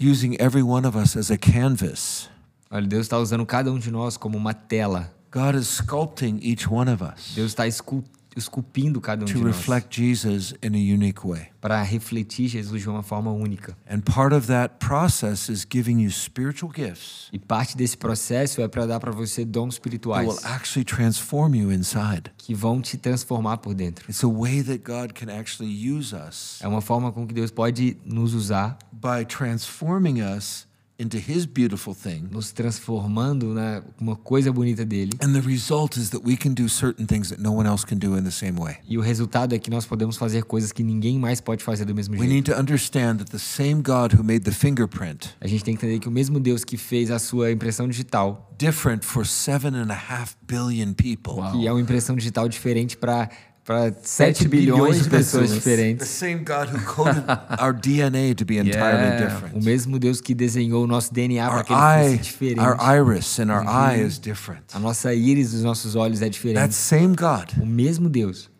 using 0.00 0.34
every 0.40 0.62
one 0.62 0.86
of 0.86 0.96
us 0.98 1.16
as 1.16 1.30
a 1.30 1.38
canvas. 1.38 2.28
Olha, 2.70 2.86
Deus 2.86 3.02
está 3.06 3.18
usando 3.18 3.46
cada 3.46 3.70
um 3.70 3.78
de 3.78 3.90
nós 3.90 4.16
como 4.16 4.36
uma 4.36 4.52
tela. 4.52 5.12
God 5.30 5.54
is 5.56 5.68
sculpting 5.68 6.38
each 6.42 6.68
one 6.70 6.88
of 6.90 7.02
us 7.02 7.32
Deus 7.34 7.52
está 7.52 7.66
escul- 7.66 8.04
esculpindo 8.36 9.00
cada 9.00 9.22
um 9.22 9.26
to 9.26 9.34
de 9.34 9.44
nós 9.44 9.56
reflect 9.56 10.00
Jesus 10.00 10.54
in 10.62 10.74
a 10.74 10.94
unique 10.94 11.26
way. 11.26 11.48
para 11.60 11.82
refletir 11.82 12.48
Jesus 12.48 12.82
de 12.82 12.88
uma 12.88 13.02
forma 13.02 13.30
única. 13.30 13.76
And 13.90 14.00
part 14.00 14.34
of 14.34 14.46
that 14.48 14.74
process 14.78 15.48
is 15.48 15.66
giving 15.70 16.00
you 16.02 16.10
spiritual 16.10 16.70
gifts 16.74 17.28
E 17.32 17.38
parte 17.38 17.76
desse 17.76 17.96
processo 17.96 18.60
é 18.60 18.68
para 18.68 18.86
dar 18.86 19.00
para 19.00 19.10
você 19.12 19.44
dons 19.44 19.74
espirituais 19.74 20.28
will 20.28 20.38
actually 20.44 20.84
transform 20.84 21.54
you 21.54 21.72
inside. 21.72 22.30
que 22.36 22.54
vão 22.54 22.80
te 22.80 22.96
transformar 22.96 23.58
por 23.58 23.74
dentro. 23.74 24.10
It's 24.10 24.22
a 24.24 24.28
way 24.28 24.62
that 24.62 24.78
God 24.84 25.12
can 25.14 25.30
actually 25.32 25.72
use 25.90 26.14
us 26.14 26.60
É 26.60 26.68
uma 26.68 26.80
forma 26.80 27.10
com 27.12 27.26
que 27.26 27.32
Deus 27.34 27.50
pode 27.50 27.96
nos 28.04 28.34
usar, 28.34 28.78
by 28.92 29.24
transforming 29.26 30.20
us 30.22 30.66
into 30.98 31.16
His 31.18 31.44
beautiful 31.46 31.94
thing. 31.94 32.28
nos 32.30 32.52
transformando 32.52 33.52
na 33.52 33.82
uma 34.00 34.14
coisa 34.16 34.52
bonita 34.52 34.84
dele. 34.84 35.10
And 35.20 35.32
the 35.32 35.40
result 35.40 35.96
is 35.96 36.10
that 36.10 36.22
we 36.24 36.36
can 36.36 36.52
do 36.52 36.68
certain 36.68 37.06
things 37.06 37.30
that 37.30 37.40
no 37.42 37.52
one 37.52 37.68
else 37.68 37.84
can 37.84 37.96
do 37.98 38.16
in 38.16 38.22
the 38.22 38.30
same 38.30 38.52
way. 38.60 38.76
E 38.88 38.96
o 38.96 39.00
resultado 39.00 39.54
é 39.54 39.58
que 39.58 39.70
nós 39.70 39.84
podemos 39.86 40.16
fazer 40.16 40.44
coisas 40.44 40.70
que 40.72 40.82
ninguém 40.82 41.18
mais 41.18 41.40
pode 41.40 41.64
fazer 41.64 41.84
do 41.84 41.94
mesmo 41.94 42.14
We 42.14 42.20
jeito. 42.20 42.32
need 42.32 42.50
to 42.52 42.56
understand 42.60 43.16
that 43.18 43.30
the 43.30 43.38
same 43.38 43.82
God 43.82 44.14
who 44.14 44.22
made 44.22 44.40
the 44.44 44.52
fingerprint, 44.52 45.30
A 45.40 45.46
gente 45.48 45.64
tem 45.64 45.74
que 45.76 45.84
entender 45.84 45.98
que 46.00 46.08
o 46.08 46.12
mesmo 46.12 46.38
Deus 46.38 46.64
que 46.64 46.76
fez 46.76 47.10
a 47.10 47.18
sua 47.18 47.50
impressão 47.50 47.88
digital, 47.88 48.54
different 48.58 49.04
for 49.04 49.26
seven 49.26 49.74
and 49.74 49.90
a 49.90 49.96
half 49.96 50.34
billion 50.46 50.92
people, 50.94 51.34
que 51.52 51.66
é 51.66 51.72
uma 51.72 51.80
impressão 51.80 52.14
digital 52.16 52.48
diferente 52.48 52.96
para 52.96 53.28
para 53.64 53.92
7 53.92 53.98
Sete 54.02 54.48
bilhões 54.48 55.02
de 55.04 55.08
pessoas 55.10 55.48
the 55.50 55.54
diferentes. 55.56 56.08
same 56.08 56.38
God 56.44 56.68
who 56.70 56.78
coded 56.84 57.24
our 57.60 57.72
DNA 57.72 58.34
to 58.34 58.44
be 58.44 58.58
entirely 58.58 58.74
Yeah. 59.04 59.24
O 59.24 59.28
different. 59.28 59.64
mesmo 59.64 59.98
Deus 59.98 60.20
que 60.20 60.34
desenhou 60.34 60.84
o 60.84 60.86
nosso 60.86 61.12
DNA 61.12 61.46
para 61.48 61.58
Our 61.58 61.64
que 61.64 61.72
ele 61.72 62.08
fosse 62.16 62.22
diferente. 62.22 62.60
our 62.60 62.76
iris 62.80 63.38
and 63.40 63.50
our 63.50 63.64
eye 63.66 64.04
is 64.06 64.18
different. 64.18 64.62
A 64.74 64.78
nossa 64.78 65.14
íris 65.14 65.52
dos 65.52 65.62
nossos 65.62 65.94
olhos 65.96 66.20
é 66.20 66.26
That 66.26 66.30
diferente. 66.32 66.74
same 66.74 67.16
God 67.16 67.50
O 67.60 67.64
mesmo 67.66 68.08
Deus 68.10 68.50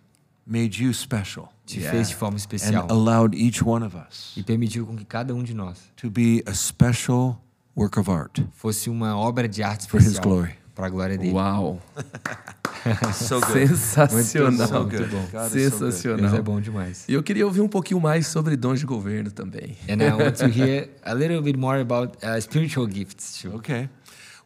made 0.46 0.82
you 0.82 0.92
special 0.94 1.48
te 1.66 1.78
Yeah. 1.80 1.90
fez 1.96 2.09
de 2.09 2.14
forma 2.16 2.36
and 2.36 2.38
especial 2.38 2.86
allowed 2.90 3.34
each 3.36 3.62
one 3.62 3.84
of 3.84 3.94
us 3.96 4.32
e 4.36 4.42
permitiu 4.42 4.86
com 4.86 4.96
que 4.96 5.05
cada 5.05 5.34
um 5.34 5.42
de 5.42 5.55
nós 5.55 5.78
to 5.96 6.11
be 6.11 6.42
a 6.46 6.55
special 6.55 7.38
work 7.76 7.98
of 7.98 8.11
art. 8.11 8.40
fosse 8.55 8.88
uma 8.90 9.16
obra 9.16 9.48
de 9.48 9.62
arte 9.62 9.86
For 9.88 9.98
His 10.00 10.09
especial 10.12 10.34
glory. 10.34 10.52
Para 10.74 10.86
a 10.86 10.90
glória 10.90 11.16
dele. 11.16 11.32
Uau! 11.32 11.80
So 13.14 13.40
Sensacional. 13.40 14.68
So 14.68 14.84
good. 14.84 15.08
bom. 15.10 15.26
God. 15.32 15.50
Sensacional. 15.50 16.18
Deus 16.20 16.34
é 16.34 16.42
bom 16.42 16.60
demais. 16.60 17.04
E 17.08 17.14
eu 17.14 17.22
queria 17.22 17.46
ouvir 17.46 17.62
um 17.62 17.68
pouquinho 17.68 17.98
mais 17.98 18.26
sobre 18.26 18.56
dons 18.56 18.78
de 18.80 18.84
governo 18.84 19.30
também. 19.30 19.76
And 19.88 20.02
I 20.02 20.12
want 20.12 20.36
to 20.36 20.46
hear 20.46 20.90
a 21.02 21.14
little 21.14 21.40
bit 21.40 21.56
more 21.58 21.80
about 21.80 22.18
uh, 22.22 22.38
spiritual 22.40 22.86
gifts 22.86 23.40
too. 23.40 23.56
Okay. 23.56 23.88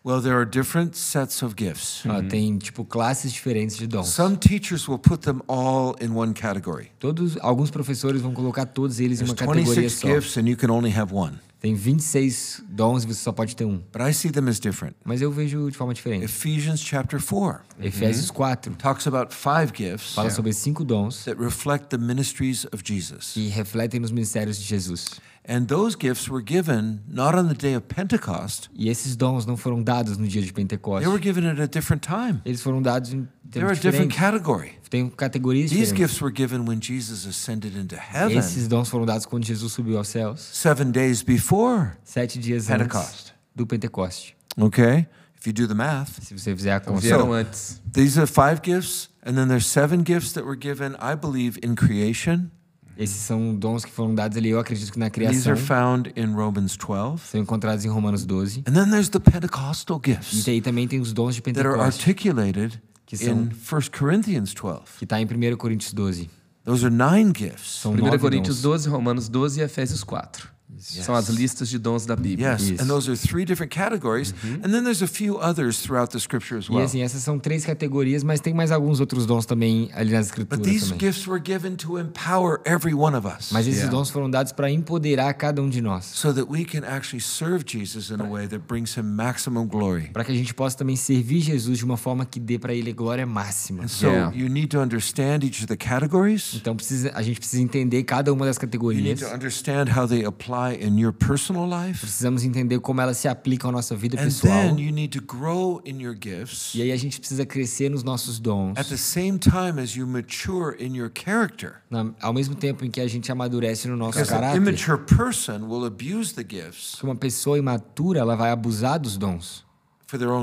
Well, 0.05 0.23
there 0.23 0.37
are 0.37 0.47
different 0.47 0.97
sets 0.97 1.43
of 1.43 1.57
gifts. 1.57 2.05
Ó, 2.07 2.23
tem 2.23 2.57
tipo 2.59 2.85
classes 2.85 3.33
diferentes 3.33 3.77
de 3.77 3.89
dons. 3.89 4.07
Some 4.09 4.37
teachers 4.37 4.89
will 4.89 5.01
put 5.01 5.23
them 5.23 5.41
all 5.49 5.97
in 6.01 6.15
one 6.15 6.33
category. 6.33 6.93
Todos, 7.01 7.37
alguns 7.41 7.71
professores 7.71 8.23
vão 8.23 8.33
colocar 8.33 8.65
todos 8.67 9.01
eles 9.01 9.21
em 9.21 9.25
There's 9.25 9.31
uma 9.31 9.37
categoria 9.37 9.65
26 9.65 9.93
só. 9.93 10.09
gifts, 10.09 10.37
and 10.39 10.49
you 10.49 10.57
can 10.57 10.71
only 10.71 10.97
have 10.97 11.13
one. 11.13 11.41
Tem 11.61 11.75
26 11.75 12.63
dons 12.69 13.03
e 13.03 13.07
você 13.09 13.15
só 13.21 13.33
pode 13.33 13.57
ter 13.57 13.65
um. 13.65 13.79
But 13.93 14.03
I 14.09 14.15
see 14.15 14.31
them 14.31 14.49
as 14.49 14.61
different. 14.61 14.95
Mas 15.05 15.21
eu 15.21 15.31
vejo 15.33 15.69
de 15.71 15.77
forma 15.77 15.93
diferente. 15.93 16.25
Ephesians 16.25 16.81
chapter 16.81 17.21
4 17.21 17.63
Efésios 17.81 18.31
4 18.31 18.75
talks 18.77 19.07
about 19.09 19.35
five 19.35 19.73
gifts 19.75 20.15
fala 20.15 20.31
sobre 20.31 20.53
cinco 20.53 20.85
dons 20.85 21.25
that 21.25 21.41
reflect 21.41 21.89
the 21.89 21.99
ministries 21.99 22.65
of 22.73 22.83
Jesus. 22.85 23.33
que 23.35 23.49
refletem 23.49 23.99
nos 23.99 24.13
ministérios 24.13 24.57
de 24.59 24.65
Jesus. 24.65 25.21
And 25.51 25.67
those 25.67 25.97
gifts 25.97 26.29
were 26.29 26.43
given 26.43 27.01
not 27.09 27.35
on 27.35 27.49
the 27.49 27.55
day 27.55 27.75
of 27.75 27.87
Pentecost, 27.89 28.69
E 28.75 28.91
esses 28.91 29.17
dons 29.17 29.47
não 29.47 29.57
foram 29.57 29.83
dados 29.83 30.19
no 30.19 30.29
dia 30.29 30.43
de 30.43 30.53
Pentecostes. 30.53 31.03
they 31.03 31.09
were 31.11 31.19
given 31.19 31.47
at 31.47 31.59
a 31.59 31.67
different 31.67 32.03
time. 32.07 32.43
Eles 32.45 32.61
foram 32.61 32.83
dados 32.83 33.15
em 33.15 33.27
They 33.51 33.63
were 33.65 33.75
tempos 33.75 33.79
a 33.79 33.91
different 33.91 34.15
category. 34.15 34.73
Tem 34.91 35.09
categorias 35.09 35.71
These 35.71 35.95
gifts 35.95 36.21
were 36.21 36.31
given 36.31 36.67
when 36.67 36.79
Jesus 36.81 37.25
ascended 37.27 37.75
into 37.77 37.97
heaven 37.97 38.37
Esses 38.37 38.69
dons 38.69 38.91
foram 38.91 39.07
dados 39.07 39.25
quando 39.25 39.45
Jesus 39.47 39.73
subiu 39.73 39.97
aos 39.97 40.09
céus, 40.09 40.39
seven 40.39 40.91
days 40.91 41.23
before. 41.23 41.93
sete 42.05 42.39
dias 42.39 42.67
Pentecost. 42.67 43.33
antes 43.33 43.33
do 43.57 43.67
Pentecoste. 43.67 44.37
Okay? 44.59 45.07
If 45.41 45.47
you 45.47 45.53
do 45.55 45.67
the 45.67 45.75
math. 45.75 46.21
Se 46.23 46.35
você 46.39 46.55
fizer 46.55 46.73
a 46.75 46.81
conta. 46.81 47.01
Vieram 47.01 47.29
So- 47.53 47.81
These 47.91 48.19
are 48.19 48.27
five 48.27 48.61
gifts, 48.63 49.09
and 49.25 49.35
then 49.35 49.49
there's 49.49 49.67
seven 49.67 50.03
gifts 50.03 50.33
that 50.33 50.45
were 50.45 50.57
given, 50.59 50.95
I 51.01 51.15
believe, 51.15 51.59
in 51.63 51.75
creation. 51.75 52.51
Esses 52.99 53.17
são 53.17 53.55
dons 53.55 53.85
que 53.85 53.93
foram 53.93 54.13
dados 54.13 54.37
ali, 54.37 54.49
eu 54.49 54.59
acredito 54.59 54.91
que 54.93 54.99
na 54.99 55.09
These 55.09 55.15
criação. 55.15 55.53
are 55.53 55.61
found 55.61 56.13
in 56.17 56.33
Romans 56.35 56.77
12. 56.77 57.23
São 57.31 57.41
encontrados 57.41 57.85
em 57.85 57.89
Romanos 57.89 58.27
12. 58.27 58.65
And 58.67 58.73
then 58.73 58.91
there's 58.91 59.09
the 59.09 59.21
Pentecostal 59.21 60.01
E 60.05 60.11
gifts 60.11 60.49
aí 60.49 60.61
também 60.61 60.89
tem 60.89 61.01
os 61.01 61.13
dons 61.13 61.37
de 61.37 61.41
that 61.41 61.61
are 61.61 61.69
Pentecoste, 61.79 62.11
articulated 62.11 62.83
Que 63.07 63.17
são- 63.17 63.43
in 63.45 63.51
1 63.53 63.89
Corinthians 63.97 64.53
12. 64.53 64.83
que 64.99 65.05
está 65.05 65.21
em 65.21 65.27
1 65.27 65.57
Coríntios 65.57 65.93
12. 65.93 66.29
Those 66.65 66.85
are 66.85 66.95
nine 66.95 67.33
gifts. 67.35 67.81
São 67.81 67.93
1 67.93 67.97
nove 67.99 68.19
Coríntios 68.19 68.57
dons. 68.57 68.63
12, 68.63 68.89
Romanos 68.89 69.29
12 69.29 69.61
e 69.61 69.63
Efésios 69.63 70.03
4. 70.03 70.49
São 70.79 71.15
as 71.15 71.29
listas 71.29 71.69
de 71.69 71.79
dons 71.79 72.07
da 72.07 72.15
Bíblia. 72.17 72.53
Yes, 72.53 72.69
Yes. 72.71 72.81
and 72.81 72.87
those 72.87 73.11
are 73.11 73.17
three 73.19 73.45
different 73.45 73.73
categories. 73.75 74.35
And 74.63 74.71
then 74.71 74.83
there's 74.85 75.03
a 75.03 75.07
few 75.07 75.37
others 75.39 75.81
throughout 75.81 76.11
the 76.13 76.19
scripture 76.19 76.59
as 76.59 76.67
E 76.67 76.73
well. 76.73 76.85
assim, 76.85 77.03
essas 77.03 77.23
são 77.23 77.39
três 77.39 77.65
categorias, 77.65 78.23
mas 78.23 78.41
tem 78.41 78.55
mais 78.55 78.71
alguns 78.71 79.01
outros 79.01 79.27
dons 79.27 79.45
também 79.47 79.91
ali 79.95 80.13
nas 80.13 80.29
But 80.29 80.39
escrituras 80.39 80.67
these 80.67 80.85
também. 80.91 80.99
gifts 81.09 81.27
were 81.27 81.43
given 81.45 81.77
to 81.77 81.99
empower 81.99 82.61
every 82.65 82.95
one 82.95 83.17
of 83.17 83.27
us 83.27 83.51
Mas 83.53 83.67
esses 83.67 83.81
Yeah. 83.81 83.91
dons 83.97 84.11
foram 84.11 84.31
dados 84.31 84.53
para 84.53 84.71
empoderar 84.71 85.33
cada 85.35 85.63
um 85.63 85.69
de 85.69 85.81
nós, 85.81 86.05
so 86.05 86.33
that 86.33 86.47
we 86.51 86.65
can 86.65 86.85
actually 86.87 87.21
serve 87.23 87.65
Jesus 87.67 88.11
in 88.11 88.21
a 88.21 88.25
way 88.29 88.47
that 88.49 88.65
brings 88.69 88.97
him 88.97 89.03
maximum 89.05 89.67
glory. 89.67 90.09
para 90.13 90.25
que 90.25 90.33
a 90.33 90.35
gente 90.35 90.53
possa 90.55 90.77
também 90.77 90.97
servir 90.97 91.41
Jesus 91.41 91.79
de 91.79 91.85
uma 91.85 91.97
forma 91.97 92.25
que 92.25 92.39
dê 92.41 92.59
para 92.59 92.73
ele 92.75 92.93
glória 92.93 93.27
máxima. 93.27 93.85
And 93.85 93.89
so 93.89 94.07
Yeah. 94.07 94.35
you 94.37 94.49
need 94.49 94.69
to 94.69 94.79
understand 94.81 95.45
each 95.45 95.61
of 95.61 95.67
the 95.67 95.77
categories. 95.77 96.55
Então 96.55 96.75
precisa, 96.77 97.11
a 97.15 97.23
gente 97.23 97.39
precisa 97.41 97.63
entender 97.63 98.03
cada 98.05 98.33
uma 98.33 98.45
das 98.47 98.57
You 98.57 98.63
need 98.63 98.71
categorias. 98.71 99.21
to 99.21 99.27
understand 99.27 99.91
how 99.97 100.07
they 100.07 100.25
apply 100.25 100.68
in 100.75 100.99
your 100.99 101.13
personal 101.13 101.67
life. 101.69 102.01
Precisamos 102.01 102.45
entender 102.45 102.79
como 102.81 103.01
elas 103.01 103.17
se 103.19 103.29
aplicam 103.29 103.71
à 103.71 103.73
nossa 103.73 103.95
vida 103.97 104.21
And 104.21 104.25
pessoal. 104.25 104.53
then 104.69 104.79
you 104.79 104.93
need 104.93 105.11
to 105.19 105.21
grow 105.25 105.81
in 105.85 106.01
your 106.01 106.15
gifts 106.15 106.75
E 106.75 106.83
aí 106.83 106.93
a 106.93 106.97
gente 106.97 107.19
precisa 107.19 107.45
crescer 107.47 107.89
nos 107.91 108.03
nossos 108.03 108.39
dons. 108.39 108.77
at 108.79 108.87
the 108.89 108.97
same 108.97 109.39
time 109.39 109.81
as 109.81 109.95
you 109.97 110.07
mature 110.07 110.77
in 110.79 110.95
your 110.97 111.11
character. 111.13 111.77
na- 111.91 112.13
ao 112.21 112.33
mesmo 112.33 112.55
tempo 112.55 112.85
em 112.85 112.91
que 112.91 113.01
a 113.01 113.09
gente 113.09 113.31
amadurece 113.33 113.89
no 113.89 113.97
nosso 113.97 114.19
Because 114.19 114.33
an 114.33 114.41
caráter. 114.41 114.57
immature 114.61 114.99
person 114.99 115.67
will 115.69 115.85
abuse 115.85 116.35
the 116.35 116.45
gifts 116.49 117.03
uma 117.03 117.15
pessoa 117.17 117.59
imatura, 117.59 118.21
ela 118.21 118.37
vai 118.37 118.51
abusar 118.51 118.99
dos 118.99 119.17
dons 119.17 119.65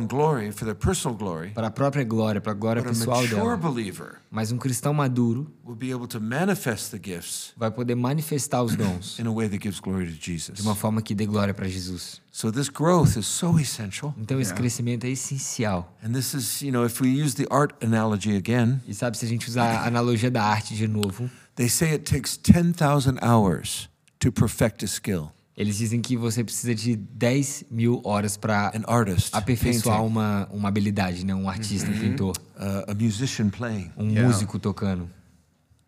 glory, 0.08 0.52
for 0.52 0.66
their 0.66 0.76
personal 0.76 1.18
glory. 1.18 1.50
para 1.52 1.68
a 1.68 1.72
própria 1.72 2.04
glória, 2.04 2.40
para 2.40 2.52
a 2.52 2.56
glória 2.56 2.82
But 2.84 2.92
a 2.92 2.94
pessoal 2.94 3.22
mature 3.22 3.36
dela. 3.36 3.58
believer 3.58 4.22
Mas 4.30 4.52
um 4.52 4.58
cristão 4.58 4.94
maduro 4.94 5.52
will 5.66 5.76
be 5.76 5.92
able 5.92 6.08
to 6.08 6.20
manifest 6.20 6.92
the 6.92 7.00
gifts 7.02 7.54
vai 7.58 7.72
poder 7.72 7.96
manifestar 7.96 8.62
os 8.62 8.76
dons 8.76 9.18
in 9.20 9.26
a 9.28 9.32
way 9.32 9.48
that 9.50 9.58
gives 9.62 9.80
glory 9.80 10.06
to 10.06 10.18
Jesus. 10.20 10.58
de 10.58 10.62
uma 10.62 10.76
forma 10.76 11.02
que 11.02 11.16
dê 11.16 11.26
glória 11.26 11.54
para 11.54 11.68
Jesus. 11.68 12.22
So 12.32 12.52
this 12.52 12.70
growth 12.70 13.16
is 13.18 13.26
so 13.26 13.58
essential. 13.60 14.14
Então 14.18 14.40
esse 14.40 14.54
crescimento 14.54 15.06
é 15.06 15.10
essencial. 15.10 15.92
And 16.04 16.12
this 16.12 16.34
is, 16.34 16.62
you 16.62 16.72
know, 16.72 16.86
if 16.86 17.02
we 17.02 17.08
use 17.10 17.36
the 17.36 17.48
art 17.50 17.74
analogy 17.84 18.36
again, 18.36 18.82
E 18.88 18.94
sabe, 18.94 19.18
se 19.18 19.26
a 19.26 19.30
gente 19.30 19.48
usar 19.50 19.66
a 19.66 19.88
analogia 19.88 20.30
da 20.30 20.44
arte 20.44 20.76
de 20.76 20.88
novo, 20.88 21.30
they 21.56 21.70
say 21.70 21.94
it 21.94 22.04
takes 22.04 22.38
10,000 22.38 23.18
hours 23.24 23.90
to 24.20 24.32
perfect 24.32 24.84
a 24.84 24.88
skill. 24.88 25.32
Eles 25.58 25.78
dizem 25.78 26.02
que 26.02 26.18
você 26.18 26.44
precisa 26.44 26.76
de 26.76 26.96
10 26.96 27.66
mil 27.72 28.02
horas 28.04 28.36
para 28.38 28.70
An 28.76 28.84
artist, 28.88 29.30
aperfeiçoar 29.34 29.98
painting, 29.98 30.12
uma, 30.12 30.48
uma 30.52 30.68
habilidade, 30.70 31.26
né? 31.26 31.34
Um 31.34 31.48
artista, 31.50 31.90
um 31.90 31.98
pintor, 32.00 32.36
uh, 32.58 32.92
a 32.92 32.94
musician 32.94 33.50
playing, 33.50 33.92
um 33.98 34.10
Yeah. 34.10 34.28
músico 34.28 34.60
tocando, 34.60 35.10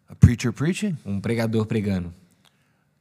a 0.08 0.16
preacher 0.16 0.54
preaching. 0.54 0.98
um 1.06 1.20
pregador 1.20 1.66
pregando. 1.66 2.14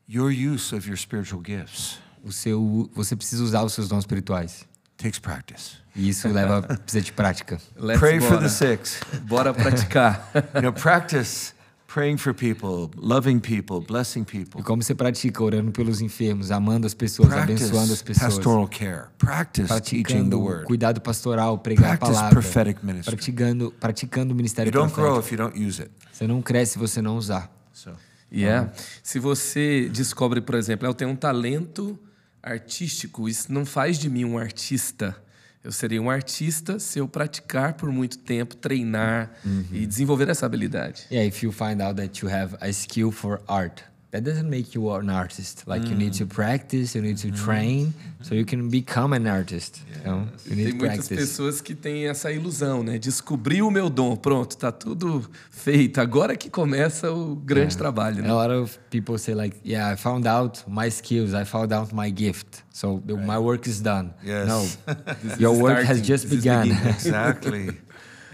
Your 0.08 0.30
use 0.30 0.74
of 0.74 0.86
your 0.88 0.96
spiritual 0.96 1.42
gifts 1.44 1.98
O 2.24 2.30
seu, 2.32 2.88
você 2.94 3.16
precisa 3.16 3.42
usar 3.42 3.62
os 3.64 3.72
seus 3.72 3.88
dons 3.88 4.00
espirituais. 4.00 4.64
takes 4.96 5.18
practice. 5.18 5.76
E 5.94 6.08
isso 6.08 6.26
leva 6.28 6.62
precisa 6.62 7.02
de 7.02 7.12
prática. 7.12 7.60
Let's 7.76 7.98
Pray 8.00 8.18
for 8.20 8.30
bora. 8.36 8.42
the 8.42 8.48
sick. 8.48 8.82
Bora 9.28 9.52
praticar. 9.54 10.30
You 10.54 10.62
know, 10.62 10.72
practice 10.72 11.52
praying 11.96 12.18
for 12.18 12.34
people, 12.34 12.90
loving 12.98 13.40
people, 13.40 13.80
blessing 13.80 14.22
people. 14.22 14.60
E 14.60 14.62
como 14.62 14.82
você 14.82 14.94
pratica 14.94 15.42
orando 15.42 15.72
pelos 15.72 16.02
enfermos, 16.02 16.50
amando 16.50 16.86
as 16.86 16.92
pessoas, 16.92 17.32
abençoando 17.32 17.90
as 17.94 18.02
Practice 18.02 18.04
pessoas, 18.04 18.34
pastoral 18.34 18.68
care. 18.68 19.04
Practice 19.16 19.66
teaching 19.80 20.02
the 20.04 20.04
praticando 20.04 20.38
word. 20.40 20.64
cuidado 20.66 21.00
pastoral, 21.00 21.56
pregar 21.58 21.94
a 21.94 21.96
Practice 21.96 22.12
palavra, 22.18 22.30
prophetic 22.40 22.84
ministry. 22.84 23.16
praticando, 23.16 23.74
praticando 23.80 24.26
o 24.30 24.32
You 24.32 24.36
ministério 24.36 24.70
don't 24.70 24.92
grow 24.94 25.14
profético. 25.14 25.26
if 25.26 25.32
you 25.32 25.38
don't 25.38 25.68
use 25.68 25.80
it. 25.80 25.90
Você 26.12 26.26
não 26.26 26.42
cresce 26.42 26.72
se 26.74 26.78
você 26.78 27.00
não 27.00 27.16
usar. 27.16 27.50
So 27.72 27.92
Yeah. 28.30 28.72
Se 29.02 29.18
você 29.18 29.88
descobre, 29.88 30.40
por 30.42 30.56
exemplo, 30.56 30.86
eu 30.86 30.92
tenho 30.92 31.10
um 31.12 31.16
talento 31.16 31.98
artístico, 32.42 33.28
isso 33.28 33.50
não 33.52 33.64
faz 33.64 33.98
de 33.98 34.10
mim 34.10 34.24
um 34.24 34.36
artista. 34.36 35.16
Eu 35.66 35.72
serei 35.72 35.98
um 35.98 36.08
artista 36.08 36.78
se 36.78 37.00
eu 37.00 37.08
praticar 37.08 37.74
por 37.74 37.90
muito 37.90 38.18
tempo, 38.18 38.54
treinar 38.54 39.32
e 39.72 39.84
desenvolver 39.84 40.28
essa 40.28 40.46
habilidade. 40.46 41.08
Yeah, 41.10 41.26
if 41.26 41.42
you 41.42 41.50
find 41.50 41.82
out 41.82 41.96
that 41.96 42.22
you 42.22 42.32
have 42.32 42.56
a 42.60 42.68
skill 42.68 43.10
for 43.10 43.42
art, 43.48 43.82
that 44.16 44.24
doesn't 44.24 44.48
make 44.48 44.74
you 44.74 44.90
an 44.90 45.10
artist. 45.10 45.64
Like 45.66 45.86
you 45.88 45.94
need 45.94 46.14
to 46.14 46.26
practice, 46.26 46.94
you 46.94 47.02
need 47.02 47.18
to 47.18 47.30
train, 47.30 47.92
so 48.22 48.34
you 48.34 48.44
can 48.46 48.70
become 48.70 49.12
an 49.12 49.26
artist. 49.26 49.82
Então, 50.00 50.26
you 50.46 50.56
need 50.56 50.70
Tem 50.70 50.78
muitas 50.78 51.08
practice. 51.08 51.18
pessoas 51.18 51.60
que 51.60 51.74
têm 51.74 52.08
essa 52.08 52.32
ilusão, 52.32 52.82
né? 52.82 52.98
Descobri 52.98 53.60
o 53.62 53.70
meu 53.70 53.90
dom, 53.90 54.16
pronto, 54.16 54.56
tá 54.56 54.72
tudo 54.72 55.28
feito. 55.50 56.00
Agora 56.00 56.34
que 56.36 56.48
começa 56.48 57.12
o 57.12 57.36
grande 57.36 57.76
trabalho, 57.76 58.22
né? 58.22 58.30
A 58.30 58.34
lot 58.34 58.52
of 58.54 58.78
people 58.90 59.18
say 59.18 59.34
like, 59.34 59.56
yeah, 59.64 59.92
I 59.92 59.96
found 59.96 60.26
out 60.26 60.64
my 60.66 60.90
skills, 60.90 61.34
I 61.34 61.44
found 61.44 61.72
out 61.72 61.94
my 61.94 62.10
gift, 62.10 62.64
so 62.72 63.02
the, 63.06 63.14
my 63.14 63.38
work 63.38 63.68
is 63.68 63.80
done. 63.80 64.14
Yes. 64.24 64.48
No, 64.48 64.64
your 65.38 65.54
work 65.60 65.84
has 65.84 65.98
starting. 65.98 66.04
just 66.04 66.24
This 66.24 66.38
is 66.38 66.44
begun. 66.44 66.70
exactly. 66.86 67.70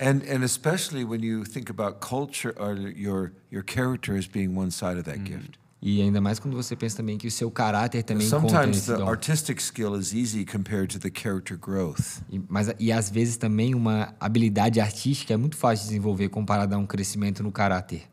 And 0.01 0.23
and 0.25 0.43
especially 0.43 1.05
when 1.05 1.23
you 1.23 1.45
think 1.45 1.71
about 1.71 2.01
culture 2.01 2.53
or 2.57 2.75
your 2.75 3.33
your 3.51 3.63
character 3.63 4.17
as 4.17 4.27
being 4.27 4.57
one 4.57 4.71
side 4.71 4.97
of 4.99 5.05
that 5.05 5.23
gift. 5.25 5.59
E 5.85 6.01
ainda 6.01 6.21
mais 6.21 6.39
quando 6.39 6.57
você 6.57 6.77
pensa 6.77 6.99
também 6.99 7.19
que 7.19 7.27
o 7.27 7.31
seu 7.31 7.51
caráter 7.51 8.05
também 8.05 8.31
conta 8.31 8.65
nesse 8.67 8.95
dom. 8.95 9.09
artistic 9.09 9.59
skill 9.59 9.99
is 9.99 10.15
easy 10.15 10.45
compared 10.45 10.87
to 10.87 11.01
the 11.01 11.11
character 11.13 11.59
growth. 11.59 12.21
E, 12.31 12.41
mas, 12.49 12.73
e 12.79 12.93
às 12.93 13.11
vezes 13.11 13.37
também 13.37 13.75
uma 13.75 14.15
habilidade 14.21 14.81
artística 14.81 15.35
é 15.35 15.37
muito 15.37 15.57
fácil 15.57 15.83
de 15.83 15.89
desenvolver 15.89 16.29
comparado 16.29 16.73
a 16.77 16.79
um 16.79 16.87
crescimento 16.87 17.43
no 17.43 17.51
caráter. 17.51 18.05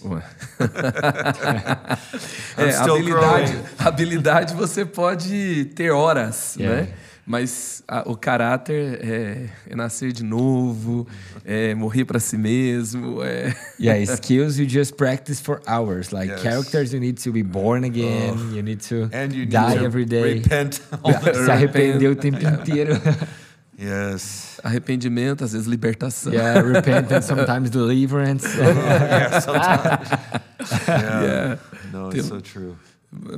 É, 2.56 2.74
habilidade, 2.76 3.58
habilidade 3.78 4.54
você 4.54 4.84
pode 4.84 5.66
ter 5.74 5.90
horas, 5.90 6.54
Yeah. 6.56 6.82
né? 6.82 6.94
Mas 7.30 7.82
a- 7.86 8.04
o 8.10 8.16
caráter 8.16 9.00
é, 9.04 9.48
é 9.68 9.76
nascer 9.76 10.12
de 10.12 10.24
novo, 10.24 11.06
é 11.44 11.74
morrer 11.74 12.06
para 12.06 12.18
si 12.18 12.38
mesmo, 12.38 13.22
é 13.22 13.54
Yeah, 13.78 14.02
skills 14.16 14.56
you 14.58 14.66
just 14.66 14.94
practice 14.96 15.38
for 15.38 15.60
hours. 15.68 16.10
Like 16.10 16.32
Yes. 16.32 16.40
characters, 16.42 16.92
you 16.94 17.00
need 17.00 17.22
to 17.22 17.30
be 17.30 17.42
born 17.42 17.84
again. 17.84 18.32
You 18.54 18.62
need 18.62 18.80
to 18.88 19.10
And 19.12 19.30
you 19.34 19.40
need 19.44 19.50
die 19.50 19.76
to 19.76 19.84
every 19.84 20.06
day. 20.06 20.40
repent 20.40 20.80
all 21.04 21.12
the 21.20 21.34
Se 21.34 21.50
arrepender 21.50 22.10
o 22.10 22.16
tempo 22.16 22.38
inteiro. 22.42 22.94
Yes. 23.80 24.58
arrependimento, 24.64 25.44
às 25.44 25.52
vezes 25.52 25.68
libertação. 25.68 26.32
yeah, 26.32 26.60
repentance, 26.60 27.28
sometimes 27.28 27.70
deliverance. 27.70 28.44
yeah, 28.58 29.40
sometimes. 29.40 30.10
Yeah. 30.88 31.22
Yeah. 31.22 31.58
No, 31.92 32.08
Tem- 32.10 32.18
it's 32.18 32.28
so 32.28 32.40
true. 32.40 32.74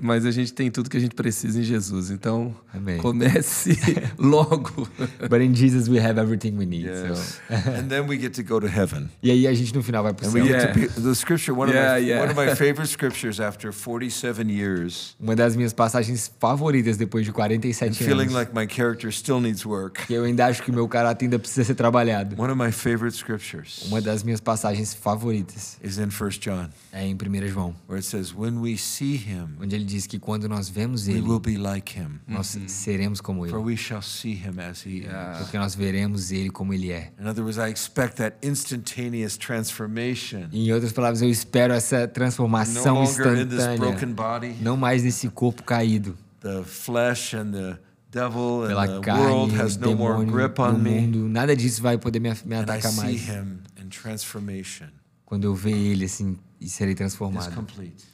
Mas 0.02 0.26
a 0.26 0.32
gente 0.32 0.52
tem 0.52 0.68
tudo 0.68 0.90
que 0.90 0.96
a 0.96 1.00
gente 1.00 1.14
precisa 1.14 1.60
em 1.60 1.62
Jesus. 1.62 2.10
Então, 2.10 2.52
Amém. 2.74 2.98
comece 2.98 3.78
logo. 4.18 4.88
But 5.28 5.40
in 5.42 5.54
Jesus 5.54 5.88
we 5.88 5.98
have 6.00 6.18
everything 6.20 6.56
we 6.58 6.66
need. 6.66 6.86
Yes. 6.86 7.38
So. 7.48 7.54
and 7.70 7.88
then 7.88 8.08
we 8.08 8.18
get 8.18 8.32
to 8.34 8.42
go 8.42 8.58
to 8.60 8.66
heaven. 8.66 9.08
E 9.22 9.30
aí 9.30 9.46
a 9.46 9.54
gente 9.54 9.72
no 9.74 9.80
final 9.82 10.02
vai 10.02 10.12
pro 10.12 10.26
And 10.26 10.30
céu. 10.32 10.44
Yeah. 10.44 10.72
the 10.74 11.14
scripture. 11.14 11.52
One 11.56 11.70
Yeah, 11.72 11.94
of 11.96 12.00
my 12.02 12.08
yeah. 12.08 12.20
one 12.20 12.30
of 12.32 12.36
my 12.36 12.54
favorite 12.56 12.88
scriptures 12.90 13.38
after 13.38 13.72
47 13.72 14.50
years, 14.50 15.14
Uma 15.20 15.36
das 15.36 15.54
minhas 15.54 15.72
passagens 15.72 16.30
favoritas 16.40 16.96
depois 16.96 17.24
de 17.24 17.30
and 17.30 17.34
47 17.34 17.94
feeling 17.94 18.22
anos. 18.22 18.34
like 18.34 18.52
my 18.52 18.66
character 18.66 19.12
still 19.12 19.40
needs 19.40 19.64
work. 19.64 20.04
Que 20.06 20.14
eu 20.14 20.24
ainda 20.24 20.46
acho 20.46 20.64
que 20.64 20.70
o 20.70 20.74
meu 20.74 20.88
caráter 20.88 21.26
ainda 21.26 21.38
precisa 21.38 21.62
ser 21.64 21.74
trabalhado. 21.76 22.34
One 22.40 22.50
of 22.52 22.58
my 22.60 22.72
favorite 22.72 23.16
scriptures 23.16 23.84
Uma 23.86 24.00
das 24.00 24.24
minhas 24.24 24.40
passagens 24.40 24.94
favoritas 24.94 25.78
is 25.82 25.98
in 25.98 26.08
1 26.10 26.40
John, 26.40 26.68
é 26.92 27.06
em 27.06 27.14
1 27.14 27.46
João, 27.48 27.74
where 27.88 27.98
it 28.00 28.04
says, 28.06 28.34
"When 28.36 28.58
we 28.58 28.76
see 28.76 29.14
him, 29.16 29.59
onde 29.60 29.74
ele 29.76 29.84
diz 29.84 30.06
que 30.06 30.18
quando 30.18 30.48
nós 30.48 30.68
vemos 30.68 31.06
we 31.06 31.14
ele, 31.14 31.22
will 31.28 31.38
be 31.40 31.56
like 31.56 31.98
him, 31.98 32.18
nós 32.26 32.56
seremos 32.66 33.20
como 33.20 33.46
for 33.48 33.58
ele. 33.58 33.66
we 33.66 33.76
shall 33.76 34.02
see 34.02 34.32
him 34.34 34.58
as 34.60 34.84
he 34.84 35.00
is." 35.00 35.38
Porque 35.38 35.58
nós 35.58 35.74
veremos 35.74 36.30
ele 36.32 36.50
como 36.50 36.72
ele 36.74 36.90
é. 36.90 37.12
In 37.20 37.26
other 37.26 37.42
words, 37.44 37.58
I 37.58 37.70
expect 37.70 38.16
that 38.16 38.36
instantaneous 38.46 39.36
transformation, 39.36 40.48
Em 40.52 40.72
outras 40.72 40.92
palavras, 40.92 41.22
eu 41.22 41.28
espero 41.28 41.72
essa 41.72 42.02
no 42.02 42.08
transformação 42.08 42.94
longer 42.94 43.38
in 43.42 43.46
this 43.48 43.58
broken 43.78 44.10
instantânea. 44.10 44.14
body, 44.14 44.56
Não 44.62 44.76
mais 44.76 45.02
nesse 45.02 45.28
corpo 45.28 45.62
caído 45.62 46.16
the 46.40 46.62
flesh 46.64 47.34
and 47.34 47.50
the 47.52 47.78
devil 48.10 48.64
and 48.64 48.68
pela 48.68 48.86
the 48.88 49.00
carne, 49.00 49.22
world 49.26 49.54
o 49.56 49.62
has 49.62 49.76
no 49.76 49.94
more 49.94 50.24
grip 50.24 50.54
do 50.56 50.62
on 50.62 50.78
me. 50.78 50.90
mundo. 51.02 51.28
Nada 51.28 51.54
disso 51.54 51.82
vai 51.82 51.98
poder 51.98 52.18
me, 52.18 52.30
me 52.44 52.54
atacar 52.56 52.92
mais. 52.94 53.28
him 53.28 53.58
in 53.80 53.88
transformation. 53.88 54.86
Quando 55.24 55.44
eu 55.44 55.54
ver 55.54 55.76
ele 55.76 56.06
assim 56.06 56.36
e 56.60 56.68
serei 56.68 56.92
It's 56.92 56.98
transformado. 56.98 57.54
complete. 57.54 58.04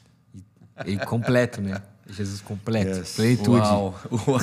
E 0.84 0.98
completo, 0.98 1.60
né? 1.60 1.80
Jesus 2.08 2.40
completo. 2.40 2.98
Yes. 2.98 3.16
Plenitude. 3.16 3.48
Uau, 3.50 3.94
uau. 4.28 4.38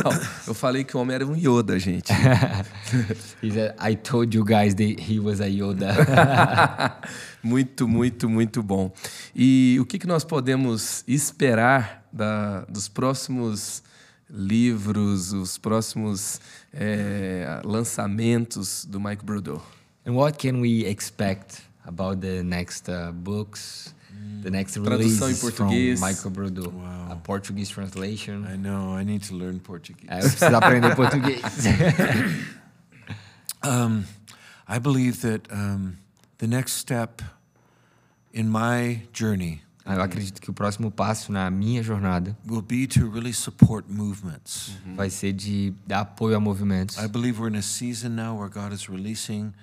Eu 0.48 0.54
falei 0.54 0.84
que 0.84 0.98
o 0.98 1.00
homem 1.00 1.16
era 1.16 1.26
um 1.26 1.36
Yoda, 1.36 1.80
gente. 1.80 2.12
He 3.42 3.52
said, 3.52 3.76
I 3.80 3.96
told 3.96 4.36
you 4.36 4.44
guys 4.44 4.74
that 4.76 5.00
he 5.00 5.20
was 5.20 5.40
a 5.40 5.48
Yoda. 5.48 5.94
muito, 7.42 7.88
muito, 7.88 8.30
muito 8.30 8.62
bom. 8.62 8.92
E 9.34 9.78
o 9.80 9.86
que, 9.86 9.98
que 9.98 10.08
nós 10.08 10.26
podemos 10.26 11.04
esperar 11.08 12.06
da, 12.12 12.62
dos 12.66 12.90
próximos 12.90 13.82
livros, 14.30 15.32
os 15.32 15.58
próximos 15.58 16.42
eh, 16.74 17.62
lançamentos 17.64 18.84
do 18.86 19.00
Mike 19.00 19.24
Brudeau? 19.24 19.64
And 20.06 20.16
what 20.16 20.38
can 20.38 20.60
we 20.60 20.86
expect 20.86 21.62
about 21.86 22.20
the 22.20 22.44
next 22.44 22.90
uh, 22.90 23.12
books, 23.14 23.94
the 24.44 24.52
next 24.52 24.74
Tradução 24.74 25.30
em 25.30 25.34
releases 25.34 25.40
from 25.40 25.68
português. 25.68 26.02
Michael 26.02 26.30
Brudeau? 26.32 26.72
Wow. 26.72 27.22
Portuguese 27.24 27.70
translation. 27.70 28.46
I 28.46 28.58
know, 28.58 28.96
I 28.96 29.04
need 29.04 29.28
to 29.28 29.36
learn 29.36 29.60
Portuguese. 29.60 30.08
É, 30.10 30.18
eu 30.18 30.30
preciso 30.30 30.56
aprender 30.56 30.96
português. 30.96 31.42
Um, 33.66 34.04
I 34.68 34.78
believe 34.78 35.22
that 35.22 35.48
um, 35.50 35.96
the 36.40 36.48
next 36.48 36.74
step 36.74 37.22
in 38.34 38.50
my 38.50 39.04
journey 39.14 39.62
Eu 39.86 40.02
acredito 40.02 40.42
que 40.42 40.50
o 40.50 40.54
próximo 40.54 40.90
passo 40.90 41.32
na 41.32 41.52
minha 41.52 41.84
jornada 41.84 42.38
will 42.48 42.62
be 42.62 42.88
to 42.88 43.10
really 43.10 43.34
support 43.34 43.86
movements. 43.90 44.72
vai 44.96 45.10
ser 45.10 45.34
de 45.34 45.74
dar 45.86 46.02
apoio 46.02 46.38
a 46.38 46.40
movimentos. 46.40 46.98
I 46.98 47.08
believe 47.08 47.40
we're 47.40 47.50
in 47.54 47.58
a 47.58 47.62
season 47.62 48.16
now 48.16 48.38
where 48.38 48.50
God 48.50 48.72
is 48.74 48.88
releasing, 48.90 49.54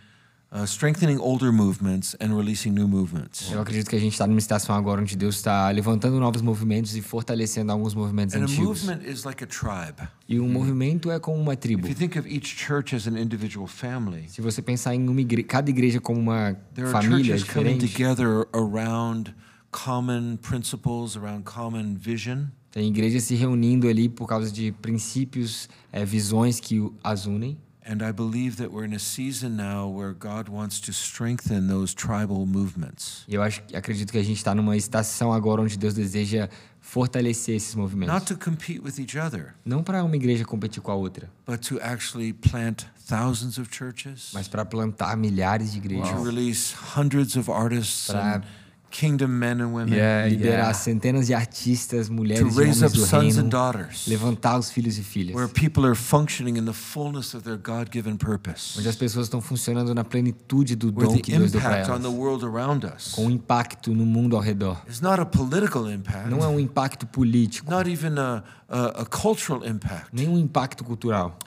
uh, 0.53 0.65
strengthening 0.65 1.19
older 1.21 1.53
movements 1.53 2.17
and 2.21 2.37
releasing 2.37 2.71
new 2.73 2.87
movements. 2.89 3.51
Eu 3.51 3.61
acredito 3.61 3.89
que 3.89 3.97
a 3.97 4.01
gente 4.01 4.13
está 4.13 4.27
numa 4.27 4.39
estação 4.39 4.75
agora 4.75 5.01
onde 5.01 5.17
Deus 5.17 5.37
está 5.37 5.71
levantando 5.71 6.19
novos 6.19 6.43
movimentos 6.43 6.97
e 6.97 7.03
fortalecendo 7.03 7.71
alguns 7.73 7.95
movimentos 7.95 8.35
And 8.35 8.41
a 8.41 8.43
antigos. 8.45 8.83
movement 8.85 9.05
is 9.09 9.25
like 9.25 9.43
a 9.43 9.47
tribe. 9.47 10.09
E 10.29 10.39
um 10.41 10.49
movimento 10.49 11.11
é 11.11 11.19
como 11.19 11.39
uma 11.41 11.57
tribo. 11.57 11.87
If 11.87 11.91
you 11.91 11.97
think 11.97 12.19
of 12.19 12.29
each 12.29 12.57
church 12.57 12.95
as 12.95 13.07
an 13.07 13.19
individual 13.19 13.67
family, 13.67 14.29
Se 14.29 14.41
você 14.41 14.61
pensar 14.63 14.95
em 14.95 15.09
uma 15.09 15.21
igre 15.21 15.43
cada 15.43 15.71
igreja 15.71 16.01
como 16.01 16.21
uma 16.21 16.55
there 16.75 16.89
are 16.89 16.93
família 16.93 17.37
churches 17.37 17.45
coming 17.53 17.77
diferente, 17.79 17.93
together 17.93 18.47
around 18.53 19.35
common 19.71 20.37
principles, 20.43 21.17
around 21.17 21.45
common 21.45 21.95
vision. 21.95 22.47
tem 22.73 22.89
igrejas 22.89 23.25
se 23.25 23.35
reunindo 23.35 23.89
ali 23.89 24.09
por 24.09 24.27
causa 24.27 24.51
de 24.51 24.73
princípios, 24.73 25.69
eh, 25.93 26.05
visões 26.05 26.59
que 26.61 26.81
as 27.03 27.27
unem. 27.27 27.59
And 27.91 28.05
I 28.05 28.13
believe 28.13 28.57
that 28.59 28.71
we're 28.71 28.85
in 28.85 28.93
a 28.93 29.01
season 29.01 29.57
now 29.57 29.89
where 29.89 30.13
God 30.13 30.49
wants 30.49 30.79
to 30.83 30.93
strengthen 30.93 31.67
those 31.67 31.93
tribal 31.93 32.47
movements. 32.47 33.25
E 33.27 33.35
eu 33.35 33.43
acho, 33.43 33.63
acredito 33.75 34.13
que 34.13 34.19
a 34.19 34.23
gente 34.23 34.37
está 34.37 34.55
numa 34.55 34.77
estação 34.77 35.33
agora 35.33 35.61
onde 35.61 35.77
Deus 35.77 35.93
deseja 35.93 36.49
fortalecer 36.81 37.57
esses 37.57 37.75
movimentos. 37.75 38.15
Not 38.15 38.27
to 38.27 38.37
compete 38.37 38.79
with 38.81 39.01
each 39.01 39.19
other, 39.19 39.55
Não 39.65 39.83
para 39.83 40.05
uma 40.05 40.15
igreja 40.15 40.45
competir 40.45 40.81
com 40.81 40.93
a 40.93 40.95
outra, 40.95 41.29
but 41.45 41.67
to 41.67 41.81
actually 41.83 42.33
plant 42.33 42.87
thousands 43.09 43.59
of 43.59 43.69
churches, 43.75 44.31
mas 44.33 44.47
para 44.47 44.65
plantar 44.65 45.17
milhares 45.17 45.73
de 45.73 45.79
igrejas. 45.79 46.11
to 46.11 46.25
release 46.25 46.73
hundreds 46.95 47.35
of 47.35 47.51
artists 47.51 48.09
and 48.11 48.43
kingdom 48.91 49.31
men 49.31 49.61
and 49.61 49.73
women, 49.73 49.95
Yeah, 49.95 50.27
Liberar 50.29 50.59
yeah. 50.59 50.75
centenas 50.75 51.27
de 51.27 51.35
artistas, 51.35 52.09
to 52.09 52.13
mulheres 52.13 52.41
e 52.41 52.59
raise 52.59 52.81
homens 52.81 52.83
up 52.83 52.93
do 52.95 53.07
sons 53.07 53.35
reino, 53.37 53.41
and 53.47 53.49
daughters, 53.49 54.07
levantar 54.09 54.59
os 54.59 54.71
filhos 54.71 54.99
e 54.99 55.03
filhas. 55.03 55.35
where 55.37 55.49
people 55.49 55.87
are 55.87 55.95
functioning 55.95 56.59
in 56.59 56.65
the 56.65 56.73
fullness 56.73 57.35
of 57.35 57.45
their 57.45 57.57
God-given 57.57 58.17
purpose, 58.17 58.79
Onde 58.79 58.89
as 58.89 58.97
pessoas 58.97 59.27
estão 59.27 59.41
funcionando 59.41 59.95
na 59.95 60.03
plenitude 60.05 60.75
do 60.77 60.89
where 60.89 61.07
dom 61.07 61.15
the 61.17 61.23
que 61.23 61.31
Deus 61.33 61.53
deu 61.53 61.61
para 61.61 61.81
impact 61.83 61.91
on 61.93 62.01
the 62.01 62.07
elas. 62.09 62.19
world 62.19 62.45
around 62.45 62.85
us 62.85 63.13
Com 63.15 63.27
um 63.27 63.31
impacto 63.31 63.95
no 63.95 64.05
mundo 64.05 64.35
ao 64.37 64.43
redor. 64.43 64.83
is 64.89 65.01
not 65.01 65.21
a 65.21 65.25
political 65.27 65.89
impact, 65.91 66.29
Não 66.29 66.39
é 66.43 66.49
um 66.49 66.59
impacto 66.59 67.07
político, 67.07 67.71
not 67.71 67.89
even 67.89 68.19
a, 68.19 68.43
a, 68.69 69.03
a 69.03 69.05
cultural 69.07 69.65
impact, 69.65 70.09
nem 70.13 70.29
um 70.29 70.39
impacto 70.39 70.83
cultural, 70.85 71.39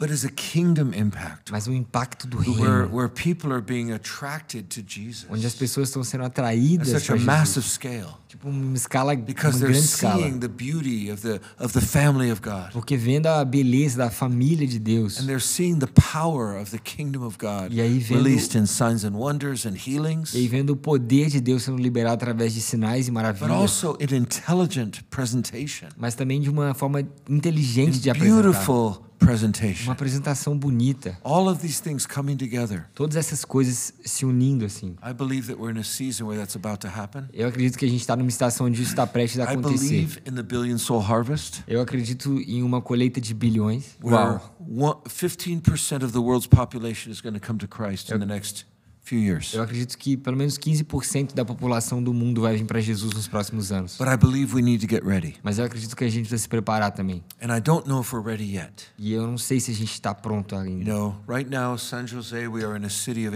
but 0.00 0.10
is 0.10 0.24
a 0.24 0.30
kingdom 0.30 0.92
impact. 0.94 1.52
mas 1.52 1.68
um 1.68 1.72
impacto 1.74 2.26
do 2.26 2.38
where, 2.38 2.84
reino. 2.84 2.88
where 2.96 3.08
people 3.08 3.52
are 3.52 3.60
being 3.62 3.92
attracted 3.92 4.64
to 4.68 4.80
Jesus 4.82 5.26
Onde 5.30 5.46
as 5.46 5.54
pessoas 5.54 5.88
estão 5.88 6.02
sendo 6.02 6.24
atraídas 6.24 6.88
a 6.94 6.98
Jesus. 6.98 7.22
massive 7.22 7.66
scale 7.68 8.18
Tipo 8.26 8.48
uma 8.48 8.76
escala, 8.76 9.12
uma 9.14 9.22
because 9.22 9.58
they're 9.58 9.72
grande 9.72 9.84
escala. 9.86 10.22
seeing 10.22 10.38
the 10.38 10.46
beauty 10.48 11.10
of 11.10 11.20
the, 11.20 11.40
of 11.58 11.72
the 11.74 11.80
family 11.84 12.30
of 12.30 12.40
God 12.40 12.70
Porque 12.72 12.96
vendo 12.96 13.26
a 13.26 13.44
beleza 13.44 13.98
da 13.98 14.10
família 14.10 14.66
de 14.66 14.78
Deus 14.78 15.18
and 15.20 15.26
they're 15.26 15.40
seeing 15.40 15.78
the 15.80 15.88
power 15.88 16.56
of 16.60 16.70
the 16.70 16.78
kingdom 16.78 17.22
of 17.24 17.36
God 17.38 17.72
E 17.72 17.80
aí 17.80 17.98
vendo- 17.98 18.22
released 18.24 18.56
in 18.56 18.66
signs 18.66 19.04
and 19.04 19.12
wonders 19.16 19.66
and 19.66 19.74
healings, 19.76 20.32
e 20.32 20.38
aí 20.38 20.48
vendo 20.48 20.70
o 20.70 20.76
poder 20.76 21.28
de 21.28 21.40
Deus 21.40 21.64
sendo 21.64 21.78
liberado 21.78 22.14
através 22.14 22.54
de 22.54 22.60
sinais 22.60 23.08
e 23.08 23.10
but 23.10 23.14
maravilhas, 23.16 23.50
also 23.50 23.98
in 24.00 24.14
intelligent 24.16 25.02
presentation, 25.10 25.88
mas 25.98 26.14
também 26.14 26.40
de 26.40 26.48
uma 26.48 26.72
forma 26.72 27.02
inteligente 27.28 27.96
in 27.98 28.00
de 28.00 28.10
apresentar. 28.10 28.42
beautiful. 28.42 29.09
Uma 29.84 29.92
apresentação 29.92 30.58
bonita. 30.58 31.16
All 31.22 31.48
of 31.48 31.60
these 31.60 31.80
things 31.80 32.06
coming 32.06 32.36
together. 32.36 32.86
Todas 32.94 33.16
essas 33.16 33.44
coisas 33.44 33.92
se 34.04 34.24
unindo 34.24 34.64
assim. 34.64 34.96
I 35.02 35.12
believe 35.12 35.46
that 35.48 35.60
we're 35.60 35.72
in 35.76 35.80
a 35.80 35.84
season 35.84 36.26
where 36.26 36.38
that's 36.40 36.56
about 36.56 36.78
to 36.80 36.88
happen. 36.88 37.24
Eu 37.32 37.48
acredito 37.48 37.78
que 37.78 37.84
a 37.84 37.88
gente 37.88 38.00
está 38.00 38.16
numa 38.16 38.28
estação 38.28 38.66
onde 38.66 38.80
isso 38.80 38.90
está 38.90 39.06
prestes 39.06 39.38
a 39.40 39.44
I 39.44 39.56
acontecer. 39.56 39.88
believe 39.88 40.20
in 40.26 40.34
the 40.34 40.42
billion 40.42 40.78
soul 40.78 41.00
harvest. 41.00 41.62
Eu 41.68 41.80
acredito 41.80 42.38
em 42.40 42.62
uma 42.62 42.80
colheita 42.80 43.20
de 43.20 43.34
bilhões. 43.34 43.96
one, 44.02 44.96
15% 45.08 46.04
of 46.04 46.12
the 46.12 46.18
world's 46.18 46.46
population 46.46 47.10
is 47.10 47.20
going 47.20 47.34
to 47.34 47.40
come 47.40 47.58
to 47.58 47.68
Christ 47.68 48.10
in 48.10 48.18
the 48.18 48.26
next 48.26 48.66
few 49.10 49.18
years. 49.18 49.52
Eu 49.52 49.62
acredito 49.62 49.98
que 49.98 50.16
pelo 50.16 50.36
menos 50.36 50.56
15% 50.56 51.34
da 51.34 51.44
população 51.44 52.02
do 52.02 52.14
mundo 52.14 52.40
vai 52.42 52.56
vir 52.56 52.64
para 52.64 52.80
Jesus 52.80 53.12
nos 53.12 53.26
próximos 53.26 53.72
anos. 53.72 53.96
But 53.98 54.08
I 54.08 54.16
believe 54.16 54.54
we 54.54 54.62
need 54.62 54.86
to 54.86 54.88
get 54.92 55.04
ready. 55.04 55.36
Mas 55.42 55.58
eu 55.58 55.64
acredito 55.64 55.96
que 55.96 56.04
a 56.04 56.08
gente 56.08 56.22
precisa 56.28 56.42
se 56.42 56.48
preparar 56.48 56.92
também. 56.92 57.24
And 57.42 57.54
I 57.56 57.60
don't 57.60 57.88
know 57.88 58.00
if 58.00 58.12
we're 58.12 58.24
ready 58.24 58.56
yet. 58.56 58.72
E 58.98 59.12
eu 59.12 59.26
não 59.26 59.36
sei 59.36 59.58
se 59.58 59.72
a 59.72 59.74
gente 59.74 59.92
está 59.92 60.14
pronto 60.14 60.54
You 60.54 60.60
ainda. 60.60 60.84
know, 60.92 61.16
right 61.28 61.50
now, 61.50 61.76
San 61.76 62.06
Jose, 62.06 62.46
we 62.46 62.64
are 62.64 62.78
in 62.78 62.84
a 62.84 62.90
city 62.90 63.26
of 63.26 63.34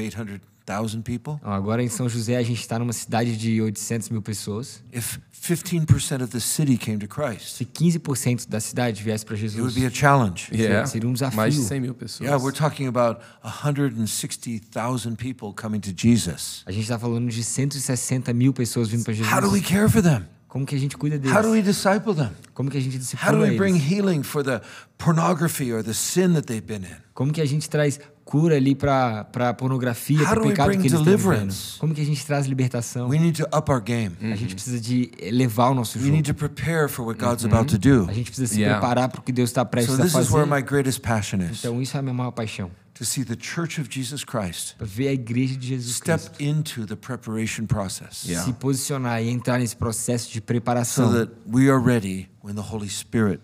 800,000 0.67 1.03
people. 1.03 1.35
Agora 1.43 1.83
em 1.83 1.89
São 1.89 2.09
José 2.09 2.37
a 2.37 2.43
gente 2.43 2.61
está 2.61 2.79
numa 2.79 2.93
cidade 2.93 3.37
de 3.37 3.61
800 3.61 4.09
mil 4.11 4.23
pessoas. 4.23 4.83
If 4.93 5.19
15% 5.43 6.23
of 6.23 6.29
the 6.29 6.41
city 6.41 6.79
came 6.79 6.99
to 6.99 7.07
Christ, 7.07 7.57
Se 7.57 7.65
15% 7.67 8.49
da 8.49 8.61
cidade 8.61 9.03
viesse 9.03 9.25
para 9.27 9.35
it 9.35 9.43
Jesus, 9.43 9.61
would 9.61 9.79
be 9.79 9.87
a 9.87 9.91
challenge. 9.91 10.49
Yeah. 10.53 10.87
seria 10.87 11.09
um 11.09 11.13
desafio. 11.13 11.37
Mais 11.37 11.55
de 11.55 11.61
100 11.61 11.81
mil 11.81 11.95
pessoas. 11.95 12.27
Yeah, 12.27 12.43
we're 12.43 12.57
talking 12.57 12.87
about 12.89 13.21
160,000 13.43 15.17
people 15.17 15.53
coming 15.55 15.81
to 15.81 15.93
Jesus. 15.95 16.63
a 16.67 16.73
gente 16.73 16.83
está 16.85 16.99
falando 16.99 17.29
de 17.29 17.45
160 17.45 18.33
mil 18.33 18.53
pessoas 18.55 18.89
vindo 18.89 19.05
para 19.05 19.13
How 19.15 19.41
do 19.41 19.51
we 19.51 19.59
Jesus. 19.61 19.69
care 19.69 19.89
for 19.91 20.03
them? 20.03 20.27
Como 20.55 20.65
que 20.65 20.77
a 20.77 20.79
gente 20.79 20.97
cuida 20.97 21.17
How 21.17 21.43
do 21.43 21.51
we 21.51 21.61
deles? 21.61 21.77
disciple 21.83 22.15
them? 22.15 22.31
Como 22.55 22.71
que 22.71 22.79
a 22.79 22.81
gente 22.81 22.95
How 22.95 23.01
do 23.01 23.05
discipula 23.05 23.39
we 23.41 23.57
bring 23.57 23.75
eles? 23.75 23.91
healing 23.91 24.23
for 24.23 24.45
the 24.45 24.61
pornography 24.99 25.73
or 25.73 25.83
the 25.83 25.93
sin 25.93 26.33
that 26.35 26.43
they've 26.47 26.65
been 26.65 26.85
in? 26.85 26.97
Como 27.13 27.33
que 27.33 27.41
a 27.41 27.45
gente 27.45 27.69
traz 27.69 27.99
cura 28.25 28.55
ali 28.55 28.77
para 28.77 29.25
para 29.25 29.53
pornografia, 29.53 30.21
How 30.21 30.27
para 30.27 30.35
do 30.37 30.41
o 30.43 30.45
we 30.45 30.51
pecado 30.53 30.67
bring 30.69 30.79
que 30.81 30.87
eles 30.87 30.93
estão 30.93 31.05
vivendo? 31.05 31.23
deliverance? 31.27 31.79
Como 31.81 31.93
que 31.93 32.01
a 32.01 32.05
gente 32.05 32.25
traz 32.25 32.47
libertação? 32.47 33.09
We 33.09 33.19
need 33.19 33.37
to 33.43 33.49
up 33.57 33.69
our 33.69 33.81
game. 33.83 34.17
A 34.23 34.37
gente 34.37 34.55
precisa 34.55 34.81
de 34.81 35.11
elevar 35.21 35.73
o 35.73 35.75
nosso 35.75 35.99
We 35.99 36.05
jogo. 36.05 36.17
need 36.17 36.29
to 36.33 36.35
prepare 36.35 36.89
for 36.89 37.05
what 37.05 37.19
God's 37.19 37.45
about 37.45 37.67
to 37.73 37.77
do. 37.79 38.09
A 38.09 38.13
gente 38.15 38.31
precisa 38.31 38.47
se 38.55 38.61
Yeah. 38.61 38.79
preparar 38.79 39.09
para 39.09 39.19
o 39.21 39.23
que 39.25 39.33
Deus 39.33 39.51
está 39.51 39.65
prestes 39.65 39.97
So 39.97 40.01
a 40.01 40.05
this 40.05 40.15
is 40.15 40.31
where 40.31 40.47
fazer. 40.49 40.63
my 40.63 40.63
greatest 40.63 41.01
passion 41.01 41.41
is 41.41 41.59
Então 41.65 41.83
isso 41.83 41.97
é 41.97 42.01
a 42.01 42.03
minha 42.03 42.15
maior 42.15 42.31
paixão. 42.31 42.71
To 42.95 43.05
see 43.05 43.25
the 43.25 43.37
Church 43.37 43.79
of 43.81 43.89
Jesus 43.89 44.25
Christ 44.25 44.77
ver 44.79 45.09
a 45.09 45.13
igreja 45.13 45.57
de 45.57 45.67
Jesus 45.67 45.97
step 45.97 46.21
Cristo 46.21 46.43
into 46.43 46.87
the 46.87 46.97
preparation 46.97 47.67
process 47.67 48.25
Yeah. 48.25 48.45
se 48.45 48.53
posicionar 48.53 49.21
e 49.23 49.29
entrar 49.31 49.59
nesse 49.59 49.77
processo 49.77 50.31
de 50.33 50.41
so 50.85 51.09
that 51.13 51.31
we 51.47 51.69
are 51.69 51.81
ready 51.81 52.29
when 52.43 52.55
the 52.55 52.63
Holy 52.63 52.89
Spirit 52.89 53.41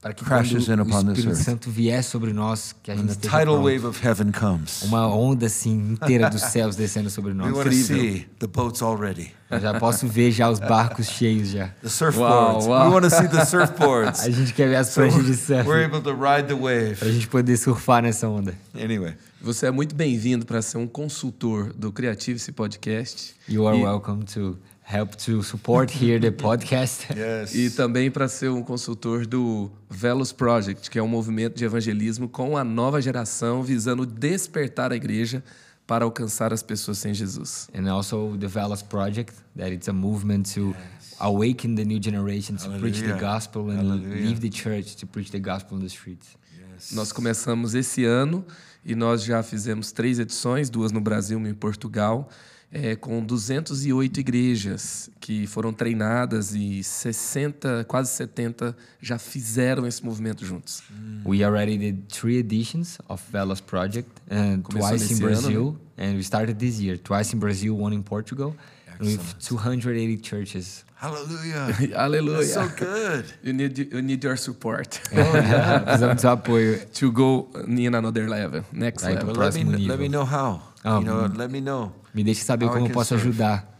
para 0.00 0.14
que 0.14 0.24
crashes 0.24 0.66
quando 0.66 1.08
in 1.08 1.08
o 1.08 1.12
Espírito. 1.12 1.34
Santo 1.42 1.70
vier 1.70 2.02
sobre 2.04 2.32
nós, 2.32 2.74
que 2.82 2.90
a 2.90 2.94
gente 2.96 3.06
the 3.06 3.12
esteja 3.12 3.38
tidal 3.40 3.54
pronto. 3.56 3.64
wave 3.74 3.86
of 3.86 4.06
heaven 4.06 4.30
comes. 4.32 4.82
uma 4.82 5.06
onda 5.08 5.46
assim 5.46 5.92
inteira 5.92 6.30
dos 6.30 6.40
céus 6.42 6.76
descendo 6.76 7.10
sobre 7.10 7.32
We 7.32 7.36
nós. 7.38 7.52
want 7.52 7.64
to 7.68 7.72
see 7.74 8.26
the 8.38 8.46
boats 8.46 8.80
already. 8.82 9.32
Eu 9.50 9.58
já 9.60 9.78
posso 9.80 10.06
ver 10.06 10.30
já 10.30 10.48
os 10.50 10.60
barcos 10.60 11.06
cheios 11.08 11.48
já. 11.48 11.68
The 11.82 11.88
surfboards. 11.88 12.66
wow. 12.66 12.88
We 12.88 12.94
want 12.94 13.04
to 13.04 13.10
see 13.10 13.28
the 13.28 13.44
surfboards. 13.44 14.20
A 14.26 14.30
gente 14.30 14.52
quer 14.54 14.68
ver 14.68 14.76
as 14.76 14.88
so 14.88 15.00
pranchas 15.00 15.24
de 15.24 15.34
surf 15.36 15.68
we're 15.68 15.84
able 15.84 16.00
to 16.02 16.12
ride 16.12 16.46
the 16.48 16.54
para 16.54 16.56
wave. 16.56 16.98
a 17.00 17.10
gente 17.10 17.26
poder 17.28 17.56
surfar 17.56 18.02
nessa 18.02 18.28
onda. 18.28 18.54
Anyway, 18.78 19.14
Você 19.40 19.66
é 19.66 19.70
muito 19.70 19.94
bem-vindo 19.94 20.44
para 20.44 20.60
ser 20.62 20.78
um 20.78 20.86
consultor 20.86 21.72
do 21.74 21.90
Creative-se 21.90 22.52
Podcast. 22.52 23.34
You 23.48 23.66
are 23.66 23.78
E- 23.78 23.82
welcome 23.82 24.24
to 24.26 24.58
help 24.90 25.14
to 25.16 25.42
support 25.42 25.90
here 25.90 26.18
the 26.18 26.30
podcast. 26.30 27.06
yes. 27.12 27.54
E 27.54 27.70
também 27.70 28.10
para 28.10 28.26
ser 28.26 28.48
um 28.48 28.62
consultor 28.62 29.26
do 29.26 29.70
Velos 29.90 30.32
Project, 30.32 30.90
que 30.90 30.98
é 30.98 31.02
um 31.02 31.08
movimento 31.08 31.56
de 31.56 31.64
evangelismo 31.64 32.28
com 32.28 32.56
a 32.56 32.64
nova 32.64 33.00
geração, 33.02 33.62
visando 33.62 34.06
despertar 34.06 34.90
a 34.90 34.96
igreja 34.96 35.44
para 35.86 36.04
alcançar 36.04 36.52
as 36.52 36.62
pessoas 36.62 36.98
sem 36.98 37.12
Jesus. 37.12 37.68
and 37.74 37.90
also 37.90 38.36
the 38.38 38.46
Velas 38.46 38.82
Project, 38.82 39.34
that 39.56 39.72
it's 39.72 39.88
a 39.88 39.92
movement 39.92 40.44
to 40.54 40.74
awaken 41.18 41.74
the 41.74 41.84
new 41.84 42.00
generation 42.00 42.56
to 42.56 42.68
preach 42.78 43.00
the 43.00 43.08
Hallelujah. 43.08 43.20
gospel 43.20 43.70
and 43.70 43.76
Hallelujah. 43.76 44.26
leave 44.26 44.40
the 44.40 44.50
church 44.50 44.96
to 44.96 45.06
preach 45.06 45.30
the 45.30 45.38
gospel 45.40 45.76
on 45.76 45.80
the 45.80 45.88
streets. 45.88 46.36
Nós 46.92 47.10
começamos 47.12 47.74
esse 47.74 48.04
ano 48.04 48.44
e 48.84 48.94
nós 48.94 49.24
já 49.24 49.42
fizemos 49.42 49.90
três 49.92 50.18
edições, 50.18 50.70
duas 50.70 50.92
no 50.92 51.00
Brasil, 51.00 51.36
uma 51.36 51.48
em 51.48 51.54
Portugal, 51.54 52.28
é, 52.70 52.94
com 52.94 53.24
208 53.24 54.20
igrejas 54.20 55.10
que 55.20 55.46
foram 55.46 55.72
treinadas 55.72 56.54
e 56.54 56.82
60, 56.82 57.84
quase 57.88 58.10
70 58.12 58.76
já 59.00 59.18
fizeram 59.18 59.86
esse 59.86 60.04
movimento 60.04 60.44
juntos. 60.44 60.82
We 61.24 61.42
already 61.42 61.78
did 61.78 62.08
three 62.08 62.38
editions 62.38 62.98
of 63.08 63.22
Velas 63.30 63.60
Project, 63.60 64.10
and 64.30 64.62
Começou 64.62 64.90
twice 64.90 65.04
in 65.04 65.08
nesse 65.08 65.22
ano, 65.22 65.30
né? 65.30 65.40
Brazil, 65.40 65.76
and 65.98 66.14
we 66.16 66.20
started 66.22 66.58
this 66.58 66.78
year, 66.78 66.98
twice 66.98 67.34
in 67.34 67.38
Brazil, 67.38 67.78
one 67.78 67.96
in 67.96 68.02
Portugal, 68.02 68.54
and 69.00 69.04
with 69.04 69.20
280 69.40 70.18
churches. 70.18 70.84
Hallelujah. 71.00 71.72
Hallelujah. 71.96 72.38
That's 72.38 72.54
so 72.54 72.68
good. 72.76 73.24
You 73.42 73.52
need, 73.52 73.78
you 73.78 74.02
need 74.02 74.22
your 74.24 74.36
support 74.36 75.00
Precisamos 75.12 76.14
do 76.16 76.20
seu 76.20 76.30
apoio. 76.30 76.92
to 76.94 77.12
go 77.12 77.48
in 77.68 77.94
another 77.94 78.28
level, 78.28 78.64
next 78.72 79.04
level. 79.04 79.26
Well, 79.26 79.36
let 79.36 79.54
me, 79.54 79.62
Próximo 79.64 79.88
let 79.88 79.98
me 80.00 80.08
know 80.08 80.24
how. 80.24 80.60
Oh, 80.84 80.98
you 80.98 81.04
know, 81.06 81.26
let 81.36 81.50
me 81.50 81.60
know. 81.60 81.92
Me 82.12 82.24
deixe 82.24 82.42
saber 82.42 82.66
How 82.66 82.74
como 82.74 82.86
eu 82.88 82.92
posso 82.92 83.14
serve. 83.14 83.28
ajudar. 83.28 83.77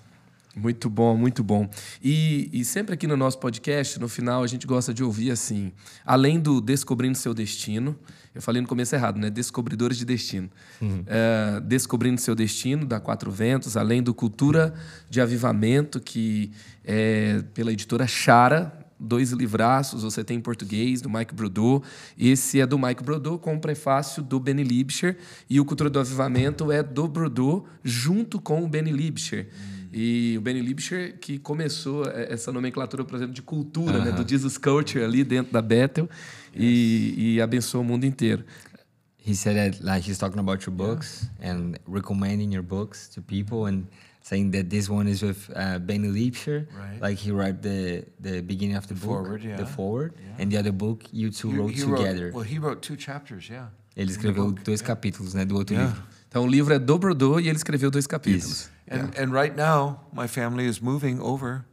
Muito 0.59 0.91
bom, 0.91 1.17
muito 1.17 1.45
bom. 1.45 1.71
E, 2.03 2.51
e, 2.53 2.65
sempre 2.65 2.95
aqui 2.95 3.07
no 3.07 3.17
nosso 3.17 3.39
podcast, 3.39 3.99
no 4.01 4.09
final, 4.09 4.43
a 4.43 4.47
gente 4.47 4.67
gosta 4.67 4.93
de 4.93 5.05
ouvir 5.05 5.31
assim, 5.31 5.73
além 6.05 6.41
do 6.41 6.61
Descobrindo 6.61 7.17
Seu 7.17 7.33
Destino, 7.33 7.97
eu 8.35 8.43
falei 8.43 8.61
no 8.61 8.69
começo 8.69 8.95
errado, 8.95 9.19
né? 9.19 9.31
Descobridores 9.31 9.97
de 9.97 10.05
Destino. 10.05 10.51
Uhum. 10.81 11.05
É, 11.07 11.61
Descobrindo 11.61 12.21
Seu 12.21 12.35
Destino, 12.35 12.85
da 12.85 12.99
Quatro 12.99 13.31
Ventos, 13.31 13.77
além 13.77 14.03
do 14.03 14.13
Cultura 14.13 14.75
de 15.09 15.21
Avivamento, 15.21 16.01
que 16.01 16.51
é 16.85 17.43
pela 17.55 17.73
editora 17.73 18.07
Chara, 18.07 18.73
dois 18.99 19.31
livraços, 19.31 20.03
você 20.03 20.25
tem 20.25 20.39
em 20.39 20.41
português, 20.41 21.01
do 21.01 21.09
Mike 21.09 21.35
Brodou. 21.35 21.83
Esse 22.19 22.61
é 22.61 22.67
do 22.67 22.79
Mike 22.79 23.03
Brodou, 23.03 23.39
com 23.39 23.55
o 23.55 23.61
prefácio 23.61 24.23
do 24.23 24.41
Benny 24.41 24.65
Libscher. 24.65 25.17
E 25.49 25.61
o 25.61 25.65
Cultura 25.65 25.89
do 25.89 26.01
Avivamento 26.01 26.73
é 26.73 26.83
do 26.83 27.07
Brodou, 27.07 27.69
junto 27.85 28.41
com 28.41 28.65
o 28.65 28.69
Benny 28.69 28.91
Libscher. 28.91 29.49
Hum. 29.53 29.78
E 30.01 30.39
o 30.39 30.41
Benny 30.41 30.61
Libscher 30.61 31.19
que 31.19 31.41
começou 31.41 32.05
essa 32.05 32.53
nomenclatura, 32.53 33.05
por 33.05 33.17
exemplo, 33.17 33.35
de 33.35 33.43
cultura, 33.43 33.99
uh 33.99 34.01
-huh. 34.01 34.05
né, 34.05 34.13
do 34.13 34.29
Jesus 34.29 34.57
Culture 34.57 35.03
ali 35.05 35.25
dentro 35.25 35.53
da 35.53 35.61
Bethel 35.61 36.09
yes. 36.55 36.63
e, 36.63 37.35
e 37.35 37.41
abençoou 37.41 37.83
o 37.83 37.85
mundo 37.85 38.07
inteiro. 38.07 38.45
He 39.27 39.35
said 39.35 39.57
that 39.57 39.85
like 39.85 40.09
he's 40.09 40.17
talking 40.17 40.39
about 40.39 40.65
your 40.65 40.77
books 40.77 41.29
yeah. 41.41 41.53
and 41.53 41.75
recommending 41.89 42.55
your 42.55 42.63
books 42.63 43.09
to 43.09 43.21
people 43.21 43.67
and 43.67 43.87
saying 44.23 44.53
that 44.53 44.69
this 44.71 44.89
one 44.89 45.11
is 45.11 45.21
with 45.21 45.51
uh, 45.51 45.81
Benny 45.81 46.09
Liebscher, 46.09 46.69
right. 46.79 47.03
like 47.03 47.21
he 47.21 47.33
wrote 47.33 47.61
the 47.63 48.05
the 48.21 48.41
beginning 48.43 48.77
of 48.77 48.87
the, 48.87 48.95
the 48.95 49.01
book, 49.01 49.25
forward, 49.25 49.43
yeah. 49.43 49.57
the 49.57 49.67
forward, 49.67 50.13
yeah. 50.15 50.41
and 50.41 50.53
the 50.53 50.59
other 50.59 50.73
book 50.73 51.03
you 51.13 51.31
two 51.31 51.51
he, 51.51 51.59
wrote 51.59 51.75
he 51.75 51.81
together. 51.81 52.27
Wrote, 52.27 52.35
well, 52.35 52.45
he 52.45 52.59
wrote 52.61 52.81
two 52.83 52.97
chapters, 52.97 53.49
yeah. 53.49 53.69
Ele 53.97 54.13
escreveu 54.13 54.53
dois 54.53 54.81
capítulos, 54.81 55.35
né, 55.35 55.45
do 55.45 55.57
outro 55.57 55.75
livro. 55.77 56.03
Então 56.29 56.45
o 56.45 56.47
livro 56.47 56.73
é 56.73 56.79
do 56.79 56.97
Bordeaux 56.99 57.41
e 57.41 57.49
ele 57.49 57.57
escreveu 57.57 57.91
dois 57.91 58.07
capítulos. 58.07 58.61
Isso. 58.61 58.78
And, 58.91 59.15
and 59.17 59.33
right 59.33 59.55
now 59.55 60.01
my 60.13 60.27
family 60.27 60.67
is 60.67 60.81
moving 60.81 61.21
over 61.21 61.67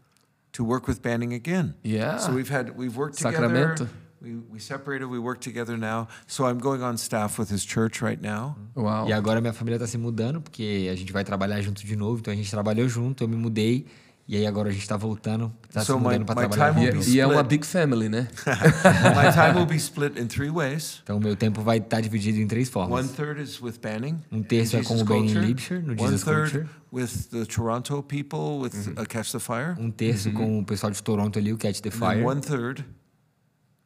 to 0.54 0.64
work 0.64 0.88
with 0.88 1.02
Banning 1.02 1.34
again. 1.34 1.76
Yeah. 1.84 2.18
So 2.18 2.32
we've 2.32 2.50
had 2.50 2.78
we've 2.78 2.96
worked 2.96 3.16
Sacramento. 3.16 3.86
together. 3.86 3.90
We, 4.22 4.36
we 4.54 4.60
separated, 4.60 5.06
we 5.06 5.20
work 5.20 5.40
together 5.40 5.78
now. 5.78 6.08
So 6.26 6.46
I'm 6.46 6.58
going 6.58 6.82
on 6.82 6.98
staff 6.98 7.38
with 7.38 7.50
his 7.50 7.64
church 7.64 8.02
right 8.02 8.20
now. 8.20 8.56
Wow. 8.74 9.08
E 9.08 9.14
agora 9.14 9.40
minha 9.40 9.54
família 9.54 9.76
está 9.76 9.86
se 9.86 9.98
mudando 9.98 10.42
porque 10.42 10.90
a 10.92 10.96
gente 10.96 11.14
vai 11.14 11.24
trabalhar 11.24 11.62
junto 11.62 11.86
de 11.86 11.96
novo. 11.96 12.20
Então 12.20 12.34
a 12.34 12.36
gente 12.36 12.50
trabalhou 12.50 12.88
junto, 12.88 13.24
eu 13.24 13.28
me 13.28 13.36
mudei. 13.36 13.86
E 14.28 14.36
aí 14.36 14.48
agora 14.48 14.70
a 14.70 14.72
gente 14.72 14.82
está 14.82 14.98
voltando, 14.98 15.54
está 15.70 15.82
so 15.82 15.94
se 15.94 16.00
mudando 16.00 16.26
para 16.26 16.48
trabalhar. 16.48 16.96
E, 16.96 17.12
e 17.12 17.20
é 17.20 17.28
uma 17.28 17.44
big 17.44 17.64
family, 17.64 18.10
né? 18.10 18.28
my 19.14 19.32
time 19.32 19.56
will 19.56 19.68
be 19.68 19.76
split 19.76 20.18
in 20.18 20.26
three 20.26 20.50
ways. 20.50 21.02
Então 21.04 21.20
meu 21.20 21.36
tempo 21.36 21.62
vai 21.62 21.78
estar 21.78 21.98
tá 21.98 22.02
dividido 22.02 22.40
em 22.40 22.48
três 22.48 22.68
formas. 22.68 23.06
One 23.06 23.10
third 23.10 23.40
is 23.40 23.62
with 23.62 23.76
Banning. 23.80 24.20
Um 24.32 24.42
terço 24.42 24.78
é 24.78 24.84
com 24.84 25.00
o 25.00 25.04
Banning 25.04 25.34
Libscher 25.34 25.84
no 25.84 25.96
Jesus 25.96 26.24
Culture. 26.24 26.68
with 26.92 27.30
the 27.30 27.46
Toronto 27.46 28.02
people 28.02 28.60
with 28.60 28.72
uh, 29.00 29.06
Catch 29.08 29.32
the 29.32 29.40
Fire. 29.40 29.76
Um 29.78 29.92
terço 29.92 30.32
com 30.32 30.60
o 30.60 30.66
pessoal 30.66 30.92
de 30.92 31.04
Toronto 31.04 31.38
ali, 31.38 31.54
o 31.54 31.58
Catch 31.58 31.82
the 31.82 31.92
Fire. 31.92 32.22
And 32.22 32.26
one 32.26 32.42
third 32.42 32.84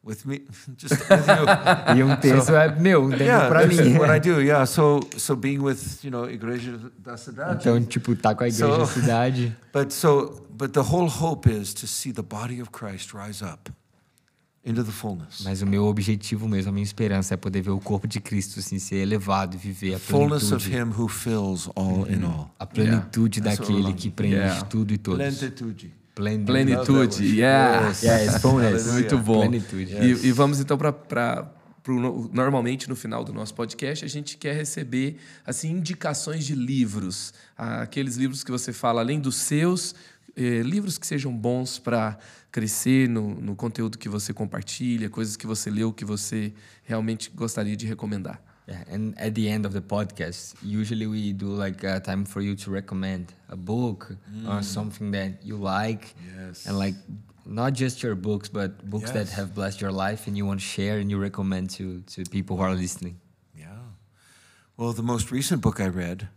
with 0.02 0.26
me, 0.26 0.42
just 0.76 1.08
with 1.08 1.26
you. 1.26 1.96
e 1.96 2.02
um 2.02 2.16
terço 2.16 2.46
so, 2.46 2.54
é 2.54 2.74
meu, 2.78 3.04
um 3.04 3.10
yeah, 3.12 3.48
para 3.48 3.66
mim. 3.66 3.98
What 3.98 4.10
I 4.10 4.18
do, 4.18 4.40
yeah. 4.40 4.66
So, 4.66 5.00
so 5.16 5.36
being 5.36 5.60
with, 5.60 6.02
you 6.02 6.10
know, 6.10 6.28
igreja 6.28 6.78
da 6.98 7.16
cidade. 7.16 7.60
Então, 7.60 7.82
tipo, 7.84 8.14
tá 8.16 8.34
com 8.34 8.44
a 8.44 8.48
igreja 8.48 8.72
so, 8.72 8.78
da 8.78 8.86
cidade. 8.86 9.56
But 9.72 9.92
so, 9.92 10.46
but 10.50 10.72
the 10.72 10.80
whole 10.80 11.08
hope 11.08 11.48
is 11.48 11.72
to 11.74 11.86
see 11.86 12.12
the 12.12 12.22
body 12.22 12.60
of 12.60 12.70
Christ 12.70 13.12
rise 13.14 13.44
up. 13.44 13.70
Into 14.62 14.84
the 14.84 14.92
fullness. 14.92 15.42
Mas 15.42 15.62
o 15.62 15.66
meu 15.66 15.86
objetivo 15.86 16.46
mesmo, 16.46 16.68
a 16.68 16.72
minha 16.72 16.84
esperança 16.84 17.32
é 17.32 17.36
poder 17.36 17.62
ver 17.62 17.70
o 17.70 17.80
corpo 17.80 18.06
de 18.06 18.20
Cristo 18.20 18.60
assim 18.60 18.78
ser 18.78 18.96
elevado 18.96 19.54
e 19.54 19.58
viver 19.58 19.94
a 19.94 19.98
plenitude. 19.98 20.10
Fullness 20.10 20.52
of 20.52 20.70
him 20.70 20.90
who 20.90 21.08
fills 21.08 21.70
all 21.74 22.06
in 22.06 22.22
all. 22.24 22.50
A 22.58 22.66
plenitude 22.66 23.40
yeah. 23.40 23.56
daquele 23.56 23.94
que 23.94 24.10
preenche 24.10 24.36
yeah. 24.36 24.64
tudo 24.66 24.92
e 24.92 24.98
todos. 24.98 25.38
Plenitude. 25.38 25.99
Plenitude. 26.20 26.46
Plenitude. 26.46 27.40
Yes. 27.40 28.02
Yes, 28.02 28.42
fullness. 28.42 28.86
Muito 28.92 29.18
bom. 29.18 29.40
Plenitude. 29.40 29.92
Yes. 29.92 30.24
E, 30.24 30.28
e, 30.28 30.32
vamos 30.32 30.60
então 30.60 30.76
para 30.76 31.50
normalmente 32.32 32.88
no 32.88 32.94
final 32.94 33.24
do 33.24 33.32
nosso 33.32 33.54
podcast 33.54 34.04
a 34.04 34.08
gente 34.08 34.36
quer 34.36 34.54
receber 34.54 35.16
assim 35.46 35.70
indicações 35.70 36.44
de 36.44 36.54
livros, 36.54 37.32
aqueles 37.56 38.16
livros 38.16 38.44
que 38.44 38.50
você 38.50 38.72
fala 38.72 39.00
além 39.00 39.18
dos 39.18 39.36
seus, 39.36 39.94
eh, 40.36 40.62
livros 40.62 40.98
que 40.98 41.06
sejam 41.06 41.34
bons 41.34 41.78
para 41.78 42.18
crescer 42.52 43.08
no, 43.08 43.34
no 43.40 43.56
conteúdo 43.56 43.96
que 43.96 44.08
você 44.08 44.32
compartilha, 44.32 45.08
coisas 45.08 45.36
que 45.36 45.46
você 45.46 45.70
leu 45.70 45.92
que 45.92 46.04
você 46.04 46.52
realmente 46.84 47.30
gostaria 47.34 47.76
de 47.76 47.86
recomendar. 47.86 48.40
Yeah, 48.70 48.94
and 48.94 49.18
at 49.18 49.34
the 49.34 49.48
end 49.48 49.66
of 49.66 49.72
the 49.72 49.80
podcast, 49.80 50.54
usually 50.62 51.06
we 51.06 51.32
do 51.32 51.48
like 51.48 51.82
a 51.82 52.00
time 52.00 52.24
for 52.24 52.40
you 52.40 52.54
to 52.56 52.70
recommend 52.70 53.32
a 53.48 53.56
book 53.56 54.12
mm. 54.32 54.48
or 54.48 54.62
something 54.62 55.10
that 55.10 55.44
you 55.44 55.56
like, 55.56 56.14
yes. 56.36 56.66
and 56.66 56.78
like 56.78 56.94
not 57.44 57.72
just 57.72 58.02
your 58.02 58.14
books, 58.14 58.48
but 58.48 58.88
books 58.88 59.10
yes. 59.12 59.14
that 59.14 59.28
have 59.30 59.54
blessed 59.54 59.80
your 59.80 59.92
life 59.92 60.28
and 60.28 60.36
you 60.36 60.46
want 60.46 60.60
to 60.60 60.66
share 60.66 60.98
and 60.98 61.10
you 61.10 61.18
recommend 61.18 61.70
to 61.70 62.02
to 62.14 62.24
people 62.30 62.56
who 62.56 62.62
are 62.62 62.74
listening. 62.74 63.20
Yeah. 63.56 63.66
Well, 64.76 64.92
the 64.92 65.02
most 65.02 65.32
recent 65.32 65.60
book 65.62 65.80
I 65.80 65.88
read 65.88 66.28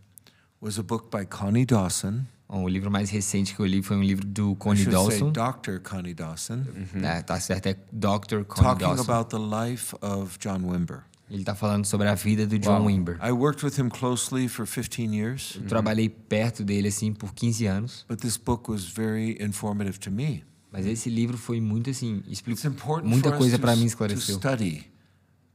was 0.59 0.77
a 0.79 0.83
book 0.83 1.11
by 1.11 1.25
Connie 1.25 1.65
Dawson. 1.65 2.27
o 2.61 2.67
livro 2.67 2.91
mais 2.91 3.09
recente 3.09 3.55
que 3.55 3.61
eu 3.61 3.65
li 3.65 3.81
foi 3.81 3.97
um 3.97 4.03
livro 4.03 4.25
do 4.25 4.55
Connie 4.55 4.85
Dawson. 4.85 5.31
Dr. 5.31 5.79
Connie 5.83 6.13
Dawson. 6.13 6.63
Uhum. 6.75 7.03
É, 7.03 7.21
tá 7.21 7.39
certo, 7.39 7.67
é 7.67 7.73
Dr. 7.91 8.43
Connie 8.45 8.69
Talking 8.69 8.95
Dawson. 8.95 9.11
about 9.11 9.29
the 9.29 9.39
life 9.39 9.95
of 10.01 10.37
John 10.39 10.63
Wimber. 10.63 11.03
Ele 11.33 11.41
está 11.41 11.55
falando 11.55 11.83
sobre 11.83 12.07
a 12.07 12.13
vida 12.13 12.45
do 12.45 12.59
John 12.59 12.81
wow. 12.81 12.85
Wimber. 12.85 13.17
I 13.19 13.31
worked 13.31 13.65
with 13.65 13.79
him 13.79 13.89
closely 13.89 14.47
for 14.47 14.67
15 14.67 15.15
years. 15.15 15.55
Eu 15.55 15.65
trabalhei 15.65 16.07
perto 16.07 16.63
dele 16.63 16.89
assim 16.89 17.11
por 17.11 17.33
15 17.33 17.65
anos. 17.65 18.05
But 18.07 18.19
this 18.19 18.37
book 18.37 18.69
was 18.69 18.85
very 18.85 19.35
informative 19.41 19.97
to 20.01 20.11
me. 20.11 20.43
Mas 20.71 20.85
esse 20.85 21.09
livro 21.09 21.35
foi 21.35 21.59
muito 21.59 21.89
assim, 21.89 22.21
explicou 22.27 23.03
muita 23.03 23.31
coisa 23.31 23.57
para 23.57 23.75
mim 23.75 23.85
esclareceu. 23.85 24.39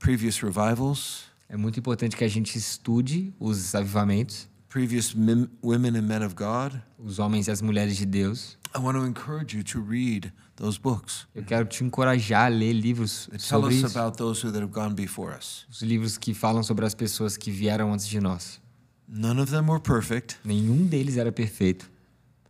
Previous 0.01 0.41
revivals. 0.41 1.27
É 1.49 1.57
muito 1.57 1.79
importante 1.79 2.17
que 2.17 2.25
a 2.25 2.29
gente 2.29 2.59
estude 2.59 3.33
os 3.39 3.73
avivamentos. 3.73 4.49
Previous 4.69 5.15
women 5.63 5.97
and 5.97 6.03
men 6.03 6.27
of 6.27 6.35
God. 6.35 6.81
Os 6.99 7.21
homens 7.21 7.47
e 7.47 7.53
as 7.53 7.63
mulheres 7.63 7.97
de 7.97 8.05
Deus. 8.05 8.59
I 8.77 8.81
want 8.81 8.99
to 8.99 9.07
encourage 9.07 9.57
you 9.57 9.63
to 9.63 9.81
read 9.81 10.33
those 10.59 10.79
books. 10.79 11.27
Eu 11.35 11.45
quero 11.45 11.65
te 11.65 11.83
encorajar 11.85 12.47
a 12.47 12.49
ler 12.49 12.73
livros 12.73 13.29
sobre 13.39 13.75
isso. 13.75 13.99
About 13.99 14.17
those 14.19 14.43
that 14.43 14.59
have 14.59 14.73
gone 14.73 14.95
before 14.95 15.35
us. 15.35 15.67
Os 15.71 15.83
livros 15.83 16.19
que 16.19 16.35
falam 16.35 16.63
sobre 16.63 16.85
as 16.85 16.95
pessoas 16.95 17.37
que 17.37 17.51
vieram 17.51 17.93
antes 17.93 18.07
de 18.07 18.21
nós. 18.21 18.61
None 19.09 19.41
of 19.41 19.51
them 19.51 19.71
were 19.71 19.81
perfect. 19.81 20.37
Nenhum 20.45 20.87
deles 20.87 21.17
era 21.17 21.33
perfeito. 21.33 21.91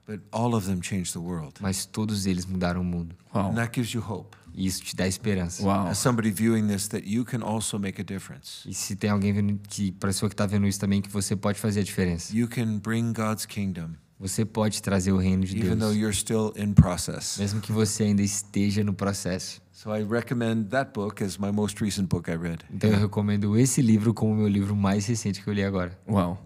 But 0.06 0.22
all 0.32 0.54
of 0.54 0.66
them 0.66 0.80
changed 0.80 1.12
the 1.12 1.20
world. 1.20 1.54
Mas 1.60 1.84
todos 1.84 2.26
eles 2.26 2.46
mudaram 2.46 2.80
o 2.80 2.84
mundo. 2.84 3.14
Wow. 3.32 3.50
And 3.50 3.54
that 3.54 3.72
gives 3.74 3.92
you 3.92 4.02
hope. 4.02 4.36
E 4.54 4.66
isso 4.66 4.82
te 4.82 4.96
dá 4.96 5.06
esperança. 5.06 5.62
Wow. 5.62 5.88
As 5.88 5.98
somebody 5.98 6.30
viewing 6.30 6.66
this 6.66 6.88
that 6.88 7.06
you 7.06 7.24
can 7.24 7.42
also 7.42 7.78
make 7.78 8.00
a 8.00 8.04
difference. 8.04 8.66
E 8.66 8.74
se 8.74 8.96
tem 8.96 9.10
alguém 9.10 9.32
vendo 9.34 9.60
que 9.68 9.92
para 9.92 10.08
pessoa 10.08 10.28
que 10.28 10.34
está 10.34 10.46
vendo 10.46 10.66
isso 10.66 10.80
também 10.80 11.02
que 11.02 11.10
você 11.10 11.36
pode 11.36 11.60
fazer 11.60 11.80
a 11.80 11.84
diferença. 11.84 12.34
You 12.34 12.48
can 12.48 12.78
bring 12.78 13.12
God's 13.12 13.44
kingdom. 13.44 13.90
Você 14.20 14.44
pode 14.44 14.82
trazer 14.82 15.12
o 15.12 15.16
reino 15.16 15.44
de 15.44 15.56
Even 15.56 15.76
Deus. 15.76 15.78
Though 15.78 15.94
you're 15.94 16.16
still 16.16 16.52
in 16.56 16.72
process. 16.72 17.38
Mesmo 17.38 17.60
que 17.60 17.70
você 17.70 18.02
ainda 18.02 18.22
esteja 18.22 18.82
no 18.82 18.92
processo. 18.92 19.62
So 19.70 19.94
I 19.94 20.02
recommend 20.02 20.70
that 20.70 20.90
book 20.92 21.22
as 21.22 21.38
my 21.38 21.52
most 21.52 21.80
recent 21.80 22.08
book 22.08 22.28
I 22.28 22.36
read. 22.36 22.64
Então 22.68 22.90
eu 22.90 22.98
recomendo 22.98 23.56
esse 23.56 23.80
livro 23.80 24.12
como 24.12 24.32
o 24.32 24.36
meu 24.36 24.48
livro 24.48 24.74
mais 24.74 25.06
recente 25.06 25.40
que 25.40 25.48
eu 25.48 25.54
li 25.54 25.62
agora. 25.62 25.96
Uau. 26.08 26.44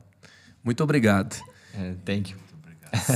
Muito 0.63 0.85
obrigado. 0.85 1.43
Uh, 1.75 1.97
thank 2.05 2.33
you. 2.33 2.39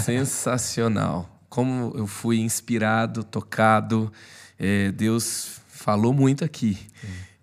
Sensacional. 0.03 1.39
Como 1.51 1.93
eu 1.95 2.07
fui 2.07 2.39
inspirado, 2.39 3.23
tocado. 3.23 4.11
É, 4.59 4.91
Deus 4.91 5.61
falou 5.69 6.15
muito 6.15 6.47
aqui. 6.47 6.78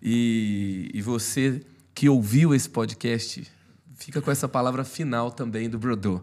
E, 0.02 0.90
e 0.92 1.00
você 1.00 1.62
que 1.94 2.08
ouviu 2.08 2.52
esse 2.52 2.68
podcast, 2.68 3.46
fica 3.94 4.20
com 4.20 4.32
essa 4.32 4.48
palavra 4.48 4.84
final 4.84 5.30
também 5.30 5.70
do 5.70 5.78
Brodô 5.78 6.20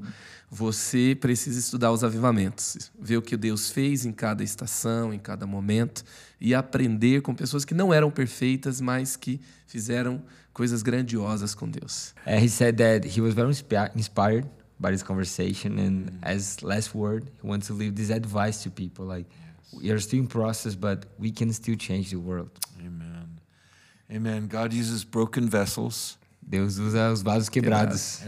você 0.53 1.17
precisa 1.17 1.57
estudar 1.57 1.93
os 1.93 2.03
avivamentos, 2.03 2.91
ver 2.99 3.15
o 3.15 3.21
que 3.21 3.37
Deus 3.37 3.69
fez 3.69 4.05
em 4.05 4.11
cada 4.11 4.43
estação, 4.43 5.13
em 5.13 5.17
cada 5.17 5.47
momento 5.47 6.03
e 6.41 6.53
aprender 6.53 7.21
com 7.21 7.33
pessoas 7.33 7.63
que 7.63 7.73
não 7.73 7.93
eram 7.93 8.11
perfeitas, 8.11 8.81
mas 8.81 9.15
que 9.15 9.39
fizeram 9.65 10.21
coisas 10.53 10.83
grandiosas 10.83 11.55
com 11.55 11.69
Deus. 11.69 12.13
Uh, 12.27 12.43
he 12.43 12.49
said 12.49 12.75
that 12.75 13.07
he 13.07 13.21
was 13.21 13.33
very 13.33 13.49
inspired 13.95 14.45
by 14.77 14.91
this 14.91 15.01
conversation 15.01 15.79
and 15.79 16.11
as 16.21 16.61
last 16.61 16.93
word, 16.93 17.31
he 17.41 17.47
wants 17.47 17.67
to 17.67 17.73
leave 17.73 17.95
this 17.95 18.09
advice 18.09 18.61
to 18.61 18.69
people 18.69 19.05
like 19.05 19.29
yes. 19.29 19.81
we 19.81 19.89
are 19.89 20.01
still 20.01 20.19
in 20.19 20.27
process 20.27 20.75
but 20.75 21.05
we 21.17 21.31
can 21.31 21.53
still 21.53 21.77
change 21.77 22.09
the 22.09 22.19
world. 22.19 22.49
Amen. 22.81 23.39
Amen. 24.11 24.47
God 24.47 24.73
uses 24.73 25.05
broken 25.05 25.47
vessels. 25.47 26.17
Deus 26.51 26.77
usa 26.77 27.09
os 27.13 27.21
vasos 27.21 27.47
quebrados. 27.47 28.19
Us 28.19 28.27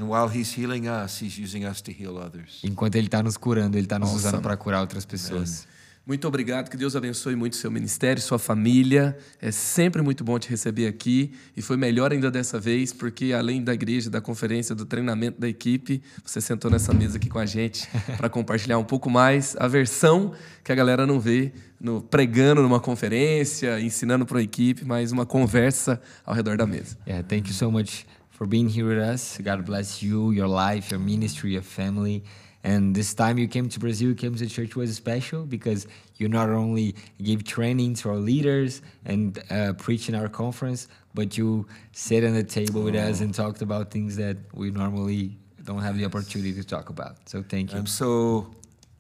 Enquanto 2.64 2.96
ele 2.96 3.08
está 3.08 3.22
nos 3.22 3.36
curando, 3.36 3.76
ele 3.76 3.86
está 3.86 4.00
nos 4.00 4.12
awesome. 4.12 4.28
usando 4.30 4.42
para 4.42 4.56
curar 4.56 4.80
outras 4.80 5.06
pessoas. 5.06 5.68
Muito 6.06 6.28
obrigado, 6.28 6.70
que 6.70 6.76
Deus 6.76 6.98
abençoe 6.98 7.34
muito 7.34 7.56
seu 7.56 7.72
ministério, 7.72 8.22
sua 8.22 8.38
família. 8.38 9.18
É 9.42 9.52
sempre 9.52 10.02
muito 10.02 10.22
bom 10.22 10.38
te 10.38 10.50
receber 10.50 10.86
aqui 10.86 11.32
e 11.56 11.62
foi 11.62 11.78
melhor 11.78 12.12
ainda 12.12 12.30
dessa 12.30 12.60
vez, 12.60 12.92
porque 12.92 13.32
além 13.32 13.64
da 13.64 13.74
igreja, 13.74 14.10
da 14.10 14.20
conferência, 14.20 14.76
do 14.76 14.86
treinamento 14.86 15.40
da 15.40 15.48
equipe, 15.48 16.04
você 16.22 16.42
sentou 16.42 16.70
nessa 16.70 16.94
mesa 16.94 17.16
aqui 17.16 17.30
com 17.30 17.40
a 17.40 17.46
gente 17.46 17.88
para 18.18 18.28
compartilhar 18.28 18.78
um 18.78 18.84
pouco 18.84 19.10
mais 19.10 19.56
a 19.58 19.66
versão 19.66 20.34
que 20.62 20.74
a 20.74 20.76
galera 20.76 21.08
não 21.08 21.22
vê 21.22 21.54
no 21.80 22.02
pregando 22.02 22.62
numa 22.62 22.82
conferência, 22.82 23.80
ensinando 23.80 24.26
para 24.26 24.40
a 24.40 24.44
equipe, 24.44 24.84
mas 24.84 25.14
uma 25.14 25.26
conversa 25.26 26.02
ao 26.26 26.36
redor 26.36 26.58
da 26.58 26.68
mesa. 26.68 26.98
Yeah, 27.08 27.26
thank 27.26 27.48
you 27.48 27.56
so 27.56 27.72
much 27.72 28.06
for 28.30 28.46
being 28.46 28.68
here 28.68 28.84
with 28.84 29.00
us. 29.00 29.38
God 29.42 29.64
bless 29.64 30.06
you, 30.06 30.34
your 30.34 30.50
life, 30.50 30.94
your 30.94 31.02
ministry, 31.02 31.54
your 31.54 31.64
family. 31.64 32.24
And 32.64 32.96
this 32.96 33.14
time 33.14 33.38
you 33.38 33.48
came 33.48 33.68
to 33.70 33.80
Brazil, 33.80 34.10
you 34.10 34.16
came 34.16 34.36
to 34.36 34.48
church 34.48 34.76
was 34.76 34.96
special 34.96 35.46
because 35.46 35.86
you 36.16 36.30
not 36.30 36.50
only 36.50 36.96
gave 37.22 37.44
training 37.44 37.96
to 37.96 38.10
our 38.10 38.16
leaders 38.16 38.82
and 39.06 39.42
uh, 39.50 39.74
preached 39.74 40.08
in 40.08 40.16
our 40.16 40.30
conference, 40.30 40.88
but 41.14 41.38
you 41.38 41.68
sat 41.92 42.24
on 42.24 42.34
the 42.34 42.44
table 42.44 42.82
oh. 42.82 42.86
with 42.86 42.96
us 42.96 43.20
and 43.20 43.34
talked 43.34 43.62
about 43.62 43.92
things 43.92 44.16
that 44.16 44.38
we 44.54 44.72
normally 44.72 45.38
don't 45.64 45.82
have 45.82 45.98
the 45.98 46.06
opportunity 46.06 46.54
to 46.54 46.64
talk 46.64 46.90
about. 46.90 47.28
So 47.28 47.44
thank 47.44 47.74
you. 47.74 47.80
I'm 47.80 47.86
so 47.86 48.56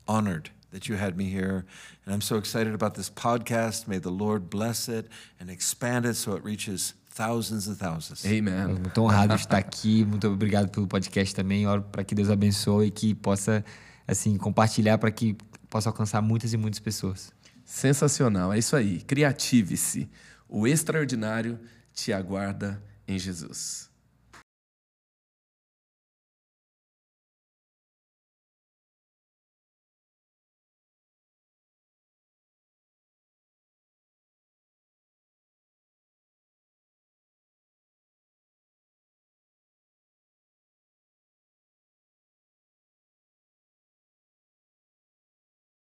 honored 0.07 0.49
that 0.72 0.90
you 0.90 0.95
had 0.95 1.15
me 1.18 1.26
here. 1.26 1.65
And 2.03 2.14
I'm 2.14 2.22
so 2.22 2.35
excited 2.35 2.73
about 2.73 2.95
this 2.95 3.10
podcast. 3.10 3.88
May 3.88 3.99
the 3.99 4.10
Lord 4.10 4.49
bless 4.49 4.90
it 4.90 5.07
and 5.40 5.49
expand 5.49 6.06
it 6.06 6.15
so 6.15 6.34
it 6.34 6.44
reaches 6.44 6.95
thousands 7.15 7.68
and 7.68 7.76
thousands. 7.76 8.26
Amen. 8.26 8.80
Muito 8.80 9.02
honrado 9.02 9.35
de 9.35 9.41
estar 9.41 9.57
aqui. 9.57 10.03
Muito 10.03 10.27
obrigado 10.27 10.69
pelo 10.69 10.88
podcast 10.88 11.34
também. 11.34 11.68
Oro 11.68 11.84
para 11.84 12.03
que 12.03 12.15
Deus 12.15 12.30
abençoe 12.30 12.88
e 12.88 12.91
que 12.91 13.14
possa 13.14 13.64
assim 14.07 14.38
compartilhar 14.38 14.98
para 14.98 15.11
que 15.11 15.38
possa 15.69 15.90
alcançar 15.90 16.22
muitas 16.22 16.53
e 16.53 16.57
muitas 16.57 16.80
pessoas. 16.80 17.31
Sensacional. 17.64 18.52
É 18.52 18.57
isso 18.57 18.76
aí. 18.76 19.02
Criative-se. 19.02 20.10
O 20.49 20.68
extraordinário 20.68 21.60
te 21.94 22.11
aguarda 22.11 22.84
em 23.07 23.18
Jesus. 23.18 23.90